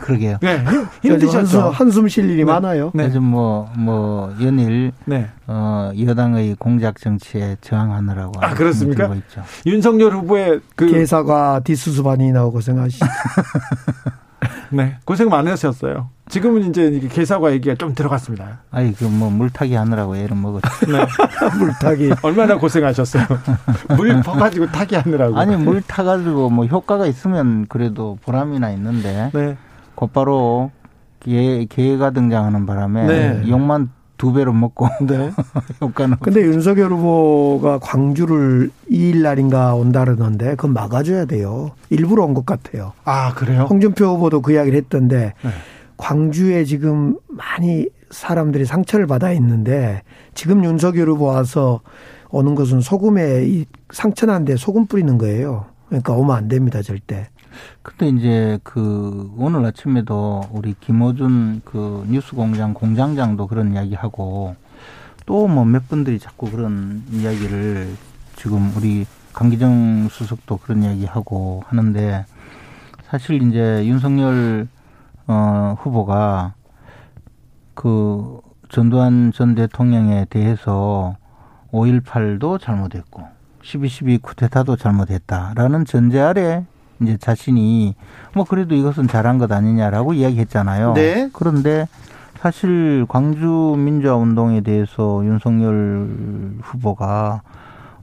그러게요. 0.00 0.38
네, 0.42 0.64
힘드셨죠. 1.02 1.70
한숨 1.70 2.08
쉴 2.08 2.24
일이 2.28 2.38
네. 2.38 2.44
많아요. 2.44 2.90
네. 2.92 3.04
요즘 3.04 3.22
뭐, 3.22 3.70
뭐, 3.76 4.34
연일, 4.40 4.90
네. 5.04 5.28
어, 5.46 5.92
여당의 5.98 6.56
공작 6.58 6.98
정치에 6.98 7.56
저항하느라고. 7.60 8.32
아, 8.40 8.54
그렇습니까? 8.54 9.14
있죠. 9.14 9.42
윤석열 9.64 10.12
후보의 10.14 10.60
그. 10.74 10.90
개사가 10.90 11.60
뒷수습안이 11.60 12.32
나오고 12.32 12.60
생각하시죠. 12.60 13.06
네, 14.70 14.96
고생 15.04 15.28
많으셨어요. 15.28 16.08
지금은 16.28 16.70
이제 16.70 17.00
개사과 17.10 17.52
얘기가 17.52 17.74
좀 17.74 17.94
들어갔습니다. 17.94 18.60
아니, 18.70 18.94
그 18.94 19.04
뭐 19.08 19.30
물타기 19.30 19.74
하느라고 19.74 20.16
애를 20.16 20.36
먹었죠. 20.36 20.68
네. 20.90 21.04
물타기. 21.58 22.12
얼마나 22.22 22.56
고생하셨어요. 22.56 23.24
물 23.96 24.20
퍼가지고 24.22 24.66
타기 24.72 24.94
하느라고. 24.96 25.38
아니, 25.38 25.56
물 25.56 25.82
타가지고 25.82 26.50
뭐 26.50 26.64
효과가 26.66 27.06
있으면 27.06 27.66
그래도 27.68 28.18
보람이나 28.22 28.70
있는데. 28.70 29.30
네. 29.34 29.56
곧바로 29.94 30.70
개, 31.20 31.66
개가 31.66 32.10
등장하는 32.10 32.66
바람에 32.66 33.06
네. 33.06 33.42
욕만 33.48 33.90
두 34.22 34.32
배로 34.32 34.52
먹고 34.52 34.86
네. 35.04 35.32
효과는. 35.82 36.18
근데 36.20 36.42
윤석열 36.42 36.92
후보가 36.92 37.80
광주를 37.80 38.70
2일 38.88 39.16
날인가 39.22 39.74
온다 39.74 40.04
그러던데 40.04 40.50
그건 40.54 40.74
막아줘야 40.74 41.24
돼요. 41.24 41.72
일부러 41.90 42.24
온 42.24 42.32
것 42.32 42.46
같아요. 42.46 42.92
아 43.04 43.34
그래요? 43.34 43.66
홍준표 43.68 44.04
후보도 44.06 44.40
그 44.40 44.52
이야기를 44.52 44.78
했던데 44.78 45.34
네. 45.42 45.50
광주에 45.96 46.64
지금 46.64 47.16
많이 47.26 47.88
사람들이 48.12 48.64
상처를 48.64 49.08
받아 49.08 49.32
있는데 49.32 50.02
지금 50.34 50.64
윤석열 50.64 51.08
후보 51.08 51.24
와서 51.24 51.80
오는 52.30 52.54
것은 52.54 52.80
소금에 52.80 53.44
이 53.46 53.64
상처 53.90 54.26
난데 54.26 54.54
소금 54.56 54.86
뿌리는 54.86 55.18
거예요. 55.18 55.64
그러니까 55.88 56.12
오면 56.12 56.36
안 56.36 56.46
됩니다 56.46 56.80
절대. 56.80 57.26
근데 57.82 58.08
이제 58.08 58.58
그 58.62 59.32
오늘 59.36 59.64
아침에도 59.64 60.42
우리 60.52 60.74
김호준 60.80 61.62
그 61.64 62.04
뉴스공장 62.08 62.74
공장장도 62.74 63.46
그런 63.46 63.74
이야기하고 63.74 64.56
또 65.26 65.46
뭐 65.46 65.64
몇 65.64 65.88
분들이 65.88 66.18
자꾸 66.18 66.50
그런 66.50 67.02
이야기를 67.10 67.94
지금 68.36 68.72
우리 68.76 69.06
강기정 69.32 70.08
수석도 70.10 70.58
그런 70.58 70.82
이야기하고 70.82 71.62
하는데 71.66 72.26
사실 73.08 73.42
이제 73.42 73.86
윤석열 73.86 74.68
어 75.26 75.76
후보가 75.80 76.54
그 77.74 78.40
전두환 78.68 79.32
전 79.32 79.54
대통령에 79.54 80.26
대해서 80.28 81.16
5.18도 81.72 82.60
잘못했고 82.60 83.22
12.12 83.62 84.22
쿠데타도 84.22 84.76
잘못했다라는 84.76 85.84
전제 85.84 86.20
아래 86.20 86.64
이제 87.02 87.16
자신이 87.16 87.94
뭐 88.34 88.44
그래도 88.44 88.74
이것은 88.74 89.08
잘한 89.08 89.38
것 89.38 89.50
아니냐라고 89.50 90.14
이야기했잖아요. 90.14 90.94
네. 90.94 91.28
그런데 91.32 91.86
사실 92.42 93.06
광주 93.08 93.76
민주화 93.78 94.16
운동에 94.16 94.62
대해서 94.62 95.24
윤석열 95.24 96.08
후보가 96.60 97.42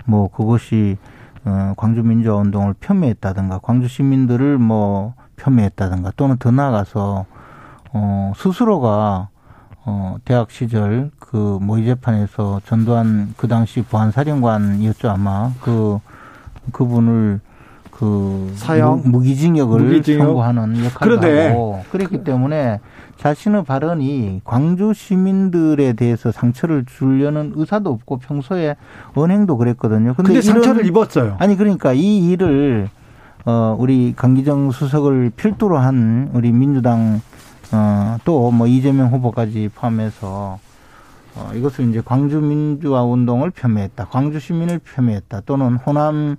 뭐 0.05 0.29
그것이 0.29 0.97
어 1.45 1.73
광주 1.77 2.03
민주화 2.03 2.37
운동을 2.37 2.73
폄훼했다든가 2.79 3.59
광주 3.59 3.87
시민들을 3.87 4.57
뭐 4.57 5.13
폄훼했다든가 5.35 6.13
또는 6.15 6.37
더 6.37 6.51
나아가서 6.51 7.25
어 7.93 8.33
스스로가 8.35 9.29
어 9.85 10.17
대학 10.25 10.51
시절 10.51 11.11
그 11.19 11.57
모의 11.61 11.85
재판에서 11.85 12.61
전두환 12.65 13.33
그 13.37 13.47
당시 13.47 13.81
보안사령관이었죠 13.81 15.09
아마 15.09 15.51
그 15.61 15.99
그분을 16.71 17.39
그 17.99 18.49
사형 18.55 19.01
무 19.05 19.19
기징역을 19.19 19.81
무기징역? 19.81 20.25
청구하는 20.25 20.85
역할을 20.85 21.17
그런데. 21.17 21.47
하고 21.49 21.83
그랬기 21.91 22.23
때문에 22.23 22.79
자신의 23.17 23.65
발언이 23.65 24.39
광주 24.45 24.93
시민들에 24.93 25.91
대해서 25.91 26.31
상처를 26.31 26.85
주려는 26.85 27.51
의사도 27.55 27.89
없고 27.89 28.19
평소에 28.19 28.77
언행도 29.15 29.57
그랬거든요. 29.57 30.13
근데, 30.13 30.29
근데 30.29 30.41
상처를 30.41 30.85
입었어요. 30.85 31.35
아니 31.39 31.57
그러니까 31.57 31.91
이 31.91 32.29
일을 32.29 32.87
어 33.45 33.75
우리 33.77 34.13
강기정 34.15 34.71
수석을 34.71 35.31
필두로 35.35 35.77
한 35.77 36.29
우리 36.33 36.53
민주당 36.53 37.19
어또 37.73 38.51
뭐 38.51 38.65
이재명 38.67 39.09
후보까지 39.09 39.71
포함해서 39.75 40.57
어 41.35 41.51
이것을 41.53 41.89
이제 41.89 42.01
광주 42.03 42.39
민주화 42.39 43.03
운동을 43.03 43.51
폄훼했다. 43.51 44.05
광주 44.05 44.39
시민을 44.39 44.79
폄훼했다. 44.79 45.41
또는 45.41 45.75
호남을 45.75 46.37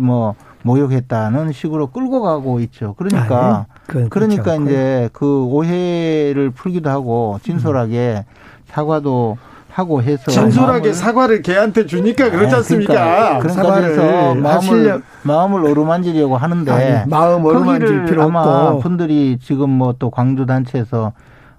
뭐 0.00 0.36
모욕했다는 0.64 1.52
식으로 1.52 1.88
끌고 1.88 2.22
가고 2.22 2.58
있죠. 2.60 2.94
그러니까 2.98 3.66
아, 3.68 4.04
그러니까 4.10 4.56
이제 4.56 5.08
그 5.12 5.44
오해를 5.44 6.50
풀기도 6.50 6.88
하고 6.90 7.38
진솔하게 7.42 8.24
사과도 8.66 9.36
하고 9.70 10.02
해서 10.02 10.30
진솔하게 10.30 10.92
사과를 10.92 11.42
걔한테 11.42 11.86
주니까 11.86 12.30
그렇지 12.30 12.54
아, 12.54 12.58
않습니까? 12.58 12.92
그러니까, 12.94 13.38
그러니까 13.40 13.62
사과를 13.62 14.40
마음을 14.40 15.02
마음을 15.22 15.66
어루만지려고 15.66 16.36
하는데 16.36 16.70
아니, 16.72 17.10
마음 17.10 17.44
어루만질 17.44 18.04
필요 18.06 18.22
아마 18.22 18.40
없고 18.42 18.80
분들이 18.80 19.38
지금 19.42 19.70
뭐 19.70 19.94
또 19.98 20.10
광주 20.10 20.46
단체에서 20.46 21.12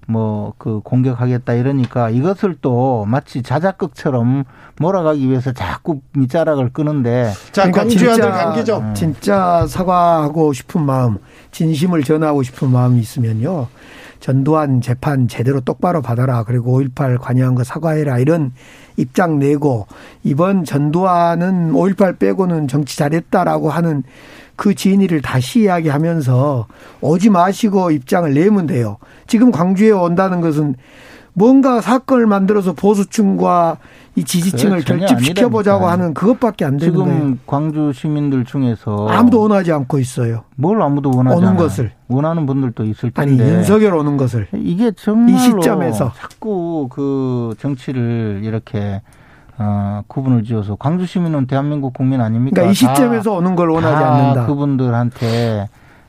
뭐 0.06 0.46
그 0.58 0.80
공격하겠다 0.82 1.52
이러니까 1.54 2.10
이것을 2.10 2.56
또 2.60 3.04
마치 3.06 3.42
자작극처럼 3.42 4.44
몰아가기 4.78 5.28
위해서 5.28 5.52
자꾸 5.52 6.00
밑자락을 6.14 6.70
끄는데 6.72 7.32
자 7.52 7.70
그러니까 7.70 7.82
강주아들 7.82 8.30
감기죠. 8.30 8.78
음. 8.78 8.94
진짜 8.94 9.66
사과하고 9.66 10.52
싶은 10.52 10.82
마음, 10.82 11.18
진심을 11.52 12.02
전하고 12.02 12.42
싶은 12.42 12.70
마음이 12.70 13.00
있으면요. 13.00 13.68
전두환 14.18 14.80
재판 14.80 15.28
제대로 15.28 15.60
똑바로 15.60 16.00
받아라. 16.02 16.42
그리고 16.44 16.80
5.18 16.80 17.18
관여한 17.20 17.54
거 17.54 17.64
사과해라. 17.64 18.18
이런 18.18 18.52
입장 18.96 19.38
내고 19.38 19.86
이번 20.24 20.64
전두환은 20.64 21.72
5.18 21.72 22.18
빼고는 22.18 22.66
정치 22.66 22.96
잘했다라고 22.96 23.70
하는 23.70 24.02
그 24.56 24.74
진위를 24.74 25.22
다시 25.22 25.60
이야기하면서 25.60 26.66
오지 27.00 27.30
마시고 27.30 27.90
입장을 27.90 28.32
내면 28.32 28.66
돼요. 28.66 28.98
지금 29.26 29.50
광주에 29.50 29.90
온다는 29.90 30.40
것은 30.40 30.74
뭔가 31.38 31.82
사건을 31.82 32.26
만들어서 32.26 32.72
보수층과 32.72 33.76
이 34.14 34.24
지지층을 34.24 34.80
결집시켜 34.80 35.50
보자고 35.50 35.86
하는 35.86 36.14
그것밖에 36.14 36.64
안 36.64 36.78
되는 36.78 36.94
거예요. 36.94 37.12
지금 37.12 37.40
광주 37.46 37.92
시민들 37.92 38.46
중에서 38.46 39.06
아무도 39.10 39.42
원하지 39.42 39.70
않고 39.70 39.98
있어요. 39.98 40.44
뭘 40.56 40.80
아무도 40.80 41.10
원하지 41.14 41.36
오는 41.36 41.48
않아요. 41.48 41.62
것을 41.62 41.92
원하는 42.08 42.46
분들도 42.46 42.84
있을 42.84 43.10
텐데. 43.10 43.20
아니 43.20 43.52
윤석열 43.52 43.94
오는 43.94 44.16
것을 44.16 44.48
이게 44.54 44.90
정말로 44.92 45.36
이 45.36 45.38
시점에서 45.38 46.14
자꾸 46.16 46.88
그 46.90 47.54
정치를 47.58 48.40
이렇게 48.42 49.02
어, 49.58 50.02
구분을 50.06 50.44
지어서 50.44 50.76
광주 50.76 51.06
시민은 51.06 51.46
대한민국 51.46 51.94
국민 51.94 52.20
아닙니까? 52.20 52.56
그러니까 52.56 52.72
이 52.72 52.74
시점에서 52.74 53.30
다, 53.30 53.36
오는 53.36 53.54
걸 53.56 53.70
원하지 53.70 54.04
않는다. 54.04 54.46
그분들한테 54.46 55.68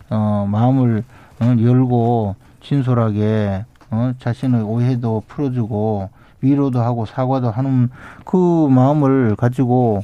어, 0.10 0.48
마음을 0.49 1.03
어, 1.40 1.56
열고 1.60 2.36
진솔하게 2.61 3.65
어, 3.91 4.11
자신의 4.19 4.64
오해도 4.64 5.24
풀어주고 5.28 6.10
위로도 6.41 6.80
하고 6.82 7.06
사과도 7.06 7.49
하는 7.49 7.90
그 8.24 8.68
마음을 8.69 9.36
가지고 9.36 10.03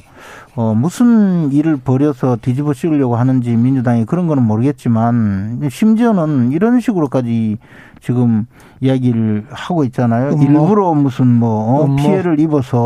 어 0.56 0.74
무슨 0.74 1.52
일을 1.52 1.76
벌여서 1.76 2.38
뒤집어 2.42 2.72
씌우려고 2.72 3.16
하는지 3.16 3.54
민주당이 3.54 4.04
그런 4.04 4.26
거는 4.26 4.42
모르겠지만 4.42 5.68
심지어는 5.70 6.52
이런 6.52 6.80
식으로까지 6.80 7.58
지금 8.04 8.46
이야기를 8.80 9.46
하고 9.50 9.82
있잖아요. 9.84 10.32
음모. 10.34 10.42
일부러 10.42 10.92
무슨 10.92 11.26
뭐 11.26 11.84
어, 11.84 11.96
피해를 11.96 12.38
입어서 12.38 12.78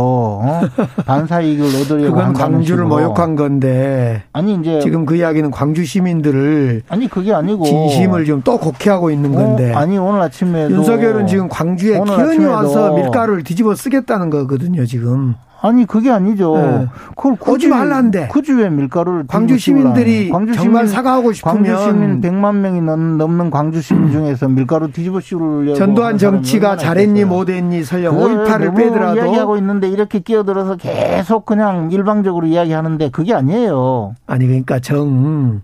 어? 0.43 0.61
반사 1.07 1.41
이익을 1.41 1.65
얻으려고 1.83 2.15
그건 2.17 2.33
광주를 2.35 2.85
식으로. 2.85 2.89
모욕한 2.89 3.35
건데 3.35 4.23
아니 4.33 4.55
이제 4.55 4.79
지금 4.81 5.05
그 5.05 5.17
이야기는 5.17 5.51
광주 5.51 5.85
시민들을 5.85 6.83
아니 6.89 7.09
그게 7.09 7.33
아니고 7.35 7.65
진심을 7.65 8.25
좀 8.25 8.39
또 8.45 8.57
곡해하고 8.57 9.11
있는 9.11 9.35
어, 9.35 9.41
건데 9.43 9.75
어? 9.75 9.79
아니 9.79 9.99
오늘 9.99 10.21
아침에도 10.21 10.73
윤석열은 10.77 11.27
지금 11.27 11.49
광주에 11.49 11.99
기현이 12.01 12.45
와서 12.45 12.95
밀가루를 12.95 13.43
뒤집어 13.43 13.75
쓰겠다는 13.75 14.31
거거든요 14.31 14.87
지금 14.87 15.35
아니 15.61 15.87
그게 15.87 16.11
아니죠. 16.11 16.57
네. 16.57 16.87
그걸 17.17 17.37
굳이 17.37 17.67
말란데. 17.67 18.29
굳이 18.29 18.53
왜 18.53 18.69
밀가루를 18.71 19.25
광주 19.27 19.59
시민들이 19.59 20.29
광주 20.31 20.55
정말 20.55 20.87
시민, 20.87 20.95
사과하고 20.95 21.33
싶으면 21.33 21.55
광주 21.57 21.83
시민 21.83 22.21
100만 22.21 22.57
명이 22.57 22.81
넘는 22.81 23.51
광주 23.51 23.81
시민 23.81 24.13
중에서 24.13 24.49
밀가루 24.49 24.93
뒤집어 24.93 25.21
씌우려고 25.21 25.77
전두환 25.77 26.17
정치가 26.17 26.77
잘했니 26.77 27.25
못했니 27.25 27.83
설령 27.83 28.17
5.18을 28.17 28.77
빼더라도 28.77 29.17
이야기하고 29.17 29.57
있는데 29.57 29.89
이렇게 29.89 30.21
끼어들어서 30.21 30.77
계속 30.77 31.45
그냥 31.45 31.91
일방적으로 31.91 32.47
이야기하는데 32.47 33.11
그게 33.11 33.35
아니에요. 33.35 34.15
아니 34.27 34.47
그러니까 34.47 34.79
정 34.79 35.63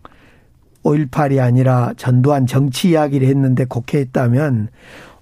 5.18이 0.85 1.41
아니라 1.41 1.93
전두환 1.97 2.47
정치 2.47 2.91
이야기를 2.91 3.29
했는데 3.29 3.65
곡해했다면 3.65 4.69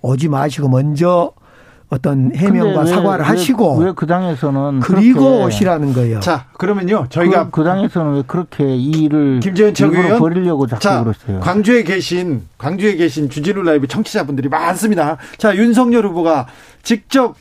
오지 0.01 0.29
마시고 0.31 0.69
먼저 0.69 1.33
어떤 1.93 2.35
해명과 2.35 2.87
사과를 2.87 3.23
왜, 3.23 3.29
하시고 3.29 3.77
왜 3.77 3.93
그 3.95 4.07
당에서는 4.07 4.81
그리고 4.81 5.43
오시라는 5.45 5.93
거예요. 5.93 6.21
자 6.21 6.47
그러면요 6.55 7.07
저희가 7.11 7.45
그, 7.45 7.51
그 7.51 7.65
당에서는 7.65 8.15
왜 8.15 8.23
그렇게 8.27 8.65
이 8.75 8.91
일을 9.05 9.41
김재현 9.41 9.75
최고위원 9.75 10.19
버리려고 10.19 10.67
자꾸 10.67 10.83
자, 10.83 11.05
그랬어요. 11.05 11.41
광주에 11.41 11.83
계신 11.83 12.45
광주에 12.57 12.97
계신 12.97 13.29
주진우 13.29 13.63
라이브 13.63 13.87
청취자분들이 13.87 14.49
많습니다. 14.49 15.19
자 15.37 15.55
윤석열 15.55 16.07
후보가 16.07 16.47
직접 16.83 17.35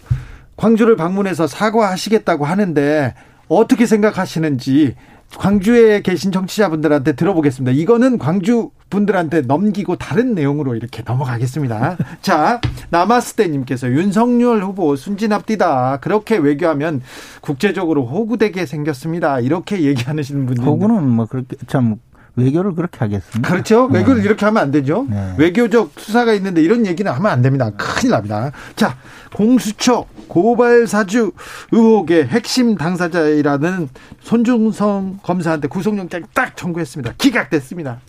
광주를 0.58 0.98
방문해서 0.98 1.48
사과하시겠다고 1.48 2.44
하는데 2.46 3.14
어떻게 3.48 3.86
생각하시는지 3.86 4.96
광주에 5.38 6.02
계신 6.02 6.32
청취자분들한테 6.32 7.14
들어보겠습니다. 7.14 7.72
이거는 7.72 8.18
광주 8.18 8.72
분들한테 8.90 9.42
넘기고 9.42 9.96
다른 9.96 10.36
내용으로 10.36 10.76
이렇게 10.76 11.04
넘어가겠습니다. 11.06 11.98
자, 12.22 12.60
나마스테님께서 12.90 13.90
윤석열 13.90 14.62
후보 14.64 14.96
순진합디다. 14.96 16.00
그렇게 16.02 16.38
외교하면 16.38 17.02
국제적으로 17.40 18.06
호구되게 18.06 18.66
생겼습니다. 18.66 19.40
이렇게 19.40 19.82
얘기하시는 19.82 20.46
분들. 20.46 20.66
호구는 20.66 21.08
뭐 21.08 21.26
그렇게 21.26 21.56
참 21.68 21.98
외교를 22.36 22.76
그렇게 22.76 23.00
하겠습니다. 23.00 23.48
그렇죠. 23.50 23.90
네. 23.92 24.00
외교를 24.00 24.24
이렇게 24.24 24.46
하면 24.46 24.64
안 24.64 24.72
되죠. 24.72 25.06
네. 25.10 25.36
외교적 25.38 25.92
수사가 25.98 26.34
있는데 26.34 26.62
이런 26.62 26.86
얘기는 26.86 27.12
하면 27.12 27.32
안 27.32 27.42
됩니다. 27.42 27.72
큰일 27.78 28.12
납니다. 28.12 28.52
자, 28.76 28.98
공수처 29.34 30.06
고발 30.28 30.88
사주 30.88 31.34
의혹의 31.72 32.28
핵심 32.28 32.76
당사자이라는 32.76 33.90
손중성 34.22 35.20
검사한테 35.24 35.68
구속영장 35.68 36.24
딱 36.34 36.56
청구했습니다. 36.56 37.16
기각됐습니다. 37.18 38.00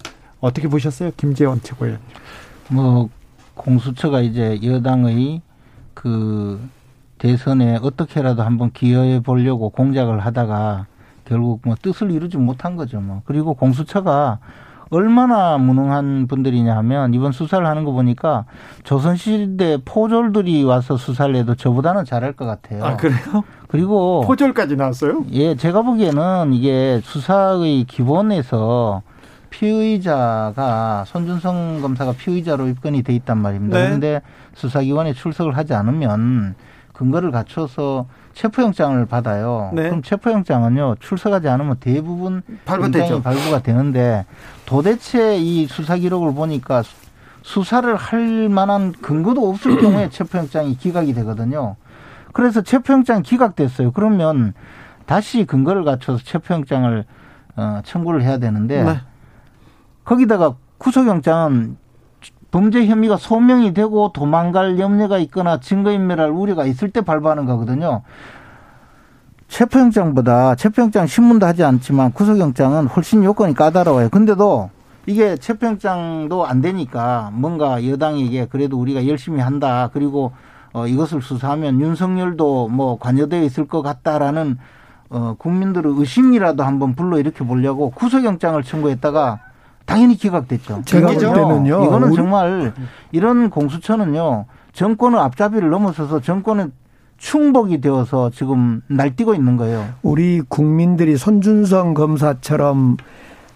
어떻게 0.41 0.69
보셨어요, 0.69 1.11
김재원 1.17 1.61
최고위원? 1.63 1.99
뭐 2.69 3.09
공수처가 3.55 4.21
이제 4.21 4.59
여당의 4.63 5.43
그 5.95 6.61
대선에 7.19 7.79
어떻게라도 7.83 8.43
한번 8.43 8.73
기여해 8.73 9.21
보려고 9.21 9.71
공작을 9.71 10.21
하다가 10.21 10.87
결국 11.33 11.63
뭐 11.65 11.75
뜻을 11.81 12.11
이루지 12.11 12.37
못한 12.37 12.77
거죠. 12.77 13.01
뭐 13.01 13.23
그리고 13.25 13.55
공수처가 13.55 14.39
얼마나 14.91 15.57
무능한 15.57 16.27
분들이냐 16.27 16.77
하면 16.77 17.15
이번 17.15 17.33
수사를 17.33 17.67
하는 17.67 17.85
거 17.85 17.93
보니까 17.93 18.45
조선시대 18.85 19.79
포졸들이 19.87 20.63
와서 20.65 20.99
수사를 20.99 21.35
해도 21.35 21.55
저보다는 21.55 22.05
잘할 22.05 22.35
것 22.35 22.45
같아요. 22.45 22.85
아 22.85 22.97
그래요? 22.99 23.45
그리고 23.69 24.21
포졸까지 24.27 24.77
나왔어요? 24.77 25.25
예, 25.33 25.55
제가 25.57 25.81
보기에는 25.81 26.53
이게 26.53 27.01
수사의 27.03 27.85
기본에서 27.85 29.01
피의자가 29.49 31.05
손준성 31.07 31.81
검사가 31.81 32.13
피의자로 32.13 32.69
입건이 32.69 33.03
돼 33.03 33.15
있단 33.15 33.39
말입니다. 33.39 33.79
네. 33.79 33.87
그런데 33.87 34.21
수사기관에 34.53 35.15
출석을 35.15 35.57
하지 35.57 35.73
않으면 35.73 36.55
근거를 36.93 37.31
갖춰서 37.31 38.07
체포영장을 38.35 39.05
받아요. 39.07 39.71
네. 39.73 39.85
그럼 39.85 40.03
체포영장은요 40.03 40.97
출석하지 41.01 41.49
않으면 41.49 41.77
대부분 41.81 42.43
발부되죠. 42.65 43.23
발부가 43.23 43.63
되는데 43.63 44.25
도대체 44.67 45.37
이 45.39 45.67
수사 45.67 45.97
기록을 45.97 46.35
보니까 46.35 46.83
수사를 47.43 47.95
할 47.95 48.49
만한 48.49 48.93
근거도 48.93 49.49
없을 49.49 49.81
경우에 49.81 50.09
체포영장이 50.11 50.77
기각이 50.77 51.13
되거든요. 51.15 51.77
그래서 52.33 52.63
체포영장 52.63 53.23
기각됐어요. 53.23 53.93
그러면 53.93 54.55
다시 55.07 55.45
근거를 55.45 55.85
갖춰서 55.85 56.23
체포영장을 56.25 57.05
어, 57.57 57.81
청구를 57.85 58.23
해야 58.23 58.39
되는데 58.39 58.83
네. 58.83 59.01
거기다가 60.05 60.55
구속영장은 60.79 61.77
범죄 62.53 62.87
혐의가 62.87 63.17
소명이 63.17 63.73
되고 63.75 64.13
도망갈 64.13 64.79
염려가 64.79 65.19
있거나 65.19 65.59
증거인멸할 65.59 66.31
우려가 66.31 66.67
있을 66.67 66.91
때 66.91 67.01
발부하는 67.01 67.47
거거든요. 67.47 68.03
체포영장보다 69.49 70.55
체포영장 70.55 71.07
신문도 71.07 71.47
하지 71.47 71.65
않지만 71.65 72.13
구속영장은 72.13 72.87
훨씬 72.87 73.25
요건이 73.25 73.55
까다로워요. 73.55 74.11
근데도 74.11 74.71
이게 75.07 75.37
체포영장도 75.37 76.47
안 76.47 76.61
되니까 76.61 77.31
뭔가 77.33 77.85
여당에게 77.87 78.47
그래도 78.47 78.79
우리가 78.79 79.07
열심히 79.09 79.41
한다. 79.41 79.91
그리고 79.93 80.33
어, 80.75 80.87
이것을 80.87 81.23
수사하면 81.23 81.81
윤석열도 81.81 82.69
뭐 82.69 82.99
관여되어 82.99 83.43
있을 83.43 83.67
것 83.67 83.83
같다라는 83.83 84.59
어, 85.09 85.35
국민들의 85.39 85.93
의심이라도 85.97 86.63
한번 86.63 86.95
불러 86.95 87.19
일으켜 87.19 87.45
보려고 87.45 87.91
구속영장을 87.91 88.63
청구했다가 88.63 89.41
당연히 89.85 90.17
기각됐죠. 90.17 90.83
볼 90.83 90.85
때는요. 90.85 91.85
이거는 91.85 92.09
우리... 92.09 92.17
정말 92.17 92.73
이런 93.11 93.51
공수처는요. 93.51 94.47
정권의 94.73 95.21
앞잡이를 95.21 95.71
넘어서서 95.71 96.21
정권은 96.21 96.73
충복이 97.19 97.81
되어서 97.81 98.31
지금 98.31 98.83
날뛰고 98.89 99.35
있는 99.35 99.57
거예요. 99.57 99.87
우리 100.03 100.41
국민들이 100.41 101.17
손준성 101.17 101.95
검사처럼 101.95 102.97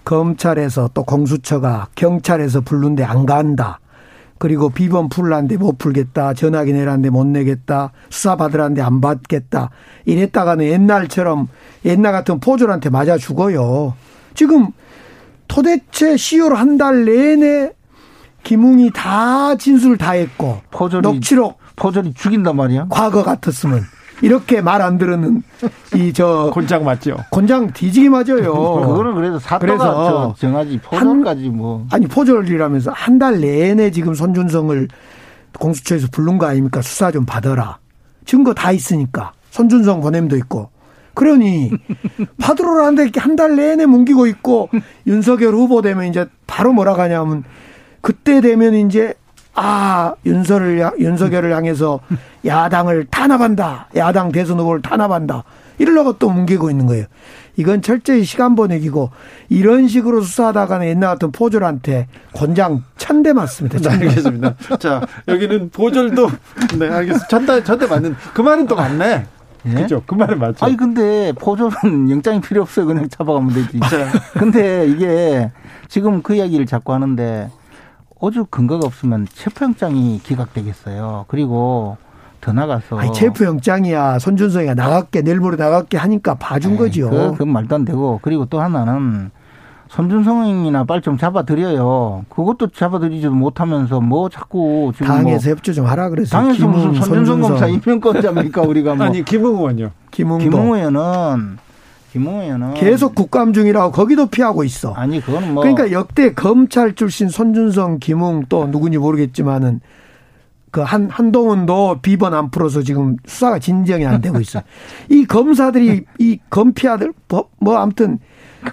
검찰에서 0.05 0.91
또 0.95 1.03
공수처가 1.03 1.89
경찰에서 1.97 2.61
부른데 2.61 3.03
안 3.03 3.27
간다. 3.27 3.81
그리고 4.39 4.69
비번 4.69 5.09
풀란데 5.09 5.57
못 5.57 5.79
풀겠다. 5.79 6.35
전화기 6.35 6.73
내란데 6.73 7.11
못 7.11 7.27
내겠다. 7.27 7.91
수사 8.11 8.37
받으란데 8.37 8.83
안 8.83 9.01
받겠다. 9.01 9.71
이랬다가는 10.05 10.65
옛날처럼 10.67 11.49
옛날 11.87 12.13
같은 12.13 12.39
포졸한테 12.39 12.91
맞아 12.91 13.17
죽어요. 13.17 13.95
지금 14.35 14.69
도대체 15.49 16.17
시효를 16.17 16.59
한달 16.59 17.05
내내 17.05 17.73
김웅이 18.43 18.91
다 18.95 19.57
진술을 19.57 19.97
다 19.99 20.13
했고 20.13 20.61
포졸이, 20.71 21.03
녹취록 21.03 21.59
포졸이 21.77 22.15
죽인단 22.15 22.57
말이야. 22.57 22.87
과거 22.91 23.23
같았으면 23.25 23.83
이렇게 24.23 24.61
말 24.63 24.81
안 24.81 24.97
들으는 24.99 25.43
이 25.95 26.13
저 26.13 26.51
곤장 26.55 26.85
맞죠. 26.85 27.17
곤장 27.31 27.73
뒤지기 27.73 28.09
맞아요. 28.09 28.53
그거는 28.81 29.15
그래서 29.15 29.39
사또가 29.39 30.33
정하지 30.39 30.79
포졸까지 30.83 31.49
뭐 31.51 31.87
아니 31.91 32.07
포졸이라면서 32.07 32.93
한 32.95 33.19
달 33.19 33.41
내내 33.41 33.91
지금 33.91 34.15
손준성을 34.15 34.89
공수처에서 35.59 36.09
부른 36.13 36.39
거 36.39 36.47
아닙니까? 36.47 36.81
수사 36.83 37.11
좀 37.11 37.25
받아라. 37.27 37.79
증거 38.25 38.55
다 38.55 38.73
있으니까 38.73 39.33
손준성 39.51 40.01
보냄도 40.01 40.37
있고 40.39 40.71
그러니 41.17 41.73
파드로를 42.39 42.85
하는데 42.85 43.11
한달 43.19 43.57
내내 43.57 43.87
뭉기고 43.87 44.27
있고 44.27 44.69
윤석열 45.07 45.55
후보 45.55 45.81
되면 45.81 46.05
이제 46.05 46.27
바로 46.47 46.75
뭐라 46.75 46.93
가냐면 46.93 47.43
그때 48.03 48.43
되면 48.43 48.75
이제 48.75 49.15
아 49.55 50.13
윤석을 50.27 50.93
윤석열을 51.01 51.57
향해서 51.57 52.01
야당을 52.45 53.07
탄압한다 53.07 53.89
야당 53.97 54.31
대선 54.31 54.61
후보를 54.61 54.83
탄압한다 54.83 55.45
이러려고 55.79 56.13
또 56.19 56.29
뭉기고 56.31 56.71
있는 56.71 56.85
거예요. 56.85 57.07
이건 57.57 57.81
철저히 57.81 58.25
시간 58.25 58.55
보내기고 58.55 59.11
이런 59.49 59.89
식으로 59.89 60.21
수사하다가는 60.21 60.87
옛날 60.87 61.15
같은 61.15 61.33
포졸한테 61.33 62.09
권장 62.35 62.85
천대 62.99 63.33
맞습니다. 63.33 63.79
네, 63.79 63.89
알겠습니다. 63.89 64.55
자 64.79 65.01
여기는 65.29 65.71
포졸도 65.71 66.29
네 66.79 66.91
알겠습니다. 66.91 67.29
천대 67.29 67.65
천대 67.65 67.87
맞는 67.87 68.17
그 68.35 68.43
말은 68.43 68.67
또 68.67 68.77
맞네. 68.77 69.27
예? 69.67 69.75
그죠? 69.75 70.03
그 70.07 70.15
말은 70.15 70.39
맞죠. 70.39 70.65
아니 70.65 70.77
근데 70.77 71.33
포졸은 71.33 72.11
영장이 72.11 72.41
필요 72.41 72.63
없어요. 72.63 72.87
그냥 72.87 73.09
잡아가면 73.09 73.53
되지. 73.55 73.81
근데 74.35 74.87
이게 74.87 75.51
지금 75.89 76.23
그 76.23 76.35
이야기를 76.35 76.67
자꾸 76.67 76.93
하는데 76.93 77.51
오죽 78.21 78.51
근거가 78.51 78.87
없으면 78.87 79.27
체포영장이 79.33 80.21
기각되겠어요. 80.23 81.27
그리고 81.29 81.97
더 82.41 82.53
나가서 82.53 82.99
아니, 82.99 83.13
체포영장이야 83.13 84.19
손준성이가 84.19 84.75
나갈게 84.75 85.23
내일 85.23 85.41
모레 85.41 85.57
나갈게 85.57 85.97
하니까 85.97 86.35
봐준 86.35 86.77
거지요. 86.77 87.11
그, 87.11 87.35
그 87.39 87.43
말도 87.43 87.75
안 87.75 87.85
되고 87.85 88.21
그리고 88.23 88.47
또 88.47 88.61
하나는 88.61 89.31
손준성이나 89.89 90.85
빨리 90.85 91.01
좀 91.01 91.17
잡아드려요. 91.17 92.25
그것도 92.29 92.69
잡아드리지도 92.69 93.31
못하면서 93.33 94.01
뭐 94.01 94.29
자꾸 94.29 94.93
지금 94.95 95.07
당에서 95.07 95.49
뭐 95.49 95.55
협조 95.55 95.73
좀 95.73 95.87
하라 95.87 96.09
그래서 96.09 96.31
당에서 96.37 96.67
무슨 96.67 96.95
손준성 96.95 97.41
검사 97.41 97.67
임명권자입니까 97.67 98.63
우리가 98.63 98.95
뭐 98.95 99.07
아니 99.07 99.25
김웅 99.25 99.57
의원요. 99.57 99.91
김웅 100.11 100.41
의원은 100.43 101.59
김웅 102.13 102.41
의원은 102.43 102.75
계속 102.75 103.15
국감 103.15 103.53
중이라고 103.53 103.93
거기도 103.93 104.27
피하고 104.27 104.65
있어. 104.65 104.93
아니 104.95 105.21
그거는 105.21 105.55
뭐 105.55 105.63
그러니까 105.63 105.93
역대 105.93 106.35
검찰 106.35 106.95
출신 106.95 107.29
손준성, 107.29 107.99
김웅 107.99 108.47
또 108.49 108.71
누군지 108.71 108.99
모르겠지만은 108.99 109.81
그 110.77 110.83
한, 110.83 111.09
한동훈도 111.09 112.01
비번 112.03 112.35
안 112.35 112.51
풀어서 112.51 112.83
지금 112.83 113.17
수사가 113.25 113.59
진정이 113.59 114.05
안 114.05 114.21
되고 114.21 114.39
있어. 114.41 114.63
이 115.09 115.25
검사들이 115.25 116.05
이 116.19 116.39
검피아들, 116.51 117.15
뭐, 117.61 117.77
아무튼 117.79 118.19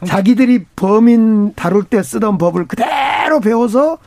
자기들이 0.06 0.66
범인 0.76 1.54
다룰 1.56 1.84
때 1.84 2.02
쓰던 2.04 2.38
법을 2.38 2.68
그대로 2.68 3.40
배워서 3.40 3.98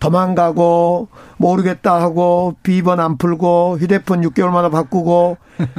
도망가고 0.00 1.08
모르겠다 1.36 2.00
하고 2.00 2.56
비번 2.62 2.98
안 3.00 3.16
풀고 3.18 3.78
휴대폰 3.78 4.22
6개월마다 4.22 4.70
바꾸고 4.70 5.36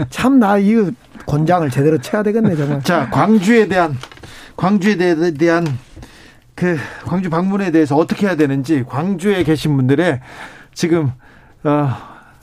참 0.09 0.39
나 0.39 0.57
이 0.57 0.91
권장을 1.25 1.69
제대로 1.69 1.97
쳐야 1.99 2.23
되겠네 2.23 2.55
정말. 2.55 2.81
자 2.83 3.09
광주에 3.09 3.67
대한 3.67 3.97
광주에 4.55 4.95
대한 5.37 5.65
그 6.55 6.77
광주 7.05 7.29
방문에 7.29 7.71
대해서 7.71 7.95
어떻게 7.95 8.27
해야 8.27 8.35
되는지 8.35 8.83
광주에 8.87 9.43
계신 9.43 9.75
분들의 9.75 10.19
지금 10.73 11.11
어, 11.63 11.89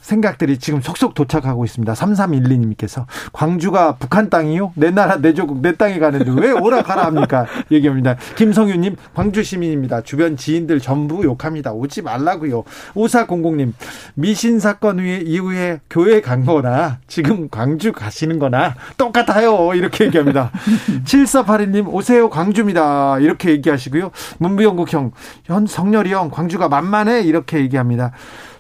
생각들이 0.01 0.59
지금 0.59 0.81
속속 0.81 1.15
도착하고 1.15 1.65
있습니다. 1.65 1.93
3312님께서 1.93 3.05
광주가 3.33 3.97
북한 3.97 4.31
땅이요? 4.31 4.73
내 4.75 4.91
나라 4.91 5.17
내 5.19 5.35
조국 5.35 5.61
내 5.61 5.77
땅에 5.77 5.99
가는데 5.99 6.31
왜 6.41 6.53
오라 6.53 6.83
가라 6.83 7.05
합니까? 7.07 7.47
얘기합니다. 7.71 8.17
김성윤님 8.37 8.97
광주 9.15 9.43
시민입니다. 9.43 10.03
주변 10.03 10.37
지인들 10.37 10.81
전부 10.81 11.23
욕합니다. 11.25 11.73
오지 11.73 12.03
말라고요. 12.03 12.65
5400님 12.95 13.73
미신 14.15 14.59
사건 14.59 14.99
이후에 15.01 15.81
교회 15.89 16.21
간 16.21 16.45
거나 16.45 16.99
지금 17.07 17.49
광주 17.49 17.93
가시는 17.93 18.39
거나 18.39 18.75
똑같아요. 18.97 19.75
이렇게 19.75 20.07
얘기합니다. 20.07 20.51
7482님 21.05 21.89
오세요 21.89 22.31
광주입니다. 22.31 23.19
이렇게 23.19 23.51
얘기하시고요. 23.51 24.11
문부영국 24.39 24.93
형, 24.93 25.13
현 25.45 25.67
성렬이 25.67 26.13
형 26.13 26.31
광주가 26.31 26.69
만만해 26.69 27.23
이렇게 27.23 27.59
얘기합니다. 27.59 28.13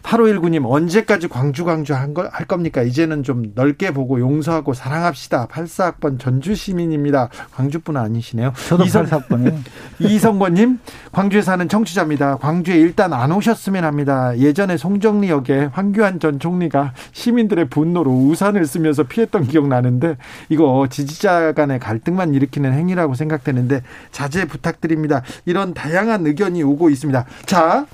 8519님 0.03 0.65
언제까지 0.69 1.29
광주 1.29 1.65
광주 1.65 1.95
한 1.95 2.15
걸 2.15 2.29
할 2.33 2.47
겁니까? 2.47 2.83
이제는 2.83 3.23
좀 3.23 3.53
넓게 3.55 3.93
보고 3.93 4.19
용서하고 4.21 4.75
사랑합시다. 4.75 5.47
84학번 5.49 6.19
전주 6.19 6.55
시민입니다. 6.55 7.29
광주분 7.53 7.97
아니시네요. 7.97 8.53
저도 8.69 8.85
이성, 8.85 9.05
84학번이에요. 9.07 9.59
이성권님 10.01 10.79
광주에 11.13 11.43
사는 11.43 11.69
청취자입니다. 11.69 12.37
광주에 12.37 12.77
일단 12.77 13.13
안 13.13 13.33
오셨으면 13.33 13.85
합니다. 13.85 14.37
예전에 14.39 14.77
송정리역에 14.77 15.71
황교안 15.73 16.21
전 16.21 16.39
총리가 16.41 16.93
시민들의 17.13 17.69
분노로 17.69 18.11
우산을 18.11 18.67
쓰면서 18.67 19.05
피했던 19.05 19.47
기억 19.47 19.69
나는데 19.69 20.17
이거 20.49 20.87
지지자 20.91 21.53
간의 21.53 21.79
갈등만 21.79 22.35
일으키는 22.35 22.73
행위라고 22.73 23.15
생각되는데 23.15 23.83
자제 24.13 24.47
부탁드립니다. 24.47 25.23
이런 25.47 25.75
다양한 25.75 26.27
의견이 26.27 26.63
오고 26.63 26.91
있습니다. 26.91 27.25
자, 27.47 27.87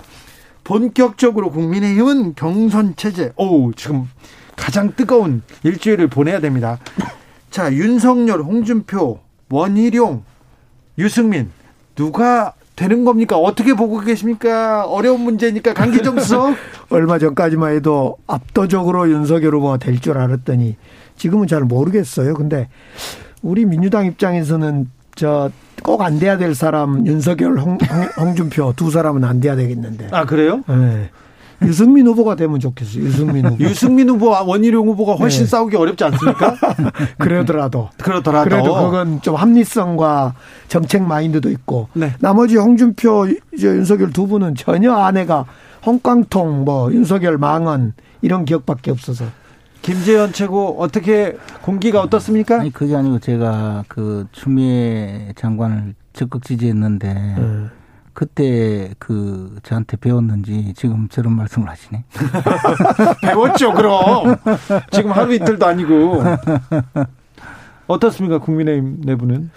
본격적으로 0.66 1.50
국민의힘은 1.52 2.34
경선 2.34 2.96
체제. 2.96 3.32
오, 3.36 3.72
지금 3.72 4.08
가장 4.56 4.92
뜨거운 4.96 5.42
일주일을 5.62 6.08
보내야 6.08 6.40
됩니다. 6.40 6.80
자, 7.50 7.72
윤석열, 7.72 8.42
홍준표, 8.42 9.20
원희룡, 9.48 10.24
유승민 10.98 11.50
누가 11.94 12.52
되는 12.74 13.04
겁니까? 13.04 13.36
어떻게 13.38 13.74
보고 13.74 14.00
계십니까? 14.00 14.84
어려운 14.86 15.20
문제니까 15.20 15.72
강기정 15.72 16.18
수석. 16.18 16.56
얼마 16.90 17.20
전까지만 17.20 17.72
해도 17.76 18.16
압도적으로 18.26 19.08
윤석열 19.08 19.54
후보가 19.54 19.76
될 19.76 20.00
줄 20.00 20.18
알았더니 20.18 20.76
지금은 21.16 21.46
잘 21.46 21.60
모르겠어요. 21.62 22.34
근데 22.34 22.68
우리 23.40 23.64
민주당 23.64 24.04
입장에서는 24.06 24.90
저 25.14 25.50
꼭 25.86 26.02
안 26.02 26.18
돼야 26.18 26.36
될 26.36 26.54
사람 26.56 27.06
윤석열, 27.06 27.58
홍, 27.58 27.78
홍 28.18 28.34
준표 28.34 28.72
두 28.74 28.90
사람은 28.90 29.22
안 29.22 29.40
돼야 29.40 29.54
되겠는데. 29.54 30.08
아 30.10 30.24
그래요? 30.24 30.62
네. 30.68 31.10
유승민 31.62 32.06
후보가 32.08 32.34
되면 32.34 32.58
좋겠어요. 32.60 33.04
유승민 33.04 33.46
후보. 33.46 33.64
유승민 33.64 34.10
후보와 34.10 34.42
원희룡 34.42 34.88
후보가 34.88 35.14
훨씬 35.14 35.44
네. 35.44 35.46
싸우기 35.48 35.76
어렵지 35.76 36.04
않습니까? 36.04 36.54
그러더라도. 37.18 37.88
그러더라도. 38.02 38.50
그래도 38.50 38.74
그건 38.74 39.22
좀 39.22 39.36
합리성과 39.36 40.34
정책 40.68 41.04
마인드도 41.04 41.48
있고. 41.50 41.88
네. 41.94 42.12
나머지 42.18 42.56
홍준표, 42.56 43.28
이제 43.54 43.68
윤석열 43.68 44.12
두 44.12 44.26
분은 44.26 44.56
전혀 44.56 44.92
아내가 44.92 45.46
홍깡통, 45.86 46.64
뭐 46.64 46.92
윤석열 46.92 47.38
망언 47.38 47.94
이런 48.20 48.44
기억밖에 48.44 48.90
없어서. 48.90 49.24
김재현 49.86 50.32
최고 50.32 50.80
어떻게 50.80 51.36
공기가 51.62 52.00
어떻습니까? 52.00 52.58
아니 52.60 52.72
그게 52.72 52.96
아니고 52.96 53.20
제가 53.20 53.84
그 53.86 54.26
추미애 54.32 55.32
장관을 55.36 55.94
적극 56.12 56.42
지지했는데 56.42 57.14
네. 57.14 57.66
그때 58.12 58.90
그 58.98 59.54
저한테 59.62 59.96
배웠는지 59.96 60.74
지금 60.74 61.06
저런 61.08 61.34
말씀을 61.34 61.68
하시네. 61.68 62.04
배웠죠, 63.22 63.74
그럼. 63.74 64.34
지금 64.90 65.12
하루 65.12 65.32
이틀도 65.34 65.64
아니고. 65.64 66.22
어떻습니까, 67.86 68.38
국민의힘 68.38 69.02
내부는? 69.04 69.50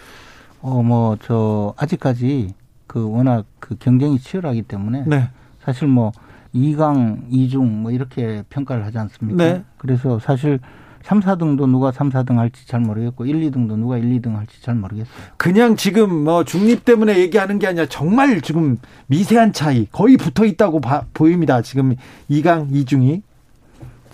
어, 0.62 0.84
뭐, 0.84 1.18
저, 1.24 1.74
아직까지 1.78 2.54
그 2.86 3.10
워낙 3.10 3.46
그 3.60 3.78
경쟁이 3.80 4.20
치열하기 4.20 4.64
때문에. 4.64 5.06
네. 5.08 5.30
사실 5.64 5.88
뭐, 5.88 6.12
2강, 6.54 7.30
2중 7.32 7.64
뭐 7.64 7.92
이렇게 7.92 8.44
평가를 8.50 8.86
하지 8.86 8.98
않습니까? 8.98 9.44
네. 9.44 9.64
그래서 9.78 10.20
사실 10.20 10.60
3, 11.04 11.22
4등도 11.22 11.70
누가 11.70 11.92
3, 11.92 12.10
4등 12.10 12.36
할지 12.36 12.68
잘 12.68 12.82
모르겠고 12.82 13.26
1, 13.26 13.50
2등도 13.50 13.78
누가 13.78 13.98
1, 13.98 14.22
2등 14.22 14.36
할지 14.36 14.62
잘 14.62 14.76
모르겠어요. 14.76 15.14
그냥 15.38 15.76
지금 15.76 16.24
뭐 16.24 16.44
중립 16.44 16.86
때문에 16.86 17.18
얘기하는 17.20 17.60
게 17.60 17.68
아니라 17.68 17.86
정말 17.86 18.42
지금 18.42 18.78
미세한 19.08 19.54
차이 19.54 19.88
거의 19.92 20.18
붙어 20.18 20.46
있다고 20.46 20.82
봐, 20.82 21.06
보입니다. 21.14 21.62
지금 21.62 21.96
2강, 22.30 22.72
2중이. 22.72 23.22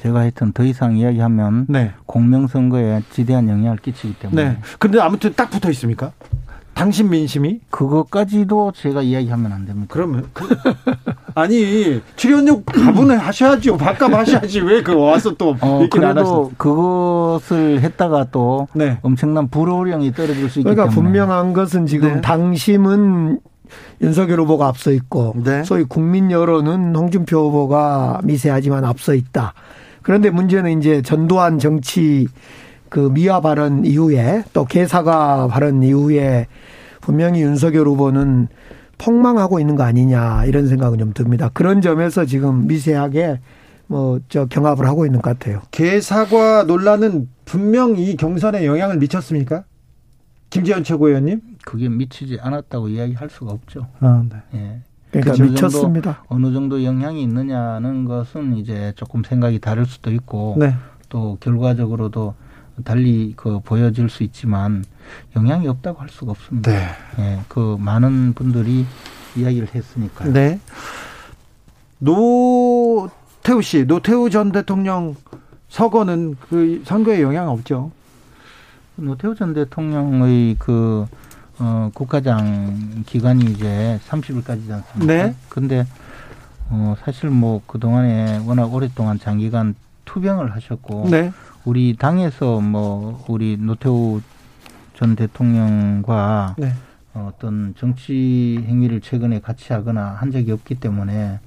제가 0.01 0.19
하여튼 0.19 0.51
더 0.51 0.63
이상 0.63 0.97
이야기하면 0.97 1.65
네. 1.67 1.91
공명선거에 2.05 3.01
지대한 3.09 3.49
영향을 3.49 3.77
끼치기 3.77 4.19
때문에. 4.19 4.49
네. 4.49 4.57
그런데 4.77 4.99
아무튼 4.99 5.33
딱 5.35 5.49
붙어 5.49 5.71
있습니까? 5.71 6.11
당신 6.75 7.09
민심이? 7.09 7.61
그것까지도 7.71 8.73
제가 8.75 9.01
이야기하면 9.01 9.51
안 9.51 9.65
됩니다. 9.65 9.87
그러면 9.89 10.25
그, 10.33 10.45
아니 11.33 12.01
출연료 12.17 12.61
가분을 12.63 13.17
하셔야죠. 13.17 13.77
밥값 13.77 14.13
하셔야지 14.13 14.59
왜 14.59 14.81
그 14.83 14.93
와서 14.93 15.33
또 15.35 15.55
어, 15.61 15.87
그래도 15.89 16.51
그것을 16.57 17.81
했다가 17.81 18.27
또 18.31 18.67
네. 18.73 18.99
엄청난 19.01 19.47
불호령이 19.49 20.11
떨어질 20.13 20.49
수 20.49 20.59
있기 20.59 20.63
그러니까 20.69 20.89
때문에. 20.89 20.95
분명한 20.95 21.53
것은 21.53 21.87
지금 21.87 22.15
네. 22.15 22.21
당심은 22.21 23.39
윤석열 24.01 24.41
후보가 24.41 24.67
앞서 24.67 24.91
있고 24.91 25.33
네. 25.43 25.63
소위 25.63 25.85
국민 25.85 26.29
여론은 26.29 26.93
홍준표 26.95 27.47
후보가 27.47 28.19
미세하지만 28.23 28.83
앞서 28.85 29.13
있다. 29.15 29.53
그런데 30.01 30.29
문제는 30.29 30.77
이제 30.77 31.01
전두환 31.01 31.57
정치 31.57 32.27
그 32.95 33.09
미화 33.11 33.41
발언 33.41 33.83
이후에 33.83 34.45
또 34.53 34.63
개사가 34.63 35.49
발언 35.49 35.83
이후에 35.83 36.47
분명히 37.01 37.41
윤석열 37.41 37.87
후보는 37.89 38.47
폭망하고 38.97 39.59
있는 39.59 39.75
거 39.75 39.83
아니냐 39.83 40.45
이런 40.45 40.69
생각은 40.69 40.97
좀 40.99 41.11
듭니다. 41.11 41.49
그런 41.53 41.81
점에서 41.81 42.23
지금 42.23 42.67
미세하게 42.67 43.41
뭐 43.87 44.21
저 44.29 44.45
경합을 44.45 44.87
하고 44.87 45.05
있는 45.05 45.21
것 45.21 45.37
같아요. 45.37 45.61
개사과 45.71 46.63
논란은 46.63 47.27
분명 47.43 47.97
이 47.97 48.15
경선에 48.15 48.65
영향을 48.65 48.97
미쳤습니까? 48.99 49.65
김재현 50.49 50.85
최고위원님? 50.85 51.41
그게 51.65 51.89
미치지 51.89 52.37
않았다고 52.39 52.87
이야기할 52.87 53.29
수가 53.29 53.51
없죠. 53.51 53.87
아, 53.99 54.23
네. 54.29 54.37
예. 54.53 54.81
그러니까 55.11 55.33
어느 55.33 55.51
미쳤습니다. 55.51 56.23
정도, 56.29 56.47
어느 56.47 56.53
정도 56.53 56.81
영향이 56.85 57.21
있느냐는 57.23 58.05
것은 58.05 58.55
이제 58.55 58.93
조금 58.95 59.21
생각이 59.21 59.59
다를 59.59 59.85
수도 59.85 60.13
있고 60.13 60.55
네. 60.57 60.73
또 61.09 61.35
결과적으로도 61.41 62.35
달리 62.83 63.33
그 63.35 63.59
보여질 63.63 64.09
수 64.09 64.23
있지만 64.23 64.83
영향이 65.35 65.67
없다고 65.67 66.01
할 66.01 66.09
수가 66.09 66.31
없습니다. 66.31 66.71
네. 66.71 66.87
예, 67.19 67.39
그 67.47 67.77
많은 67.79 68.33
분들이 68.33 68.85
이야기를 69.35 69.69
했으니까요. 69.73 70.33
네. 70.33 70.59
노태우 71.99 73.61
씨, 73.61 73.85
노태우 73.85 74.29
전 74.29 74.51
대통령 74.51 75.15
서거는 75.69 76.35
그 76.49 76.81
선거에 76.85 77.21
영향 77.21 77.49
없죠. 77.49 77.91
노태우 78.95 79.35
전 79.35 79.53
대통령의 79.53 80.55
그 80.59 81.05
어, 81.59 81.89
국가장 81.93 83.03
기간이 83.05 83.45
이제 83.45 83.99
30일까지지 84.07 84.71
않습니까? 84.71 85.05
네. 85.05 85.35
근데 85.49 85.85
어, 86.69 86.95
사실 87.03 87.29
뭐 87.29 87.61
그동안에 87.67 88.41
워낙 88.45 88.73
오랫동안 88.73 89.19
장기간 89.19 89.75
투병을 90.05 90.53
하셨고 90.55 91.07
네. 91.09 91.31
우리 91.65 91.95
당에서 91.97 92.61
뭐 92.61 93.25
우리 93.27 93.57
노태우 93.57 94.21
전 94.93 95.15
대통령과 95.15 96.55
네. 96.57 96.71
어떤 97.13 97.73
정치 97.77 98.63
행위를 98.67 99.01
최근에 99.01 99.39
같이 99.39 99.73
하거나 99.73 100.09
한 100.19 100.31
적이 100.31 100.51
없기 100.51 100.75
때문에 100.75 101.39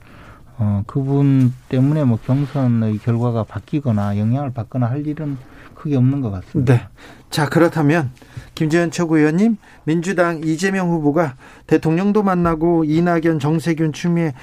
어, 0.58 0.82
그분 0.86 1.52
때문에 1.68 2.04
뭐 2.04 2.18
경선의 2.24 2.98
결과가 2.98 3.44
바뀌거나 3.44 4.18
영향을 4.18 4.52
받거나 4.52 4.90
할 4.90 5.06
일은 5.06 5.38
크게 5.74 5.96
없는 5.96 6.20
것 6.20 6.30
같습니다. 6.32 6.74
네. 6.74 6.88
자, 7.30 7.48
그렇다면 7.48 8.10
김재현 8.56 8.90
최고위원님, 8.90 9.56
민주당 9.84 10.40
이재명 10.42 10.90
후보가 10.90 11.36
대통령도 11.68 12.24
만나고 12.24 12.84
이낙연, 12.84 13.38
정세균, 13.38 13.92
추미애 13.92 14.34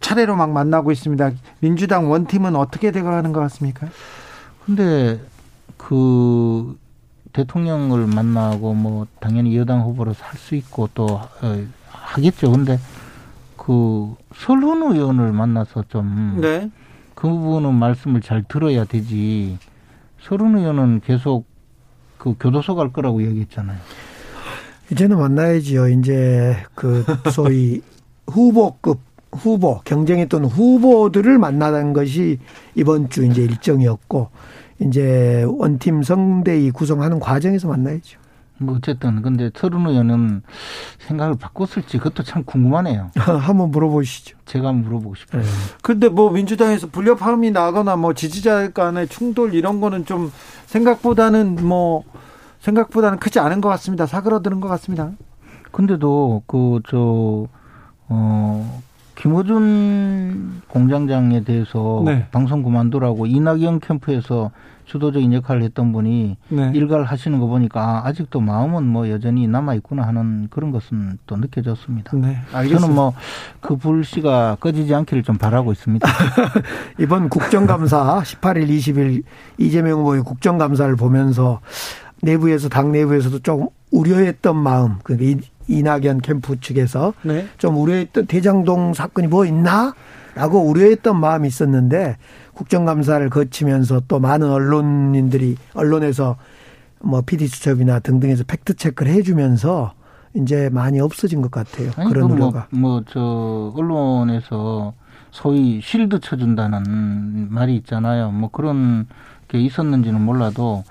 차례로 0.00 0.36
막 0.36 0.50
만나고 0.50 0.92
있습니다. 0.92 1.30
민주당 1.60 2.10
원팀은 2.10 2.54
어떻게 2.54 2.90
되어가는 2.90 3.32
것 3.32 3.40
같습니까? 3.40 3.88
근데 4.66 5.20
그 5.76 6.78
대통령을 7.32 8.06
만나고 8.06 8.74
뭐 8.74 9.06
당연히 9.20 9.56
여당 9.56 9.82
후보로서 9.82 10.22
할 10.24 10.38
수 10.38 10.54
있고 10.54 10.88
또 10.94 11.06
어, 11.06 11.66
하겠죠. 11.88 12.52
근데 12.52 12.78
그 13.56 14.14
설훈 14.34 14.82
의원을 14.82 15.32
만나서 15.32 15.84
좀 15.88 16.38
네. 16.40 16.70
그 17.14 17.28
부분은 17.28 17.74
말씀을 17.74 18.20
잘 18.20 18.42
들어야 18.48 18.84
되지. 18.84 19.58
설훈 20.20 20.58
의원은 20.58 21.00
계속 21.04 21.46
그 22.18 22.34
교도소 22.38 22.74
갈 22.74 22.92
거라고 22.92 23.22
얘기했잖아요. 23.24 23.78
이제는 24.90 25.18
만나야지요. 25.18 25.88
이제 25.88 26.56
그 26.74 27.04
소위 27.32 27.82
후보급 28.26 29.00
후보 29.32 29.80
경쟁했던 29.84 30.44
후보들을 30.44 31.38
만나는 31.38 31.92
것이 31.92 32.38
이번 32.74 33.08
주 33.08 33.24
이제 33.24 33.42
일정이었고 33.42 34.30
이제 34.80 35.44
원팀 35.48 36.02
성대위 36.02 36.70
구성하는 36.70 37.20
과정에서 37.20 37.68
만나야죠. 37.68 38.18
뭐 38.58 38.76
어쨌든 38.76 39.22
근데 39.22 39.50
서른 39.54 39.86
의원은 39.86 40.42
생각을 40.98 41.36
바꿨을지 41.36 41.98
그것도 41.98 42.22
참 42.22 42.44
궁금하네요. 42.44 43.10
한번 43.16 43.70
물어보시죠. 43.70 44.36
제가 44.44 44.68
한번 44.68 44.84
물어보고 44.84 45.14
싶어요. 45.16 45.42
네. 45.42 45.48
근데 45.82 46.08
뭐 46.08 46.30
민주당에서 46.30 46.86
불협화음이 46.88 47.50
나거나 47.50 47.96
뭐 47.96 48.12
지지자 48.14 48.70
간의 48.70 49.08
충돌 49.08 49.54
이런 49.54 49.80
거는 49.80 50.04
좀 50.04 50.30
생각보다는 50.66 51.56
뭐 51.66 52.04
생각보다는 52.60 53.18
크지 53.18 53.40
않은 53.40 53.60
것 53.60 53.68
같습니다. 53.70 54.06
사그러드는 54.06 54.60
것 54.60 54.68
같습니다. 54.68 55.10
근데도 55.72 56.42
그 56.46 56.80
저 56.86 57.48
어 58.12 58.82
김호준 59.16 60.62
공장장에 60.68 61.44
대해서 61.44 62.02
네. 62.04 62.26
방송 62.30 62.62
그만두라고 62.62 63.26
이낙연 63.26 63.80
캠프에서 63.80 64.50
주도적인 64.84 65.32
역할을 65.32 65.62
했던 65.62 65.92
분이 65.92 66.36
네. 66.48 66.72
일가를 66.74 67.04
하시는 67.04 67.38
거 67.38 67.46
보니까 67.46 68.02
아 68.04 68.12
직도 68.12 68.40
마음은 68.40 68.84
뭐 68.84 69.08
여전히 69.08 69.46
남아 69.46 69.74
있구나 69.76 70.02
하는 70.06 70.48
그런 70.50 70.70
것은 70.70 71.18
또 71.26 71.36
느껴졌습니다. 71.36 72.16
네, 72.16 72.38
저는 72.68 72.94
뭐 72.94 73.14
그 73.60 73.76
불씨가 73.76 74.56
꺼지지 74.60 74.94
않기를 74.94 75.22
좀 75.22 75.38
바라고 75.38 75.72
있습니다. 75.72 76.06
이번 76.98 77.28
국정감사 77.28 78.22
18일, 78.24 78.68
20일 78.68 79.22
이재명 79.56 80.00
후보의 80.00 80.22
국정감사를 80.24 80.94
보면서 80.96 81.60
내부에서 82.22 82.68
당 82.68 82.92
내부에서도 82.92 83.38
좀 83.40 83.68
우려했던 83.92 84.56
마음, 84.56 84.96
그러니까 85.02 85.42
이낙연 85.68 86.20
캠프 86.20 86.60
측에서 86.60 87.14
네. 87.22 87.46
좀 87.58 87.76
우려했던 87.76 88.26
대장동 88.26 88.94
사건이 88.94 89.28
뭐 89.28 89.44
있나? 89.44 89.94
라고 90.34 90.60
우려했던 90.62 91.18
마음이 91.18 91.46
있었는데 91.46 92.16
국정감사를 92.54 93.28
거치면서 93.30 94.02
또 94.08 94.18
많은 94.18 94.50
언론인들이 94.50 95.56
언론에서 95.74 96.36
뭐 97.00 97.20
PD 97.20 97.48
수첩이나 97.48 97.98
등등에서 97.98 98.44
팩트 98.44 98.74
체크를 98.74 99.12
해주면서 99.12 99.92
이제 100.34 100.70
많이 100.72 101.00
없어진 101.00 101.42
것 101.42 101.50
같아요. 101.50 101.90
아니, 101.96 102.08
그런 102.08 102.28
뭐 102.28 102.36
우려가. 102.36 102.66
뭐저 102.70 103.20
뭐 103.20 103.74
언론에서 103.76 104.94
소위 105.30 105.80
실드 105.82 106.20
쳐준다는 106.20 107.48
말이 107.50 107.76
있잖아요. 107.76 108.30
뭐 108.30 108.50
그런 108.50 109.06
게 109.48 109.58
있었는지는 109.58 110.20
몰라도 110.20 110.84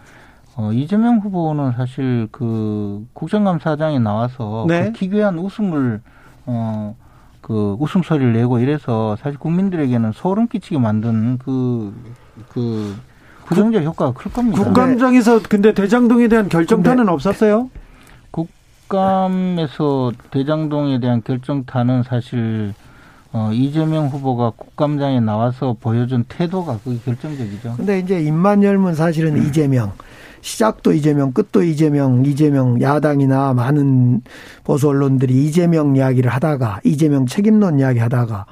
어, 0.55 0.71
이재명 0.73 1.19
후보는 1.19 1.73
사실 1.73 2.27
그 2.31 3.05
국정감사장에 3.13 3.99
나와서 3.99 4.65
네. 4.67 4.85
그 4.85 4.91
기괴한 4.91 5.37
웃음을 5.39 6.01
어, 6.45 6.95
그 7.41 7.75
웃음소리를 7.79 8.33
내고 8.33 8.59
이래서 8.59 9.15
사실 9.21 9.39
국민들에게는 9.39 10.11
소름 10.11 10.47
끼치게 10.47 10.77
만든 10.77 11.37
그, 11.37 11.93
그, 12.49 12.95
부정적 13.45 13.83
효과가 13.83 14.13
클 14.13 14.31
겁니다. 14.31 14.63
국감장에서 14.63 15.41
근데 15.49 15.73
대장동에 15.73 16.27
대한 16.27 16.47
결정타는 16.47 17.09
없었어요? 17.09 17.69
국감에서 18.31 20.11
대장동에 20.31 20.99
대한 20.99 21.21
결정타는 21.23 22.03
사실 22.03 22.73
어, 23.33 23.51
이재명 23.53 24.07
후보가 24.07 24.51
국감장에 24.51 25.21
나와서 25.21 25.75
보여준 25.79 26.25
태도가 26.27 26.79
그게 26.83 26.99
결정적이죠. 27.03 27.75
근데 27.77 27.99
이제 27.99 28.21
입만 28.21 28.61
열면 28.63 28.95
사실은 28.95 29.35
음. 29.37 29.47
이재명. 29.47 29.93
시작도 30.41 30.93
이재명, 30.93 31.31
끝도 31.31 31.63
이재명, 31.63 32.25
이재명 32.25 32.81
야당이나 32.81 33.53
많은 33.53 34.21
보수 34.63 34.89
언론들이 34.89 35.45
이재명 35.45 35.95
이야기를 35.95 36.31
하다가 36.31 36.81
이재명 36.83 37.25
책임론 37.25 37.79
이야기 37.79 37.99
하다가 37.99 38.45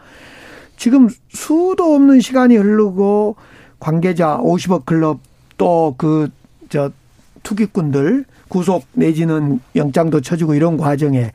지금 0.77 1.09
수도 1.29 1.95
없는 1.95 2.21
시간이 2.21 2.55
흐르고 2.57 3.35
관계자 3.79 4.37
50억 4.37 4.85
클럽 4.85 5.19
또 5.57 5.95
그 5.97 6.29
저 6.69 6.91
투기꾼들 7.43 8.25
구속 8.47 8.85
내지는 8.93 9.59
영장도 9.75 10.21
쳐주고 10.21 10.53
이런 10.53 10.77
과정에 10.77 11.31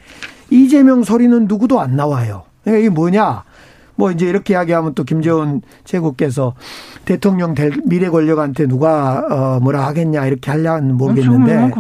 이재명 0.51 1.03
소리는 1.03 1.47
누구도 1.47 1.81
안 1.81 1.97
나와요. 1.97 2.45
그러니까 2.63 2.81
이게 2.81 2.89
뭐냐? 2.89 3.43
뭐 3.97 4.11
이제 4.11 4.27
이렇게 4.27 4.55
이야기하면 4.55 4.95
또 4.95 5.05
김재원 5.05 5.63
최고께서 5.85 6.55
대통령 7.05 7.55
될 7.55 7.73
미래 7.85 8.09
권력한테 8.09 8.67
누가 8.67 9.23
어 9.31 9.61
뭐라 9.61 9.87
하겠냐 9.87 10.27
이렇게 10.27 10.51
하려는 10.51 10.97
모르겠는데 10.97 11.71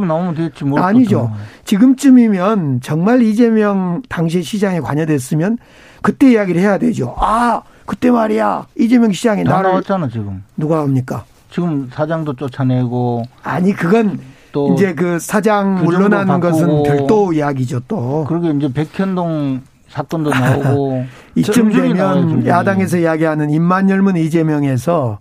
아니죠. 0.77 1.32
지금쯤이면 1.65 2.81
정말 2.82 3.23
이재명 3.23 4.03
당시 4.09 4.43
시장에 4.43 4.81
관여됐으면 4.81 5.59
그때 6.03 6.32
이야기를 6.32 6.61
해야 6.61 6.78
되죠. 6.78 7.15
아 7.19 7.62
그때 7.86 8.11
말이야 8.11 8.66
이재명 8.78 9.12
시장이 9.12 9.45
나를 9.45 9.70
나왔잖아 9.70 10.09
지금 10.09 10.43
누가 10.57 10.81
합니까? 10.81 11.24
지금 11.51 11.89
사장도 11.93 12.35
쫓아내고 12.35 13.24
아니 13.43 13.73
그건 13.73 14.19
또 14.53 14.73
이제 14.73 14.95
그 14.95 15.19
사장 15.19 15.77
그 15.77 15.85
물러난 15.85 16.41
것은 16.41 16.82
별도 16.85 17.32
이야기죠 17.32 17.81
또. 17.89 18.24
그러게 18.28 18.51
이제 18.51 18.73
백현동 18.73 19.62
사건도 19.95 20.31
나오고 20.31 21.07
이쯤 21.37 21.71
되면 21.71 22.45
야당에서 22.45 22.99
이야기하는 22.99 23.51
입만 23.51 23.89
열면 23.89 24.16
이재명에서 24.16 25.21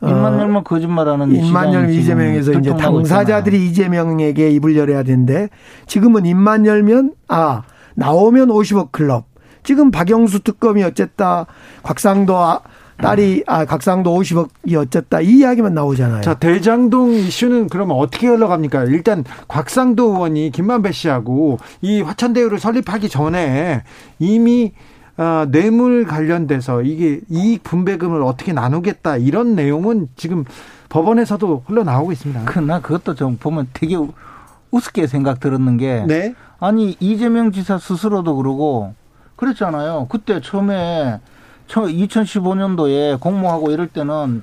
어, 0.00 0.08
입만 0.08 0.40
열면 0.40 0.64
거짓말하는 0.64 1.30
입만 1.34 1.74
열면 1.74 1.90
이재명에서 1.92 2.52
이제 2.54 2.74
당사자들이 2.74 3.66
있잖아요. 3.66 3.70
이재명에게 3.70 4.50
입을 4.50 4.76
열어야 4.76 5.02
되는데 5.02 5.50
지금은 5.86 6.24
입만 6.24 6.64
열면 6.64 7.12
아 7.28 7.64
나오면 7.94 8.48
50억 8.48 8.92
클럽. 8.92 9.26
지금 9.62 9.90
박영수 9.90 10.40
특검이 10.40 10.82
어쨌다 10.82 11.46
곽상도 11.82 12.36
아, 12.36 12.60
딸이 13.02 13.44
아 13.46 13.64
각상도 13.64 14.16
50억이 14.18 14.74
어쨌다 14.76 15.20
이 15.20 15.38
이야기만 15.38 15.74
나오잖아요. 15.74 16.22
자 16.22 16.34
대장동 16.34 17.12
이슈는 17.12 17.68
그러면 17.68 17.96
어떻게 17.98 18.28
흘러갑니까? 18.28 18.84
일단 18.84 19.24
곽상도 19.48 20.14
의원이 20.14 20.50
김만배 20.52 20.92
씨하고 20.92 21.58
이 21.82 22.00
화천대유를 22.00 22.58
설립하기 22.58 23.08
전에 23.08 23.82
이미 24.18 24.72
어, 25.18 25.44
뇌물 25.50 26.06
관련돼서 26.06 26.82
이게 26.82 27.20
이익 27.28 27.62
분배금을 27.64 28.22
어떻게 28.22 28.52
나누겠다 28.52 29.18
이런 29.18 29.54
내용은 29.54 30.08
지금 30.16 30.44
법원에서도 30.88 31.64
흘러나오고 31.66 32.12
있습니다. 32.12 32.44
그나 32.46 32.80
그것도 32.80 33.14
좀 33.14 33.36
보면 33.36 33.68
되게 33.72 33.96
우습게 34.70 35.06
생각 35.06 35.40
들었는 35.40 35.76
게 35.76 36.04
네? 36.06 36.34
아니 36.60 36.96
이재명 37.00 37.52
지사 37.52 37.76
스스로도 37.78 38.36
그러고 38.36 38.94
그랬잖아요. 39.36 40.06
그때 40.08 40.40
처음에 40.40 41.20
2015년도에 41.80 43.18
공모하고 43.20 43.70
이럴 43.70 43.88
때는 43.88 44.42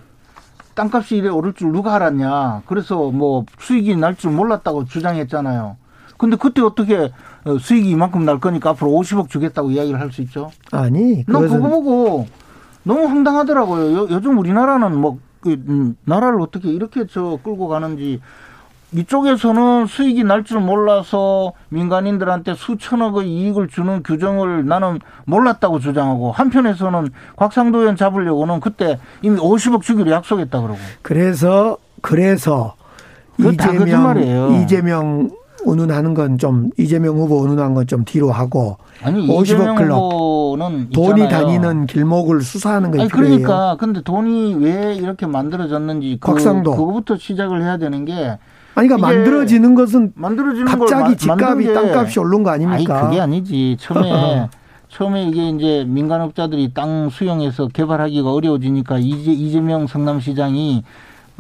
땅값이 0.75 1.17
이래 1.17 1.29
오를 1.29 1.53
줄 1.53 1.71
누가 1.71 1.95
알았냐. 1.95 2.63
그래서 2.65 3.11
뭐 3.11 3.45
수익이 3.59 3.95
날 3.97 4.15
줄 4.15 4.31
몰랐다고 4.31 4.85
주장했잖아요. 4.85 5.77
근데 6.17 6.35
그때 6.35 6.61
어떻게 6.61 7.11
어, 7.45 7.57
수익이 7.59 7.89
이만큼 7.89 8.25
날 8.25 8.39
거니까 8.39 8.71
앞으로 8.71 8.91
50억 8.91 9.29
주겠다고 9.29 9.71
이야기를 9.71 9.99
할 9.99 10.11
수 10.11 10.21
있죠? 10.21 10.51
아니, 10.71 11.23
난 11.27 11.41
그거 11.47 11.69
보고 11.69 12.27
너무 12.83 13.05
황당하더라고요. 13.05 14.09
요, 14.11 14.21
즘 14.21 14.37
우리나라는 14.37 14.97
뭐, 14.97 15.19
그, 15.39 15.51
음, 15.67 15.95
나라를 16.05 16.41
어떻게 16.41 16.69
이렇게 16.69 17.05
저 17.07 17.39
끌고 17.43 17.67
가는지 17.69 18.19
이쪽에서는 18.93 19.85
수익이 19.85 20.23
날 20.23 20.43
줄 20.43 20.59
몰라서 20.61 21.53
민간인들한테 21.69 22.55
수천억의 22.55 23.27
이익을 23.29 23.67
주는 23.67 24.01
규정을 24.03 24.65
나는 24.65 24.99
몰랐다고 25.25 25.79
주장하고 25.79 26.31
한편에서는 26.31 27.09
곽상도 27.35 27.79
의원 27.79 27.95
잡으려고는 27.95 28.59
그때 28.61 28.97
이미 29.21 29.37
50억 29.37 29.81
주기로 29.83 30.09
약속했다 30.11 30.61
그러고. 30.61 30.79
그래서 31.01 31.77
그래서 32.01 32.73
이재명 33.37 34.61
이재명 34.63 35.29
운운하는 35.65 36.13
건 36.13 36.37
좀 36.37 36.69
이재명 36.77 37.17
후보 37.17 37.41
운운한 37.41 37.73
건 37.73 37.85
좀 37.85 38.05
뒤로 38.05 38.31
하고 38.31 38.77
아니 39.03 39.27
50억 39.27 39.75
클럽 39.77 39.97
돈이 40.93 41.29
다니는 41.29 41.85
길목을 41.85 42.41
수사하는 42.41 42.91
필요해요. 43.07 43.27
그러니까 43.27 43.75
근데 43.79 44.01
돈이 44.01 44.55
왜 44.55 44.95
이렇게 44.95 45.25
만들어졌는지 45.27 46.17
그, 46.19 46.31
곽상도 46.31 46.71
그거부터 46.71 47.17
시작을 47.17 47.61
해야 47.61 47.77
되는 47.77 48.05
게 48.05 48.37
아니 48.79 48.87
그러니까 48.87 49.07
만들어지는 49.07 49.75
것은 49.75 50.13
만들어지는 50.15 50.65
갑자기 50.65 51.15
집값이 51.17 51.73
땅값이 51.73 52.19
오른 52.19 52.43
거 52.43 52.49
아닙니까? 52.51 52.97
아니 52.99 53.05
그게 53.07 53.21
아니지 53.21 53.77
처음에 53.79 54.49
처음에 54.89 55.23
이게 55.25 55.49
이제 55.49 55.85
민간업자들이 55.87 56.73
땅 56.73 57.09
수용해서 57.09 57.67
개발하기가 57.67 58.31
어려워지니까 58.33 58.97
이재, 58.99 59.31
이재명 59.31 59.85
성남시장이 59.87 60.83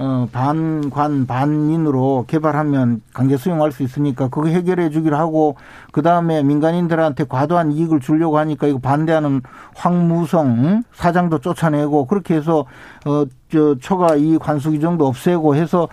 어, 0.01 0.29
반 0.31 0.89
관 0.91 1.27
반인으로 1.27 2.23
개발하면 2.27 3.01
강제 3.13 3.35
수용할 3.35 3.73
수 3.73 3.83
있으니까 3.83 4.29
그거 4.29 4.47
해결해 4.47 4.91
주기로 4.91 5.17
하고 5.17 5.55
그 5.91 6.01
다음에 6.01 6.41
민간인들한테 6.41 7.25
과도한 7.25 7.73
이익을 7.73 7.99
주려고 7.99 8.37
하니까 8.37 8.67
이거 8.67 8.79
반대하는 8.79 9.41
황무성 9.75 10.83
사장도 10.93 11.39
쫓아내고 11.39 12.05
그렇게 12.05 12.35
해서 12.35 12.65
어 13.05 13.25
저 13.51 13.73
초과 13.79 14.15
이익 14.15 14.47
환수 14.47 14.69
규정도 14.69 15.07
없애고 15.07 15.55
해서 15.55 15.87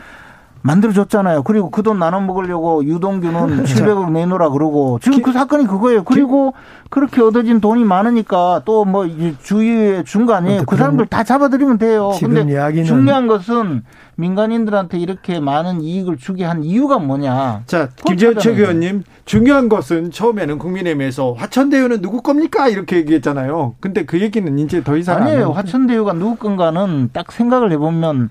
만들어줬잖아요. 0.67 1.43
그리고 1.45 1.71
그 1.71 1.83
돈 1.87 1.99
나눠 2.01 2.21
먹으려고 2.21 2.85
유동규는 2.85 3.63
700억 3.65 4.11
내놓으라 4.11 4.49
그러고 4.51 4.99
지금 5.01 5.23
그 5.23 5.33
사건이 5.33 5.67
그거예요. 5.67 6.03
그리고 6.05 6.53
그렇게 6.91 7.21
얻어진 7.23 7.61
돈이 7.61 7.85
많으니까 7.85 8.63
또 8.65 8.85
뭐 8.85 9.07
주위에 9.43 10.03
아니에요. 10.35 10.63
그 10.67 10.77
사람들 10.77 11.07
다 11.07 11.25
잡아들이면 11.25 11.79
돼요. 11.79 12.11
근데. 12.21 12.41
중요한 12.85 13.27
것은 13.27 13.83
민간인들한테 14.17 14.99
이렇게 14.99 15.41
많은 15.41 15.81
이익을 15.83 16.17
주게 16.17 16.45
한 16.45 16.63
이유가 16.65 16.99
뭐냐. 16.99 17.63
자, 17.67 17.89
김재현 18.07 18.39
최의원님 18.39 19.03
중요한 19.25 19.69
것은 19.69 20.11
처음에는 20.11 20.59
국민의힘에서 20.59 21.33
화천대유는 21.35 22.01
누구 22.03 22.23
겁니까? 22.23 22.69
이렇게 22.69 22.97
얘기했잖아요. 22.97 23.75
근데 23.81 24.05
그 24.05 24.21
얘기는 24.21 24.59
이제 24.59 24.83
더 24.83 24.97
이상 24.97 25.23
아니에요. 25.23 25.51
화천대유가 25.53 26.13
누구 26.15 26.37
건가는 26.37 27.11
딱 27.13 27.31
생각을 27.33 27.73
해보면 27.73 28.31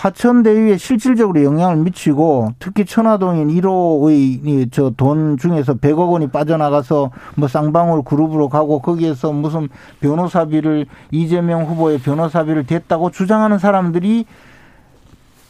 화천대유에 0.00 0.78
실질적으로 0.78 1.44
영향을 1.44 1.76
미치고 1.76 2.54
특히 2.58 2.86
천화동인 2.86 3.48
1호의 3.48 4.72
저 4.72 4.90
돈 4.96 5.36
중에서 5.36 5.74
100억 5.74 6.10
원이 6.10 6.28
빠져나가서 6.28 7.10
뭐 7.36 7.48
쌍방울 7.48 8.02
그룹으로 8.04 8.48
가고 8.48 8.80
거기에서 8.80 9.30
무슨 9.32 9.68
변호사비를 10.00 10.86
이재명 11.10 11.64
후보의 11.64 11.98
변호사비를 11.98 12.64
댔다고 12.66 13.10
주장하는 13.10 13.58
사람들이 13.58 14.24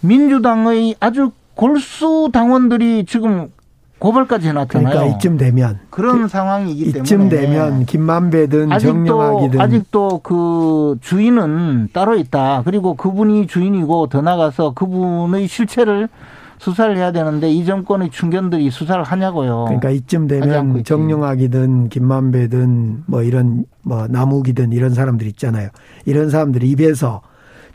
민주당의 0.01 0.97
아주 0.99 1.31
골수 1.55 2.31
당원들이 2.33 3.05
지금 3.07 3.53
고발까지 4.01 4.49
해놨잖아요. 4.49 4.93
그러니까 4.93 5.17
이쯤 5.17 5.37
되면 5.37 5.79
그런 5.91 6.23
그, 6.23 6.29
상황이기 6.29 6.85
때문에 6.93 7.01
이쯤 7.03 7.29
되면 7.29 7.87
김만배든 7.87 8.79
정영학이든 8.79 9.61
아직도 9.61 10.21
그 10.23 10.97
주인은 11.01 11.91
따로 11.93 12.17
있다. 12.17 12.63
그리고 12.65 12.95
그분이 12.95 13.47
주인이고 13.47 14.09
더 14.09 14.23
나가서 14.23 14.73
그분의 14.73 15.47
실체를 15.47 16.09
수사를 16.57 16.95
해야 16.97 17.13
되는데 17.13 17.51
이 17.51 17.65
정권의 17.65 18.11
충견들이 18.11 18.71
수사를 18.71 19.03
하냐고요. 19.03 19.65
그러니까 19.65 19.91
이쯤 19.91 20.29
되면 20.29 20.83
정영학이든 20.83 21.89
김만배든 21.91 23.05
뭐 23.07 23.23
이런 23.23 23.65
뭐 23.83 24.07
남욱이든 24.09 24.73
이런 24.73 24.93
사람들 24.93 25.27
있잖아요. 25.29 25.69
이런 26.07 26.31
사람들이 26.31 26.69
입에서 26.71 27.23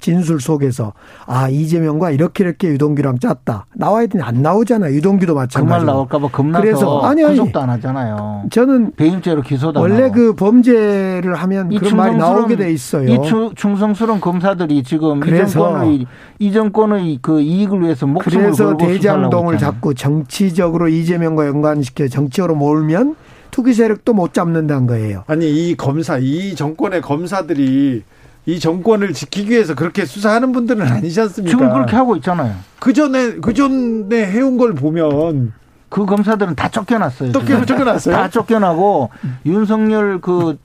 진술 0.06 0.40
속에서 0.40 0.94
아 1.26 1.50
이재명과 1.50 2.12
이렇게 2.12 2.44
이렇게 2.44 2.68
유동규랑 2.68 3.18
짰다 3.18 3.66
나와야 3.74 4.06
되니 4.06 4.24
안 4.24 4.44
나오잖아요. 4.44 4.94
유동규도 4.94 5.34
마찬가지로. 5.34 5.66
그말 5.66 5.86
나올까봐 5.86 6.28
겁나서 6.28 6.62
그래서 6.64 7.02
아니, 7.02 7.24
아니, 7.24 7.36
구속도 7.40 7.60
안 7.60 7.72
하잖아요. 7.72 8.44
저는 8.52 8.92
배임죄로 8.98 9.42
기소도 9.42 9.80
원래 9.80 10.12
그 10.12 10.36
범죄를 10.36 11.34
하면 11.34 11.70
그런 11.70 11.98
말이 11.98 12.18
나오게 12.18 12.56
돼 12.56 12.72
있어요. 12.72 13.10
이 13.10 13.18
충성스러운 13.56 14.22
검사들이 14.22 14.84
지금 14.84 15.24
이정권의 15.26 16.06
이정권의 16.38 17.20
그 17.24 17.42
이익을 17.42 17.82
위해서 17.82 18.06
목숨을 18.06 18.44
그래서 18.44 18.78
대장동을 18.78 19.58
잡고 19.58 19.96
정치적으로 19.96 20.88
이재명과 20.88 21.48
연관시켜 21.48 22.08
정치적으로 22.10 22.54
몰면 22.54 23.16
투기 23.50 23.74
세력도 23.74 24.14
못 24.14 24.36
잡는다는 24.36 24.86
거예요. 24.86 25.24
아니 25.26 25.50
이 25.50 25.76
검사 25.76 26.20
이 26.20 26.54
정권의 26.54 27.02
검사들이 27.02 28.04
이 28.48 28.60
정권을 28.60 29.14
지키기 29.14 29.50
위해서 29.52 29.74
그렇게 29.74 30.06
수사하는 30.06 30.52
분들은 30.52 30.86
아니지 30.86 31.20
않습니까? 31.22 31.50
지금 31.58 31.74
그렇게 31.74 31.96
하고 31.96 32.16
있잖아요. 32.18 32.54
그 32.80 32.94
전에 32.94 33.36
그 33.38 33.54
전에 33.54 34.26
해온 34.32 34.58
걸 34.58 34.74
보면 34.76 35.54
그 35.90 36.06
검사들은 36.06 36.56
다 36.56 36.70
쫓겨났어요. 36.70 37.32
또 37.32 37.44
쫓겨났어요? 37.44 38.16
다 38.16 38.30
쫓겨나고 38.30 39.10
윤석열 39.46 40.22
그 40.22 40.58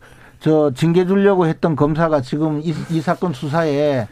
저 0.42 0.72
징계 0.74 1.04
주려고 1.06 1.46
했던 1.46 1.76
검사가 1.76 2.22
지금 2.22 2.62
이, 2.64 2.74
이 2.88 3.02
사건 3.02 3.34
수사에 3.34 4.08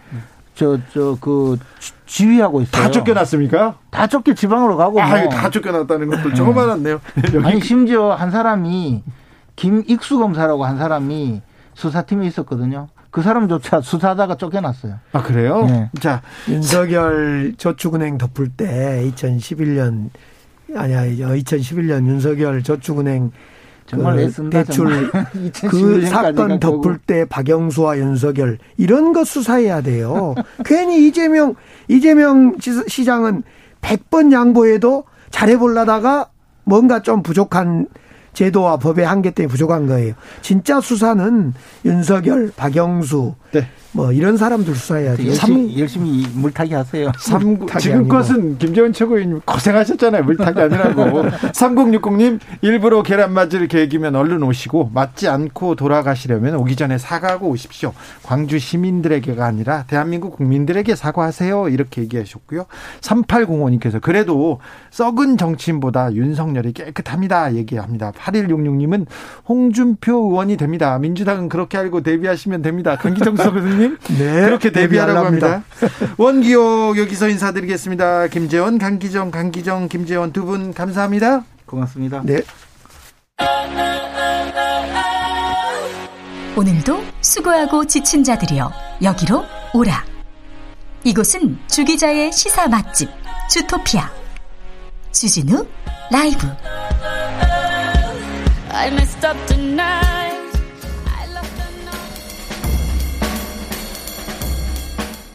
저 0.55 0.79
저 0.93 1.17
그 1.23 1.57
지휘하고 2.05 2.61
있어요. 2.61 2.83
다 2.83 2.91
쫓겨났습니까? 2.91 3.77
다 3.91 4.07
쫓겨 4.07 4.35
지방으로 4.35 4.77
가고. 4.77 5.01
아, 5.01 5.21
뭐. 5.23 5.29
다 5.31 5.49
쫓겨났다는 5.49 6.09
것도 6.09 6.35
조금 6.35 6.59
알았네요. 6.59 7.01
아니 7.45 7.63
심지어 7.63 8.13
한 8.13 8.31
사람이 8.31 9.03
김익수 9.57 10.19
검사라고 10.19 10.67
한 10.67 10.77
사람이 10.77 11.41
수사팀에 11.73 12.27
있었거든요. 12.27 12.89
그 13.11 13.23
사람조차 13.23 13.81
수사하다가 13.81 14.37
쫓겨났어요. 14.37 14.99
아 15.13 15.23
그래요? 15.23 15.65
네. 15.67 15.91
자 16.01 16.23
윤석열 16.49 17.55
저축은행 17.57 18.19
덮을 18.19 18.51
때 18.51 19.11
2011년 19.15 20.11
아니야 20.75 21.07
2011년 21.07 22.07
윤석열 22.07 22.63
저축은행 22.63 23.33
정말 23.87 24.31
그 24.31 24.51
대출 24.51 25.11
그 25.69 26.05
사건 26.07 26.61
덮을 26.61 26.99
때 26.99 27.25
박영수와 27.25 27.99
윤석열 27.99 28.59
이런 28.77 29.15
거 29.15 29.25
수사해야 29.25 29.81
돼요. 29.81 30.35
괜히 30.65 31.07
이재명 31.09 31.55
이재명 31.89 32.57
시장은 32.59 33.43
100번 33.81 34.31
양보해도 34.33 35.05
잘해보려다가 35.31 36.29
뭔가 36.65 37.01
좀 37.01 37.23
부족한 37.23 37.87
제도와 38.39 38.77
법의 38.77 39.05
한계 39.05 39.33
때문에 39.33 39.51
부족한 39.51 39.89
거예요. 39.89 40.15
진짜 40.43 40.81
수사는 40.81 41.53
윤석열, 41.85 42.53
박영수, 42.55 43.35
네. 43.53 43.69
뭐 43.93 44.13
이런 44.13 44.37
사람들 44.37 44.75
수사해야죠. 44.75 45.27
열심히, 45.27 45.81
열심히 45.81 46.27
물타기 46.35 46.75
하세요. 46.75 47.11
삼, 47.19 47.67
지금것은 47.79 48.59
김재원 48.59 48.93
최고위원님 48.93 49.41
고생하셨잖아요. 49.45 50.25
물타기 50.25 50.61
아니라고. 50.61 51.23
3060님 51.53 52.39
일부러 52.61 53.03
계란 53.03 53.33
맞을 53.33 53.67
계획이면 53.67 54.15
얼른 54.15 54.43
오시고 54.43 54.91
맞지 54.93 55.29
않고 55.29 55.75
돌아가시려면 55.75 56.57
오기 56.57 56.77
전에 56.77 56.99
사과하고 56.99 57.49
오십시오. 57.49 57.95
광주 58.23 58.59
시민들에게가 58.59 59.45
아니라 59.47 59.85
대한민국 59.87 60.37
국민들에게 60.37 60.95
사과하세요. 60.95 61.71
이렇게 61.71 62.03
얘기하셨고요. 62.03 62.67
3805님께서 63.01 64.01
그래도 64.01 64.61
썩은 64.91 65.39
정치인보다 65.39 66.13
윤석열이 66.13 66.73
깨끗합니다. 66.75 67.55
얘기합니다. 67.55 68.13
8166님은 68.13 69.07
홍준표 69.49 70.13
의원이 70.13 70.59
됩니다. 70.59 70.99
민주당은 70.99 71.49
그렇게 71.49 71.79
알고 71.79 72.03
대비하시면 72.03 72.63
됩니다. 72.63 72.97
강기정 72.97 73.35
선생님 73.45 73.67
의원님. 73.81 73.99
네. 74.19 74.43
그렇게 74.43 74.71
데뷔하라고 74.73 75.27
합니다. 75.27 75.63
원기호 76.17 76.95
여기서 76.99 77.29
인사드리겠습니다. 77.29 78.29
김재원, 78.29 78.79
강기정, 78.79 79.31
강기정, 79.31 79.89
김재원 79.89 80.33
두 80.33 80.45
분 80.45 80.73
감사합니다. 80.73 81.45
고맙습니다. 81.67 82.23
네. 82.25 82.41
오늘도 86.57 87.05
수고하고 87.21 87.87
지친 87.87 88.25
자들이여 88.25 88.73
여기로 89.03 89.45
오라. 89.75 90.05
이곳은 91.05 91.59
주기자의 91.69 92.33
시사 92.33 92.67
맛집 92.67 93.09
주토피아 93.51 94.11
주진우 95.13 95.65
라이브. 96.11 96.47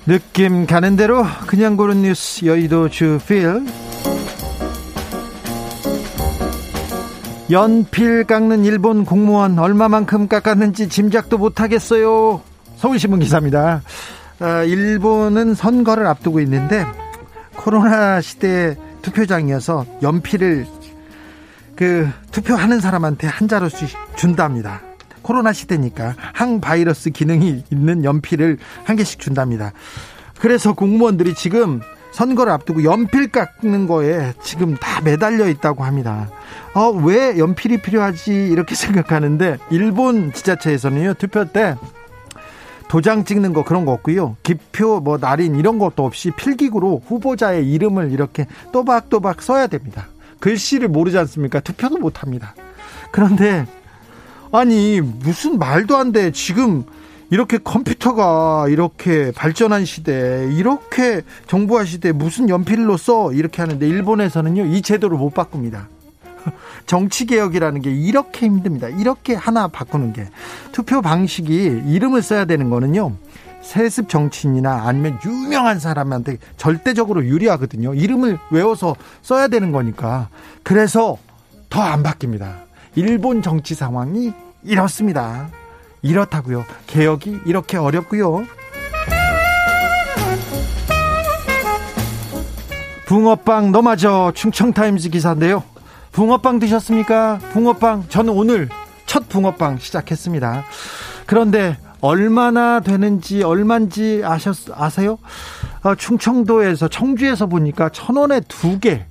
느낌 0.06 0.66
가는 0.66 0.96
대로 0.98 1.26
그냥 1.48 1.78
고른 1.78 2.02
뉴스 2.02 2.46
여의도 2.46 2.90
주필. 2.90 3.66
연필 7.52 8.26
깎는 8.26 8.66
일본 8.66 9.06
공무원 9.06 9.58
얼마만큼 9.58 10.28
깎았는지 10.28 10.90
짐작도 10.90 11.38
못하겠어요. 11.38 12.42
서울신문 12.78 13.20
기사입니다. 13.20 13.82
아, 14.40 14.64
일본은 14.64 15.54
선거를 15.54 16.06
앞두고 16.08 16.42
있는데 16.42 16.86
코로나 17.56 18.20
시대에 18.20 18.76
투표장이어서 19.02 19.86
연필을 20.02 20.66
그 21.76 22.10
투표하는 22.32 22.82
사람한테 22.82 23.28
한 23.28 23.48
자루씩 23.48 23.90
준답니다. 24.16 24.82
코로나 25.24 25.54
시대니까 25.54 26.16
항바이러스 26.34 27.10
기능이 27.10 27.64
있는 27.72 28.04
연필을 28.04 28.60
한 28.84 28.96
개씩 28.96 29.20
준답니다. 29.20 29.72
그래서 30.40 30.74
공무원들이 30.74 31.34
지금 31.34 31.82
선거를 32.14 32.52
앞두고 32.54 32.84
연필 32.84 33.30
깎는 33.32 33.88
거에 33.88 34.34
지금 34.44 34.76
다 34.76 35.02
매달려 35.02 35.48
있다고 35.50 35.84
합니다. 35.84 36.30
어, 36.76 36.90
왜 36.90 37.38
연필이 37.38 37.82
필요하지? 37.82 38.32
이렇게 38.52 38.76
생각하는데, 38.76 39.58
일본 39.72 40.32
지자체에서는요, 40.32 41.16
투표 41.16 41.46
때 41.46 41.76
도장 42.88 43.26
찍는 43.26 43.54
거 43.54 43.64
그런 43.64 43.86
거 43.86 43.92
없고요. 43.92 44.38
기표, 44.44 45.00
뭐, 45.00 45.18
날인 45.18 45.56
이런 45.56 45.80
것도 45.80 46.06
없이 46.06 46.30
필기구로 46.32 47.02
후보자의 47.08 47.70
이름을 47.72 48.12
이렇게 48.12 48.46
또박또박 48.72 49.42
써야 49.42 49.66
됩니다. 49.66 50.08
글씨를 50.40 50.90
모르지 50.90 51.18
않습니까? 51.18 51.60
투표도 51.60 51.98
못 51.98 52.22
합니다. 52.22 52.54
그런데, 53.12 53.66
아니, 54.54 55.02
무슨 55.02 55.58
말도 55.58 55.98
안 55.98 56.12
돼. 56.12 56.32
지금 56.32 56.84
이렇게 57.32 57.58
컴퓨터가 57.58 58.68
이렇게 58.70 59.32
발전한 59.32 59.84
시대에 59.84 60.54
이렇게 60.54 61.24
정보화 61.48 61.86
시대에 61.86 62.12
무슨 62.12 62.50
연필로 62.50 62.96
써 62.98 63.34
이렇게 63.34 63.64
하는데 63.64 63.88
일본에서는요 63.88 64.66
이 64.66 64.84
제도를 64.84 65.18
못 65.18 65.34
바꿉니다. 65.34 65.90
정치 66.86 67.26
개혁이라는 67.26 67.82
게 67.82 67.92
이렇게 67.92 68.46
힘듭니다. 68.46 68.90
이렇게 68.90 69.34
하나 69.34 69.68
바꾸는 69.68 70.14
게 70.14 70.30
투표 70.72 71.02
방식이 71.02 71.82
이름을 71.88 72.22
써야 72.22 72.46
되는 72.46 72.70
거는요. 72.70 73.16
세습 73.64 74.08
정치인이나 74.08 74.84
아니면 74.86 75.18
유명한 75.26 75.80
사람한테 75.80 76.38
절대적으로 76.58 77.26
유리하거든요. 77.26 77.96
이름을 77.96 78.38
외워서 78.52 78.96
써야 79.24 79.48
되는 79.48 79.72
거니까. 79.72 80.28
그래서 80.62 81.18
더 81.72 81.82
안 81.82 82.04
바뀝니다. 82.04 82.64
일본 82.96 83.42
정치 83.42 83.74
상황이 83.74 84.34
이렇습니다. 84.64 85.50
이렇다고요. 86.02 86.66
개혁이 86.88 87.42
이렇게 87.46 87.78
어렵고요. 87.78 88.46
붕어빵 93.06 93.72
너마저 93.72 94.32
충청타임즈 94.34 95.10
기사인데요. 95.10 95.64
붕어빵 96.12 96.60
드셨습니까? 96.60 97.40
붕어빵 97.52 98.06
저는 98.10 98.34
오늘 98.34 98.70
첫 99.06 99.28
붕어빵 99.30 99.78
시작했습니다. 99.80 100.64
그런데 101.26 101.78
얼마나 102.02 102.80
되는지 102.80 103.44
얼마인지 103.44 104.24
아셨 104.26 104.58
아세요? 104.74 105.18
어, 105.84 105.96
충청도에서 105.96 106.88
청주에서 106.88 107.48
보니까 107.48 107.90
천 107.90 108.18
원에 108.18 108.42
두 108.42 108.80
개. 108.80 109.06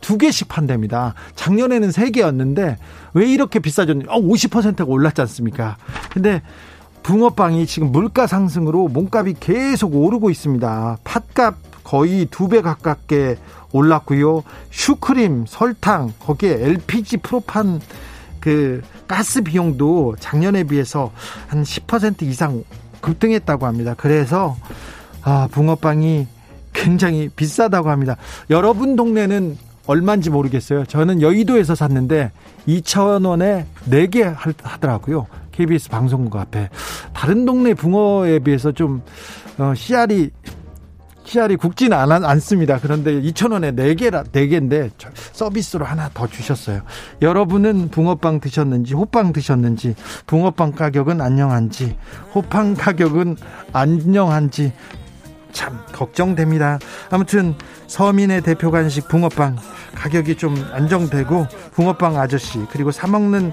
두 0.00 0.18
개씩 0.18 0.48
판답니다. 0.48 1.14
작년에는 1.34 1.90
세 1.90 2.10
개였는데 2.10 2.76
왜 3.14 3.26
이렇게 3.30 3.58
비싸졌는지 3.58 4.10
어, 4.10 4.20
50%가 4.20 4.84
올랐지 4.84 5.20
않습니까? 5.22 5.76
근데 6.10 6.42
붕어빵이 7.02 7.66
지금 7.66 7.90
물가 7.92 8.26
상승으로 8.26 8.88
몸값이 8.88 9.36
계속 9.40 9.94
오르고 9.94 10.30
있습니다. 10.30 10.98
팥값 11.04 11.56
거의 11.84 12.26
두 12.26 12.48
배 12.48 12.60
가깝게 12.60 13.36
올랐고요. 13.72 14.42
슈크림, 14.70 15.44
설탕, 15.46 16.12
거기에 16.20 16.50
LPG 16.60 17.18
프로판 17.18 17.80
그 18.40 18.82
가스 19.06 19.42
비용도 19.42 20.16
작년에 20.20 20.64
비해서 20.64 21.12
한 21.48 21.62
10% 21.62 22.22
이상 22.22 22.62
급등했다고 23.00 23.66
합니다. 23.66 23.94
그래서 23.96 24.56
아, 25.22 25.48
붕어빵이 25.50 26.26
굉장히 26.72 27.28
비싸다고 27.34 27.90
합니다. 27.90 28.16
여러분 28.50 28.96
동네는 28.96 29.56
얼마인지 29.88 30.30
모르겠어요. 30.30 30.84
저는 30.84 31.22
여의도에서 31.22 31.74
샀는데 31.74 32.30
2,000원에 32.68 33.64
4개 33.88 34.22
하더라고요. 34.62 35.26
KBS 35.50 35.88
방송국 35.88 36.36
앞에. 36.36 36.68
다른 37.12 37.44
동네 37.44 37.74
붕어에 37.74 38.38
비해서 38.40 38.70
좀, 38.70 39.02
어, 39.56 39.72
씨알이, 39.74 40.30
씨알이 41.24 41.56
굵지는 41.56 41.96
않, 41.96 42.12
않습니다. 42.24 42.78
그런데 42.80 43.20
2,000원에 43.20 43.74
4개라, 43.74 44.28
4개인데 44.30 44.90
서비스로 45.32 45.86
하나 45.86 46.10
더 46.12 46.26
주셨어요. 46.26 46.82
여러분은 47.22 47.88
붕어빵 47.88 48.40
드셨는지, 48.40 48.94
호빵 48.94 49.32
드셨는지, 49.32 49.94
붕어빵 50.26 50.72
가격은 50.72 51.20
안녕한지, 51.22 51.96
호빵 52.34 52.74
가격은 52.74 53.36
안녕한지, 53.72 54.72
참 55.52 55.78
걱정됩니다. 55.92 56.78
아무튼 57.10 57.54
서민의 57.86 58.42
대표 58.42 58.70
간식 58.70 59.08
붕어빵 59.08 59.56
가격이 59.94 60.36
좀 60.36 60.56
안정되고 60.72 61.46
붕어빵 61.72 62.18
아저씨 62.18 62.58
그리고 62.70 62.90
사 62.90 63.06
먹는 63.06 63.52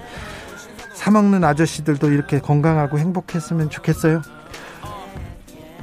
사 0.92 1.10
먹는 1.10 1.44
아저씨들도 1.44 2.10
이렇게 2.10 2.38
건강하고 2.40 2.98
행복했으면 2.98 3.70
좋겠어요. 3.70 4.22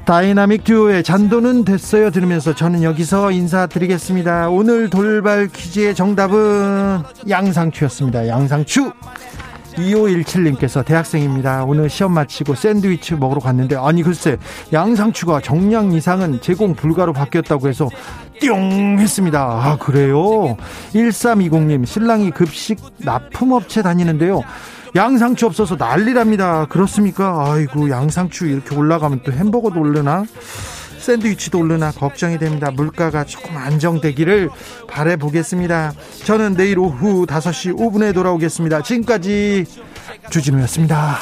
다이나믹 0.06 0.66
듀오의 0.66 1.04
잔돈은 1.04 1.64
됐어요 1.64 2.12
들으면서 2.12 2.54
저는 2.54 2.84
여기서 2.84 3.32
인사드리겠습니다. 3.32 4.50
오늘 4.50 4.90
돌발 4.90 5.48
퀴즈의 5.48 5.96
정답은 5.96 7.04
양상추였습니다. 7.30 8.28
양상추. 8.28 8.92
2517님께서 9.76 10.86
대학생입니다. 10.86 11.64
오늘 11.66 11.90
시험 11.90 12.14
마치고 12.14 12.56
샌드위치 12.56 13.16
먹으러 13.16 13.40
갔는데 13.40 13.76
아니 13.76 14.04
글쎄 14.04 14.38
양상추가 14.72 15.42
정량 15.42 15.94
이상은 15.94 16.42
제공 16.42 16.76
불가로 16.76 17.14
바뀌었다고 17.14 17.68
해서 17.68 17.90
띵 18.40 19.00
했습니다. 19.00 19.40
아 19.42 19.78
그래요? 19.78 20.58
1320님 20.94 21.86
신랑이 21.86 22.32
급식 22.32 22.80
납품업체 23.00 23.82
다니는데요. 23.82 24.42
양상추 24.96 25.48
없어서 25.48 25.76
난리랍니다. 25.76 26.66
그렇습니까? 26.66 27.46
아이고 27.48 27.90
양상추 27.90 28.46
이렇게 28.46 28.76
올라가면 28.76 29.22
또 29.24 29.32
햄버거도 29.32 29.80
올르나? 29.80 30.24
샌드위치도 31.04 31.60
오르나 31.60 31.92
걱정이 31.92 32.40
됩니다. 32.40 32.72
물가가 32.72 33.26
조금 33.26 33.58
안정되기를 33.58 34.50
바래보겠습니다. 34.88 35.94
저는 36.24 36.56
내일 36.56 36.80
오후 36.80 37.26
5시 37.26 37.78
5분에 37.78 38.14
돌아오겠습니다. 38.14 38.82
지금까지 38.84 39.66
주진우였습니다. 40.30 41.20